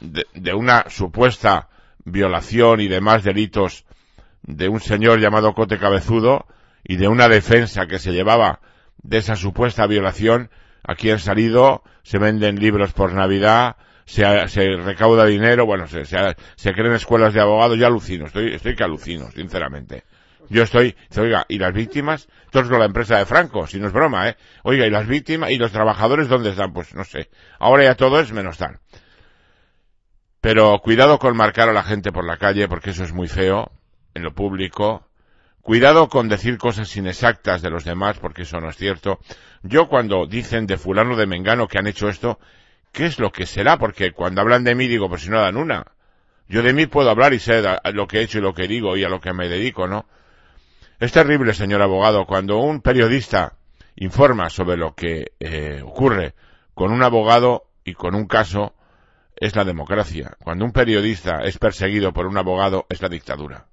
de, 0.00 0.54
una 0.54 0.88
supuesta 0.88 1.68
violación 2.04 2.80
y 2.80 2.88
demás 2.88 3.24
delitos 3.24 3.84
de 4.46 4.68
un 4.68 4.80
señor 4.80 5.20
llamado 5.20 5.54
Cote 5.54 5.78
Cabezudo 5.78 6.46
y 6.84 6.96
de 6.96 7.08
una 7.08 7.28
defensa 7.28 7.86
que 7.86 7.98
se 7.98 8.12
llevaba 8.12 8.60
de 9.02 9.18
esa 9.18 9.36
supuesta 9.36 9.86
violación, 9.86 10.50
aquí 10.82 11.10
han 11.10 11.18
salido, 11.18 11.82
se 12.02 12.18
venden 12.18 12.58
libros 12.58 12.92
por 12.92 13.12
Navidad, 13.12 13.76
se, 14.04 14.24
se 14.48 14.76
recauda 14.76 15.26
dinero, 15.26 15.66
bueno, 15.66 15.86
se, 15.88 16.04
se, 16.04 16.72
creen 16.72 16.92
escuelas 16.92 17.34
de 17.34 17.40
abogados, 17.40 17.76
yo 17.76 17.86
alucino, 17.86 18.26
estoy, 18.26 18.54
estoy 18.54 18.76
que 18.76 18.84
alucino, 18.84 19.30
sinceramente. 19.32 20.04
Yo 20.48 20.62
estoy, 20.62 20.94
oiga, 21.18 21.44
¿y 21.48 21.58
las 21.58 21.74
víctimas? 21.74 22.28
Esto 22.44 22.62
con 22.68 22.78
la 22.78 22.86
empresa 22.86 23.18
de 23.18 23.26
Franco, 23.26 23.66
si 23.66 23.80
no 23.80 23.88
es 23.88 23.92
broma, 23.92 24.28
¿eh? 24.28 24.36
Oiga, 24.62 24.86
¿y 24.86 24.90
las 24.90 25.08
víctimas? 25.08 25.50
¿Y 25.50 25.56
los 25.56 25.72
trabajadores 25.72 26.28
dónde 26.28 26.50
están? 26.50 26.72
Pues 26.72 26.94
no 26.94 27.02
sé. 27.02 27.30
Ahora 27.58 27.82
ya 27.82 27.96
todo 27.96 28.20
es 28.20 28.32
menos 28.32 28.56
tal. 28.56 28.78
Pero 30.40 30.78
cuidado 30.78 31.18
con 31.18 31.36
marcar 31.36 31.68
a 31.68 31.72
la 31.72 31.82
gente 31.82 32.12
por 32.12 32.24
la 32.24 32.36
calle, 32.36 32.68
porque 32.68 32.90
eso 32.90 33.02
es 33.02 33.12
muy 33.12 33.26
feo, 33.26 33.72
en 34.16 34.22
lo 34.22 34.34
público. 34.34 35.06
Cuidado 35.60 36.08
con 36.08 36.28
decir 36.28 36.58
cosas 36.58 36.96
inexactas 36.96 37.60
de 37.60 37.70
los 37.70 37.84
demás, 37.84 38.18
porque 38.18 38.42
eso 38.42 38.58
no 38.60 38.70
es 38.70 38.76
cierto. 38.76 39.20
Yo 39.62 39.88
cuando 39.88 40.26
dicen 40.26 40.66
de 40.66 40.78
fulano 40.78 41.16
de 41.16 41.26
Mengano 41.26 41.68
que 41.68 41.78
han 41.78 41.86
hecho 41.86 42.08
esto, 42.08 42.38
¿qué 42.92 43.06
es 43.06 43.18
lo 43.18 43.30
que 43.30 43.46
será? 43.46 43.76
Porque 43.78 44.12
cuando 44.12 44.40
hablan 44.40 44.64
de 44.64 44.74
mí 44.74 44.88
digo, 44.88 45.08
pues 45.08 45.22
si 45.22 45.28
no 45.28 45.40
dan 45.40 45.56
una. 45.56 45.84
Yo 46.48 46.62
de 46.62 46.72
mí 46.72 46.86
puedo 46.86 47.10
hablar 47.10 47.34
y 47.34 47.40
sé 47.40 47.62
lo 47.92 48.06
que 48.06 48.18
he 48.18 48.22
hecho 48.22 48.38
y 48.38 48.42
lo 48.42 48.54
que 48.54 48.68
digo 48.68 48.96
y 48.96 49.04
a 49.04 49.08
lo 49.08 49.20
que 49.20 49.32
me 49.32 49.48
dedico, 49.48 49.86
¿no? 49.86 50.06
Es 50.98 51.12
terrible, 51.12 51.52
señor 51.52 51.82
abogado, 51.82 52.24
cuando 52.24 52.58
un 52.58 52.80
periodista 52.80 53.58
informa 53.96 54.48
sobre 54.48 54.76
lo 54.76 54.94
que 54.94 55.32
eh, 55.40 55.82
ocurre 55.84 56.34
con 56.74 56.92
un 56.92 57.02
abogado 57.02 57.64
y 57.84 57.94
con 57.94 58.14
un 58.14 58.26
caso, 58.26 58.74
es 59.36 59.54
la 59.54 59.64
democracia. 59.64 60.36
Cuando 60.42 60.64
un 60.64 60.72
periodista 60.72 61.40
es 61.42 61.58
perseguido 61.58 62.12
por 62.12 62.26
un 62.26 62.38
abogado, 62.38 62.86
es 62.88 63.02
la 63.02 63.08
dictadura. 63.08 63.66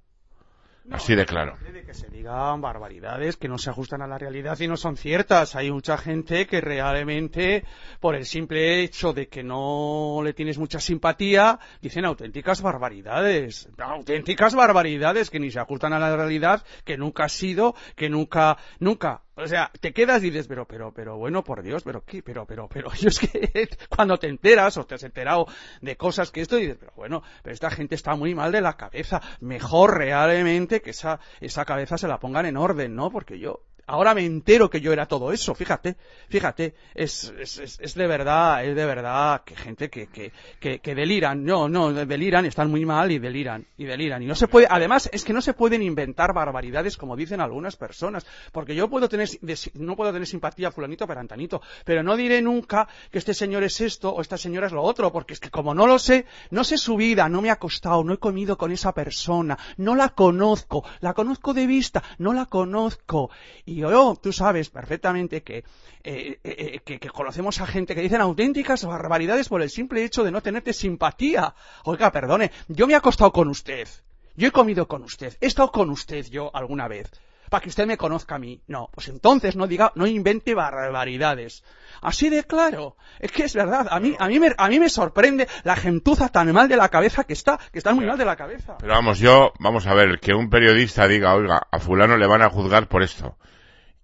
Así 0.90 1.14
de 1.14 1.26
claro. 1.26 1.56
Se 1.94 2.08
digan 2.08 2.60
barbaridades 2.60 3.36
que 3.36 3.48
no 3.48 3.58
se 3.58 3.70
ajustan 3.70 4.02
a 4.02 4.06
la 4.06 4.18
realidad 4.18 4.58
y 4.60 4.68
no 4.68 4.76
son 4.76 4.96
ciertas. 4.96 5.54
Hay 5.54 5.70
mucha 5.70 5.96
gente 5.96 6.46
que 6.46 6.60
realmente, 6.60 7.64
por 8.00 8.14
el 8.14 8.26
simple 8.26 8.82
hecho 8.82 9.12
de 9.12 9.28
que 9.28 9.42
no 9.42 10.20
le 10.22 10.34
tienes 10.34 10.58
mucha 10.58 10.80
simpatía, 10.80 11.58
dicen 11.80 12.04
auténticas 12.04 12.62
barbaridades. 12.62 13.68
Auténticas 13.78 14.54
barbaridades 14.54 15.30
que 15.30 15.40
ni 15.40 15.50
se 15.50 15.60
ajustan 15.60 15.92
a 15.92 15.98
la 15.98 16.16
realidad, 16.16 16.64
que 16.84 16.96
nunca 16.96 17.24
ha 17.24 17.28
sido, 17.28 17.74
que 17.96 18.08
nunca, 18.08 18.58
nunca 18.80 19.22
o 19.36 19.48
sea, 19.48 19.70
te 19.80 19.92
quedas 19.92 20.22
y 20.22 20.30
dices, 20.30 20.46
pero, 20.46 20.64
pero, 20.64 20.92
pero, 20.92 21.16
bueno, 21.16 21.42
por 21.42 21.62
Dios, 21.62 21.82
pero 21.82 22.04
qué, 22.04 22.22
pero, 22.22 22.46
pero, 22.46 22.68
pero, 22.68 22.92
yo 23.00 23.10
que 23.10 23.68
cuando 23.88 24.16
te 24.16 24.28
enteras 24.28 24.76
o 24.76 24.86
te 24.86 24.94
has 24.94 25.02
enterado 25.02 25.46
de 25.80 25.96
cosas 25.96 26.30
que 26.30 26.40
esto, 26.40 26.56
dices, 26.56 26.76
pero 26.78 26.92
bueno, 26.94 27.22
pero 27.42 27.52
esta 27.52 27.70
gente 27.70 27.96
está 27.96 28.14
muy 28.14 28.34
mal 28.34 28.52
de 28.52 28.60
la 28.60 28.76
cabeza, 28.76 29.20
mejor 29.40 29.98
realmente 29.98 30.80
que 30.80 30.90
esa, 30.90 31.18
esa 31.40 31.64
cabeza 31.64 31.83
se 31.98 32.08
la 32.08 32.20
pongan 32.20 32.46
en 32.46 32.56
orden, 32.56 32.94
¿no? 32.94 33.10
Porque 33.10 33.38
yo, 33.38 33.60
ahora 33.86 34.14
me 34.14 34.24
entero 34.24 34.70
que 34.70 34.80
yo 34.80 34.92
era 34.92 35.06
todo 35.06 35.32
eso, 35.32 35.54
fíjate, 35.54 35.96
fíjate, 36.28 36.74
es, 36.94 37.32
es, 37.38 37.58
es, 37.58 37.80
es 37.80 37.94
de 37.94 38.06
verdad, 38.06 38.64
es 38.64 38.74
de 38.74 38.84
verdad 38.84 39.42
que 39.44 39.56
gente 39.56 39.90
que, 39.90 40.06
que, 40.06 40.32
que, 40.60 40.78
que 40.80 40.94
deliran, 40.94 41.44
no, 41.44 41.68
no, 41.68 41.92
deliran, 41.92 42.46
están 42.46 42.70
muy 42.70 42.84
mal 42.84 43.10
y 43.12 43.18
deliran, 43.18 43.66
y 43.76 43.84
deliran, 43.84 44.22
y 44.22 44.26
no 44.26 44.34
se 44.34 44.48
puede, 44.48 44.66
además 44.70 45.08
es 45.12 45.24
que 45.24 45.32
no 45.32 45.42
se 45.42 45.54
pueden 45.54 45.82
inventar 45.82 46.32
barbaridades 46.34 46.96
como 46.96 47.16
dicen 47.16 47.40
algunas 47.40 47.76
personas, 47.76 48.26
porque 48.52 48.74
yo 48.74 48.88
puedo 48.88 49.08
tener, 49.08 49.28
no 49.74 49.96
puedo 49.96 50.12
tener 50.12 50.26
simpatía 50.26 50.68
a 50.68 50.72
fulanito 50.72 51.06
perantanito, 51.06 51.60
pero 51.84 52.02
no 52.02 52.16
diré 52.16 52.42
nunca 52.42 52.88
que 53.10 53.18
este 53.18 53.34
señor 53.34 53.64
es 53.64 53.80
esto 53.80 54.10
o 54.10 54.20
esta 54.20 54.38
señora 54.38 54.66
es 54.66 54.72
lo 54.72 54.82
otro, 54.82 55.12
porque 55.12 55.34
es 55.34 55.40
que 55.40 55.50
como 55.50 55.74
no 55.74 55.86
lo 55.86 55.98
sé, 55.98 56.26
no 56.50 56.64
sé 56.64 56.78
su 56.78 56.96
vida, 56.96 57.28
no 57.28 57.42
me 57.42 57.50
ha 57.50 57.56
costado, 57.56 58.04
no 58.04 58.14
he 58.14 58.18
comido 58.18 58.56
con 58.56 58.72
esa 58.72 58.92
persona, 58.92 59.58
no 59.76 59.94
la 59.94 60.10
conozco, 60.10 60.84
la 61.00 61.14
conozco 61.14 61.54
de 61.54 61.66
vista, 61.66 62.02
no 62.18 62.32
la 62.32 62.46
conozco. 62.46 63.30
Y 63.64 63.73
yo, 63.76 64.18
tú 64.20 64.32
sabes 64.32 64.70
perfectamente 64.70 65.42
que, 65.42 65.58
eh, 65.58 65.64
eh, 66.04 66.38
eh, 66.44 66.80
que, 66.84 66.98
que 66.98 67.10
conocemos 67.10 67.60
a 67.60 67.66
gente 67.66 67.94
que 67.94 68.02
dicen 68.02 68.20
auténticas 68.20 68.84
barbaridades 68.84 69.48
por 69.48 69.62
el 69.62 69.70
simple 69.70 70.04
hecho 70.04 70.24
de 70.24 70.30
no 70.30 70.42
tenerte 70.42 70.72
simpatía. 70.72 71.54
Oiga, 71.84 72.12
perdone, 72.12 72.50
yo 72.68 72.86
me 72.86 72.92
he 72.92 72.96
acostado 72.96 73.32
con 73.32 73.48
usted, 73.48 73.88
yo 74.36 74.48
he 74.48 74.52
comido 74.52 74.86
con 74.88 75.02
usted, 75.02 75.36
he 75.40 75.46
estado 75.46 75.70
con 75.70 75.90
usted 75.90 76.26
yo 76.26 76.50
alguna 76.54 76.88
vez. 76.88 77.10
Para 77.50 77.62
que 77.62 77.68
usted 77.68 77.86
me 77.86 77.96
conozca 77.96 78.36
a 78.36 78.38
mí. 78.38 78.62
No, 78.66 78.88
pues 78.92 79.08
entonces 79.08 79.54
no 79.54 79.66
diga, 79.66 79.92
no 79.94 80.06
invente 80.06 80.54
barbaridades. 80.54 81.62
Así 82.00 82.28
de 82.28 82.44
claro. 82.44 82.96
Es 83.20 83.32
que 83.32 83.44
es 83.44 83.54
verdad. 83.54 83.86
A 83.90 84.00
mí, 84.00 84.16
a 84.18 84.28
mí 84.28 84.40
me, 84.40 84.54
a 84.56 84.68
mí 84.68 84.80
me 84.80 84.88
sorprende 84.88 85.46
la 85.62 85.76
gentuza 85.76 86.30
tan 86.30 86.52
mal 86.52 86.68
de 86.68 86.76
la 86.76 86.88
cabeza 86.88 87.24
que 87.24 87.34
está, 87.34 87.58
que 87.70 87.78
está 87.78 87.92
muy 87.94 88.06
mal 88.06 88.18
de 88.18 88.24
la 88.24 88.36
cabeza. 88.36 88.78
Pero 88.78 88.94
vamos, 88.94 89.18
yo, 89.18 89.52
vamos 89.58 89.86
a 89.86 89.94
ver, 89.94 90.20
que 90.20 90.34
un 90.34 90.48
periodista 90.48 91.06
diga, 91.06 91.34
oiga, 91.34 91.66
a 91.70 91.78
fulano 91.78 92.16
le 92.16 92.26
van 92.26 92.42
a 92.42 92.50
juzgar 92.50 92.88
por 92.88 93.02
esto. 93.02 93.36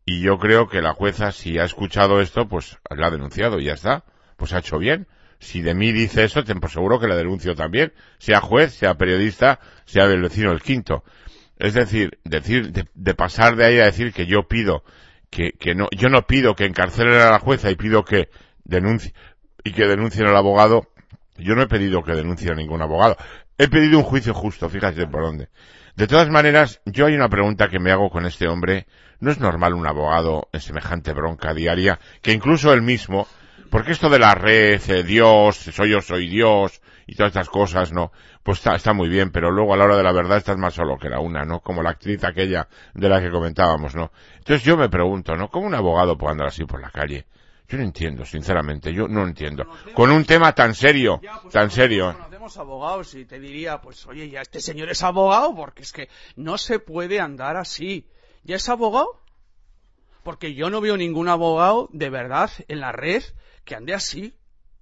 Y 0.05 0.23
yo 0.23 0.39
creo 0.39 0.69
que 0.69 0.83
la 0.83 0.95
jueza, 0.95 1.33
si 1.33 1.59
ha 1.59 1.65
escuchado 1.65 2.21
esto, 2.21 2.49
pues 2.49 2.79
la 2.91 3.09
ha 3.09 3.11
denunciado 3.11 3.61
y 3.61 3.67
ya 3.67 3.75
está. 3.75 4.05
Pues 4.37 4.53
ha 4.53 4.59
hecho 4.59 4.79
bien. 4.79 5.07
Si 5.39 5.63
de 5.63 5.75
mí 5.75 5.93
dice 5.93 6.25
eso, 6.25 6.45
te 6.45 6.55
seguro 6.69 6.99
que 6.99 7.07
la 7.07 7.17
denuncio 7.17 7.55
también. 7.55 7.93
Sea 8.19 8.41
juez, 8.41 8.75
sea 8.75 8.95
periodista, 8.95 9.61
sea 9.85 10.07
del 10.09 10.23
vecino 10.23 10.53
el 10.53 10.63
quinto. 10.63 11.05
Es 11.59 11.75
decir, 11.75 12.19
decir, 12.25 12.73
de, 12.73 12.87
de 12.95 13.15
pasar 13.15 13.57
de 13.57 13.67
ahí 13.67 13.79
a 13.79 13.85
decir 13.85 14.13
que 14.13 14.27
yo 14.27 14.49
pido 14.49 14.83
que, 15.31 15.53
que 15.53 15.75
no, 15.75 15.89
yo 15.97 16.09
no 16.09 16.27
pido 16.27 16.55
que 16.55 16.65
encarcelen 16.65 17.15
a 17.15 17.31
la 17.31 17.39
jueza 17.39 17.71
y 17.71 17.77
pido 17.77 18.05
que 18.05 18.29
denuncie, 18.65 19.15
y 19.65 19.73
que 19.73 19.87
denuncien 19.87 20.27
al 20.27 20.37
abogado. 20.37 20.89
Yo 21.39 21.55
no 21.55 21.63
he 21.63 21.69
pedido 21.69 22.03
que 22.03 22.13
denuncie 22.13 22.51
a 22.51 22.55
ningún 22.55 22.83
abogado. 22.83 23.17
He 23.57 23.69
pedido 23.69 23.99
un 23.99 24.05
juicio 24.05 24.35
justo, 24.35 24.69
fíjate 24.69 25.07
por 25.07 25.23
dónde. 25.23 25.49
De 25.97 26.07
todas 26.07 26.29
maneras, 26.29 26.81
yo 26.85 27.07
hay 27.07 27.15
una 27.15 27.29
pregunta 27.29 27.69
que 27.69 27.79
me 27.79 27.93
hago 27.93 28.11
con 28.11 28.27
este 28.27 28.47
hombre. 28.49 28.87
¿No 29.21 29.31
es 29.31 29.39
normal 29.39 29.75
un 29.75 29.87
abogado 29.87 30.49
en 30.53 30.61
semejante 30.61 31.13
bronca 31.13 31.55
diaria 31.55 31.99
que 32.23 32.33
incluso 32.33 32.73
él 32.73 32.83
mismo, 32.83 33.27
porque 33.71 33.93
esto 33.93 34.09
de 34.09 34.19
la 34.19 34.35
red, 34.35 34.81
eh, 34.89 35.03
Dios, 35.03 35.57
soy 35.57 35.91
yo, 35.91 36.01
soy 36.01 36.29
Dios, 36.29 36.81
y 37.11 37.15
todas 37.15 37.31
estas 37.31 37.49
cosas, 37.49 37.93
¿no? 37.93 38.13
Pues 38.43 38.59
está, 38.59 38.77
está 38.77 38.93
muy 38.93 39.09
bien, 39.09 39.33
pero 39.33 39.51
luego 39.51 39.75
a 39.75 39.77
la 39.77 39.85
hora 39.85 39.97
de 39.97 40.03
la 40.05 40.13
verdad 40.13 40.39
estás 40.39 40.57
más 40.57 40.75
solo 40.75 40.97
que 40.97 41.09
la 41.09 41.19
una, 41.19 41.45
¿no? 41.45 41.59
Como 41.59 41.83
la 41.83 41.91
actriz 41.91 42.23
aquella 42.23 42.69
de 42.95 43.09
la 43.09 43.21
que 43.21 43.31
comentábamos, 43.31 43.97
¿no? 43.97 44.13
Entonces 44.39 44.63
yo 44.63 44.77
me 44.77 44.89
pregunto, 44.89 45.35
¿no? 45.35 45.49
¿Cómo 45.49 45.67
un 45.67 45.75
abogado 45.75 46.17
puede 46.17 46.33
andar 46.33 46.47
así 46.47 46.65
por 46.65 46.81
la 46.81 46.91
calle? 46.91 47.27
Yo 47.69 47.79
no 47.79 47.85
entiendo, 47.85 48.25
sinceramente, 48.25 48.93
yo 48.93 49.09
no 49.09 49.25
entiendo. 49.25 49.65
Con 49.93 50.13
un 50.13 50.25
tema 50.25 50.53
tan 50.55 50.73
serio, 50.75 51.21
tan 51.51 51.71
serio. 51.71 52.13
Conocemos 52.15 52.57
abogados 52.59 53.15
y 53.15 53.25
te 53.25 53.41
diría, 53.41 53.81
pues 53.81 54.07
oye, 54.07 54.31
ya 54.31 54.41
este 54.41 54.61
señor 54.61 54.89
es 54.89 55.03
abogado 55.03 55.55
porque 55.55 55.83
es 55.83 55.93
que 55.93 56.09
no 56.37 56.59
se 56.59 56.79
puede 56.79 57.21
andar 57.21 57.57
así. 57.57 58.07
¿Ya 58.45 58.57
es 58.57 58.69
abogado? 58.69 59.21
Porque 60.23 60.55
yo 60.55 60.71
no 60.71 60.81
veo 60.81 60.97
ningún 60.97 61.29
abogado 61.29 61.89
de 61.93 62.11
verdad 62.11 62.51
en 62.69 62.81
la 62.81 62.93
red 62.93 63.23
que 63.65 63.75
ande 63.75 63.95
así. 63.95 64.35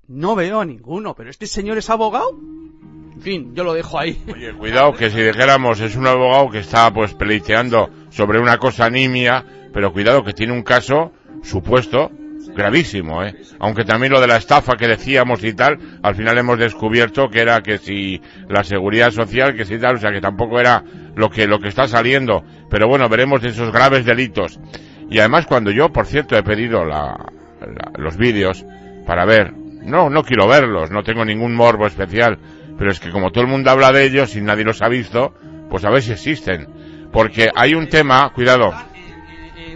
No 0.07 0.35
veo 0.35 0.61
a 0.61 0.65
ninguno, 0.65 1.15
pero 1.15 1.31
este 1.31 1.47
señor 1.47 1.79
es 1.79 1.91
abogado. 1.91 2.31
En 2.31 3.21
fin, 3.21 3.55
yo 3.55 3.65
lo 3.65 3.75
dejo 3.75 3.99
ahí. 3.99 4.23
Oye, 4.33 4.55
cuidado 4.55 4.93
que 4.95 5.11
si 5.11 5.21
dijéramos 5.21 5.81
es 5.81 5.97
un 5.97 6.07
abogado 6.07 6.51
que 6.51 6.61
está 6.61 6.93
pues 6.93 7.15
pleiteando 7.15 7.91
sobre 8.11 8.41
una 8.41 8.59
cosa 8.59 8.89
nimia, 8.89 9.45
pero 9.73 9.93
cuidado 9.93 10.25
que 10.25 10.33
tiene 10.33 10.53
un 10.53 10.63
caso 10.63 11.13
supuesto 11.43 12.11
gravísimo, 12.55 13.23
¿eh? 13.23 13.35
Aunque 13.61 13.85
también 13.85 14.13
lo 14.13 14.21
de 14.21 14.27
la 14.27 14.37
estafa 14.37 14.77
que 14.77 14.89
decíamos 14.89 15.43
y 15.45 15.53
tal, 15.55 15.79
al 16.03 16.15
final 16.15 16.39
hemos 16.39 16.59
descubierto 16.59 17.29
que 17.29 17.41
era 17.41 17.61
que 17.63 17.79
si 17.79 18.21
la 18.49 18.65
seguridad 18.65 19.11
social, 19.11 19.55
que 19.55 19.65
si 19.65 19.79
tal, 19.79 19.97
o 19.97 19.99
sea 19.99 20.11
que 20.13 20.21
tampoco 20.21 20.59
era 20.61 20.83
lo 21.15 21.31
que, 21.31 21.47
lo 21.47 21.59
que 21.61 21.69
está 21.69 21.87
saliendo. 21.89 22.45
Pero 22.71 22.89
bueno, 22.89 23.09
veremos 23.09 23.45
esos 23.45 23.73
graves 23.73 24.05
delitos. 24.05 24.59
Y 25.11 25.19
además 25.19 25.47
cuando 25.47 25.71
yo, 25.71 25.91
por 25.91 26.07
cierto, 26.07 26.37
he 26.37 26.43
pedido 26.43 26.85
la- 26.85 27.17
los 27.97 28.17
vídeos 28.17 28.65
para 29.07 29.25
ver, 29.25 29.53
no, 29.55 30.11
no 30.11 30.23
quiero 30.23 30.47
verlos, 30.47 30.91
no 30.91 31.03
tengo 31.03 31.25
ningún 31.25 31.55
morbo 31.55 31.87
especial, 31.87 32.39
pero 32.79 32.91
es 32.91 33.01
que 33.01 33.11
como 33.11 33.31
todo 33.31 33.43
el 33.45 33.51
mundo 33.51 33.71
habla 33.71 33.91
de 33.93 34.05
ellos 34.05 34.37
y 34.37 34.41
nadie 34.41 34.65
los 34.65 34.83
ha 34.83 34.89
visto, 34.89 35.35
pues 35.71 35.85
a 35.85 35.91
ver 35.91 36.03
si 36.03 36.13
existen. 36.13 36.69
Porque 37.13 37.49
hay 37.55 37.75
un 37.75 37.89
tema, 37.89 38.31
cuidado, 38.35 38.73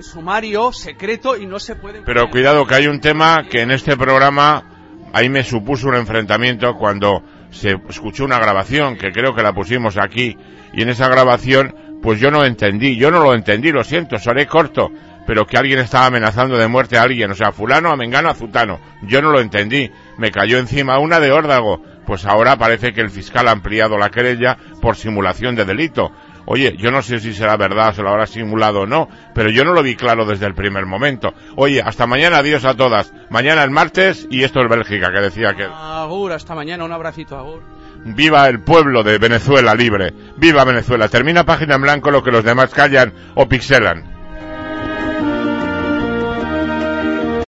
En 0.02 0.08
sumario, 0.08 0.72
secreto 0.72 1.36
y 1.36 1.46
no 1.46 1.60
se 1.60 1.76
puede. 1.76 2.02
pero 2.02 2.28
cuidado 2.28 2.66
que 2.66 2.74
hay 2.74 2.88
un 2.88 2.98
tema 2.98 3.44
que 3.48 3.60
en 3.60 3.70
este 3.70 3.96
programa 3.96 4.64
ahí 5.12 5.28
me 5.28 5.44
supuso 5.44 5.86
un 5.86 5.94
enfrentamiento 5.94 6.74
cuando 6.74 7.22
se 7.52 7.76
escuchó 7.88 8.24
una 8.24 8.40
grabación 8.40 8.96
que 8.96 9.12
creo 9.12 9.32
que 9.32 9.44
la 9.44 9.52
pusimos 9.52 9.96
aquí 9.98 10.36
y 10.72 10.82
en 10.82 10.88
esa 10.88 11.06
grabación 11.06 12.00
pues 12.02 12.18
yo 12.18 12.32
no 12.32 12.44
entendí, 12.44 12.96
yo 12.96 13.12
no 13.12 13.22
lo 13.22 13.32
entendí, 13.32 13.70
lo 13.70 13.84
siento, 13.84 14.18
seré 14.18 14.48
corto, 14.48 14.90
pero 15.24 15.46
que 15.46 15.56
alguien 15.56 15.78
estaba 15.78 16.06
amenazando 16.06 16.58
de 16.58 16.66
muerte 16.66 16.98
a 16.98 17.02
alguien, 17.02 17.30
o 17.30 17.34
sea, 17.36 17.52
fulano, 17.52 17.90
a 17.90 17.96
mengano, 17.96 18.28
a 18.28 18.34
zutano, 18.34 18.80
yo 19.02 19.22
no 19.22 19.30
lo 19.30 19.38
entendí, 19.38 19.88
me 20.18 20.32
cayó 20.32 20.58
encima 20.58 20.98
una 20.98 21.20
de 21.20 21.30
órdago, 21.30 21.80
pues 22.04 22.26
ahora 22.26 22.56
parece 22.56 22.92
que 22.92 23.02
el 23.02 23.10
fiscal 23.10 23.46
ha 23.46 23.52
ampliado 23.52 23.96
la 23.96 24.10
querella 24.10 24.56
por 24.80 24.96
simulación 24.96 25.54
de 25.54 25.64
delito. 25.64 26.10
Oye, 26.46 26.76
yo 26.76 26.90
no 26.90 27.02
sé 27.02 27.20
si 27.20 27.32
será 27.32 27.56
verdad, 27.56 27.94
se 27.94 28.02
lo 28.02 28.10
habrá 28.10 28.26
simulado 28.26 28.80
o 28.80 28.86
no, 28.86 29.08
pero 29.34 29.50
yo 29.50 29.64
no 29.64 29.72
lo 29.72 29.82
vi 29.82 29.94
claro 29.96 30.24
desde 30.24 30.46
el 30.46 30.54
primer 30.54 30.86
momento. 30.86 31.32
Oye, 31.56 31.80
hasta 31.80 32.06
mañana, 32.06 32.38
adiós 32.38 32.64
a 32.64 32.74
todas. 32.74 33.12
Mañana 33.30 33.62
el 33.62 33.70
martes 33.70 34.26
y 34.30 34.42
esto 34.42 34.60
es 34.60 34.68
Bélgica, 34.68 35.12
que 35.12 35.20
decía 35.20 35.54
que 35.54 35.64
Agur, 35.64 36.32
hasta 36.32 36.54
mañana, 36.54 36.84
un 36.84 36.92
abracito, 36.92 37.36
agur. 37.36 37.62
viva 38.04 38.48
el 38.48 38.60
pueblo 38.60 39.02
de 39.02 39.18
Venezuela 39.18 39.74
libre, 39.74 40.12
viva 40.36 40.64
Venezuela. 40.64 41.08
Termina 41.08 41.44
página 41.44 41.76
en 41.76 41.82
blanco 41.82 42.10
lo 42.10 42.22
que 42.22 42.32
los 42.32 42.44
demás 42.44 42.70
callan 42.74 43.12
o 43.34 43.48
pixelan. 43.48 44.11